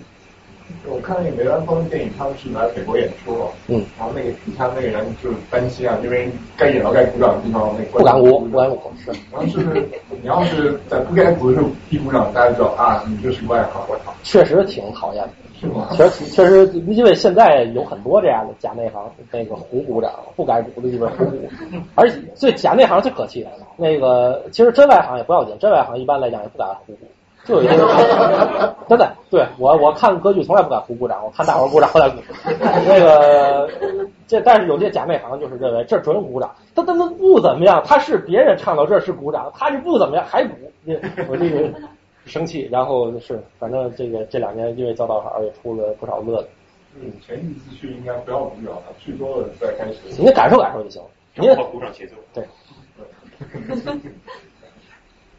[0.88, 9.10] 我看那个梅兰芳的电影，他们是来美国演出嘛，嗯，然后那个底下那个人就担心啊，因为该演到该鼓掌的地方，那不敢鼓，不敢鼓，是。
[9.32, 9.88] 然后就是
[10.22, 14.14] 你要是在不该鼓的时候一鼓掌，大家知道啊，你就是个外行，我操。
[14.22, 15.30] 确实挺讨厌的，
[15.60, 15.88] 是吗？
[15.96, 21.36] 确实确实，因为现在有很多这样的假内行，那个胡鼓掌，不该鼓的地方胡鼓，
[21.94, 27.06] 而且最假内行最可气的，那个其实真外行也不要紧，真外行一般来讲也不敢胡鼓。
[27.46, 27.76] 就有一些，
[28.88, 32.16] 真的，对我我看歌剧从来不敢胡鼓掌，我看大伙儿鼓掌后来鼓。
[32.44, 33.70] 那个
[34.26, 40.54] 这但是有些假内行就是认为这准鼓掌，他他妈不怎么样，他是别人唱到这是鼓掌，他就不怎么样还鼓，
[41.28, 41.70] 我这个
[42.26, 46.48] 生气，然后是反正这个这两年因为交道好也出了不少乐子。
[47.00, 50.00] 嗯，前几次去应该不要鼓掌，去多了再开始。
[50.18, 52.16] 您感受感受就行了，您鼓掌节奏。
[52.34, 52.44] 对。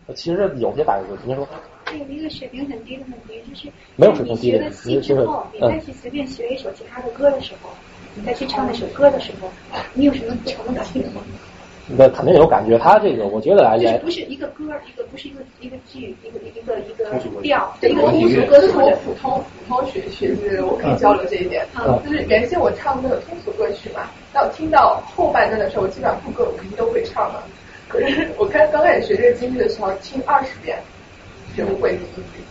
[0.15, 1.45] 其实有些大家就您说。
[1.87, 7.69] 还有一个水平很低的问题，就是没有水平低的你学了戏之后，你再去随便学一首其他的歌的时候，
[8.13, 9.49] 你再去唱那首歌的时候，
[9.93, 11.21] 你有什么不同的感觉吗？
[11.89, 17.09] 那肯定有感觉，他这个我觉得来就是不是一个歌，一个不是一个一个剧，一个一个一个
[17.41, 21.65] 调，一个通俗歌，这是我普通普通学学是我可以交流这一点。
[21.77, 27.41] 嗯就是原先我唱那个通俗歌曲嘛，到听到后半段的时候，我基本上副歌我肯定都会唱了。
[27.87, 30.77] 可是我刚刚开始学这个京剧的时候，听二十遍。
[31.57, 31.97] 学不会，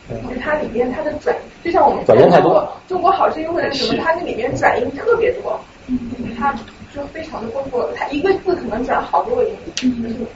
[0.08, 5.58] 就是它里面它的转，就像我们转音太多，中国好声音或者什么，它那里面转音特别多，
[6.36, 6.52] 它
[6.92, 9.54] 就非常的丰富，它一个字可能转好多个音。
[9.84, 10.26] 嗯，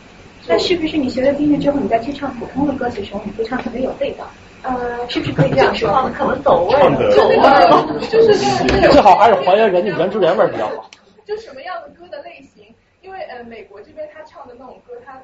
[0.47, 4.25] 那是不是你学了京剧之后，你再去唱普通的歌曲的时候，你会唱特别有味道？
[4.63, 5.91] 呃，是不是可以这样说？
[6.17, 6.73] 可能走味
[7.17, 8.35] 走味，就是
[8.89, 10.89] 最好还是还原人家原汁原味比较好。
[11.27, 12.65] 就什么样的歌的类型？
[13.03, 15.19] 因为呃，美国这边他唱的那种歌，他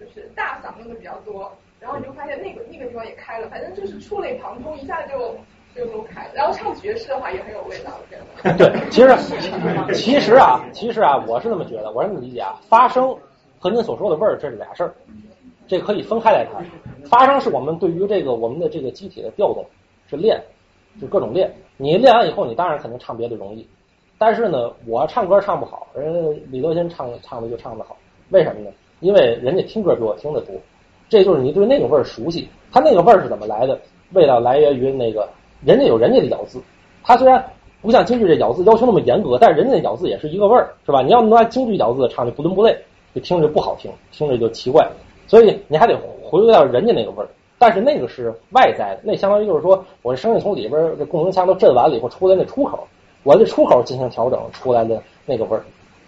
[0.00, 1.52] 就是大嗓用的比较多。
[1.82, 5.34] 然后你就发现那个那个地方也开了，反正就是触类旁通，一下就
[5.74, 6.30] 就都开了。
[6.32, 8.54] 然后唱爵士的话也很有味道，我觉。
[8.56, 13.12] 对，其实其实啊，其实啊，我是这么觉得，我是这么理解啊，发声
[13.58, 14.94] 和您所说的味儿这是俩事儿，
[15.66, 16.64] 这可以分开来谈。
[17.10, 19.66] 发声是我们对于这个我们的这个机体的调动，
[20.08, 20.40] 是练，
[21.00, 21.52] 就各种练。
[21.78, 23.68] 你练完以后，你当然肯定唱别的容易，
[24.18, 27.96] 但是呢，我唱歌唱不好，人李德先唱唱的就唱得好，
[28.30, 28.70] 为什么呢？
[29.00, 30.54] 因为人家听歌比我听得多，
[31.12, 32.48] 这就是你对那个味儿熟悉。
[32.72, 33.78] 它那个味儿是怎么来的？
[34.14, 35.28] 味道来源于那个
[35.62, 36.58] 人家有人家的咬字，
[37.04, 37.44] 它虽然
[37.82, 41.02] 不像京剧这咬字要求那么严格，但是人家的咬字也是一个味儿，是吧？
[41.02, 42.74] 你要拿京剧咬字唱就不伦不类，
[43.14, 44.90] 就听着不好听，听着就奇怪，
[45.26, 47.28] 所以你还得回归到人家那个味儿。
[47.58, 52.88] 但是那个是外在的，那相当于就是说，我这声音从里边这共鸣腔都震完了以后出来那出口，
[53.22, 55.62] 我这出口进行调整出来的那个味儿，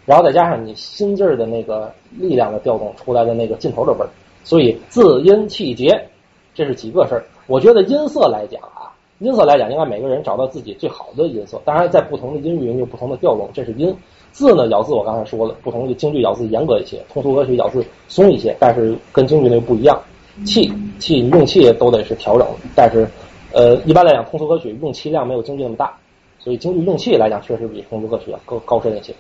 [0.07, 4.09] 然后再加上你心劲儿的那个力量的调动出来的那个劲头的味儿，
[4.45, 6.09] 所以字音气节，
[6.55, 7.25] 这是几个事儿。
[7.47, 13.93] 我觉得音色来讲啊，音色来讲应该每个人找到自己最好的音色，当然在不同的音域有不同的调动，这是音。
[14.31, 20.01] 字呢咬字我刚才说了，不同的京剧咬字严格一些，通俗歌曲咬字松一些，但是跟京剧那个不一样。
[20.45, 23.09] 气气用气都得是调整，但是
[23.53, 25.97] 呃一般来讲通俗歌曲用气量没有京剧那么大，
[26.41, 29.15] 所以京剧用气来讲确实比通俗歌曲要高高深一些。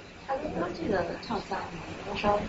[0.44, 1.56] 它跟歌剧的唱法
[2.06, 2.40] 多稍微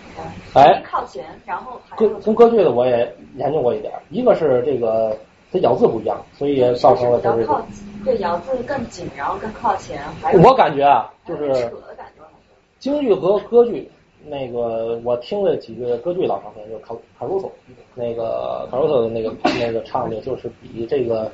[0.54, 5.18] 哎靠前，然后还歌跟歌剧的我也研究过一点儿，一个是这个
[5.52, 7.66] 它咬字不一样，所以造成了它靠
[8.04, 12.24] 对咬字更紧，然后更靠前，还有我感觉啊，就是扯的感觉。
[12.80, 13.90] 京剧和歌剧，
[14.28, 17.52] 那个我听了几个歌剧老唱片，就是卡卡鲁索，
[17.96, 21.32] 那个卡鲁索的那个那个唱的，就是比这个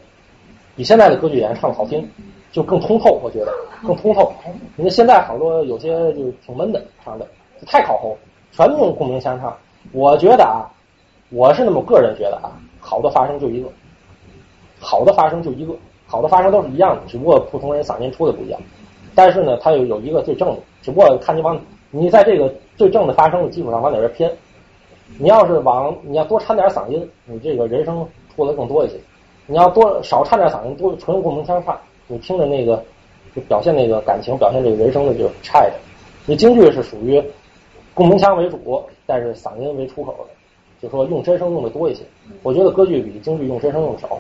[0.76, 2.10] 比现在的歌剧演员唱的好听，
[2.52, 3.54] 就更通透，我觉得
[3.86, 4.32] 更通透。
[4.76, 7.26] 人家现在好多有些就挺闷的唱的，
[7.66, 8.18] 太靠后，
[8.52, 9.56] 全用共鸣腔唱。
[9.94, 10.68] 我觉得啊，
[11.30, 13.70] 我是那么个人觉得啊，好的发声就一个，
[14.80, 15.74] 好的发声就一个，
[16.06, 18.60] 好的发声都是一样的，只不过普通人嗓音出的不一样。
[19.16, 24.32] 但是呢，它有有一个最正的，只不过看你往你在这个最正的发声的基础上往哪边偏。
[25.18, 28.96] 你要是往你要多掺点嗓音，你这个人声出的更多一些；
[29.46, 31.78] 你要多少掺点嗓音，多纯用共鸣腔唱，
[32.12, 32.84] 你听着那个
[33.34, 35.80] 就表现那个感情，表现这个人生的就差一点。
[36.26, 37.24] 你京剧是属于
[37.94, 40.34] 共鸣腔为主，但是嗓音为出口的，
[40.82, 42.04] 就说用真声用的多一些。
[42.44, 44.20] 我觉得歌剧比京剧用真声用的少。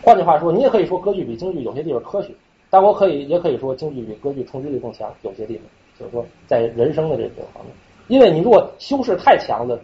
[0.00, 2.30] 换句话说，你也可以说歌剧比京剧有些地方科学。
[2.70, 5.64] 但我可以也可以说，京剧比歌剧冲击力更强，有些地方
[5.98, 7.74] 就是说在人声的这个方面，
[8.08, 9.78] 因为你如果修饰太强的，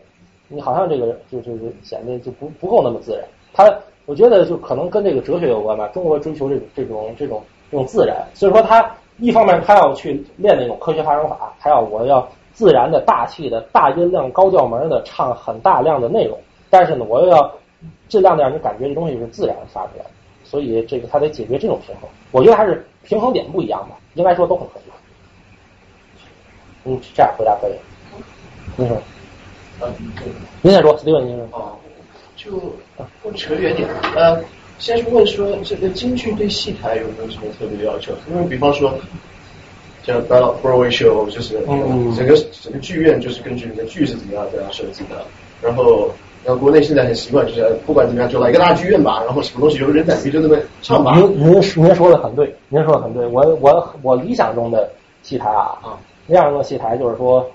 [0.49, 3.24] 你好像这个就就是显得就不不够那么自然。
[3.52, 3.65] 他
[4.11, 5.87] 我觉得就可能跟这个哲学有关吧。
[5.95, 16.37] 中国追求这种这种这种这种自然，所以说他一方面他要去练那种科学发声法，他要我要自然的大气的大音量高调门的唱很大量的内容，
[16.69, 17.49] 但是呢，我又要
[18.09, 20.11] 尽量的让你感觉这东西是自然发出来的。
[20.43, 24.93] 所以这个他得解决这种平衡，我觉得还是平衡点不一样吧，应该说都很合理。
[26.83, 27.75] 嗯，这样回答可以。
[28.75, 28.99] 您说，
[30.63, 31.79] 您先说，史蒂文，您说。
[32.49, 34.41] 哦，就不扯远点，呃，
[34.78, 38.12] 先是问说这个京剧对戏台有没有什么特别的要求？
[38.31, 38.94] 因为比方说，
[40.05, 45.25] 像 Broadway show 就是嗯整个整个剧院就是根据你的剧是怎么样怎样设计的，
[45.60, 46.10] 然后。
[46.43, 51.15] 然后国内现在很习惯，就是不管怎么样，就来一个大剧院吧，然后什么东西有人胆皮就那么唱吧。
[51.15, 53.27] 您您您说的很对，您说的很对。
[53.27, 54.91] 我我我理想中的
[55.23, 57.47] 戏台啊，理想中的戏台就是说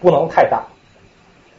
[0.00, 0.66] 不能太大，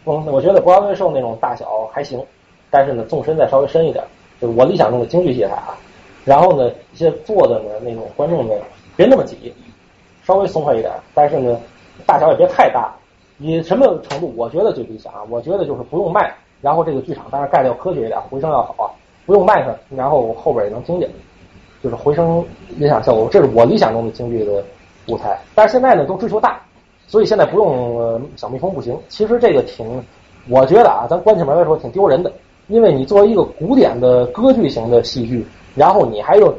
[0.08, 2.24] 不能我觉得博威寿那种大小还行，
[2.70, 4.02] 但是呢纵深再稍微深一点，
[4.40, 5.76] 就是我理想中的京剧戏台啊。
[6.24, 8.54] 然后呢一些坐的呢那种观众呢
[8.96, 9.54] 别那么挤，
[10.24, 11.60] 稍微松快一点，但是呢
[12.06, 12.94] 大小也别太大。
[13.40, 14.34] 以什么程度？
[14.36, 15.22] 我觉得最理想啊！
[15.30, 18.90] 我觉得就是不用麦，然后这个剧场当然盖的要科学一点，回声要好啊，
[19.28, 21.08] 不用麦克，然后后边也能听见，
[21.84, 22.44] 就是回声
[22.80, 24.64] 音响效果，这是我理想中的京剧的
[25.08, 25.38] 舞台。
[25.54, 26.60] 但是现在呢，都追求大，
[27.08, 28.96] 所以现在不用小蜜蜂不行。
[29.10, 30.04] 其实这个挺，
[30.48, 32.32] 我觉得啊，咱关起门来说挺丢人的，
[32.68, 35.46] 因为你作为一个古典的歌剧型的戏剧，
[35.76, 36.54] 然后你还有，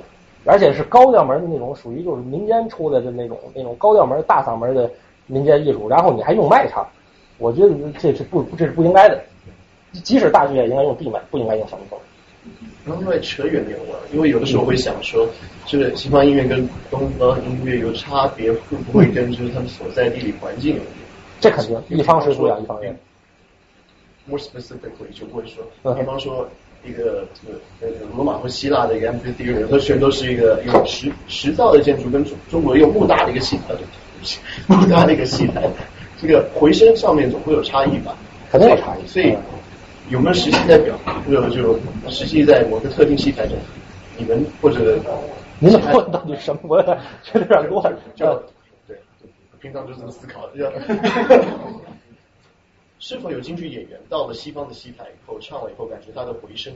[0.44, 4.90] 而且是高调门的那种，属于就是民间出来的那种那种高调门大嗓门的。
[5.30, 6.88] 民间艺术，然后你还用麦唱，
[7.36, 9.20] 我觉得这是不这是不应该的。
[9.92, 11.98] 即使大剧院应该用地麦，不应该用小蜜蜂。
[12.86, 15.28] 然后再扯远点了，因为有的时候会想说，
[15.66, 20.92] 这个西方音乐跟东方音乐有差别，会不会跟就是他们所在地理环境有关？
[21.40, 22.96] 这肯定，一方是不养一方面。
[24.26, 26.48] More specifically，就会说，比方说
[26.84, 33.76] 一个这个呃罗马和希腊的一个 amphitheater，它全都是一个用石石造的建筑，跟中中国用木搭的一个系统。
[34.66, 35.70] 木搭的一个戏台，
[36.20, 38.16] 这个回声上面总会有差异吧？
[38.50, 39.06] 肯定有差异。
[39.06, 39.36] 所以
[40.10, 40.98] 有没有实际代表？
[41.28, 41.78] 就就
[42.10, 43.56] 实际在某个特定戏台中，
[44.16, 44.98] 你们或者
[45.58, 46.60] 您的问到底什么？
[46.64, 46.98] 我觉得
[47.34, 47.94] 有点乱。
[48.14, 48.42] 就
[48.86, 48.96] 对，
[49.60, 50.48] 平常就这么思考。
[53.00, 56.72] 是否有京剧演员到了西方的戏台以后唱了以后，感觉他的回声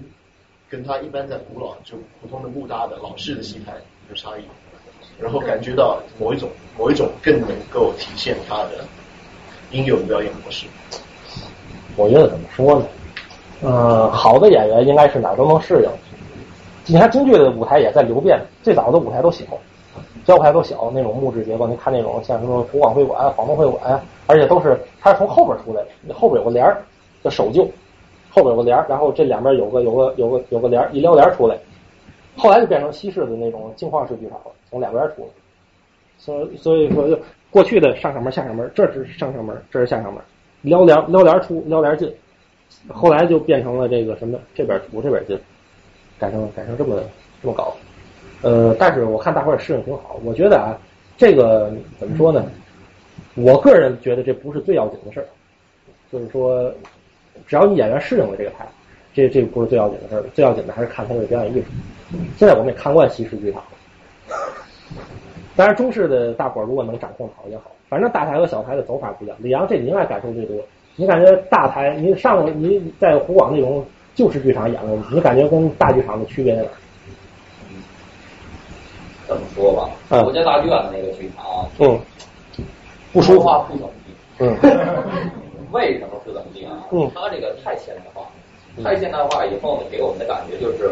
[0.69, 3.75] 跟他一般在古老就普通的木搭的老式的戏台
[4.09, 4.43] 有差异？
[5.19, 8.85] 然后感觉到某一种某一种更能够体现他的
[9.73, 10.67] 应有的表演模式。
[11.97, 12.87] 我觉得怎么说呢？
[13.63, 15.89] 呃，好的演员应该是哪儿都能适应。
[16.85, 19.45] 你看京剧的舞台也在流变，最早的舞台都小，
[20.27, 21.67] 小舞台都小，那种木质结构。
[21.67, 26.83] 你看那种像什么湖广会馆、广东会馆，而且都是它是从后边出来的，后边有个帘儿
[27.23, 27.63] 叫守旧，
[28.31, 31.57] 后边有个帘儿，然后这两边有个有个有个有个帘儿，一撩帘儿出来。
[32.37, 35.29] 后来就变成西式的那种镜框式剧场了，从两边出来。
[36.19, 37.17] 所所以说，就
[37.51, 40.21] 过去的上上门下上门，这是上上门，这是下上门，
[40.63, 42.13] 撩帘撩帘出，撩帘进。
[42.89, 45.39] 后来就变成了这个什么，这边图这边进，
[46.19, 47.01] 改成改成这么
[47.43, 47.75] 这么搞。
[48.43, 50.21] 呃，但是我看大伙儿适应挺好。
[50.25, 50.77] 我觉得啊，
[51.17, 52.45] 这个怎么说呢？
[53.35, 55.27] 我个人觉得这不是最要紧的事儿，
[56.13, 56.73] 就是说，
[57.47, 58.67] 只要你演员适应了这个台，
[59.15, 60.23] 这这不是最要紧的事儿。
[60.35, 61.67] 最要紧的还是看他的表演艺术。
[62.37, 64.37] 现在我们也看惯西式剧场了，
[65.57, 67.71] 当然中式的大伙儿如果能掌控好也好。
[67.89, 69.37] 反正大台和小台的走法不一样。
[69.39, 70.57] 李阳这你应该感受最多。
[70.97, 76.69] 你感觉大台，你上你在湖广那种旧式剧场演的，你感觉跟大剧场的区别在哪？
[79.27, 81.99] 怎么说吧，嗯国家大剧院那个剧场，嗯，
[83.13, 84.13] 不说话不怎么地。
[84.39, 84.57] 嗯，
[85.73, 86.73] 为什么不怎么地啊？
[86.91, 88.27] 嗯它这个太现代化，
[88.85, 90.91] 太现代化以后呢，给我们的感觉就是，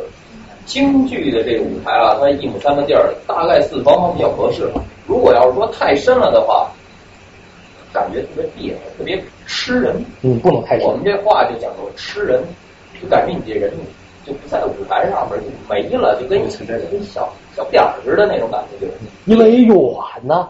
[0.65, 4.71] 京剧的这个舞台啊，它一亩三分地儿，大概四方方比较合适。
[5.07, 6.71] 如果要是说太深了的话，
[7.93, 9.95] 感觉特别别扭，特别吃人。
[10.23, 12.43] 嗯，不能太我们这话就讲究吃人，
[13.01, 13.73] 就感觉你这人
[14.27, 18.93] 就不在舞台上面就没了，就跟跟小小点儿似的那种感觉，就是。
[19.27, 19.77] 因为远
[20.23, 20.49] 呢。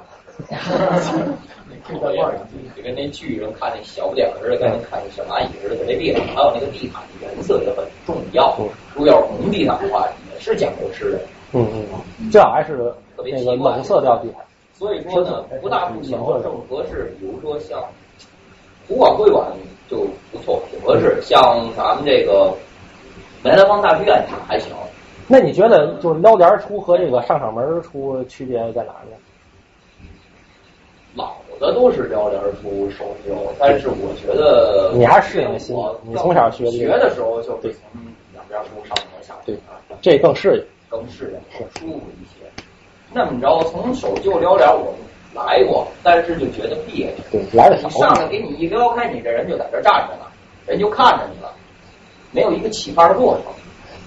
[2.74, 6.22] 就跟那剧上看那小不点儿似的，跟那看那小蚂蚁似的，特别别扭。
[6.34, 8.56] 还有那个地毯的颜色也很重要，
[8.94, 11.18] 如果要是红地毯的话，也是讲究吃的。
[11.52, 14.42] 嗯嗯，最好还是那个冷色调地毯。
[14.80, 17.14] 所以说呢，不大不小正合适。
[17.20, 17.84] 比如说像
[18.88, 19.52] 湖广会馆
[19.90, 21.20] 就不错，挺合适。
[21.20, 22.50] 像咱们这个
[23.42, 24.72] 梅兰芳大剧院还行。
[25.28, 29.16] 那你觉得就是撩帘出和这个上场门出区别在哪呢？
[31.14, 38.00] 老的都是撩帘出手溜，但是我觉得你还是适应新的，你从小学学的时候就是从
[38.32, 39.54] 两边出上面下对，
[40.00, 42.39] 这更适应，更适应，更舒服一些。
[43.12, 44.94] 那么着，从手就撩帘我们
[45.34, 47.14] 来过，但是就觉得别扭。
[47.30, 47.88] 对，来的少。
[47.88, 50.26] 你上来给你一撩开，你这人就在这站着呢，
[50.66, 51.52] 人就看着你了，
[52.32, 53.44] 没有一个起范儿的过程。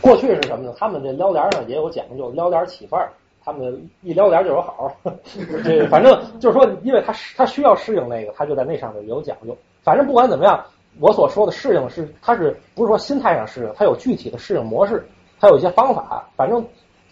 [0.01, 0.73] 过去是什么呢？
[0.77, 3.11] 他们这撩帘上也有讲究，撩帘起范儿。
[3.45, 4.89] 他们一撩帘就有好，
[5.65, 9.53] 这反正就是说，因为他他需要适应那个，他就在那上面有讲究。
[9.83, 10.63] 反正不管怎么样，
[11.01, 13.73] 我所说的适应是，他是不是说心态上适应？
[13.75, 15.05] 他有具体的适应模式，
[15.41, 16.65] 他有一些方法，反正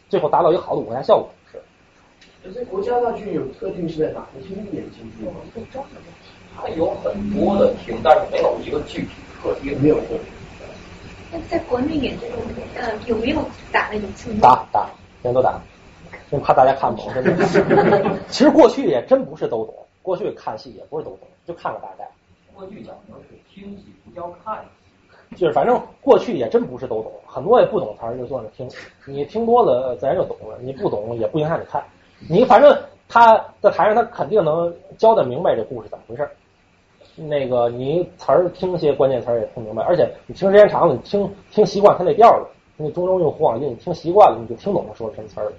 [0.08, 1.28] 最后达到一个好的舞台效果
[2.44, 2.50] 是。
[2.50, 5.34] 那这国家大剧有特定是在哪个厅演京剧吗？
[6.56, 9.10] 它有很多的厅，但是没有一个具体
[9.42, 9.80] 特定。
[9.82, 9.98] 没有。
[11.32, 12.38] 那在国内演这种
[12.76, 14.34] 呃有没有打了一次？
[14.42, 14.90] 打打，
[15.24, 15.60] 人都打。
[16.30, 18.18] 就怕大家看不懂，真的。
[18.30, 22.10] 其实过去也真不是都懂，过去看戏也不是都懂，就看个大概。
[22.54, 25.36] 过去讲究是听戏，不叫看戏。
[25.38, 28.70] 就是反正过去也真不是都懂，很多也不懂词儿，就坐那听。
[29.06, 31.84] 你听多了，自然就懂了；你不懂，也不影响你看。
[32.30, 32.78] 你反正
[33.08, 36.28] 他在台上，他肯定能交代明白这故事怎么回事。
[37.16, 45.52] 那个你词儿听些关键词儿也听明白，而且你听时间长了，你听听习惯他那调了，那中州用湖广音，你听习惯了，你就听懂他说什么词儿了。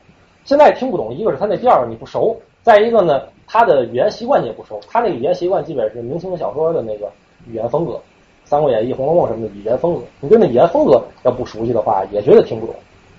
[0.44, 4.80] 现在听不懂，一个是他那调儿你不熟，再一个呢，他的语言习惯你也不熟。
[4.88, 7.10] 他那个语言习惯基本是明清小说的那个
[7.46, 7.92] 语言风格，
[8.44, 10.00] 《三国演义》《红楼梦》什么的语言风格。
[10.20, 12.74] 你对那语言风格要不熟悉的话，也觉得听不懂。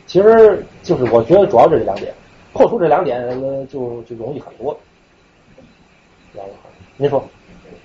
[0.08, 2.14] 其实就是我觉得主要是这两点，
[2.54, 3.28] 破除这两点
[3.68, 4.78] 就就容易很多。
[6.98, 7.24] 您说？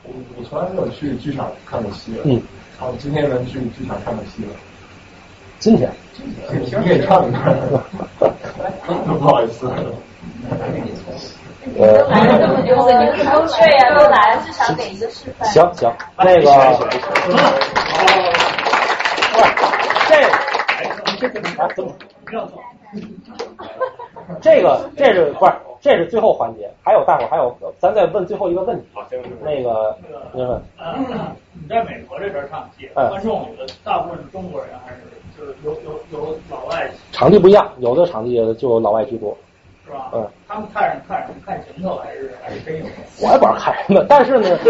[0.04, 2.12] 我我从来没有去剧场看过戏。
[2.24, 2.40] 嗯。
[2.78, 4.50] 好，今天能去剧场看看戏了。
[5.58, 5.90] 今天。
[6.50, 7.56] 你给唱一段。
[9.18, 9.66] 不好意思。
[11.78, 15.48] 呃，来了这么多，你们同学呀都来了，至少给一个示范。
[15.50, 16.44] 行行，那个，
[20.08, 20.10] 这，
[21.60, 21.92] 啊怎么？
[24.40, 25.52] 这个这是不是？
[25.80, 28.84] 这是最后环节，还有大伙儿还有，咱再问最后一个问题。
[29.40, 29.96] 那个，
[30.32, 30.60] 您问。
[31.52, 35.02] 你在美国这边唱戏，观众有的大部分是中国人，还是
[35.38, 36.90] 就是有有有老外？
[37.12, 39.36] 场地不一样，有的场地就老外居多。
[39.86, 40.10] 是吧？
[40.12, 40.28] 嗯。
[40.48, 42.84] 他们看人看人看行头，还是还是真有？
[43.22, 44.48] 我也不知道看什么，但是呢。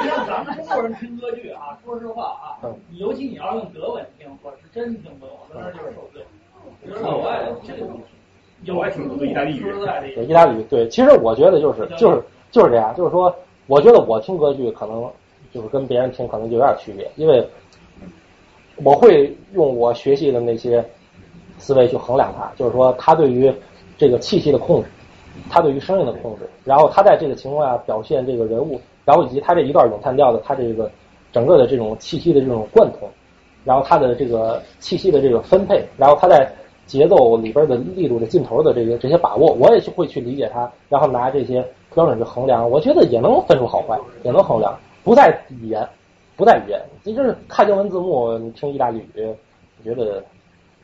[0.00, 2.62] 你像咱们中国人听歌剧啊，说实话啊，
[2.92, 6.22] 尤其你要用德文听，我是真听不懂，在那就是受罪。
[6.82, 8.02] 我觉得老外这个东西。
[8.64, 9.62] 有爱听的意大利语，
[10.14, 13.32] 对意大利语，对，其实我觉得就是就是就是这样，就是说，
[13.66, 15.08] 我觉得我听歌剧可能
[15.52, 17.46] 就是跟别人听可能就有点区别，因为
[18.82, 20.84] 我会用我学习的那些
[21.58, 23.52] 思维去衡量它，就是说他对于
[23.98, 24.88] 这个气息的控制，
[25.50, 30.90] 他对于声音的控制，然后他在这个情况下表现这个人物，然后以及他这一段咏叹调的他这个
[31.30, 33.06] 整个的这种气息的这种贯通，
[33.66, 36.48] 然后他的这个气息的这个分配，然后他在
[36.86, 45.84] 节奏里边的力度的尽头的这个这些把握，我也去会去理解它，然后拿这些标准去衡量，我觉得也能分出好坏，也能衡量，不在语言，
[46.36, 50.22] 不在语言，你就是看英文字幕，你听意大利语，我觉得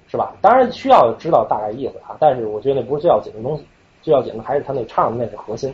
[0.09, 0.35] 是吧？
[0.41, 3.65] 当然需要知道大概意思啊，但是我觉得那不是最要紧的东西，
[4.03, 5.73] 最要紧的还是他那唱的那是核心，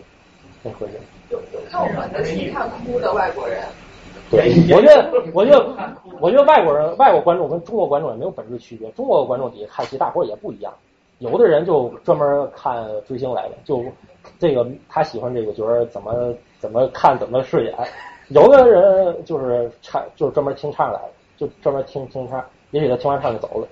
[0.62, 0.96] 那核心。
[1.30, 3.62] 有有看我们的戏看哭的外国人。
[4.30, 8.90] 对，我觉得，我觉得，我觉得外国人、外国观众跟中国观众也没有本质区别。
[8.90, 10.72] 中国观众底下看戏，大伙儿也不一样。
[11.18, 13.82] 有的人就专门看追星来的，就
[14.38, 17.74] 这个他喜欢这个角儿怎么怎么看怎么饰演。
[18.28, 22.44] 有的人就是唱，就是专门听唱来的，就专门听听唱。
[22.70, 23.66] 也许他听完唱就走了。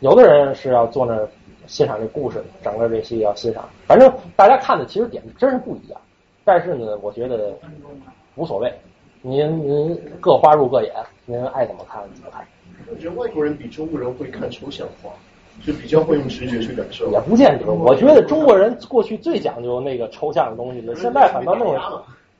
[0.00, 1.26] 有的人是要坐那儿
[1.66, 3.66] 欣赏这故事，整个这戏要欣赏。
[3.86, 5.98] 反正大家看的其实点真是不一样。
[6.44, 7.54] 但是呢，我觉得
[8.36, 8.70] 无所谓。
[9.24, 10.92] 您您各花入各眼，
[11.26, 12.44] 您爱怎么看怎么看。
[12.90, 15.10] 我觉得外国人比中国人会看抽象画，
[15.64, 17.08] 就比较会用直觉去感受。
[17.12, 21.80] 也不见得，我觉得中国人过去最讲究那个抽象的东西了，现在反倒弄得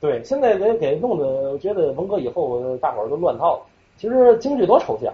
[0.01, 3.61] 对，现在给给弄得，我觉得文革以后大伙儿都乱套了。
[3.97, 5.13] 其实京剧多抽象，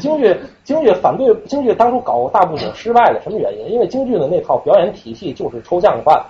[0.00, 3.70] 京剧京剧反对京剧当初搞大布景失败了什么原因？
[3.70, 6.24] 因为京剧的那套表演体系就是抽象化的，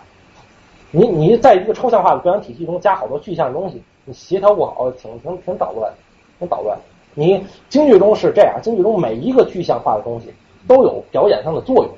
[0.91, 3.83] 你你在一个抽象化的表演体系中加好多具象的东西。
[4.09, 5.93] 你协调不好，挺挺挺捣乱，
[6.39, 6.79] 挺捣乱。
[7.13, 10.33] 你京剧中是这样，京剧中每一个具象化的东西
[10.67, 11.93] 都有表演上的作用，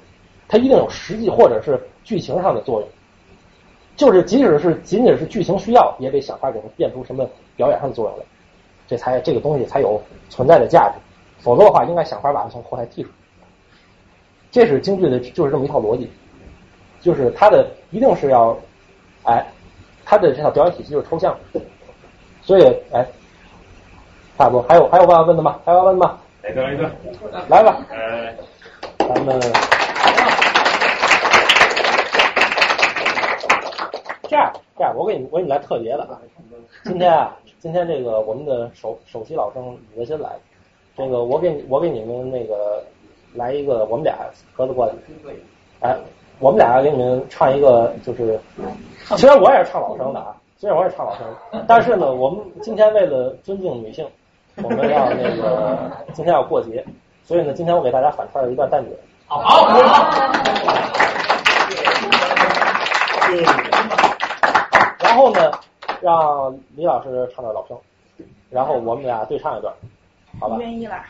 [0.49, 2.89] 它一定有实际或者是剧情上的作用。
[3.95, 7.25] 就是即使是仅仅是剧情需要，也得想法给它变出什么
[7.55, 8.25] 表演上的作用来，
[8.89, 10.99] 这才这个东西才有存在的价值。
[11.39, 13.09] 否则的话，应该想法把它从后台剔出。
[14.51, 16.11] 这是京剧的，就是这么一套逻辑，
[17.01, 18.57] 就是它的一定是要，
[19.23, 19.47] 哎，
[20.05, 21.61] 它的这套表演体系就是抽象的。
[22.43, 23.07] 所以，哎，
[24.37, 25.59] 差不多，还有还有办法问的吗？
[25.65, 26.19] 还有要问的吗？
[26.43, 26.91] 来个来个，
[27.49, 27.77] 来吧。
[27.91, 28.33] 呃，
[28.99, 29.39] 咱们
[34.23, 36.19] 这样这样，我给你我给你来特别的啊。
[36.85, 40.31] 今天啊，今天这个我们的首首席老生李德新来，
[40.97, 42.83] 这个我给你我给你们那个
[43.35, 44.17] 来一个，我们俩
[44.55, 44.95] 合作过来，
[45.81, 45.97] 哎，
[46.39, 48.41] 我们俩给你们唱一个，就是
[49.17, 50.35] 虽然我也是唱老生的啊。
[50.61, 51.25] 虽然我也唱老生，
[51.67, 54.07] 但是呢，我们今天为了尊敬女性，
[54.63, 56.85] 我们要那个 今天要过节，
[57.25, 58.91] 所以呢，今天我给大家反串一段旦角。
[59.27, 59.71] 好，好。
[64.99, 65.51] 然后呢，
[66.03, 67.75] 让李老师唱段老生，
[68.51, 69.73] 然后我们俩对唱一段，
[70.39, 70.59] 好吧？
[70.61, 71.07] 愿意啦。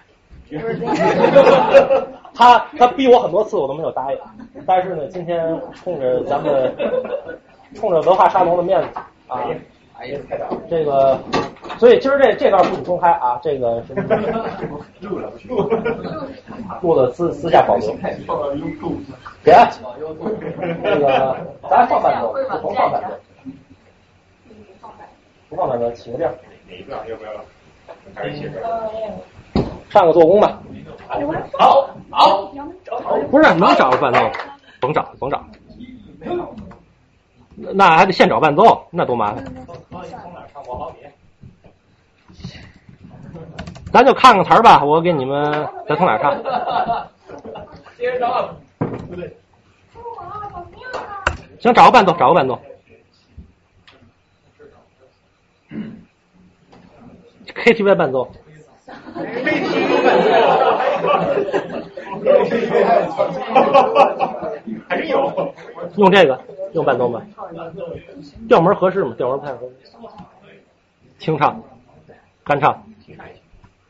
[2.35, 4.19] 他他逼我很多次，我都没有答应。
[4.65, 6.73] 但是呢，今天冲着咱们，
[7.75, 8.89] 冲着文化沙龙的面子。
[9.31, 9.47] 啊，
[9.97, 10.61] 哎呀，太早了。
[10.69, 11.19] 这个，
[11.79, 13.95] 所以今儿这这段不许公开啊，这个是
[15.07, 15.33] 录了，
[16.83, 17.95] 录了私私下保留。
[19.45, 19.55] 别，
[20.83, 21.37] 那个
[21.69, 23.11] 咱放半桌，不放半桌，
[25.49, 26.29] 不放半桌，起个调。
[26.69, 26.93] 哪一个？
[27.09, 27.31] 要不要？
[29.91, 30.61] 上个做工吧。
[31.59, 32.53] 好，好，
[33.31, 34.19] 不是能找个伴奏，
[34.81, 35.45] 甭找，甭找。
[37.75, 39.45] 那还得现找伴奏，那多麻烦。
[43.93, 46.35] 咱就看看词儿吧，我给你们再从哪唱。
[47.99, 48.55] 接着找，
[51.59, 52.59] 行，找个伴奏，找个伴奏。
[57.47, 58.31] KTV 伴奏。
[64.89, 65.53] 还是有。
[65.97, 66.41] 用这个。
[66.73, 67.21] 用伴奏吗？
[68.49, 69.13] 调门合适吗？
[69.17, 69.75] 调门不太合适。
[71.19, 71.61] 清唱，
[72.45, 72.81] 干唱，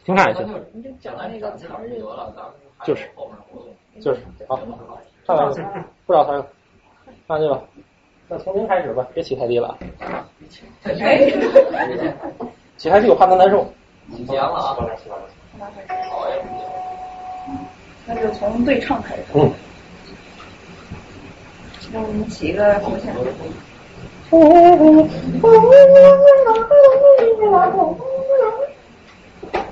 [0.05, 0.49] 清唱也行。
[0.73, 2.33] 你就讲那个词儿就得了，
[2.84, 3.07] 就是，
[4.00, 4.59] 就是，好，
[5.26, 5.44] 上来，
[6.07, 6.33] 不找他，
[7.28, 7.60] 上去吧。
[8.28, 9.76] 那从零开始吧，别起太低了。
[12.78, 13.67] 起太低我怕他难受。
[14.17, 14.75] 起阳了啊！
[18.12, 19.22] 那就从对唱开始。
[19.34, 19.48] 嗯。
[21.92, 23.14] 那我们起一个头像。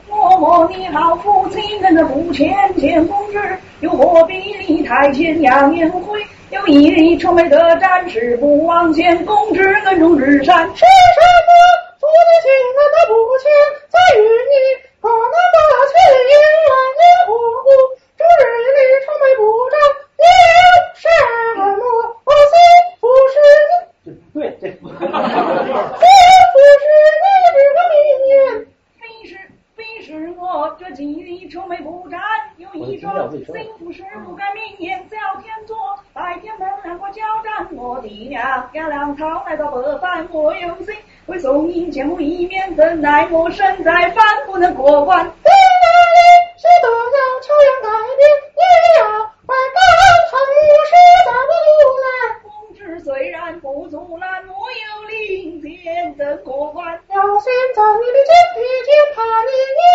[0.08, 4.34] 默默你老夫亲人的不前见公之，又何必
[4.66, 6.24] 你台前扬言挥？
[6.50, 10.66] 有一日愁眉的战士不往前，攻至恩中之山。
[10.74, 11.50] 是什么？
[12.00, 13.50] 父子情难道不清？
[13.88, 14.54] 在于你
[15.00, 15.18] 可能
[15.54, 15.56] 把
[15.90, 16.34] 千里远
[16.98, 17.30] 烟火
[18.18, 19.40] 顾，终日里愁眉不
[19.70, 19.78] 展，
[20.18, 20.60] 你有
[20.94, 21.06] 什
[21.56, 21.60] 么？
[22.24, 22.52] 不心
[23.00, 23.34] 不是
[24.02, 24.96] 你，对，这心不是
[27.22, 27.24] 你
[27.54, 27.96] 这个名
[28.28, 28.32] 言。
[29.00, 29.30] 非是
[29.76, 32.20] 非是我这今日愁眉不展，
[32.56, 33.44] 有一桩幸
[33.78, 35.76] 福事不该明言，小天作，
[36.12, 40.94] 白天门两过交战，我的娘，赶粮草来到北番，我有心
[41.26, 45.18] 为送你见母一面，怎奈我身在藩不能过关。
[45.24, 46.18] 在哪里？
[46.58, 47.88] 谁都要抽样改
[48.18, 48.20] 变，
[48.58, 48.60] 你
[48.98, 49.02] 要
[49.46, 49.78] 快高
[50.28, 50.92] 唱我是
[51.24, 51.70] 大不如
[52.02, 52.06] 来。
[52.42, 55.68] 公职虽然不阻拦，我有令箭
[56.16, 57.00] 怎过关？
[57.10, 59.86] 要先在你的肩披肩，怕你一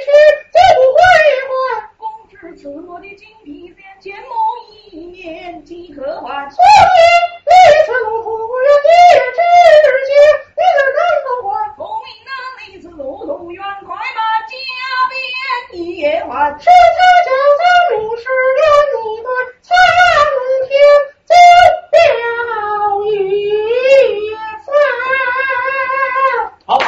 [0.00, 0.08] 时
[0.54, 0.98] 就不会
[1.46, 1.52] 还。
[1.98, 4.32] 公职赐我的金披肩，见母
[4.90, 6.48] 一面即可还。
[6.48, 6.66] 所以
[7.44, 7.50] 你
[7.84, 8.26] 此路途
[8.62, 8.88] 远，一
[9.36, 9.38] 之
[10.06, 10.10] 间，
[10.56, 11.52] 你怎能够还？
[11.76, 12.28] 功名难
[12.72, 14.00] 离，此路途远，快马
[14.48, 14.54] 加
[15.10, 15.14] 鞭
[15.72, 16.30] 一夜还。
[16.58, 17.62] 是他叫咱
[17.98, 18.22] 名士
[18.56, 18.60] 人
[19.02, 19.28] 一对，
[19.62, 19.68] 苍
[20.66, 20.70] 天
[21.26, 21.30] 就
[21.90, 21.94] 表
[23.04, 23.14] 一
[24.64, 24.68] 番。
[26.66, 26.86] 好好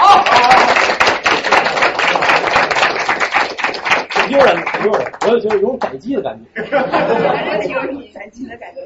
[4.10, 6.44] 挺丢人的，挺丢人的，我就觉得有种宰鸡的感觉。
[7.62, 8.80] 挺有你攒劲的感觉。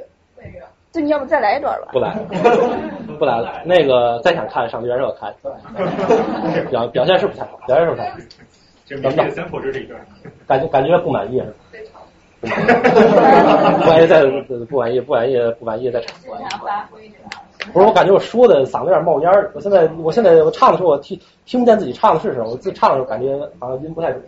[0.93, 1.82] 这你要不再来一段吧？
[1.93, 2.21] 不来了，
[3.19, 3.61] 不来了。
[3.65, 5.33] 那个再想看上元热看，
[6.71, 8.17] 表表现是不太好，表现是不太好。
[10.47, 11.47] 感觉感觉不满意是
[11.93, 12.03] 吧？
[13.79, 14.25] 不满意再
[14.69, 16.17] 不满意不满意不满意再唱。
[17.73, 24.23] 不是我感觉我说的嗓子有点冒烟儿，我现在我现在我唱的时候我听听不见自己唱的是什么，我自己唱的时候感觉好像音不太准，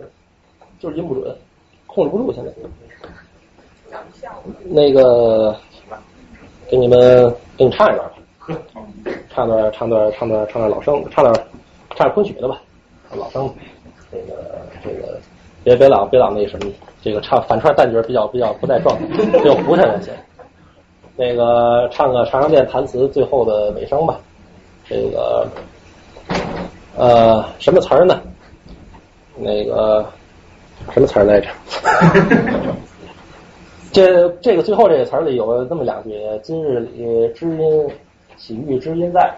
[0.78, 1.36] 就是音不准，
[1.88, 2.52] 控制不住现在。
[4.64, 5.56] 那个
[6.70, 8.14] 给你们给你唱一段吧，
[9.34, 11.34] 唱段唱段唱段唱段老生，唱段
[11.96, 12.60] 唱点昆曲的吧，
[13.16, 13.52] 老生。
[14.12, 14.34] 这个
[14.84, 15.18] 这个
[15.64, 19.06] 别别老别老那什么，这个唱反串旦角比较比较不在状态，
[19.38, 20.14] 比较糊涂了先。
[21.16, 24.18] 那个唱个长生殿弹词最后的尾声吧，
[24.88, 25.46] 这个
[26.96, 28.20] 呃什么词儿呢？
[29.36, 30.04] 那个
[30.92, 31.48] 什么词儿来着？
[33.94, 36.10] 这这个最后这个词儿里有这么两句：
[36.42, 37.88] 今日里知音
[38.36, 39.32] 喜遇知音在，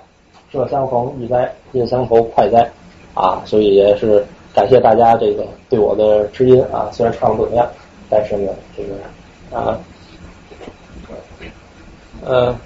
[0.50, 2.66] 这相逢易哉，应相投快哉
[3.12, 3.42] 啊！
[3.44, 7.68] 所以也是感谢大家这个对我的知音啊，虽然唱的不怎么样，
[8.08, 8.94] 但是呢，这个
[9.60, 9.78] 啊。
[12.24, 12.56] 呃，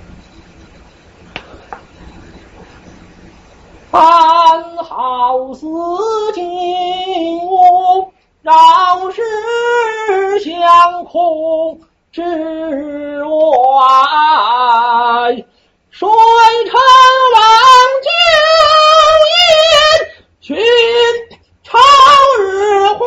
[3.90, 5.66] 安好似
[6.34, 8.12] 金屋，
[8.42, 9.20] 绕世
[10.40, 11.78] 相空
[12.10, 12.22] 之
[13.22, 13.28] 外，
[15.90, 16.80] 水城
[17.34, 17.38] 望
[18.02, 18.08] 娇
[19.28, 19.36] 艳，
[20.40, 20.56] 寻
[21.62, 21.78] 朝
[22.38, 22.98] 日花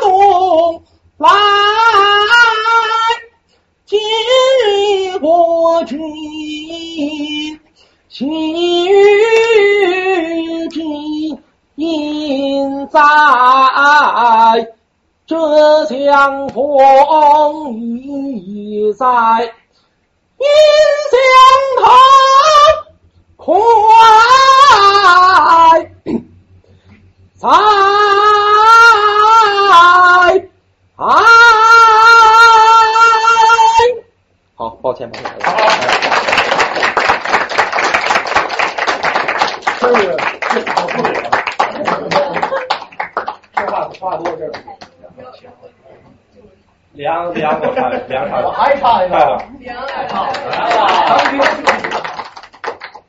[0.00, 0.82] 东
[1.18, 1.28] 来。
[3.86, 4.00] 今
[5.12, 5.96] 日国君
[8.08, 8.26] 喜
[8.84, 8.90] 遇
[10.68, 10.80] 之
[11.78, 13.00] 音在，
[15.24, 16.66] 这相逢
[17.78, 19.06] 已在，
[20.38, 20.46] 音
[21.12, 21.16] 相
[21.78, 21.86] 投
[23.36, 23.54] 快
[27.38, 27.46] 哉
[30.96, 31.06] 啊！
[34.56, 35.30] 好，抱歉，抱歉。
[39.80, 40.16] 这个
[40.50, 41.30] 这嗓子不给了，
[43.54, 44.52] 说话说话多这儿。
[46.98, 49.40] 梁梁，我唱，梁唱，我还差一个。
[49.60, 50.26] 梁来唱，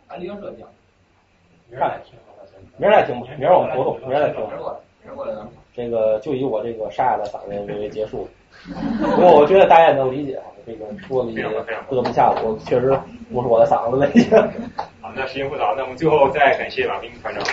[0.07, 0.69] 安利社讲，
[1.71, 2.13] 明儿再听，
[2.77, 4.39] 明儿再听吧，明儿我们活动，明儿再听。
[4.41, 4.51] 明
[5.11, 5.47] 儿过来咱们。
[5.73, 8.29] 这个就以我这个沙哑的嗓音为结束。
[8.99, 11.43] 不过我觉得大家也能理解啊，这个说的也
[11.89, 12.95] 嘚不下午，确实
[13.33, 14.29] 不是我的嗓子问题。
[15.01, 17.43] 好，那时间不早，那我们最后再感谢马斌团长。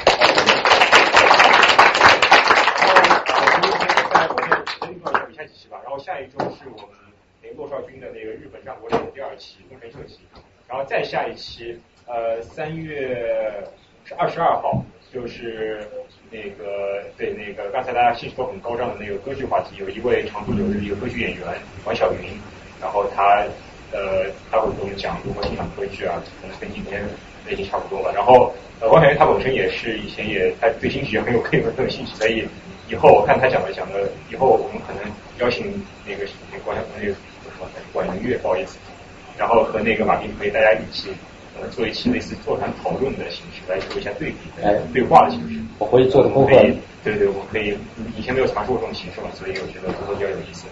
[4.13, 4.49] 在国内
[4.81, 6.91] 等一会儿以下几期吧，然后下一周是我们
[7.43, 10.19] 那个骆少军的那个日本战国史第二期工程设计，
[10.69, 13.67] 然后再下一期呃三月
[14.05, 15.89] 是二十二号就是
[16.31, 21.47] 那个对那个刚才大家兴趣都很高涨的那个歌剧话题，有一位常驻留日的一个歌剧演员
[21.87, 22.29] 王小云，
[22.79, 23.47] 然后他
[23.91, 27.03] 呃他会给我们讲如何欣赏歌剧啊，可能跟今天
[27.49, 28.13] 已经差不多了。
[28.15, 32.47] 然后呃王小云他本身也是以前也他对新曲很有很有很有兴趣，所以
[32.89, 35.03] 以后我看他讲的讲的，以后我们可能
[35.39, 35.73] 邀请
[36.07, 38.79] 那个那管那个什么管音乐，不好意思，
[39.37, 41.11] 然后和那个马丁可以大家一起
[41.61, 45.61] 呃做一期类似座谈讨论的形式来做一下对比，哎，对话的形式。
[45.79, 46.53] 我回去做的功课。
[47.05, 47.77] 对对，我可以
[48.17, 50.67] 以前没有尝试过这种形式嘛，所以我觉得做比较有意思。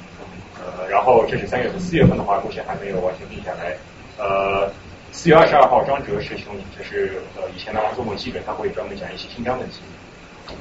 [0.58, 3.76] 呃，然后这是三月份，四月份的话目前还没有完全定下来。
[4.18, 4.68] 呃，
[5.12, 9.78] 四月二十二号，张哲师兄，就是呃以前的做过基本，他会专门讲一些新疆问题。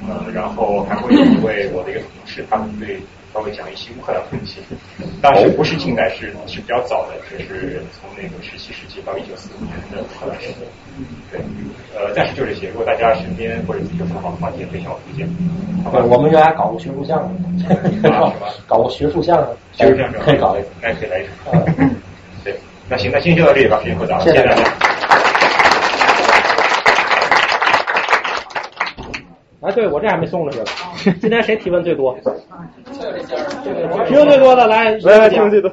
[0.08, 3.00] 呃，然后还会有一位我的一个同事，他们对
[3.32, 4.60] 稍微讲一些乌克兰问题，
[5.20, 10.54] 当时不是近代，是是比较早的，就是从那个十七世纪到一九四五年的乌克兰时期。
[11.30, 11.40] 对，
[11.96, 12.68] 呃，暂时就这些。
[12.68, 15.28] 如果大家身边或者自己有什么好的话题，也可以向我推荐。
[15.90, 17.36] 对，我们原来搞过学术项目，
[18.66, 21.64] 搞过学术项目，学术项目可以搞一个，那可以来一场。
[22.44, 22.54] 对，
[22.88, 25.23] 那行，那今天就到这里吧，时间过早了，谢谢大家。
[29.64, 30.66] 哎，对我这还没送出去呢。
[31.20, 32.14] 今天谁提问最多？
[34.06, 35.72] 提问最多的来，来来，提问最多。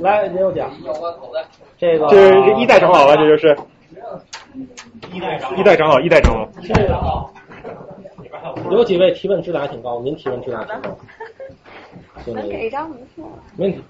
[0.00, 0.70] 来，您有奖。
[1.76, 3.54] 这个这是一代长老吧，这就是。
[5.12, 6.48] 一代长老，一代长老，一代长老。
[6.62, 7.30] 谢谢好。
[8.70, 10.96] 有几位提问质量还挺高，您提问质量挺高。
[12.32, 13.26] 能给一张名片？
[13.56, 13.84] 没问题。